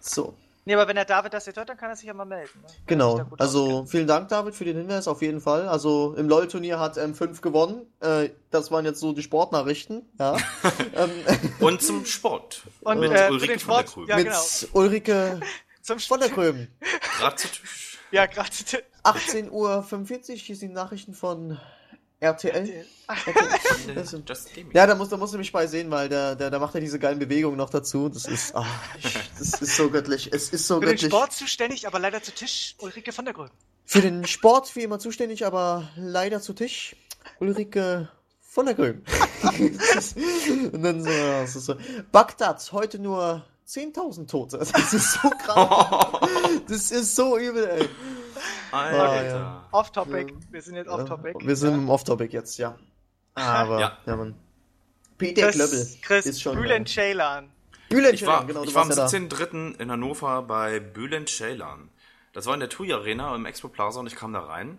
So. 0.00 0.34
Nee, 0.68 0.74
aber 0.74 0.86
wenn 0.86 0.96
der 0.96 1.06
David 1.06 1.32
das 1.32 1.46
jetzt 1.46 1.56
hört, 1.56 1.70
dann 1.70 1.78
kann 1.78 1.88
er 1.88 1.96
sich 1.96 2.04
ja 2.04 2.12
mal 2.12 2.26
melden. 2.26 2.60
Ne? 2.60 2.68
Genau. 2.84 3.26
Also 3.38 3.86
vielen 3.86 4.06
Dank, 4.06 4.28
David, 4.28 4.54
für 4.54 4.66
den 4.66 4.76
Hinweis, 4.76 5.08
auf 5.08 5.22
jeden 5.22 5.40
Fall. 5.40 5.66
Also 5.66 6.14
im 6.18 6.28
LOL-Turnier 6.28 6.78
hat 6.78 6.98
M5 6.98 7.40
gewonnen. 7.40 7.86
Äh, 8.00 8.28
das 8.50 8.70
waren 8.70 8.84
jetzt 8.84 9.00
so 9.00 9.14
die 9.14 9.22
Sportnachrichten. 9.22 10.02
Ja. 10.18 10.36
Ähm, 10.94 11.10
Und 11.60 11.80
zum 11.80 12.04
Sport. 12.04 12.64
Und 12.80 13.00
mit, 13.00 13.12
äh, 13.12 13.28
Ulrike 13.30 13.58
von 13.58 13.76
der 13.76 13.84
Kröben. 13.84 14.08
Ja, 14.08 14.16
genau. 14.16 14.42
Mit 14.60 14.68
Ulrike 14.74 15.40
zum 15.82 15.98
von 16.00 16.20
der 16.20 16.28
Kröben. 16.28 16.68
Gerade 17.18 17.36
zu 17.36 17.48
Tisch. 17.48 17.98
Ja, 18.10 18.26
gerade 18.26 18.50
zu 18.50 18.64
Tisch. 18.64 18.82
18.45 19.04 19.50
Uhr, 19.50 20.36
hier 20.36 20.56
sind 20.56 20.74
Nachrichten 20.74 21.14
von 21.14 21.58
RTL? 22.20 22.86
RTL. 23.06 24.18
ja, 24.72 24.86
da 24.86 24.94
musst, 24.94 25.12
da 25.12 25.16
musst 25.16 25.34
du 25.34 25.38
mich 25.38 25.52
bei 25.52 25.66
sehen, 25.66 25.90
weil 25.90 26.08
der, 26.08 26.34
der, 26.34 26.50
der 26.50 26.58
macht 26.58 26.74
ja 26.74 26.80
diese 26.80 26.98
geilen 26.98 27.18
Bewegungen 27.18 27.56
noch 27.56 27.70
dazu. 27.70 28.08
Das 28.08 28.24
ist, 28.26 28.54
oh, 28.54 28.64
das 29.38 29.60
ist 29.60 29.76
so 29.76 29.88
göttlich. 29.88 30.30
Es 30.32 30.50
ist 30.50 30.66
so 30.66 30.74
Für 30.74 30.80
göttlich. 30.80 31.02
Für 31.02 31.08
den 31.08 31.12
Sport 31.12 31.32
zuständig, 31.32 31.86
aber 31.86 31.98
leider 31.98 32.22
zu 32.22 32.32
Tisch, 32.32 32.74
Ulrike 32.78 33.12
von 33.12 33.24
der 33.24 33.34
Grün. 33.34 33.50
Für 33.84 34.00
den 34.00 34.26
Sport 34.26 34.74
wie 34.76 34.82
immer 34.82 34.98
zuständig, 34.98 35.46
aber 35.46 35.88
leider 35.96 36.40
zu 36.40 36.52
Tisch, 36.52 36.96
Ulrike 37.38 38.10
von 38.42 38.66
der 38.66 38.74
Grün. 38.74 39.04
Und 40.72 40.82
dann 40.82 41.02
so, 41.02 41.10
ja, 41.10 41.42
das 41.42 41.54
ist 41.54 41.66
so. 41.66 41.76
Bagdad, 42.10 42.72
heute 42.72 42.98
nur 42.98 43.44
10.000 43.68 44.26
Tote. 44.26 44.58
Das 44.58 44.92
ist 44.92 45.12
so 45.12 45.30
krass. 45.30 46.30
das 46.68 46.90
ist 46.90 47.14
so 47.14 47.38
übel, 47.38 47.64
ey. 47.68 47.88
Alter. 48.70 49.24
Ja. 49.26 49.68
Off-Topic. 49.72 50.34
Wir 50.50 50.62
sind 50.62 50.76
jetzt 50.76 50.88
off-Topic. 50.88 51.34
Wir 51.40 51.56
sind 51.56 51.74
im 51.74 51.88
Off-Topic 51.88 52.32
jetzt, 52.32 52.58
ja. 52.58 52.76
Aber, 53.34 53.80
ja, 53.80 53.98
ja 54.06 54.16
man. 54.16 54.34
Peter 55.16 55.50
Klöppel 55.50 55.86
ist 56.24 56.40
schon. 56.40 56.56
Bülent 56.56 56.88
Ceylan. 56.88 57.50
Bülent 57.88 58.18
Ceylan, 58.18 58.46
genau. 58.46 58.64
Ich 58.64 58.74
war 58.74 58.82
am 58.82 58.90
17.3. 58.90 59.80
in 59.80 59.90
Hannover 59.90 60.42
bei 60.42 60.80
Bülent 60.80 61.28
Ceylan. 61.28 61.90
Das 62.32 62.46
war 62.46 62.54
in 62.54 62.60
der 62.60 62.68
TUI 62.68 62.92
Arena 62.92 63.34
im 63.34 63.46
Expo 63.46 63.68
Plaza 63.68 64.00
und 64.00 64.06
ich 64.06 64.14
kam 64.14 64.32
da 64.32 64.40
rein. 64.40 64.78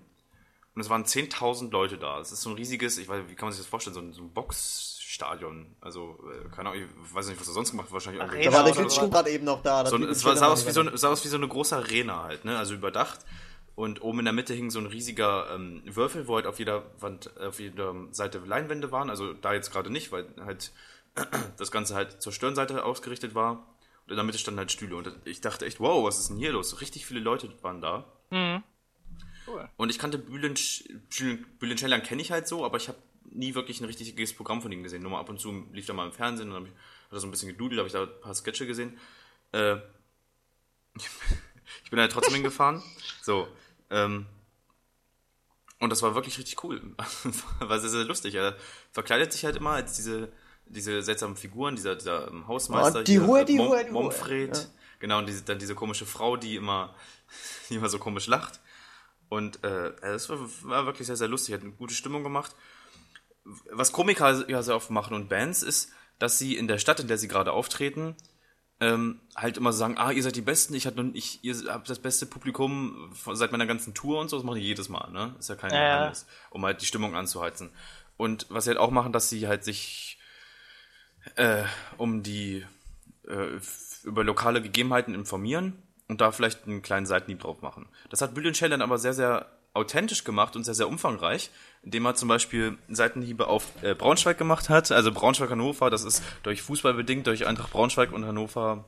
Und 0.75 0.81
es 0.81 0.89
waren 0.89 1.03
10.000 1.03 1.71
Leute 1.71 1.97
da. 1.97 2.19
Es 2.19 2.31
ist 2.31 2.41
so 2.41 2.51
ein 2.51 2.55
riesiges, 2.55 2.97
ich 2.97 3.09
weiß, 3.09 3.23
wie 3.27 3.35
kann 3.35 3.47
man 3.47 3.51
sich 3.51 3.61
das 3.61 3.67
vorstellen, 3.67 3.95
so 3.95 3.99
ein, 3.99 4.13
so 4.13 4.21
ein 4.21 4.31
Boxstadion. 4.31 5.75
Also, 5.81 6.17
äh, 6.31 6.47
keine 6.55 6.69
Ahnung, 6.69 6.83
ich 6.83 7.13
weiß 7.13 7.27
nicht, 7.27 7.39
was 7.39 7.47
er 7.47 7.53
sonst 7.53 7.71
gemacht 7.71 7.87
hat. 7.87 7.93
Wahrscheinlich 7.93 8.21
Arena 8.21 8.51
da 8.51 8.57
war 8.57 8.63
der 8.63 8.73
Glitschkuh 8.73 9.09
gerade 9.09 9.29
eben 9.29 9.45
noch 9.45 9.61
da. 9.61 9.85
So, 9.87 9.97
es 9.97 10.21
sah 10.21 10.47
aus, 10.47 10.65
wie 10.65 10.71
so, 10.71 10.95
sah 10.95 11.09
aus 11.09 11.25
wie 11.25 11.27
so 11.27 11.37
eine 11.37 11.47
große 11.47 11.75
Arena 11.75 12.23
halt, 12.23 12.45
ne? 12.45 12.57
Also 12.57 12.75
überdacht. 12.75 13.19
Und 13.79 14.01
oben 14.01 14.19
in 14.19 14.25
der 14.25 14.33
Mitte 14.33 14.53
hing 14.53 14.71
so 14.71 14.79
ein 14.79 14.87
riesiger 14.87 15.55
ähm, 15.55 15.81
Würfel, 15.85 16.27
wo 16.27 16.35
halt 16.35 16.45
auf 16.45 16.59
jeder 16.59 16.83
Wand, 16.99 17.39
auf 17.39 17.61
jeder 17.61 17.95
Seite 18.11 18.39
Leinwände 18.39 18.91
waren. 18.91 19.09
Also 19.09 19.31
da 19.31 19.53
jetzt 19.53 19.71
gerade 19.71 19.89
nicht, 19.89 20.11
weil 20.11 20.25
halt 20.41 20.73
das 21.57 21.71
Ganze 21.71 21.95
halt 21.95 22.21
zur 22.21 22.33
Stirnseite 22.33 22.83
ausgerichtet 22.83 23.35
war. 23.35 23.51
Und 24.03 24.09
in 24.09 24.15
der 24.17 24.25
Mitte 24.25 24.37
standen 24.37 24.59
halt 24.59 24.73
Stühle. 24.73 24.97
Und 24.97 25.15
ich 25.23 25.39
dachte 25.39 25.65
echt, 25.65 25.79
wow, 25.79 26.05
was 26.05 26.19
ist 26.19 26.27
denn 26.27 26.35
hier 26.35 26.51
los? 26.51 26.81
Richtig 26.81 27.05
viele 27.05 27.21
Leute 27.21 27.49
waren 27.61 27.79
da. 27.79 28.03
Mhm. 28.31 28.63
Cool. 29.47 29.69
Und 29.77 29.89
ich 29.89 29.97
kannte 29.97 30.17
Bülent, 30.17 30.83
Bülent 31.59 31.79
Ceylan 31.79 32.03
kenne 32.03 32.21
ich 32.21 32.33
halt 32.33 32.49
so, 32.49 32.65
aber 32.65 32.75
ich 32.75 32.89
habe 32.89 32.97
nie 33.29 33.55
wirklich 33.55 33.79
ein 33.79 33.85
richtiges 33.85 34.33
Programm 34.33 34.61
von 34.61 34.73
ihm 34.73 34.83
gesehen. 34.83 35.03
Nur 35.03 35.11
mal 35.11 35.21
ab 35.21 35.29
und 35.29 35.39
zu 35.39 35.53
lief 35.71 35.87
er 35.87 35.95
mal 35.95 36.05
im 36.05 36.11
Fernsehen 36.11 36.49
und 36.49 36.55
dann 36.55 36.63
habe 36.63 36.67
ich 36.67 36.73
hat 37.05 37.13
er 37.13 37.19
so 37.21 37.27
ein 37.27 37.31
bisschen 37.31 37.47
gedudelt, 37.47 37.79
habe 37.79 37.87
ich 37.87 37.93
da 37.93 38.03
ein 38.03 38.21
paar 38.21 38.35
Sketche 38.35 38.67
gesehen. 38.67 38.99
Äh, 39.53 39.77
ich 41.85 41.89
bin 41.89 41.99
halt 42.01 42.11
trotzdem 42.11 42.33
hingefahren. 42.33 42.83
So, 43.21 43.47
ähm, 43.89 44.25
und 45.79 45.89
das 45.91 46.01
war 46.01 46.13
wirklich 46.13 46.37
richtig 46.37 46.63
cool. 46.63 46.81
war 47.59 47.79
sehr, 47.79 47.89
sehr 47.89 48.03
lustig. 48.03 48.35
Er 48.35 48.55
verkleidet 48.91 49.31
sich 49.31 49.45
halt 49.45 49.55
immer 49.55 49.71
als 49.71 49.95
diese, 49.95 50.31
diese 50.65 51.01
seltsamen 51.01 51.37
Figuren, 51.37 51.75
dieser, 51.75 51.95
dieser 51.95 52.27
ähm, 52.27 52.47
Hausmeister. 52.47 52.99
Oh, 52.99 53.03
die 53.03 53.19
Hur, 53.19 53.45
die 53.45 53.59
Hur, 53.59 53.83
die 53.83 53.91
Momfred. 53.91 54.57
Ja. 54.57 54.63
Genau, 54.99 55.19
und 55.19 55.27
diese, 55.27 55.43
dann 55.43 55.57
diese 55.57 55.75
komische 55.75 56.05
Frau, 56.05 56.35
die 56.35 56.55
immer, 56.55 56.93
die 57.69 57.75
immer 57.75 57.89
so 57.89 57.97
komisch 57.97 58.27
lacht. 58.27 58.59
Und 59.29 59.63
äh, 59.63 59.91
es 60.01 60.29
war, 60.29 60.37
war, 60.63 60.85
wirklich 60.85 61.07
sehr, 61.07 61.15
sehr 61.15 61.27
lustig. 61.27 61.53
Hat 61.53 61.61
eine 61.61 61.71
gute 61.71 61.93
Stimmung 61.93 62.23
gemacht. 62.23 62.55
Was 63.71 63.93
Komiker 63.93 64.49
ja 64.49 64.61
sehr 64.61 64.75
oft 64.75 64.89
machen 64.89 65.13
und 65.13 65.29
Bands 65.29 65.63
ist, 65.63 65.91
dass 66.17 66.37
sie 66.37 66.57
in 66.57 66.67
der 66.67 66.77
Stadt, 66.77 66.99
in 66.99 67.07
der 67.07 67.17
sie 67.17 67.29
gerade 67.29 67.53
auftreten, 67.53 68.15
ähm, 68.81 69.19
halt 69.35 69.57
immer 69.57 69.73
sagen, 69.73 69.97
ah, 69.97 70.11
ihr 70.11 70.23
seid 70.23 70.35
die 70.35 70.41
Besten, 70.41 70.73
ich, 70.73 70.87
hatte, 70.87 71.09
ich 71.13 71.43
ihr 71.43 71.55
habt 71.67 71.89
das 71.89 71.99
beste 71.99 72.25
Publikum 72.25 73.11
seit 73.33 73.51
meiner 73.51 73.65
ganzen 73.65 73.93
Tour 73.93 74.19
und 74.19 74.29
so, 74.29 74.37
das 74.37 74.45
machen 74.45 74.59
die 74.59 74.65
jedes 74.65 74.89
Mal, 74.89 75.11
ne? 75.11 75.35
Ist 75.37 75.49
ja 75.49 75.55
kein 75.55 75.71
ja. 75.71 75.97
Geheimnis, 75.97 76.25
um 76.49 76.65
halt 76.65 76.81
die 76.81 76.85
Stimmung 76.85 77.15
anzuheizen. 77.15 77.71
Und 78.15 78.45
was 78.49 78.63
sie 78.63 78.71
halt 78.71 78.79
auch 78.79 78.91
machen, 78.91 79.11
dass 79.11 79.29
sie 79.29 79.47
halt 79.47 79.63
sich 79.63 80.19
äh, 81.35 81.63
um 81.97 82.23
die 82.23 82.65
äh, 83.27 83.59
über 84.03 84.23
lokale 84.23 84.61
Gegebenheiten 84.61 85.13
informieren 85.13 85.81
und 86.07 86.21
da 86.21 86.31
vielleicht 86.31 86.65
einen 86.65 86.81
kleinen 86.81 87.05
Seitenhieb 87.05 87.41
drauf 87.41 87.61
machen. 87.61 87.87
Das 88.09 88.21
hat 88.21 88.33
Bülent 88.33 88.55
Ceylan 88.55 88.81
aber 88.81 88.97
sehr, 88.97 89.13
sehr 89.13 89.45
authentisch 89.73 90.23
gemacht 90.23 90.55
und 90.55 90.63
sehr, 90.63 90.73
sehr 90.73 90.87
umfangreich, 90.87 91.51
indem 91.83 92.05
er 92.05 92.15
zum 92.15 92.27
Beispiel 92.27 92.77
Seitenhiebe 92.89 93.47
auf 93.47 93.65
äh, 93.81 93.93
Braunschweig 93.93 94.37
gemacht 94.37 94.69
hat. 94.69 94.91
Also 94.91 95.11
Braunschweig-Hannover, 95.11 95.89
das 95.89 96.03
ist 96.03 96.23
durch 96.43 96.61
Fußball 96.61 96.93
bedingt, 96.93 97.27
durch 97.27 97.45
Eintracht 97.45 97.71
Braunschweig 97.71 98.11
und 98.11 98.25
Hannover 98.25 98.85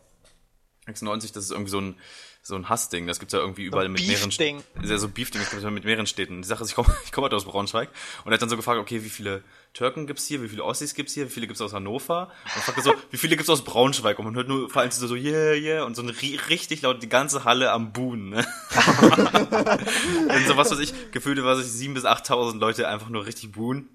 96, 0.86 1.32
das 1.32 1.46
ist 1.46 1.52
irgendwie 1.52 1.72
so 1.72 1.80
ein 1.80 1.96
so 2.44 2.56
ein 2.56 2.70
Hassding. 2.70 3.06
Das 3.08 3.20
gibt's 3.20 3.34
ja 3.34 3.40
irgendwie 3.40 3.64
überall 3.64 3.86
so 3.86 3.92
mit 3.92 4.08
mehreren 4.08 4.32
Städten. 4.32 4.64
Ja, 4.84 4.98
so 4.98 5.08
Beefding, 5.08 5.42
das 5.42 5.52
gibt's 5.52 5.64
ja 5.64 5.70
mit 5.70 5.86
mehreren 5.86 6.08
Städten. 6.08 6.42
Die 6.42 6.48
Sache 6.48 6.64
ist, 6.64 6.70
ich 6.70 6.76
komme 6.76 6.96
ich 7.06 7.12
komm 7.12 7.24
halt 7.24 7.34
aus 7.34 7.46
Braunschweig 7.46 7.90
und 8.26 8.32
er 8.32 8.34
hat 8.34 8.42
dann 8.42 8.50
so 8.50 8.58
gefragt, 8.58 8.80
okay, 8.80 9.04
wie 9.04 9.10
viele 9.10 9.44
Türken 9.74 10.08
gibt's 10.08 10.26
hier, 10.26 10.42
wie 10.42 10.50
viele 10.50 10.64
Ossis 10.64 10.96
gibt's 10.96 11.14
hier, 11.14 11.28
wie 11.28 11.30
viele 11.32 11.48
gibt's 11.48 11.62
aus 11.62 11.74
Hannover? 11.74 12.32
Und 12.44 12.64
fragt 12.64 12.84
so, 12.84 12.94
wie 13.12 13.18
viele 13.18 13.36
gibt's 13.36 13.50
aus 13.50 13.64
Braunschweig? 13.64 14.18
Und 14.18 14.26
man 14.26 14.36
hört 14.36 14.48
nur 14.48 14.70
vor 14.70 14.82
allem 14.82 14.92
so, 14.92 15.16
yeah, 15.16 15.54
yeah, 15.54 15.84
und 15.84 15.96
so 15.96 16.02
ein 16.02 16.10
richtig 16.10 16.82
laut, 16.82 17.04
die 17.04 17.10
ganze 17.10 17.44
Halle 17.44 17.72
am 17.72 17.94
Buhn, 17.94 18.30
ne? 18.30 18.38
und 19.02 20.48
so 20.48 20.58
was 20.58 20.72
weiß 20.72 20.80
ich, 20.80 20.94
gefühlt 21.12 21.42
war 21.44 21.56
sich 21.56 21.68
sieben 21.68 21.94
bis 21.94 22.06
achttausend 22.06 22.60
Leute 22.60 22.88
einfach 22.88 23.10
nur 23.10 23.26
richtig 23.26 23.52
buhen. 23.52 23.90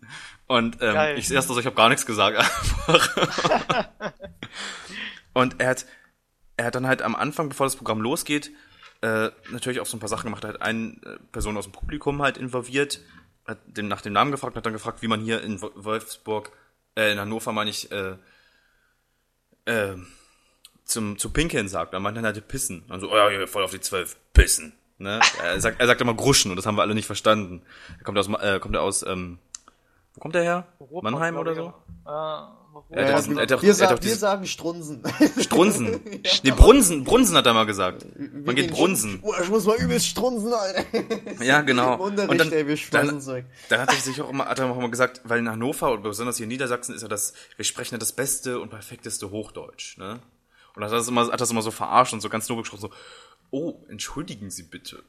Und 0.46 0.78
ähm, 0.80 1.16
ich 1.16 1.30
erst 1.30 1.48
so, 1.48 1.58
ich 1.58 1.66
habe 1.66 1.76
gar 1.76 1.88
nichts 1.88 2.06
gesagt 2.06 2.38
einfach. 2.86 3.96
und 5.32 5.60
er 5.60 5.70
hat 5.70 5.86
er 6.56 6.66
hat 6.66 6.74
dann 6.74 6.86
halt 6.86 7.02
am 7.02 7.14
Anfang, 7.14 7.48
bevor 7.48 7.66
das 7.66 7.76
Programm 7.76 8.00
losgeht, 8.00 8.50
äh, 9.02 9.30
natürlich 9.50 9.80
auch 9.80 9.86
so 9.86 9.96
ein 9.96 10.00
paar 10.00 10.08
Sachen 10.08 10.24
gemacht. 10.24 10.44
Er 10.44 10.50
hat 10.50 10.62
eine 10.62 10.96
äh, 11.04 11.18
Person 11.32 11.56
aus 11.56 11.64
dem 11.64 11.72
Publikum 11.72 12.22
halt 12.22 12.38
involviert, 12.38 13.00
hat 13.46 13.58
dem 13.66 13.88
nach 13.88 14.00
dem 14.00 14.12
Namen 14.12 14.30
gefragt, 14.30 14.56
hat 14.56 14.64
dann 14.64 14.72
gefragt, 14.72 15.02
wie 15.02 15.08
man 15.08 15.20
hier 15.20 15.42
in 15.42 15.60
Wolfsburg, 15.60 16.52
äh, 16.96 17.12
in 17.12 17.20
Hannover 17.20 17.52
meine 17.52 17.70
ich, 17.70 17.90
äh, 17.92 18.16
äh, 19.66 19.96
zum, 20.84 21.18
zu 21.18 21.30
pinkeln 21.30 21.68
sagt. 21.68 21.92
Da 21.92 22.00
meint 22.00 22.16
er 22.16 22.22
halt 22.22 22.48
pissen. 22.48 22.84
Also, 22.88 23.12
oh 23.12 23.16
ja, 23.16 23.46
voll 23.46 23.64
auf 23.64 23.72
die 23.72 23.80
zwölf, 23.80 24.16
pissen. 24.32 24.72
Ne? 24.98 25.20
er, 25.42 25.60
sagt, 25.60 25.78
er 25.78 25.86
sagt 25.86 26.00
immer 26.00 26.14
gruschen 26.14 26.50
und 26.50 26.56
das 26.56 26.64
haben 26.64 26.76
wir 26.76 26.82
alle 26.82 26.94
nicht 26.94 27.06
verstanden. 27.06 27.62
Er 27.98 28.04
kommt 28.04 28.16
aus, 28.16 28.28
äh, 28.28 28.58
kommt 28.60 28.74
er 28.74 28.82
aus, 28.82 29.02
ähm, 29.02 29.38
wo 30.14 30.20
kommt 30.20 30.34
er 30.34 30.42
her? 30.42 30.66
Mannheim 31.02 31.36
oder 31.36 31.54
so? 31.54 31.74
Äh, 32.06 32.65
ja, 32.90 33.12
das, 33.12 33.28
wir, 33.28 33.62
wir, 33.62 33.74
sagen, 33.74 34.02
wir 34.02 34.16
sagen 34.16 34.46
Strunsen. 34.46 35.02
Strunsen. 35.38 36.00
ja. 36.24 36.30
Nee, 36.42 36.50
Brunsen. 36.50 37.04
Brunsen 37.04 37.36
hat 37.36 37.46
er 37.46 37.54
mal 37.54 37.66
gesagt. 37.66 38.06
Man 38.16 38.54
geht 38.54 38.70
Brunsen. 38.70 39.20
Oh, 39.22 39.32
ich 39.42 39.48
muss 39.48 39.64
mal 39.64 39.76
übelst 39.76 40.06
strunsen, 40.06 40.52
Alter. 40.52 40.84
Ja, 41.44 41.62
genau. 41.62 41.96
und 42.02 42.16
dann, 42.16 42.52
ey, 42.52 42.66
wir 42.66 42.78
dann, 42.90 43.22
dann 43.68 43.80
hat 43.80 43.92
er 43.92 44.00
sich 44.00 44.20
auch 44.20 44.30
immer, 44.30 44.46
hat 44.46 44.58
er 44.58 44.70
auch 44.70 44.78
immer 44.78 44.90
gesagt, 44.90 45.20
weil 45.24 45.38
in 45.38 45.50
Hannover 45.50 45.92
und 45.92 46.02
besonders 46.02 46.36
hier 46.36 46.44
in 46.44 46.48
Niedersachsen 46.48 46.94
ist 46.94 47.02
ja 47.02 47.08
das, 47.08 47.34
wir 47.56 47.64
sprechen 47.64 47.94
ja 47.94 47.98
das 47.98 48.12
beste 48.12 48.60
und 48.60 48.70
perfekteste 48.70 49.30
Hochdeutsch, 49.30 49.98
ne? 49.98 50.20
Und 50.74 50.84
hat 50.84 50.92
das 50.92 51.08
immer, 51.08 51.32
hat 51.32 51.40
das 51.40 51.50
immer 51.50 51.62
so 51.62 51.70
verarscht 51.70 52.12
und 52.12 52.20
so 52.20 52.28
ganz 52.28 52.48
nobel 52.48 52.62
gesprochen, 52.62 52.82
so, 52.82 52.90
oh, 53.50 53.84
entschuldigen 53.88 54.50
Sie 54.50 54.64
bitte. 54.64 55.02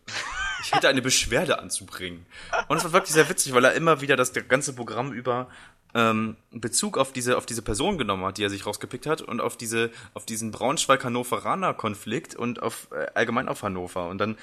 Ich 0.61 0.73
hätte 0.73 0.89
eine 0.89 1.01
Beschwerde 1.01 1.59
anzubringen. 1.59 2.26
Und 2.68 2.77
es 2.77 2.84
war 2.84 2.93
wirklich 2.93 3.14
sehr 3.14 3.30
witzig, 3.30 3.53
weil 3.53 3.65
er 3.65 3.73
immer 3.73 4.01
wieder 4.01 4.15
das 4.15 4.34
ganze 4.47 4.73
Programm 4.73 5.14
über 5.14 5.49
ähm, 5.93 6.35
Bezug 6.51 6.97
auf 6.97 7.14
diese, 7.14 7.38
auf 7.38 7.45
diese 7.45 7.61
Person 7.61 7.97
genommen 7.97 8.26
hat, 8.26 8.38
die 8.38 8.43
er 8.43 8.49
sich 8.49 8.65
rausgepickt 8.65 9.05
hat 9.05 9.22
und 9.22 9.39
auf 9.39 9.57
diese, 9.57 9.91
auf 10.14 10.26
diesen 10.26 10.51
Braunschweig-Hannoveraner-Konflikt 10.51 12.35
und 12.35 12.61
auf, 12.61 12.88
äh, 12.91 13.07
allgemein 13.14 13.47
auf 13.47 13.64
Hannover. 13.64 14.07
Und 14.09 14.18
dann, 14.18 14.38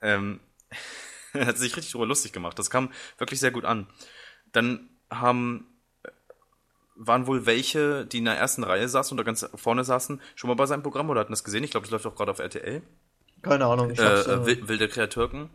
ähm, 0.00 0.40
hat 1.34 1.58
sich 1.58 1.76
richtig 1.76 1.92
darüber 1.92 2.06
lustig 2.06 2.32
gemacht. 2.32 2.58
Das 2.58 2.70
kam 2.70 2.92
wirklich 3.18 3.40
sehr 3.40 3.50
gut 3.50 3.64
an. 3.64 3.86
Dann 4.52 4.88
haben 5.10 5.66
waren 6.96 7.26
wohl 7.26 7.46
welche, 7.46 8.06
die 8.06 8.18
in 8.18 8.24
der 8.24 8.38
ersten 8.38 8.62
Reihe 8.62 8.88
saßen 8.88 9.16
oder 9.16 9.24
ganz 9.24 9.46
vorne 9.54 9.84
saßen, 9.84 10.20
schon 10.36 10.48
mal 10.48 10.54
bei 10.54 10.66
seinem 10.66 10.82
Programm 10.82 11.10
oder 11.10 11.20
hatten 11.20 11.32
das 11.32 11.44
gesehen? 11.44 11.64
Ich 11.64 11.72
glaube, 11.72 11.86
das 11.86 11.90
läuft 11.90 12.06
auch 12.06 12.14
gerade 12.14 12.30
auf 12.30 12.38
RTL. 12.38 12.82
Keine 13.44 13.66
Ahnung. 13.66 13.90
Ich 13.90 13.98
äh, 13.98 14.20
äh, 14.20 14.68
wilde 14.68 14.88
Kreatürken. 14.88 15.50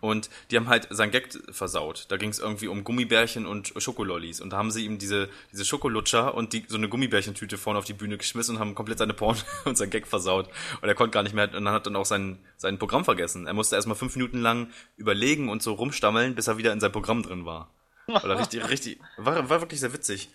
Und 0.00 0.28
die 0.50 0.56
haben 0.56 0.68
halt 0.68 0.88
sein 0.90 1.10
Gag 1.10 1.28
versaut. 1.50 2.06
Da 2.08 2.16
ging 2.16 2.28
es 2.28 2.38
irgendwie 2.38 2.68
um 2.68 2.84
Gummibärchen 2.84 3.46
und 3.46 3.72
Schokolollis. 3.78 4.40
Und 4.40 4.50
da 4.50 4.58
haben 4.58 4.70
sie 4.70 4.84
ihm 4.84 4.98
diese, 4.98 5.28
diese 5.52 5.64
Schokolutscher 5.64 6.34
und 6.34 6.52
die, 6.52 6.64
so 6.68 6.76
eine 6.76 6.88
Gummibärchentüte 6.88 7.56
vorne 7.56 7.78
auf 7.78 7.86
die 7.86 7.94
Bühne 7.94 8.18
geschmissen 8.18 8.56
und 8.56 8.60
haben 8.60 8.74
komplett 8.74 8.98
seine 8.98 9.14
Porn 9.14 9.38
und 9.64 9.78
sein 9.78 9.90
Gag 9.90 10.06
versaut. 10.06 10.48
Und 10.82 10.88
er 10.88 10.94
konnte 10.94 11.12
gar 11.12 11.22
nicht 11.22 11.34
mehr, 11.34 11.46
und 11.46 11.64
dann 11.64 11.70
hat 11.70 11.86
dann 11.86 11.96
auch 11.96 12.04
sein, 12.04 12.38
sein 12.56 12.78
Programm 12.78 13.04
vergessen. 13.04 13.46
Er 13.46 13.54
musste 13.54 13.76
erstmal 13.76 13.96
fünf 13.96 14.16
Minuten 14.16 14.38
lang 14.38 14.68
überlegen 14.96 15.48
und 15.48 15.62
so 15.62 15.72
rumstammeln, 15.72 16.34
bis 16.34 16.46
er 16.46 16.58
wieder 16.58 16.72
in 16.72 16.80
sein 16.80 16.92
Programm 16.92 17.22
drin 17.22 17.46
war. 17.46 17.70
Weil 18.06 18.30
er 18.30 18.38
richtig, 18.40 18.68
richtig, 18.68 19.00
war, 19.16 19.48
war 19.48 19.60
wirklich 19.60 19.80
sehr 19.80 19.92
witzig. 19.92 20.28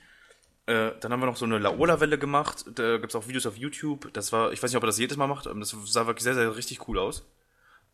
Äh, 0.72 0.94
dann 1.02 1.12
haben 1.12 1.20
wir 1.20 1.26
noch 1.26 1.36
so 1.36 1.44
eine 1.44 1.58
Laola-Welle 1.58 2.18
gemacht. 2.18 2.64
Da 2.76 2.98
gibt's 2.98 3.16
auch 3.16 3.28
Videos 3.28 3.46
auf 3.46 3.58
YouTube. 3.58 4.14
Das 4.14 4.32
war, 4.32 4.54
ich 4.54 4.64
weiß 4.64 4.72
nicht, 4.72 4.78
ob 4.78 4.84
er 4.84 4.88
das 4.88 5.00
jedes 5.00 5.18
Mal 5.18 5.28
macht, 5.28 5.48
aber 5.48 5.60
das 5.60 5.76
sah 5.86 6.08
wirklich 6.08 6.24
sehr, 6.24 6.34
sehr 6.34 6.56
richtig 6.56 6.88
cool 6.88 6.98
aus. 6.98 7.26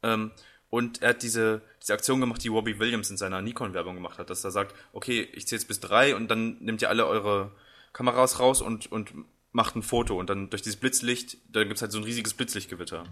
Ähm, 0.04 0.30
und 0.70 1.02
er 1.02 1.10
hat 1.10 1.24
diese, 1.24 1.62
diese 1.82 1.94
Aktion 1.94 2.20
gemacht, 2.20 2.44
die 2.44 2.50
Robbie 2.50 2.78
Williams 2.78 3.10
in 3.10 3.18
seiner 3.18 3.42
Nikon-Werbung 3.42 3.96
gemacht 3.96 4.20
hat, 4.20 4.30
dass 4.30 4.44
er 4.44 4.52
sagt, 4.52 4.76
okay, 4.94 5.28
ich 5.34 5.48
zähle 5.48 5.60
jetzt 5.60 5.68
bis 5.68 5.80
drei 5.80 6.16
und 6.16 6.30
dann 6.30 6.58
nehmt 6.60 6.82
ihr 6.84 6.90
alle 6.90 7.08
eure 7.08 7.52
Kameras 7.94 8.40
raus 8.40 8.62
und, 8.62 8.92
und 8.92 9.12
macht 9.54 9.76
ein 9.76 9.82
Foto. 9.82 10.20
Und 10.20 10.30
dann 10.30 10.52
durch 10.52 10.62
dieses 10.62 10.80
Blitzlicht, 10.80 11.38
da 11.50 11.64
gibt's 11.64 11.82
halt 11.82 11.92
so 11.92 11.98
ein 11.98 12.04
riesiges 12.04 12.36
Blitzlichtgewitter. 12.36 13.06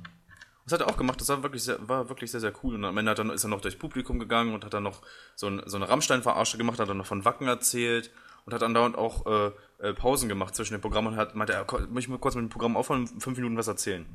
Das 0.65 0.73
hat 0.73 0.81
er 0.81 0.89
auch 0.89 0.97
gemacht, 0.97 1.19
das 1.21 1.29
war 1.29 1.41
wirklich 1.41 1.63
sehr, 1.63 1.87
war 1.87 2.07
wirklich 2.09 2.29
sehr, 2.29 2.41
sehr 2.41 2.53
cool. 2.63 2.75
Und 2.75 2.85
am 2.85 2.97
Ende 2.99 3.15
er, 3.15 3.33
ist 3.33 3.43
er 3.45 3.49
noch 3.49 3.61
durchs 3.61 3.79
Publikum 3.79 4.19
gegangen 4.19 4.53
und 4.53 4.63
hat 4.63 4.75
dann 4.75 4.83
noch 4.83 5.01
so, 5.35 5.47
ein, 5.47 5.63
so 5.65 5.77
eine 5.77 5.89
Rammstein-Verarsche 5.89 6.59
gemacht, 6.59 6.77
hat 6.77 6.89
dann 6.89 6.97
noch 6.97 7.07
von 7.07 7.25
Wacken 7.25 7.47
erzählt 7.47 8.11
und 8.45 8.53
hat 8.53 8.63
andauernd 8.63 8.97
auch 8.97 9.25
äh, 9.25 9.51
äh, 9.79 9.93
Pausen 9.93 10.29
gemacht 10.29 10.55
zwischen 10.55 10.73
den 10.73 10.81
Programmen 10.81 11.09
und 11.09 11.17
hat 11.17 11.35
meinte, 11.35 11.53
er 11.53 11.65
möchte 11.89 11.99
ich 11.99 12.07
mal 12.09 12.19
kurz 12.19 12.35
mit 12.35 12.43
dem 12.43 12.49
Programm 12.49 12.77
aufhören 12.77 13.07
und 13.07 13.21
fünf 13.21 13.37
Minuten 13.37 13.57
was 13.57 13.67
erzählen. 13.67 14.05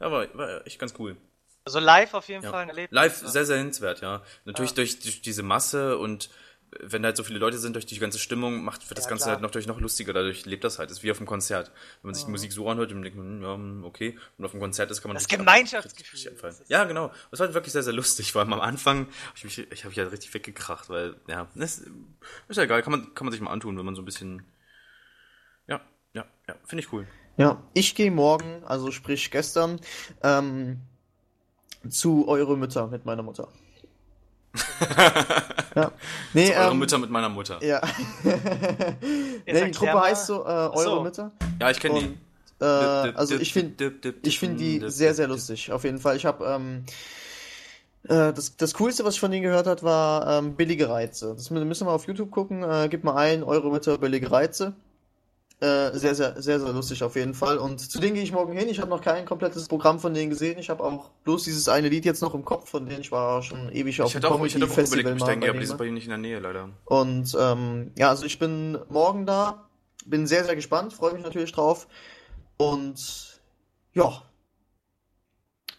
Ja, 0.00 0.10
war, 0.10 0.26
war 0.34 0.66
echt 0.66 0.78
ganz 0.78 0.94
cool. 0.98 1.16
Also 1.64 1.78
live 1.78 2.14
auf 2.14 2.28
jeden 2.28 2.42
ja. 2.42 2.50
Fall 2.50 2.62
ein 2.62 2.68
Erlebnis. 2.70 2.94
Live 2.94 3.16
sehr, 3.18 3.44
sehr 3.44 3.58
hinswert, 3.58 4.00
ja. 4.00 4.22
Natürlich 4.44 4.70
ja. 4.70 4.76
Durch, 4.76 5.00
durch 5.00 5.20
diese 5.20 5.42
Masse 5.42 5.98
und 5.98 6.30
wenn 6.78 7.04
halt 7.04 7.16
so 7.16 7.24
viele 7.24 7.38
Leute 7.38 7.58
sind, 7.58 7.74
durch 7.74 7.86
die 7.86 7.98
ganze 7.98 8.18
Stimmung, 8.18 8.62
macht 8.62 8.88
wird 8.88 8.96
das 8.96 9.06
ja, 9.06 9.10
Ganze 9.10 9.24
klar. 9.24 9.34
halt 9.34 9.42
noch 9.42 9.50
durch 9.50 9.66
noch 9.66 9.80
lustiger, 9.80 10.12
dadurch 10.12 10.46
lebt 10.46 10.62
das 10.62 10.78
halt. 10.78 10.90
Das 10.90 10.98
ist 10.98 11.02
wie 11.02 11.10
auf 11.10 11.18
einem 11.18 11.26
Konzert. 11.26 11.72
Wenn 12.02 12.08
man 12.08 12.14
sich 12.14 12.24
die 12.24 12.30
Musik 12.30 12.52
so 12.52 12.68
anhört, 12.68 12.92
dann 12.92 13.02
denkt 13.02 13.18
man, 13.18 13.42
ja, 13.42 13.54
hm, 13.54 13.84
okay. 13.84 14.16
Und 14.38 14.44
auf 14.44 14.52
einem 14.52 14.60
Konzert 14.60 14.90
ist, 14.90 15.02
kann 15.02 15.08
man 15.08 15.16
das 15.16 15.26
Gemeinschaftsgefühl. 15.26 16.32
Das 16.40 16.62
ja, 16.68 16.84
genau. 16.84 17.10
Das 17.30 17.40
war 17.40 17.46
halt 17.46 17.54
wirklich 17.54 17.72
sehr, 17.72 17.82
sehr 17.82 17.92
lustig, 17.92 18.34
weil 18.34 18.42
am 18.42 18.52
Anfang 18.60 19.06
hab 19.28 19.36
ich 19.36 19.44
mich, 19.44 19.58
ich 19.58 19.80
habe 19.80 19.88
mich 19.88 19.98
halt 19.98 20.12
richtig 20.12 20.32
weggekracht, 20.32 20.88
weil, 20.88 21.16
ja, 21.26 21.48
das 21.54 21.82
ist 22.48 22.56
ja 22.56 22.62
egal, 22.62 22.82
kann 22.82 22.92
man, 22.92 23.14
kann 23.14 23.24
man 23.26 23.32
sich 23.32 23.40
mal 23.40 23.50
antun, 23.50 23.76
wenn 23.76 23.84
man 23.84 23.96
so 23.96 24.02
ein 24.02 24.06
bisschen, 24.06 24.44
ja, 25.66 25.80
ja, 26.12 26.24
ja, 26.48 26.54
finde 26.64 26.84
ich 26.84 26.92
cool. 26.92 27.06
Ja, 27.36 27.62
ich 27.74 27.94
gehe 27.94 28.10
morgen, 28.10 28.62
also 28.64 28.90
sprich 28.90 29.30
gestern, 29.30 29.80
ähm, 30.22 30.80
zu 31.88 32.28
Eure 32.28 32.56
Mütter 32.56 32.86
mit 32.86 33.06
meiner 33.06 33.22
Mutter. 33.22 33.48
ja. 35.76 35.92
Nee, 36.32 36.46
Zu 36.46 36.52
eure 36.54 36.70
ähm, 36.72 36.78
Mütter 36.78 36.98
mit 36.98 37.10
meiner 37.10 37.28
Mutter. 37.28 37.62
Ja. 37.62 37.80
nee, 39.46 39.64
die 39.64 39.70
Truppe 39.70 40.00
heißt 40.00 40.26
so 40.26 40.42
äh, 40.42 40.46
Eure 40.46 40.82
so. 40.82 41.02
Mütter. 41.02 41.32
Ja, 41.60 41.70
ich 41.70 41.78
kenne 41.78 42.00
die. 42.00 42.64
Äh, 42.64 42.64
also 42.64 43.36
ich 43.36 43.52
finde 43.52 43.92
ich 44.22 44.38
finde 44.38 44.56
die 44.56 44.82
sehr, 44.90 45.14
sehr 45.14 45.28
lustig. 45.28 45.72
Auf 45.72 45.84
jeden 45.84 45.98
Fall. 45.98 46.16
Ich 46.16 46.26
habe 46.26 46.44
ähm, 46.44 46.84
äh, 48.04 48.32
das, 48.32 48.56
das 48.56 48.74
Coolste, 48.74 49.04
was 49.04 49.14
ich 49.14 49.20
von 49.20 49.30
denen 49.30 49.42
gehört 49.42 49.66
habe, 49.66 49.82
war 49.82 50.38
ähm, 50.38 50.54
billige 50.54 50.88
Reize. 50.88 51.34
Das 51.34 51.50
müssen 51.50 51.86
wir 51.86 51.92
auf 51.92 52.06
YouTube 52.06 52.30
gucken. 52.30 52.62
Äh, 52.62 52.88
gib 52.90 53.04
mal 53.04 53.16
ein, 53.16 53.42
Eure 53.42 53.70
Mütter 53.70 53.98
billige 53.98 54.30
Reize. 54.30 54.74
Äh, 55.60 55.92
sehr, 55.98 56.14
sehr, 56.14 56.40
sehr, 56.40 56.58
sehr 56.58 56.72
lustig 56.72 57.02
auf 57.02 57.16
jeden 57.16 57.34
Fall. 57.34 57.58
Und 57.58 57.80
zu 57.80 58.00
denen 58.00 58.14
gehe 58.14 58.22
ich 58.22 58.32
morgen 58.32 58.56
hin. 58.56 58.66
Ich 58.70 58.80
habe 58.80 58.88
noch 58.88 59.02
kein 59.02 59.26
komplettes 59.26 59.68
Programm 59.68 60.00
von 60.00 60.14
denen 60.14 60.30
gesehen. 60.30 60.58
Ich 60.58 60.70
habe 60.70 60.82
auch 60.82 61.10
bloß 61.24 61.44
dieses 61.44 61.68
eine 61.68 61.90
Lied 61.90 62.06
jetzt 62.06 62.22
noch 62.22 62.34
im 62.34 62.46
Kopf 62.46 62.70
von 62.70 62.86
denen. 62.86 63.02
Ich 63.02 63.12
war 63.12 63.42
schon 63.42 63.70
ewig 63.70 64.00
auf 64.00 64.10
dem 64.10 64.22
Comedy 64.22 64.46
Ich 64.46 64.54
hätte 64.54 64.64
auch 64.64 64.86
überlegt, 64.86 65.10
mich 65.10 65.22
dahin 65.22 65.44
aber 65.44 65.60
die 65.60 65.66
sind 65.66 65.76
bei 65.76 65.84
ihnen 65.84 65.94
nicht 65.94 66.04
in 66.04 66.10
der 66.10 66.18
Nähe, 66.18 66.38
leider. 66.38 66.70
Und 66.86 67.36
ähm, 67.38 67.92
ja, 67.98 68.08
also 68.08 68.24
ich 68.24 68.38
bin 68.38 68.78
morgen 68.88 69.26
da. 69.26 69.68
Bin 70.06 70.26
sehr, 70.26 70.46
sehr 70.46 70.56
gespannt. 70.56 70.94
Freue 70.94 71.12
mich 71.12 71.22
natürlich 71.22 71.52
drauf. 71.52 71.88
Und 72.56 73.38
ja, 73.92 74.22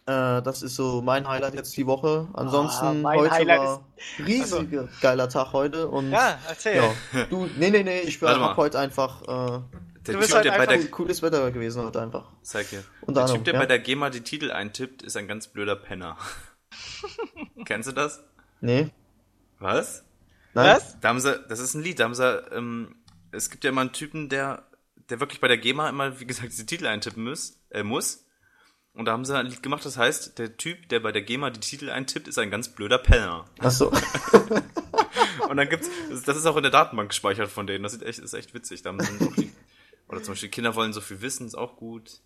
äh, 0.06 0.42
das 0.42 0.62
ist 0.62 0.76
so 0.76 1.02
mein 1.02 1.28
Highlight 1.28 1.54
jetzt 1.54 1.76
die 1.78 1.86
Woche. 1.86 2.28
Ansonsten 2.34 3.06
ah, 3.06 3.14
heute 3.14 3.32
Highlight 3.32 3.60
war 3.60 3.86
ist... 3.96 4.28
riesiger 4.28 4.82
also... 4.82 4.94
geiler 5.02 5.30
Tag 5.30 5.54
heute 5.54 5.88
und 5.88 6.12
ja, 6.12 6.38
erzähl. 6.48 6.78
Ja, 6.78 7.24
du, 7.30 7.48
nee, 7.58 7.70
nee, 7.70 7.84
nee, 7.84 8.02
ich 8.02 8.22
habe 8.22 8.56
heute 8.56 8.80
einfach 8.80 9.22
äh, 9.24 9.62
der 10.08 10.16
du 10.16 10.20
bist 10.20 10.32
typ, 10.32 10.38
halt 10.38 10.46
der 10.46 10.58
bei 10.58 10.66
der 10.66 10.88
cooles 10.90 11.22
Wetter 11.22 11.52
gewesen 11.52 11.84
heute 11.84 12.02
einfach. 12.02 12.32
Zeig 12.42 12.68
hier. 12.68 12.84
Und 13.02 13.16
der 13.16 13.28
Typ, 13.28 13.44
der 13.44 13.54
ja? 13.54 13.60
bei 13.60 13.66
der 13.68 13.80
GEMA 13.80 14.10
die 14.10 14.22
Titel 14.22 14.52
eintippt, 14.52 15.04
ist 15.04 15.16
ein 15.16 15.28
ganz 15.28 15.48
blöder 15.48 15.76
Penner. 15.76 16.18
Kennst 17.66 17.90
du 17.90 17.94
das? 17.94 18.24
Nee. 18.62 18.90
Was? 19.60 20.04
Nein? 20.54 20.76
Was? 20.76 21.00
Da 21.00 21.10
haben 21.10 21.20
sie, 21.20 21.40
das 21.48 21.60
ist 21.60 21.76
ein 21.76 21.84
Lied, 21.84 22.00
da 22.00 22.06
haben 22.06 22.16
sie, 22.16 22.24
ähm, 22.52 22.96
es 23.32 23.52
gibt 23.52 23.64
ja 23.64 23.70
immer 23.70 23.82
einen 23.82 23.94
Typen, 23.94 24.28
der, 24.28 24.66
der 25.10 25.20
wirklich 25.20 25.40
bei 25.40 25.48
der 25.48 25.58
GEMA 25.58 25.90
immer, 25.90 26.20
wie 26.20 26.26
gesagt, 26.26 26.52
diese 26.52 26.66
Titel 26.66 26.88
eintippen 26.88 27.24
muss, 27.24 27.60
äh, 27.70 27.84
muss. 27.84 28.26
Und 28.94 29.06
da 29.06 29.14
haben 29.14 29.24
sie 29.24 29.38
ein 29.38 29.46
Lied 29.46 29.64
gemacht, 29.64 29.86
das 29.86 29.98
heißt, 29.98 30.38
der 30.38 30.58
Typ, 30.58 30.90
der 30.90 31.00
bei 31.00 31.12
der 31.12 31.22
GEMA 31.22 31.50
die 31.50 31.62
Titel 31.62 31.90
eintippt, 31.90 32.28
ist 32.28 32.38
ein 32.38 32.52
ganz 32.52 32.68
blöder 32.70 32.98
Penner. 32.98 33.46
Ach 33.60 33.72
so. 33.72 33.90
und 35.50 35.58
dann 35.58 35.70
gibt's, 35.70 35.90
das 36.26 36.36
ist 36.36 36.46
auch 36.46 36.58
in 36.58 36.64
der 36.64 36.72
Datenbank 36.72 37.10
gespeichert 37.10 37.50
von 37.50 37.68
denen, 37.68 37.84
das 37.84 37.94
ist 37.94 38.04
echt, 38.04 38.20
ist 38.20 38.34
echt 38.34 38.54
witzig. 38.54 38.82
Da 38.82 38.90
haben 38.90 39.00
sie 39.00 39.26
auch 39.26 39.36
die, 39.36 39.52
oder 40.10 40.22
zum 40.22 40.34
Beispiel 40.34 40.50
Kinder 40.50 40.76
wollen 40.76 40.92
so 40.92 41.00
viel 41.00 41.22
wissen, 41.22 41.48
ist 41.48 41.56
auch 41.56 41.78
gut. 41.78 42.20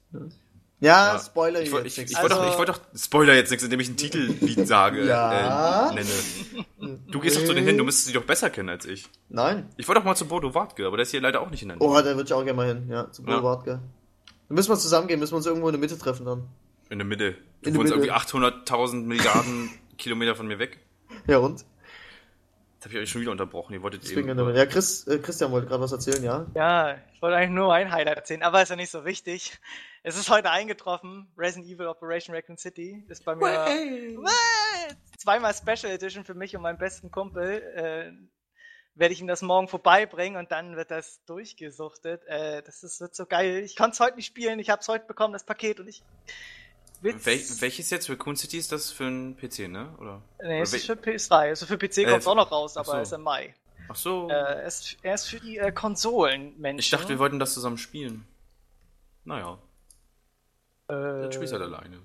Ja, 0.79 1.13
ja 1.13 1.19
Spoiler 1.19 1.61
ich, 1.61 1.71
jetzt. 1.71 1.85
Ich, 1.85 1.97
ich, 1.99 2.11
ich 2.11 2.17
also, 2.17 2.35
wollte 2.35 2.49
doch, 2.49 2.57
wollt 2.57 2.69
doch 2.69 2.79
Spoiler 2.95 3.35
jetzt 3.35 3.51
nichts, 3.51 3.63
indem 3.63 3.79
ich 3.79 3.89
ein 3.89 3.97
Titellied 3.97 4.67
sage, 4.67 5.05
ja. 5.05 5.91
äh, 5.91 5.93
nenne. 5.93 6.09
Du 7.07 7.19
gehst 7.19 7.37
doch 7.37 7.45
zu 7.45 7.53
denen 7.53 7.67
hin, 7.67 7.77
du 7.77 7.83
müsstest 7.83 8.07
sie 8.07 8.13
doch 8.13 8.25
besser 8.25 8.49
kennen 8.49 8.69
als 8.69 8.85
ich. 8.85 9.05
Nein. 9.29 9.69
Ich 9.77 9.87
wollte 9.87 10.01
doch 10.01 10.05
mal 10.05 10.15
zu 10.15 10.25
Bodo 10.25 10.55
Wartke, 10.55 10.87
aber 10.87 10.97
der 10.97 11.03
ist 11.03 11.11
hier 11.11 11.21
leider 11.21 11.41
auch 11.41 11.51
nicht 11.51 11.61
in 11.61 11.69
der 11.69 11.77
Nähe. 11.77 11.87
Oh, 11.87 11.93
da 11.93 12.03
würde 12.05 12.23
ich 12.23 12.33
auch 12.33 12.43
gerne 12.43 12.57
mal 12.57 12.67
hin, 12.67 12.89
ja, 12.89 13.11
zu 13.11 13.21
Bodo 13.21 13.37
ja. 13.37 13.43
Wartke. 13.43 13.79
Dann 14.47 14.55
müssen 14.55 14.69
wir 14.69 14.77
zusammengehen, 14.77 15.19
müssen 15.19 15.33
wir 15.33 15.37
uns 15.37 15.45
irgendwo 15.45 15.67
in 15.67 15.73
der 15.73 15.79
Mitte 15.79 15.97
treffen 15.97 16.25
dann. 16.25 16.47
In 16.89 16.99
der 16.99 17.05
Mitte. 17.05 17.35
Du 17.61 17.69
in 17.69 17.75
wohnst 17.75 17.91
irgendwie 17.91 18.11
800.000 18.11 19.05
Milliarden 19.05 19.71
Kilometer 19.97 20.35
von 20.35 20.47
mir 20.47 20.59
weg. 20.59 20.79
Ja, 21.27 21.39
und? 21.39 21.65
Jetzt 22.75 22.85
habe 22.85 22.93
ich 22.93 22.99
euch 22.99 23.09
schon 23.09 23.21
wieder 23.21 23.31
unterbrochen. 23.31 23.73
Ihr 23.73 23.81
wolltet 23.81 24.03
Deswegen 24.03 24.29
eben. 24.29 24.55
Ja, 24.55 24.65
Chris, 24.67 25.07
äh, 25.07 25.17
Christian 25.17 25.51
wollte 25.51 25.67
gerade 25.67 25.81
was 25.81 25.91
erzählen, 25.91 26.23
ja? 26.23 26.45
Ja, 26.53 26.97
ich 27.13 27.21
wollte 27.21 27.37
eigentlich 27.37 27.55
nur 27.55 27.73
ein 27.73 27.91
Highlight 27.91 28.17
erzählen, 28.17 28.43
aber 28.43 28.61
ist 28.61 28.69
ja 28.69 28.75
nicht 28.75 28.91
so 28.91 29.05
wichtig. 29.05 29.59
Es 30.03 30.17
ist 30.17 30.29
heute 30.29 30.51
eingetroffen. 30.51 31.27
Resident 31.35 31.67
Evil 31.67 31.87
Operation 31.87 32.35
Raccoon 32.35 32.57
City 32.57 33.03
ist 33.07 33.25
bei 33.25 33.35
mir 33.35 33.41
What? 33.41 34.95
zweimal 35.17 35.55
Special 35.55 35.91
Edition 35.91 36.23
für 36.23 36.35
mich 36.35 36.55
und 36.55 36.61
meinen 36.61 36.77
besten 36.77 37.09
Kumpel. 37.09 37.63
Äh, 37.75 38.11
werde 38.95 39.13
ich 39.13 39.21
ihm 39.21 39.27
das 39.27 39.41
morgen 39.41 39.67
vorbeibringen 39.67 40.39
und 40.39 40.51
dann 40.51 40.75
wird 40.75 40.89
das 40.89 41.23
durchgesuchtet. 41.25 42.23
Äh, 42.25 42.63
das 42.63 42.83
ist, 42.83 43.01
wird 43.01 43.15
so 43.15 43.25
geil. 43.25 43.61
Ich 43.63 43.75
konnte 43.75 43.93
es 43.93 43.99
heute 43.99 44.15
nicht 44.15 44.25
spielen, 44.25 44.59
ich 44.59 44.69
habe 44.69 44.81
es 44.81 44.87
heute 44.87 45.05
bekommen, 45.05 45.33
das 45.33 45.43
Paket, 45.43 45.79
und 45.79 45.87
ich. 45.87 46.01
Wel 47.01 47.13
welches 47.23 47.89
jetzt? 47.89 48.09
Raccoon 48.09 48.35
City 48.35 48.57
ist 48.57 48.71
das 48.71 48.89
für 48.89 49.05
einen 49.05 49.35
PC, 49.35 49.67
ne? 49.67 49.93
Oder? 49.99 50.21
Nee, 50.41 50.61
es 50.61 50.73
ist 50.73 50.85
für 50.85 50.93
PS3. 50.93 51.49
Also 51.49 51.65
für 51.65 51.77
PC 51.77 52.05
kommt 52.05 52.21
es 52.21 52.27
auch 52.27 52.35
noch 52.35 52.51
raus, 52.51 52.77
aber 52.77 52.93
so. 52.93 52.97
ist 52.97 53.13
im 53.13 53.21
Mai. 53.21 53.53
Ach 53.89 53.95
so. 53.95 54.29
Äh, 54.29 54.33
er, 54.33 54.63
ist, 54.63 54.97
er 55.03 55.13
ist 55.13 55.27
für 55.27 55.39
die 55.39 55.57
äh, 55.57 55.71
Konsolen, 55.71 56.59
Menschen. 56.59 56.79
Ich 56.79 56.89
dachte, 56.89 57.09
wir 57.09 57.19
wollten 57.19 57.37
das 57.37 57.53
zusammen 57.53 57.77
spielen. 57.77 58.25
Naja. 59.25 59.59
Äh, 60.87 60.93
Dann 60.93 61.31
spielst 61.31 61.53
du 61.53 61.59
halt 61.59 61.73
alleine. 61.73 62.01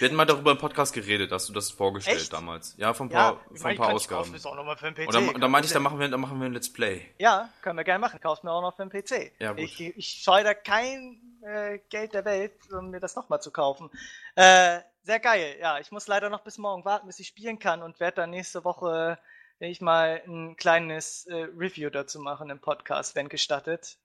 Wir 0.00 0.08
hatten 0.08 0.16
mal 0.16 0.24
darüber 0.24 0.52
im 0.52 0.56
Podcast 0.56 0.94
geredet, 0.94 1.30
hast 1.30 1.50
du 1.50 1.52
das 1.52 1.70
vorgestellt 1.70 2.16
Echt? 2.16 2.32
damals. 2.32 2.74
Ja, 2.78 2.94
von 2.94 3.08
ein 3.08 3.10
paar, 3.10 3.32
ja, 3.34 3.56
von 3.56 3.70
ein 3.70 3.76
paar 3.76 3.92
Ausgaben. 3.92 4.34
Auch 4.44 4.56
noch 4.56 4.64
mal 4.64 4.74
für 4.78 4.90
den 4.90 4.94
PC. 4.94 5.08
Und 5.08 5.14
dann, 5.14 5.40
dann 5.42 5.50
meinte 5.50 5.66
ich, 5.66 5.74
dann 5.74 5.82
machen, 5.82 5.98
wir, 5.98 6.08
dann 6.08 6.20
machen 6.20 6.40
wir 6.40 6.46
ein 6.46 6.54
Let's 6.54 6.72
Play. 6.72 7.02
Ja, 7.18 7.50
können 7.60 7.76
wir 7.76 7.84
gerne 7.84 7.98
machen. 7.98 8.18
Kaufst 8.18 8.42
mir 8.42 8.50
auch 8.50 8.62
noch 8.62 8.74
für 8.74 8.86
den 8.86 8.90
PC. 8.90 9.32
Ja, 9.38 9.52
gut. 9.52 9.60
Ich, 9.60 9.78
ich 9.78 10.22
scheue 10.24 10.42
da 10.42 10.54
kein 10.54 11.20
äh, 11.42 11.80
Geld 11.90 12.14
der 12.14 12.24
Welt, 12.24 12.54
um 12.72 12.88
mir 12.88 13.00
das 13.00 13.14
nochmal 13.14 13.42
zu 13.42 13.50
kaufen. 13.50 13.90
Äh, 14.36 14.78
sehr 15.02 15.20
geil. 15.20 15.58
Ja, 15.60 15.78
ich 15.78 15.92
muss 15.92 16.06
leider 16.06 16.30
noch 16.30 16.44
bis 16.44 16.56
morgen 16.56 16.82
warten, 16.86 17.06
bis 17.06 17.20
ich 17.20 17.26
spielen 17.26 17.58
kann 17.58 17.82
und 17.82 18.00
werde 18.00 18.22
dann 18.22 18.30
nächste 18.30 18.64
Woche, 18.64 19.18
denke 19.60 19.72
ich 19.72 19.82
mal, 19.82 20.22
ein 20.26 20.56
kleines 20.56 21.26
äh, 21.26 21.46
Review 21.58 21.90
dazu 21.90 22.20
machen 22.20 22.48
im 22.48 22.58
Podcast, 22.58 23.14
wenn 23.16 23.28
gestattet. 23.28 23.98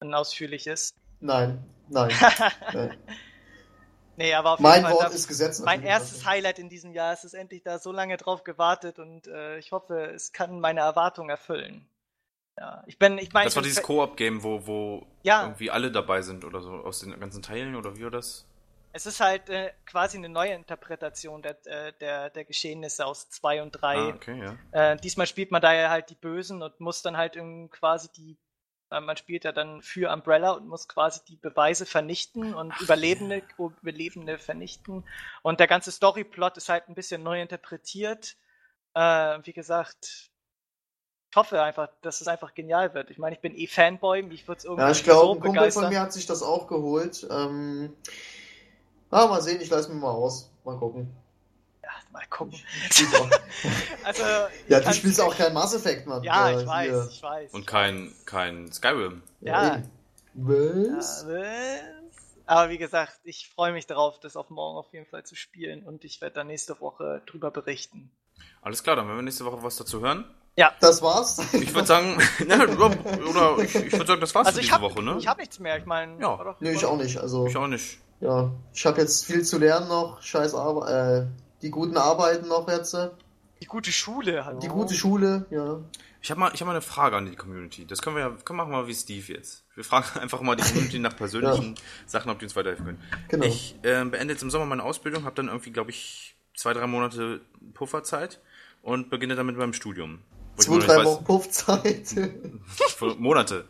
Ein 0.00 0.12
ausführliches. 0.12 0.92
Nein, 1.20 1.64
nein. 1.88 2.12
nein. 2.74 2.98
Nee, 4.16 4.34
aber 4.34 4.52
auf 4.52 4.60
mein 4.60 4.84
Wort 4.84 5.12
ist 5.12 5.28
Gesetz. 5.28 5.60
Mein 5.60 5.82
erstes 5.82 6.24
Highlight 6.24 6.58
in 6.58 6.68
diesem 6.68 6.92
Jahr. 6.92 7.12
Es 7.12 7.24
ist 7.24 7.34
endlich 7.34 7.62
da 7.62 7.78
so 7.78 7.92
lange 7.92 8.16
drauf 8.16 8.44
gewartet 8.44 8.98
und 8.98 9.26
äh, 9.26 9.58
ich 9.58 9.72
hoffe, 9.72 10.12
es 10.14 10.32
kann 10.32 10.60
meine 10.60 10.80
Erwartungen 10.80 11.28
erfüllen. 11.28 11.86
Ja, 12.58 12.82
ich 12.86 12.98
bin, 12.98 13.18
ich 13.18 13.32
meine. 13.32 13.44
Das 13.44 13.56
war 13.56 13.62
dieses 13.62 13.82
Koop-Game, 13.82 14.42
wo, 14.42 14.66
wo 14.66 15.06
ja. 15.22 15.42
irgendwie 15.42 15.70
alle 15.70 15.92
dabei 15.92 16.22
sind 16.22 16.44
oder 16.44 16.62
so 16.62 16.70
aus 16.70 17.00
den 17.00 17.18
ganzen 17.20 17.42
Teilen 17.42 17.76
oder 17.76 17.96
wie 17.96 18.04
war 18.04 18.10
das? 18.10 18.46
Es 18.92 19.04
ist 19.04 19.20
halt 19.20 19.50
äh, 19.50 19.72
quasi 19.84 20.16
eine 20.16 20.30
neue 20.30 20.54
Interpretation 20.54 21.42
der, 21.42 21.58
äh, 21.66 21.92
der, 22.00 22.30
der 22.30 22.44
Geschehnisse 22.46 23.04
aus 23.04 23.28
2 23.28 23.62
und 23.62 23.72
3. 23.72 23.96
Ah, 23.96 24.08
okay, 24.08 24.40
ja. 24.72 24.92
Äh, 24.92 24.96
diesmal 24.96 25.26
spielt 25.26 25.50
man 25.50 25.60
da 25.60 25.74
ja 25.74 25.90
halt 25.90 26.08
die 26.08 26.14
Bösen 26.14 26.62
und 26.62 26.80
muss 26.80 27.02
dann 27.02 27.18
halt 27.18 27.38
quasi 27.70 28.08
die 28.16 28.38
man 28.90 29.16
spielt 29.16 29.44
ja 29.44 29.52
dann 29.52 29.82
für 29.82 30.12
Umbrella 30.12 30.52
und 30.52 30.68
muss 30.68 30.88
quasi 30.88 31.20
die 31.28 31.36
Beweise 31.36 31.86
vernichten 31.86 32.54
und 32.54 32.72
Ach, 32.72 32.80
Überlebende, 32.80 33.42
ja. 33.58 33.70
Überlebende 33.82 34.38
vernichten. 34.38 35.04
Und 35.42 35.60
der 35.60 35.66
ganze 35.66 35.90
Storyplot 35.90 36.56
ist 36.56 36.68
halt 36.68 36.88
ein 36.88 36.94
bisschen 36.94 37.22
neu 37.22 37.40
interpretiert. 37.40 38.36
Äh, 38.94 39.38
wie 39.42 39.52
gesagt, 39.52 40.30
ich 41.30 41.36
hoffe 41.36 41.62
einfach, 41.62 41.88
dass 42.02 42.20
es 42.20 42.28
einfach 42.28 42.54
genial 42.54 42.94
wird. 42.94 43.10
Ich 43.10 43.18
meine, 43.18 43.34
ich 43.34 43.42
bin 43.42 43.56
eh 43.56 43.66
Fanboy, 43.66 44.26
ich 44.30 44.46
würde 44.48 44.58
es 44.58 44.64
irgendwie 44.64 44.82
Ja, 44.82 44.90
ich 44.90 45.04
glaube, 45.04 45.26
so 45.26 45.34
ein 45.34 45.40
Kumpel 45.40 45.70
von 45.70 45.88
mir 45.88 46.00
hat 46.00 46.12
sich 46.12 46.26
das 46.26 46.42
auch 46.42 46.66
geholt. 46.66 47.26
Ähm, 47.30 47.94
ah, 49.10 49.26
mal 49.26 49.42
sehen, 49.42 49.60
ich 49.60 49.68
lasse 49.68 49.90
mir 49.90 50.00
mal 50.00 50.12
aus. 50.12 50.50
Mal 50.64 50.78
gucken. 50.78 51.10
Ja, 52.16 52.20
mal 52.20 52.26
gucken. 52.30 52.58
also, 54.04 54.22
ja, 54.68 54.80
du 54.80 54.92
spielst 54.92 55.20
auch 55.20 55.36
kein 55.36 55.52
Mass 55.52 55.74
Effect, 55.74 56.06
Mann. 56.06 56.22
Ja, 56.22 56.50
ich 56.50 56.66
weiß, 56.66 56.86
hier. 56.86 57.08
ich 57.10 57.22
weiß. 57.22 57.52
Und 57.52 57.66
kein, 57.66 58.12
kein 58.24 58.72
Skyrim. 58.72 59.22
Ja. 59.40 59.82
Was? 60.34 61.26
Ja, 61.28 61.44
Aber 62.46 62.70
wie 62.70 62.78
gesagt, 62.78 63.20
ich 63.24 63.48
freue 63.54 63.72
mich 63.72 63.86
darauf, 63.86 64.20
das 64.20 64.36
auf 64.36 64.50
morgen 64.50 64.78
auf 64.78 64.92
jeden 64.92 65.06
Fall 65.06 65.24
zu 65.24 65.34
spielen 65.34 65.82
und 65.82 66.04
ich 66.04 66.20
werde 66.20 66.34
dann 66.34 66.48
nächste 66.48 66.80
Woche 66.80 67.22
drüber 67.26 67.50
berichten. 67.50 68.10
Alles 68.60 68.82
klar, 68.82 68.96
dann 68.96 69.06
werden 69.06 69.18
wir 69.18 69.22
nächste 69.22 69.44
Woche 69.44 69.62
was 69.62 69.76
dazu 69.76 70.00
hören. 70.00 70.24
Ja. 70.58 70.72
Das 70.80 71.02
war's? 71.02 71.38
Ich 71.52 71.74
würde 71.74 71.86
sagen, 71.86 72.16
ne, 72.46 72.66
oder 73.28 73.58
ich, 73.58 73.74
ich 73.74 73.92
würde 73.92 74.06
sagen, 74.06 74.20
das 74.20 74.34
war's 74.34 74.46
also 74.46 74.56
für 74.56 74.62
diese 74.62 74.74
hab, 74.74 74.80
Woche, 74.82 75.02
ne? 75.02 75.16
Ich 75.18 75.26
habe 75.26 75.40
nichts 75.40 75.58
mehr, 75.58 75.76
ich 75.78 75.84
meine. 75.84 76.20
Ja. 76.20 76.56
Nee, 76.60 76.72
ich 76.72 76.84
auch 76.84 76.96
nicht. 76.96 77.18
Also, 77.18 77.46
ich 77.46 77.56
auch 77.56 77.66
nicht. 77.66 77.98
Ja, 78.20 78.50
ich 78.72 78.86
habe 78.86 79.00
jetzt 79.00 79.26
viel 79.26 79.42
zu 79.42 79.58
lernen 79.58 79.88
noch. 79.88 80.22
Scheiß 80.22 80.54
Arbeit, 80.54 80.88
äh, 80.90 81.26
die 81.66 81.70
guten 81.72 81.96
Arbeiten 81.96 82.46
noch 82.46 82.68
jetzt. 82.68 82.96
Die 83.60 83.66
gute 83.66 83.90
Schule, 83.90 84.44
hallo. 84.44 84.60
Die 84.60 84.68
gute 84.68 84.94
Schule, 84.94 85.46
ja. 85.50 85.80
Ich 86.22 86.30
habe 86.30 86.40
mal, 86.40 86.52
hab 86.52 86.60
mal 86.60 86.70
eine 86.70 86.80
Frage 86.80 87.16
an 87.16 87.26
die 87.26 87.36
Community. 87.36 87.86
Das 87.86 88.02
können 88.02 88.16
wir 88.16 88.22
ja, 88.22 88.30
können 88.44 88.58
wir 88.58 88.66
mal 88.66 88.86
wie 88.86 88.94
Steve 88.94 89.32
jetzt. 89.32 89.64
Wir 89.74 89.82
fragen 89.82 90.06
einfach 90.20 90.40
mal 90.42 90.54
die 90.54 90.62
Community 90.62 90.98
nach 91.00 91.16
persönlichen 91.16 91.74
ja. 91.74 91.82
Sachen, 92.06 92.30
ob 92.30 92.38
die 92.38 92.44
uns 92.44 92.54
weiterhelfen 92.54 92.86
können. 92.86 93.02
Genau. 93.28 93.46
Ich 93.46 93.74
äh, 93.82 94.04
beende 94.04 94.34
jetzt 94.34 94.42
im 94.42 94.50
Sommer 94.50 94.66
meine 94.66 94.84
Ausbildung, 94.84 95.24
habe 95.24 95.34
dann 95.34 95.48
irgendwie, 95.48 95.70
glaube 95.70 95.90
ich, 95.90 96.36
zwei, 96.54 96.72
drei 96.72 96.86
Monate 96.86 97.40
Pufferzeit 97.74 98.40
und 98.82 99.10
beginne 99.10 99.34
damit 99.34 99.58
beim 99.58 99.72
Studium. 99.72 100.20
Zwei, 100.58 100.78
drei 100.78 101.04
Wochen 101.04 101.24
Puffzeit. 101.24 102.14
Monate. 103.18 103.64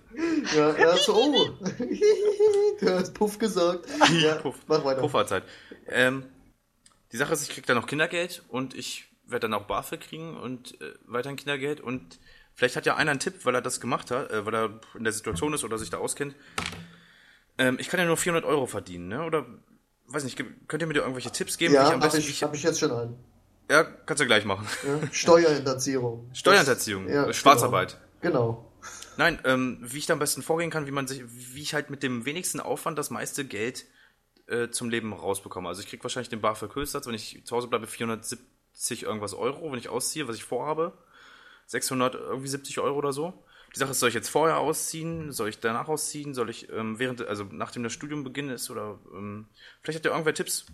Ja, 0.54 0.76
ja, 0.76 0.96
so, 0.96 1.14
oh. 1.14 1.48
du 2.80 2.90
hast 2.90 3.12
Puff 3.14 3.38
gesagt. 3.38 3.86
Ja, 4.20 4.36
Puff, 4.36 4.56
mach 4.68 4.84
weiter. 4.84 5.00
Pufferzeit. 5.00 5.42
Ähm, 5.88 6.24
die 7.12 7.16
Sache 7.16 7.32
ist, 7.32 7.42
ich 7.42 7.50
krieg 7.50 7.66
dann 7.66 7.76
noch 7.76 7.86
Kindergeld 7.86 8.42
und 8.48 8.74
ich 8.74 9.06
werde 9.24 9.48
dann 9.48 9.54
auch 9.54 9.66
BAföG 9.66 10.00
kriegen 10.00 10.36
und 10.36 10.80
äh, 10.80 10.94
weiterhin 11.04 11.36
Kindergeld 11.36 11.80
und 11.80 12.18
vielleicht 12.54 12.76
hat 12.76 12.86
ja 12.86 12.96
einer 12.96 13.10
einen 13.10 13.20
Tipp, 13.20 13.44
weil 13.44 13.54
er 13.54 13.62
das 13.62 13.80
gemacht 13.80 14.10
hat, 14.10 14.30
äh, 14.30 14.46
weil 14.46 14.54
er 14.54 14.80
in 14.96 15.04
der 15.04 15.12
Situation 15.12 15.52
ist 15.52 15.64
oder 15.64 15.78
sich 15.78 15.90
da 15.90 15.98
auskennt. 15.98 16.34
Ähm, 17.58 17.76
ich 17.80 17.88
kann 17.88 18.00
ja 18.00 18.06
nur 18.06 18.16
400 18.16 18.44
Euro 18.44 18.66
verdienen, 18.66 19.08
ne? 19.08 19.24
Oder, 19.24 19.46
weiß 20.08 20.24
nicht, 20.24 20.36
könnt 20.68 20.82
ihr 20.82 20.86
mir 20.86 20.94
da 20.94 21.00
irgendwelche 21.00 21.32
Tipps 21.32 21.58
geben? 21.58 21.74
Ja, 21.74 21.90
habe 21.90 22.18
ich, 22.18 22.28
ich, 22.28 22.42
hab 22.42 22.54
ich 22.54 22.62
jetzt 22.62 22.80
schon 22.80 22.92
einen. 22.92 23.16
Ja, 23.70 23.82
kannst 23.82 24.20
du 24.20 24.26
gleich 24.26 24.44
machen. 24.44 24.66
Ja, 24.86 25.08
Steuerhinterziehung. 25.10 26.30
Steuerhinterziehung, 26.34 27.08
ja, 27.08 27.32
Schwarzarbeit. 27.32 27.98
Genau. 28.20 28.40
genau. 28.40 28.72
Nein, 29.16 29.38
ähm, 29.44 29.78
wie 29.80 29.98
ich 29.98 30.06
da 30.06 30.12
am 30.12 30.18
besten 30.18 30.42
vorgehen 30.42 30.70
kann, 30.70 30.86
wie 30.86 30.90
man 30.90 31.06
sich, 31.06 31.24
wie 31.26 31.62
ich 31.62 31.74
halt 31.74 31.90
mit 31.90 32.02
dem 32.02 32.26
wenigsten 32.26 32.60
Aufwand 32.60 32.98
das 32.98 33.10
meiste 33.10 33.44
Geld 33.44 33.86
äh, 34.46 34.68
zum 34.68 34.90
Leben 34.90 35.12
rausbekomme. 35.12 35.68
Also 35.68 35.82
ich 35.82 35.88
krieg 35.88 36.02
wahrscheinlich 36.02 36.28
den 36.28 36.40
BAföG 36.40 36.74
Höchstsatz, 36.74 37.06
wenn 37.06 37.14
ich 37.14 37.44
zu 37.44 37.56
Hause 37.56 37.68
bleibe, 37.68 37.86
470 37.86 39.02
irgendwas 39.04 39.34
Euro, 39.34 39.70
wenn 39.70 39.78
ich 39.78 39.88
ausziehe, 39.88 40.28
was 40.28 40.36
ich 40.36 40.44
vorhabe. 40.44 40.92
600 41.66 42.14
irgendwie 42.14 42.48
70 42.48 42.78
Euro 42.78 42.98
oder 42.98 43.12
so. 43.12 43.44
Die 43.74 43.78
Sache 43.78 43.90
ist, 43.90 44.00
soll 44.00 44.08
ich 44.08 44.14
jetzt 44.14 44.28
vorher 44.28 44.58
ausziehen? 44.58 45.32
Soll 45.32 45.48
ich 45.48 45.58
danach 45.58 45.88
ausziehen? 45.88 46.32
Soll 46.32 46.48
ich 46.48 46.70
ähm, 46.70 46.98
während, 46.98 47.26
also 47.26 47.44
nachdem 47.50 47.82
das 47.82 47.92
Studium 47.92 48.22
beginnt 48.24 48.52
ist 48.52 48.70
oder 48.70 49.00
ähm, 49.12 49.48
vielleicht 49.82 49.98
hat 49.98 50.04
ja 50.04 50.12
irgendwer 50.12 50.34
Tipps, 50.34 50.66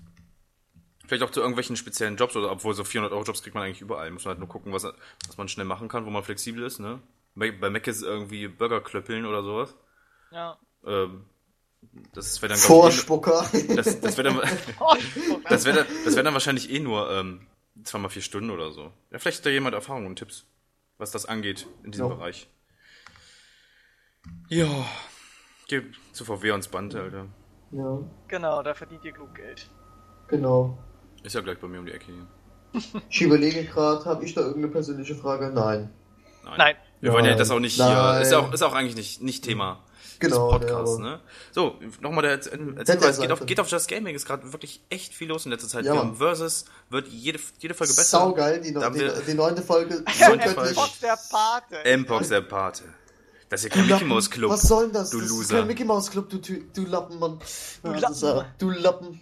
Vielleicht 1.12 1.24
auch 1.24 1.30
zu 1.30 1.40
irgendwelchen 1.40 1.76
speziellen 1.76 2.16
Jobs, 2.16 2.36
oder 2.36 2.50
obwohl 2.50 2.74
so 2.74 2.84
400 2.84 3.12
Euro 3.12 3.24
Jobs 3.24 3.42
kriegt 3.42 3.54
man 3.54 3.64
eigentlich 3.64 3.80
überall. 3.80 4.10
Muss 4.10 4.24
man 4.24 4.30
halt 4.30 4.38
nur 4.38 4.48
gucken, 4.48 4.72
was, 4.72 4.84
was 4.84 5.36
man 5.36 5.48
schnell 5.48 5.66
machen 5.66 5.88
kann, 5.88 6.06
wo 6.06 6.10
man 6.10 6.22
flexibel 6.22 6.62
ist, 6.62 6.78
ne? 6.78 7.00
Bei, 7.34 7.50
bei 7.50 7.70
Mac 7.70 7.86
ist 7.86 8.02
irgendwie 8.02 8.48
Burger 8.48 8.80
klöppeln 8.80 9.26
oder 9.26 9.42
sowas. 9.42 9.74
Ja. 10.30 10.58
Ähm, 10.86 11.26
das 12.12 12.40
wäre 12.40 12.50
dann 12.50 12.58
Vorspucker. 12.58 13.44
Eh, 13.52 13.74
das, 13.74 14.00
das 14.00 14.16
wäre 14.16 14.32
dann, 14.32 14.40
das 15.48 15.64
wäre 15.64 15.86
das 16.04 16.16
wär 16.16 16.22
dann 16.22 16.34
wahrscheinlich 16.34 16.70
eh 16.70 16.78
nur 16.78 17.10
ähm, 17.10 17.46
zweimal 17.84 18.10
vier 18.10 18.22
Stunden 18.22 18.50
oder 18.50 18.70
so. 18.72 18.92
Ja, 19.10 19.18
vielleicht 19.18 19.38
hat 19.38 19.46
da 19.46 19.50
jemand 19.50 19.74
Erfahrung 19.74 20.06
und 20.06 20.16
Tipps, 20.16 20.46
was 20.98 21.10
das 21.10 21.26
angeht 21.26 21.66
in 21.84 21.92
diesem 21.92 22.08
ja. 22.08 22.14
Bereich. 22.14 22.48
Ja, 24.48 24.68
geh 25.68 25.82
zu 26.12 26.24
VW 26.24 26.52
ans 26.52 26.68
Band, 26.68 26.94
Alter. 26.94 27.26
Ja. 27.72 27.98
Genau, 28.28 28.62
da 28.62 28.74
verdient 28.74 29.04
ihr 29.04 29.12
gut 29.12 29.34
Geld. 29.34 29.68
Genau. 30.28 30.78
Ist 31.24 31.34
ja 31.34 31.40
gleich 31.40 31.58
bei 31.58 31.68
mir 31.68 31.80
um 31.80 31.86
die 31.86 31.92
Ecke 31.92 32.12
hier. 32.12 32.26
Ich 33.10 33.20
überlege 33.20 33.64
gerade, 33.64 34.04
habe 34.04 34.24
ich 34.24 34.34
da 34.34 34.42
irgendeine 34.42 34.68
persönliche 34.68 35.14
Frage? 35.14 35.50
Nein. 35.50 35.90
Nein. 36.44 36.54
Nein. 36.56 36.76
Wir 37.00 37.12
wollen 37.12 37.24
ja 37.24 37.34
das 37.34 37.50
auch 37.50 37.58
nicht 37.58 37.78
Nein. 37.78 37.90
hier. 37.90 38.20
Ist 38.22 38.32
auch, 38.32 38.52
ist 38.52 38.62
auch 38.62 38.72
eigentlich 38.72 38.96
nicht, 38.96 39.22
nicht 39.22 39.44
Thema 39.44 39.84
genau, 40.22 40.58
des 40.58 40.68
Podcasts, 40.68 40.98
ja, 40.98 41.04
ne? 41.04 41.20
So, 41.52 41.78
nochmal 42.00 42.22
der 42.22 42.40
Hinweis, 42.40 43.20
geht 43.20 43.30
auf, 43.30 43.46
geht 43.46 43.60
auf 43.60 43.68
Just 43.68 43.88
Gaming, 43.88 44.14
ist 44.14 44.26
gerade 44.26 44.52
wirklich 44.52 44.82
echt 44.88 45.14
viel 45.14 45.28
los 45.28 45.44
in 45.44 45.52
letzter 45.52 45.68
Zeit. 45.68 45.84
Ja, 45.84 45.92
wir 45.92 46.00
haben 46.00 46.16
Versus, 46.16 46.64
wird 46.90 47.08
jede, 47.08 47.38
jede 47.58 47.74
Folge 47.74 47.92
besser. 47.92 48.18
Saugeil, 48.18 48.60
die, 48.60 48.72
no, 48.72 48.88
die, 48.90 49.10
die 49.26 49.34
neunte 49.34 49.62
Folge. 49.62 50.04
M-Pox 50.18 51.00
der 51.00 51.18
Pate. 51.30 51.84
M-Pox 51.84 52.28
der 52.28 52.40
Pate. 52.40 52.84
Das 53.48 53.62
ist 53.62 53.70
ja 53.70 53.76
kein 53.76 53.86
Mickey 53.86 54.04
Mouse 54.04 54.30
Club. 54.30 54.50
Was 54.50 54.62
soll 54.62 54.84
denn 54.84 54.94
das? 54.94 55.10
Du 55.10 55.20
das 55.20 55.28
Loser. 55.28 55.42
ist 55.42 55.50
kein 55.50 55.66
Mickey 55.66 55.84
Mouse 55.84 56.10
Club, 56.10 56.30
du, 56.30 56.38
du 56.38 56.86
Lappen, 56.86 57.18
Mann. 57.18 57.38
Du 57.82 57.92
Lappen. 57.92 58.44
Du 58.58 58.70
Lappen. 58.70 59.20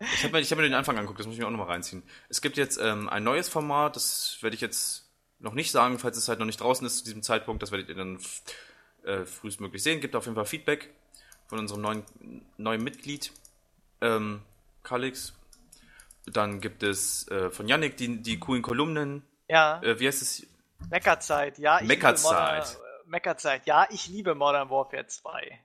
Ich 0.00 0.24
habe 0.24 0.38
mir, 0.38 0.44
hab 0.44 0.56
mir 0.56 0.62
den 0.62 0.74
Anfang 0.74 0.96
angeguckt, 0.96 1.18
das 1.18 1.26
muss 1.26 1.34
ich 1.34 1.40
mir 1.40 1.46
auch 1.46 1.50
nochmal 1.50 1.68
reinziehen. 1.68 2.02
Es 2.28 2.40
gibt 2.40 2.56
jetzt 2.56 2.78
ähm, 2.80 3.08
ein 3.08 3.24
neues 3.24 3.48
Format, 3.48 3.96
das 3.96 4.38
werde 4.42 4.54
ich 4.54 4.60
jetzt 4.60 5.08
noch 5.40 5.54
nicht 5.54 5.70
sagen, 5.70 5.98
falls 5.98 6.16
es 6.16 6.28
halt 6.28 6.38
noch 6.38 6.46
nicht 6.46 6.60
draußen 6.60 6.86
ist 6.86 6.98
zu 6.98 7.04
diesem 7.04 7.22
Zeitpunkt. 7.22 7.62
Das 7.62 7.70
werdet 7.70 7.88
ihr 7.88 7.94
dann 7.94 8.18
äh, 9.04 9.24
frühestmöglich 9.24 9.82
sehen. 9.82 10.00
Gibt 10.00 10.16
auf 10.16 10.24
jeden 10.24 10.34
Fall 10.34 10.46
Feedback 10.46 10.90
von 11.46 11.58
unserem 11.58 11.82
neuen, 11.82 12.04
neuen 12.56 12.82
Mitglied, 12.82 13.32
ähm, 14.00 14.42
Kalix. 14.82 15.34
Dann 16.26 16.60
gibt 16.60 16.82
es 16.82 17.26
äh, 17.28 17.50
von 17.50 17.68
Yannick 17.68 17.96
die, 17.96 18.22
die 18.22 18.38
coolen 18.38 18.62
Kolumnen. 18.62 19.22
Ja. 19.48 19.80
Äh, 19.82 19.98
wie 19.98 20.06
heißt 20.06 20.22
es? 20.22 20.46
Meckerzeit, 20.90 21.58
ja. 21.58 21.80
Meckerzeit. 21.82 22.78
Meckerzeit, 23.06 23.66
ja. 23.66 23.88
Ich 23.90 24.08
liebe 24.08 24.34
Modern 24.34 24.68
Warfare 24.70 25.06
2. 25.06 25.58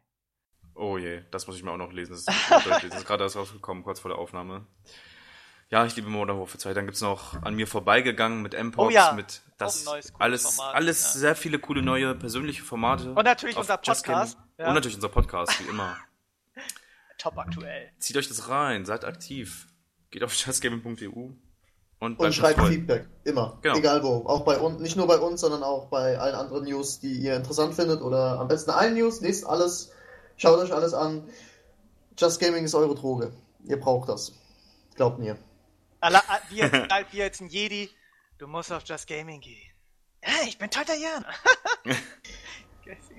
Oh 0.76 0.98
je, 0.98 1.22
das 1.30 1.46
muss 1.46 1.58
ich 1.58 1.64
mir 1.64 1.72
auch 1.72 1.78
noch 1.78 1.92
lesen. 1.92 2.14
Das 2.14 2.22
ist, 2.22 2.52
das 2.68 2.84
ist 2.84 3.06
gerade 3.06 3.24
erst 3.24 3.36
rausgekommen, 3.36 3.84
kurz 3.84 4.00
vor 4.00 4.10
der 4.10 4.18
Aufnahme. 4.18 4.66
Ja, 5.74 5.88
ich 5.88 5.96
liebe 5.96 6.08
Modern 6.08 6.38
Warfare 6.38 6.60
2. 6.60 6.76
Dann 6.76 6.86
gibt's 6.86 7.02
noch 7.02 7.42
an 7.42 7.56
mir 7.56 7.66
vorbeigegangen 7.66 8.44
mit 8.44 8.54
M-Pox, 8.54 8.88
oh 8.88 8.92
ja, 8.92 9.14
mit 9.14 9.42
das 9.58 9.88
alles, 10.20 10.52
Format, 10.52 10.76
alles 10.76 11.02
ja. 11.02 11.20
sehr 11.20 11.36
viele 11.36 11.58
coole 11.58 11.82
neue 11.82 12.14
persönliche 12.14 12.62
Formate. 12.62 13.12
Und 13.12 13.24
natürlich 13.24 13.58
unser 13.58 13.78
Podcast. 13.78 14.38
Ja. 14.60 14.68
Und 14.68 14.76
natürlich 14.76 14.98
unser 14.98 15.10
Podcast, 15.10 15.60
wie 15.60 15.70
immer. 15.72 15.98
Top 17.18 17.40
aktuell. 17.40 17.90
Zieht 17.98 18.16
euch 18.18 18.28
das 18.28 18.50
rein, 18.50 18.86
seid 18.86 19.04
aktiv. 19.04 19.66
Geht 20.12 20.24
auf 20.24 20.36
justgaming.eu 20.36 21.32
und, 21.98 22.20
und 22.20 22.36
schreibt 22.36 22.62
Feedback. 22.68 23.08
Immer. 23.24 23.58
Genau. 23.64 23.76
Egal 23.76 24.04
wo. 24.04 24.28
Auch 24.28 24.46
bei 24.46 24.60
uns, 24.60 24.80
nicht 24.80 24.96
nur 24.96 25.08
bei 25.08 25.18
uns, 25.18 25.42
sondern 25.42 25.64
auch 25.64 25.88
bei 25.88 26.20
allen 26.20 26.36
anderen 26.36 26.66
News, 26.66 27.00
die 27.00 27.14
ihr 27.14 27.36
interessant 27.36 27.74
findet 27.74 28.04
oder 28.04 28.40
am 28.40 28.48
besten 28.48 28.70
allen 28.70 28.94
News. 28.94 29.22
Lest 29.22 29.48
alles 29.48 29.92
Schaut 30.38 30.60
euch 30.60 30.72
alles 30.72 30.94
an. 30.94 31.28
Just 32.16 32.40
Gaming 32.40 32.64
ist 32.64 32.76
eure 32.76 32.94
Droge. 32.94 33.34
Ihr 33.66 33.80
braucht 33.80 34.10
das. 34.10 34.34
Glaubt 34.96 35.18
mir. 35.18 35.36
Wie 36.50 36.58
jetzt, 36.58 36.74
wie 37.12 37.18
jetzt 37.18 37.42
ein 37.42 37.48
Jedi, 37.48 37.90
du 38.38 38.48
musst 38.48 38.72
auf 38.72 38.84
Just 38.86 39.08
Gaming 39.08 39.42
gehen. 39.42 39.72
Ja, 40.24 40.48
ich 40.48 40.58
bin 40.58 40.70
Tatayana. 40.70 41.26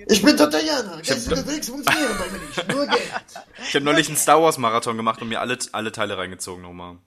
ich 0.06 0.22
bin 0.22 0.36
Tatayana. 0.36 0.96
Geistige 0.96 1.46
Wegs 1.46 1.68
funktionieren 1.68 2.16
bei 2.18 2.30
mir 2.30 2.38
nicht. 2.38 2.68
Nur 2.68 2.86
Geld. 2.86 3.12
Ich 3.68 3.74
habe 3.74 3.84
neulich 3.84 4.08
einen 4.08 4.16
Star 4.16 4.42
Wars 4.42 4.58
Marathon 4.58 4.96
gemacht 4.96 5.20
und 5.20 5.28
mir 5.28 5.40
alle, 5.40 5.58
alle 5.72 5.92
Teile 5.92 6.16
reingezogen 6.16 6.62
nochmal. 6.62 6.98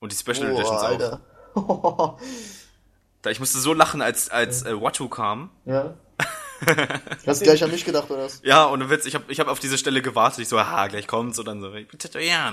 Und 0.00 0.12
die 0.12 0.16
Special 0.16 0.50
oh, 0.50 0.54
Editions 0.54 0.82
Alter. 0.82 1.20
auch. 1.54 2.20
da 3.22 3.30
ich 3.30 3.40
musste 3.40 3.58
so 3.58 3.72
lachen, 3.72 4.02
als, 4.02 4.28
als 4.28 4.64
äh, 4.64 4.80
Watto 4.80 5.08
kam. 5.08 5.50
Ja. 5.64 5.94
Hast 7.26 7.40
du 7.40 7.44
gleich 7.44 7.64
an 7.64 7.70
mich 7.70 7.84
gedacht, 7.84 8.10
oder 8.10 8.24
was? 8.24 8.40
Ja, 8.44 8.68
ohne 8.70 8.88
Witz, 8.88 9.06
ich 9.06 9.14
habe 9.14 9.24
ich 9.28 9.40
hab 9.40 9.48
auf 9.48 9.58
diese 9.58 9.76
Stelle 9.78 10.02
gewartet. 10.02 10.40
Ich 10.40 10.48
so, 10.48 10.58
aha, 10.58 10.86
gleich 10.86 11.06
kommt's. 11.06 11.38
Und 11.38 11.46
dann 11.46 11.60
so, 11.60 11.72
ich 11.74 11.88
bin 11.88 11.98
Tätowierer. 11.98 12.52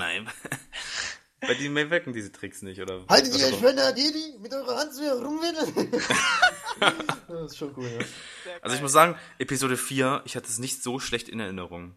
Bei 1.42 1.56
die 1.56 1.70
mir 1.70 1.90
wirken 1.90 2.14
diese 2.14 2.32
Tricks 2.32 2.62
nicht, 2.62 2.80
oder? 2.80 3.04
Haltet 3.10 3.36
ihr 3.38 3.48
euch, 3.48 3.62
wenn 3.64 3.76
der 3.76 3.94
Didi 3.94 4.38
mit 4.40 4.54
eurer 4.54 4.78
Hand 4.78 4.94
so 4.94 5.02
rumwickelt? 5.02 5.98
das 7.28 7.52
ist 7.52 7.58
schon 7.58 7.74
cool, 7.76 7.88
ja. 7.88 8.06
Also 8.62 8.76
ich 8.76 8.82
muss 8.82 8.92
sagen, 8.92 9.16
Episode 9.40 9.76
4, 9.76 10.22
ich 10.26 10.36
hatte 10.36 10.48
es 10.48 10.60
nicht 10.60 10.84
so 10.84 11.00
schlecht 11.00 11.30
in 11.30 11.40
Erinnerung. 11.40 11.96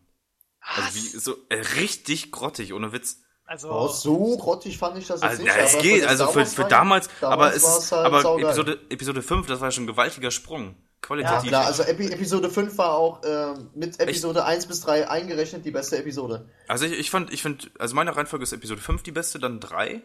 Also 0.61 0.95
wie, 0.95 1.01
so, 1.01 1.37
äh, 1.51 1.57
richtig 1.57 2.33
grottig, 2.33 2.73
ohne 2.73 2.93
Witz. 2.93 3.21
Also, 3.45 3.71
oh, 3.71 3.89
so 3.89 4.39
grottig 4.39 4.79
fand 4.79 4.97
ich 4.97 5.07
das 5.07 5.21
jetzt 5.21 5.31
also, 5.31 5.43
nicht. 5.43 5.55
Ja, 5.55 5.63
es 5.63 5.79
geht, 5.79 6.05
also 6.05 6.29
für, 6.29 6.47
für 6.47 6.65
damals, 6.65 7.11
damals 7.21 7.23
aber 7.23 7.55
es 7.55 7.85
ist, 7.85 7.93
halt 7.93 8.07
aber 8.07 8.41
Episode, 8.41 8.81
Episode 8.89 9.21
5, 9.21 9.47
das 9.47 9.61
war 9.61 9.71
schon 9.71 9.85
ein 9.85 9.89
gewaltiger 9.89 10.31
Sprung. 10.31 10.75
Qualitativ. 11.05 11.51
Ja, 11.51 11.59
klar, 11.59 11.67
also 11.67 11.83
Epi 11.83 12.11
Episode 12.11 12.49
5 12.49 12.79
war 12.79 12.95
auch 12.95 13.23
äh, 13.23 13.55
mit 13.75 14.01
Episode 14.01 14.39
Echt? 14.39 14.49
1 14.49 14.67
bis 14.67 14.81
3 14.81 15.11
eingerechnet 15.11 15.63
die 15.67 15.71
beste 15.71 15.99
Episode. 15.99 16.49
Also 16.67 16.87
ich, 16.87 16.93
ich 16.93 17.11
fand, 17.11 17.31
ich 17.31 17.43
finde, 17.43 17.71
also 17.79 17.95
meine 17.95 18.17
Reihenfolge 18.17 18.43
ist 18.43 18.53
Episode 18.53 18.81
5 18.81 19.03
die 19.03 19.13
beste, 19.13 19.39
dann 19.39 19.61
3, 19.61 20.03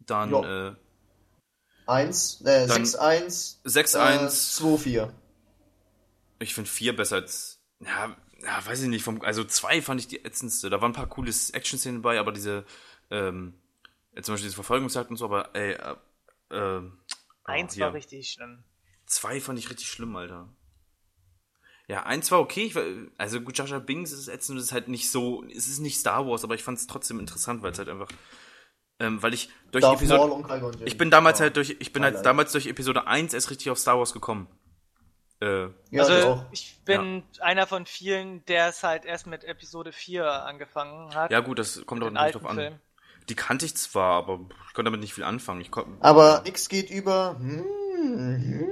dann 0.00 0.30
jo. 0.30 0.44
äh, 0.44 0.74
1, 1.86 2.42
äh, 2.44 2.66
6, 2.66 2.96
1, 2.96 3.60
6, 3.62 3.94
1, 3.94 4.56
2, 4.56 4.78
4. 4.78 5.14
Ich 6.40 6.52
finde 6.52 6.68
4 6.68 6.96
besser 6.96 7.16
als, 7.16 7.60
ja, 7.78 8.16
ja, 8.42 8.66
weiß 8.66 8.82
ich 8.82 8.88
nicht, 8.88 9.04
vom, 9.04 9.22
also 9.22 9.44
2 9.44 9.82
fand 9.82 10.00
ich 10.00 10.08
die 10.08 10.24
ätzendste. 10.24 10.68
Da 10.68 10.80
waren 10.80 10.90
ein 10.90 10.94
paar 10.94 11.08
coole 11.08 11.30
Action-Szenen 11.30 12.02
bei, 12.02 12.18
aber 12.18 12.32
diese, 12.32 12.64
ähm, 13.12 13.54
zum 14.20 14.34
Beispiel 14.34 14.48
diese 14.48 14.56
Verfolgungsjagd 14.56 15.10
und 15.10 15.16
so, 15.16 15.26
aber 15.26 15.54
ey, 15.54 15.74
äh, 15.74 15.94
äh, 16.56 16.82
Eins 17.44 17.76
oh, 17.76 17.80
war 17.80 17.94
richtig 17.94 18.32
schlimm. 18.32 18.64
Zwei 19.08 19.40
fand 19.40 19.58
ich 19.58 19.70
richtig 19.70 19.88
schlimm, 19.88 20.14
Alter. 20.14 20.48
Ja, 21.88 22.02
eins 22.02 22.30
war 22.30 22.40
okay. 22.40 22.66
Ich 22.66 22.74
war, 22.74 22.82
also 23.16 23.40
gut, 23.40 23.56
Jaja 23.56 23.78
Bings 23.78 24.12
ist 24.12 24.28
ätzend, 24.28 24.60
ist 24.60 24.72
halt 24.72 24.88
nicht 24.88 25.10
so, 25.10 25.42
es 25.44 25.66
ist 25.66 25.78
nicht 25.78 25.98
Star 25.98 26.26
Wars, 26.26 26.44
aber 26.44 26.54
ich 26.54 26.62
fand 26.62 26.78
es 26.78 26.86
trotzdem 26.86 27.18
interessant, 27.18 27.62
weil 27.62 27.72
es 27.72 27.78
halt 27.78 27.88
einfach, 27.88 28.08
ähm, 29.00 29.22
weil 29.22 29.32
ich 29.32 29.48
durch 29.70 29.82
Darth 29.82 30.02
Episode, 30.02 30.84
ich 30.84 30.98
bin 30.98 31.10
damals 31.10 31.40
halt 31.40 31.56
durch, 31.56 31.76
ich 31.78 31.92
bin 31.94 32.02
halt 32.04 32.26
damals 32.26 32.52
durch 32.52 32.66
Episode 32.66 33.06
1 33.06 33.32
erst 33.32 33.50
richtig 33.50 33.70
auf 33.70 33.78
Star 33.78 33.98
Wars 33.98 34.12
gekommen. 34.12 34.46
Äh, 35.40 35.68
ja, 35.90 36.02
also 36.02 36.44
ich 36.50 36.78
bin 36.84 37.24
ja. 37.32 37.42
einer 37.44 37.66
von 37.66 37.86
vielen, 37.86 38.44
der 38.44 38.68
es 38.68 38.82
halt 38.82 39.06
erst 39.06 39.26
mit 39.26 39.44
Episode 39.44 39.92
4 39.92 40.30
angefangen 40.44 41.14
hat. 41.14 41.30
Ja 41.30 41.40
gut, 41.40 41.58
das 41.58 41.86
kommt 41.86 42.02
auch 42.02 42.10
nicht 42.10 42.34
drauf 42.34 42.44
an. 42.44 42.56
Film. 42.56 42.80
Die 43.30 43.34
kannte 43.34 43.64
ich 43.64 43.74
zwar, 43.76 44.14
aber 44.14 44.40
ich 44.66 44.74
konnte 44.74 44.90
damit 44.90 45.00
nicht 45.00 45.14
viel 45.14 45.24
anfangen. 45.24 45.62
Ich 45.62 45.70
aber 46.00 46.42
nix 46.44 46.68
geht 46.68 46.90
über. 46.90 47.36
Hm, 47.38 47.64
hm, 47.94 48.68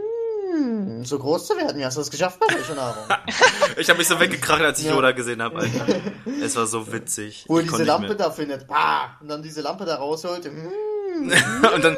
hm, 0.57 1.05
so 1.05 1.19
groß 1.19 1.47
zu 1.47 1.57
werden. 1.57 1.79
Wie 1.79 1.85
hast 1.85 1.97
du 1.97 2.01
das 2.01 2.11
geschafft 2.11 2.41
bei 2.41 2.55
welcher 2.55 2.75
Nahrung? 2.75 3.05
ich 3.77 3.89
habe 3.89 3.99
mich 3.99 4.09
so 4.09 4.19
weggekracht, 4.19 4.63
als 4.63 4.79
ich 4.81 4.87
ja. 4.87 4.95
Yoda 4.95 5.13
gesehen 5.13 5.43
habe, 5.43 5.59
Alter. 5.59 5.87
es 6.43 6.57
war 6.57 6.67
so 6.67 6.91
witzig. 6.93 7.45
Wo 7.49 7.59
er 7.59 7.65
diese 7.65 7.85
Lampe 7.85 8.17
da 8.17 8.31
findet. 8.31 8.67
Bah! 8.67 9.17
Und 9.21 9.29
dann 9.29 9.43
diese 9.43 9.61
Lampe 9.61 9.85
da 9.85 9.97
rausholt. 9.97 10.45
Hm, 10.45 10.73
und 11.75 11.85
dann. 11.85 11.97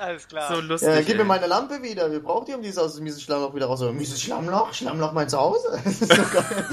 Alles 0.00 0.26
klar. 0.28 0.54
So 0.54 0.60
lustig. 0.60 0.88
Ja, 0.88 1.00
gib 1.00 1.10
ey. 1.10 1.16
mir 1.18 1.24
meine 1.24 1.46
Lampe 1.46 1.82
wieder. 1.82 2.10
Wir 2.10 2.22
brauchen 2.22 2.46
die, 2.46 2.54
um 2.54 2.62
dieses 2.62 2.78
aus 2.78 2.94
dem 2.94 3.04
miesen 3.04 3.20
Schlammloch 3.20 3.54
wieder 3.54 3.66
raus. 3.66 3.82
Mieses 3.92 4.20
Schlammloch? 4.20 4.72
Schlammloch 4.72 5.12
mein 5.12 5.28
Zuhause? 5.28 5.78
Das 5.84 6.00
ist 6.00 6.16
so 6.16 6.22
geil. 6.32 6.66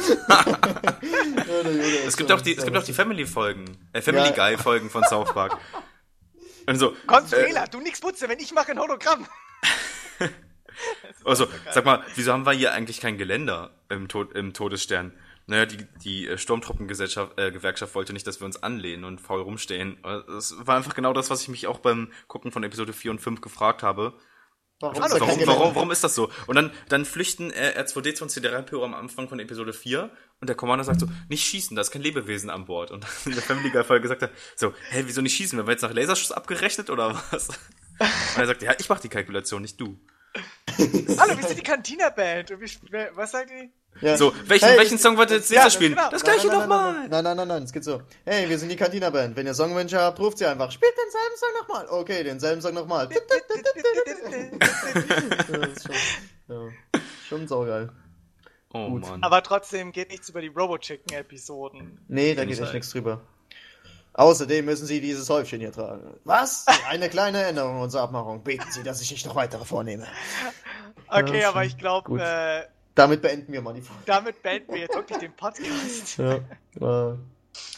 es, 2.07 2.15
gibt 2.15 2.31
auch 2.31 2.41
die, 2.41 2.55
es 2.55 2.63
gibt 2.63 2.77
auch 2.77 2.83
die 2.83 2.93
Family-Folgen. 2.93 3.65
Äh, 3.93 4.01
Family 4.01 4.31
Guy-Folgen 4.31 4.89
von 4.89 5.03
South 5.03 5.33
Park. 5.33 5.57
Und 6.67 6.77
so, 6.77 6.95
Consuela, 7.07 7.63
äh, 7.63 7.69
du 7.69 7.79
nix 7.79 8.01
putze, 8.01 8.27
wenn 8.27 8.39
ich 8.39 8.53
mache 8.53 8.71
ein 8.71 8.79
Hologramm. 8.79 9.25
also, 11.23 11.47
sag 11.71 11.85
mal, 11.85 12.03
wieso 12.15 12.33
haben 12.33 12.45
wir 12.45 12.51
hier 12.51 12.73
eigentlich 12.73 12.99
kein 12.99 13.17
Geländer 13.17 13.71
im, 13.89 14.09
Tod, 14.09 14.33
im 14.33 14.53
Todesstern? 14.53 15.13
Naja, 15.45 15.65
die, 15.65 15.77
die 16.03 16.27
äh, 16.27 16.37
Sturmtruppengewerkschaft 16.37 17.39
äh, 17.39 17.51
Gewerkschaft 17.51 17.95
wollte 17.95 18.11
nicht, 18.11 18.27
dass 18.27 18.41
wir 18.41 18.45
uns 18.45 18.61
anlehnen 18.61 19.05
und 19.05 19.21
faul 19.21 19.41
rumstehen. 19.41 19.97
Das 20.03 20.55
war 20.59 20.75
einfach 20.75 20.93
genau 20.93 21.13
das, 21.13 21.29
was 21.29 21.41
ich 21.41 21.47
mich 21.47 21.67
auch 21.67 21.79
beim 21.79 22.11
Gucken 22.27 22.51
von 22.51 22.63
Episode 22.63 22.91
4 22.91 23.11
und 23.11 23.21
5 23.21 23.39
gefragt 23.39 23.81
habe. 23.81 24.13
Warum, 24.79 24.95
warum, 24.99 25.19
warum, 25.19 25.47
warum, 25.47 25.75
warum 25.75 25.91
ist 25.91 26.03
das 26.03 26.13
so? 26.13 26.29
Und 26.45 26.55
dann, 26.55 26.71
dann 26.87 27.03
flüchten 27.03 27.49
äh, 27.51 27.73
R2D2 27.79 28.21
und 28.21 28.31
C3PO 28.31 28.83
am 28.83 28.93
Anfang 28.93 29.27
von 29.27 29.39
Episode 29.39 29.73
4 29.73 30.11
und 30.39 30.47
der 30.47 30.55
Commander 30.55 30.83
sagt 30.83 30.99
so, 30.99 31.07
nicht 31.29 31.43
schießen, 31.43 31.75
da 31.75 31.81
ist 31.81 31.89
kein 31.89 32.03
Lebewesen 32.03 32.51
an 32.51 32.65
Bord. 32.65 32.91
Und 32.91 33.03
dann 33.03 33.11
in 33.25 33.31
der 33.33 33.41
Family 33.41 33.71
Guy 33.71 33.83
Folge 33.83 34.03
gesagt 34.03 34.21
hat, 34.21 34.31
so, 34.55 34.73
hä, 34.91 35.03
wieso 35.07 35.21
nicht 35.21 35.35
schießen? 35.35 35.57
Wenn 35.57 35.65
wir 35.65 35.71
jetzt 35.71 35.81
nach 35.81 35.93
Laserschuss 35.93 36.31
abgerechnet 36.31 36.91
oder 36.91 37.15
was? 37.31 37.47
Und 37.99 38.37
er 38.37 38.45
sagt, 38.45 38.61
ja, 38.61 38.75
ich 38.77 38.87
mach 38.87 38.99
die 38.99 39.09
Kalkulation, 39.09 39.63
nicht 39.63 39.81
du. 39.81 39.99
Hallo, 41.17 41.35
wir 41.35 41.47
sind 41.47 41.57
die 41.57 41.63
Cantina-Band. 41.63 42.51
Was 43.15 43.31
sagt 43.31 43.49
ihr? 43.49 43.69
Ja. 44.01 44.17
So, 44.17 44.33
welchen, 44.45 44.69
hey, 44.69 44.77
welchen 44.77 44.97
Song 44.97 45.17
wollt 45.17 45.31
ihr 45.31 45.37
jetzt 45.37 45.51
ja, 45.51 45.69
spielen? 45.69 45.95
Genau. 45.95 46.09
Das 46.09 46.23
gleiche 46.23 46.47
nochmal. 46.47 47.07
Nein, 47.09 47.23
nein, 47.23 47.37
nein, 47.37 47.47
nein, 47.47 47.63
es 47.63 47.71
geht 47.71 47.83
so. 47.83 48.01
Hey, 48.25 48.49
wir 48.49 48.59
sind 48.59 48.69
die 48.69 48.75
Cantina 48.75 49.09
Band. 49.09 49.35
Wenn 49.35 49.45
ihr 49.47 49.53
Songwünsche 49.53 49.99
habt, 49.99 50.19
ruft 50.19 50.37
sie 50.37 50.45
einfach. 50.45 50.71
Spielt 50.71 50.93
denselben 50.97 51.35
Song 51.37 51.49
nochmal. 51.61 51.87
Okay, 51.89 52.23
denselben 52.23 52.61
Song 52.61 52.73
nochmal. 52.73 53.09
schon, 55.81 55.95
ja, 56.47 56.61
schon 57.27 57.47
saugeil. 57.47 57.89
Oh 58.73 58.89
Gut. 58.89 59.01
Mann. 59.01 59.23
Aber 59.23 59.41
trotzdem 59.43 59.91
geht 59.91 60.11
nichts 60.11 60.29
über 60.29 60.41
die 60.41 60.47
Robo-Chicken-Episoden. 60.47 61.99
Nee, 62.07 62.35
da 62.35 62.45
geht 62.45 62.59
echt 62.59 62.73
nichts 62.73 62.91
drüber. 62.91 63.21
Außerdem 64.13 64.65
müssen 64.65 64.87
Sie 64.87 64.99
dieses 64.99 65.29
Häufchen 65.29 65.59
hier 65.59 65.71
tragen. 65.71 66.15
Was? 66.23 66.65
Eine 66.89 67.07
kleine 67.07 67.43
Änderung 67.43 67.81
unserer 67.81 68.01
Abmachung. 68.03 68.43
Beten 68.43 68.65
Sie, 68.71 68.81
dass 68.81 68.99
ich 68.99 69.11
nicht 69.11 69.25
noch 69.27 69.35
weitere 69.35 69.63
vornehme. 69.63 70.07
Okay, 71.07 71.43
aber 71.45 71.63
ich 71.65 71.77
glaube, 71.77 72.19
äh, 72.19 72.63
damit 72.97 73.21
beenden 73.21 73.53
wir 73.53 73.61
mal 73.61 73.73
die 73.73 73.81
Folge. 73.81 74.03
Damit 74.05 74.41
beenden 74.41 74.73
wir 74.73 74.81
jetzt 74.81 74.95
wirklich 74.95 75.19
den 75.19 75.33
Podcast. 75.33 76.17
Ja, 76.17 76.35
äh, 77.11 77.15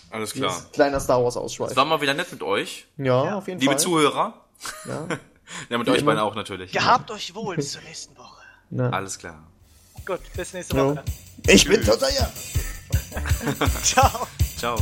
Alles 0.10 0.34
klar. 0.34 0.66
Kleiner 0.74 1.00
Star 1.00 1.24
Wars 1.24 1.38
Ausschweif. 1.38 1.72
Es 1.72 1.76
war 1.76 1.86
mal 1.86 2.02
wieder 2.02 2.14
nett 2.14 2.32
mit 2.32 2.42
euch. 2.42 2.88
Ja, 2.98 3.26
ja. 3.26 3.38
auf 3.38 3.48
jeden 3.48 3.60
Liebe 3.60 3.74
Fall. 3.74 3.80
Liebe 3.80 3.90
Zuhörer. 3.90 4.46
Ja. 4.86 5.08
ja, 5.70 5.78
mit 5.78 5.88
Wie 5.88 5.92
euch 5.92 6.06
beiden 6.06 6.22
auch 6.22 6.36
natürlich. 6.36 6.72
Gehabt 6.72 7.12
euch 7.12 7.36
wohl 7.36 7.56
bis 7.56 7.74
zur 7.74 7.82
nächsten 7.82 8.18
Woche. 8.18 8.42
Ja. 8.72 8.90
Alles 8.90 9.20
klar. 9.20 9.44
Gut, 10.06 10.22
bis 10.36 10.54
nächste 10.54 10.78
Woche. 10.78 11.04
Ich 11.48 11.68
bin 11.68 11.84
Total 11.84 12.10
Ciao. 13.84 14.28
Ciao. 14.58 14.78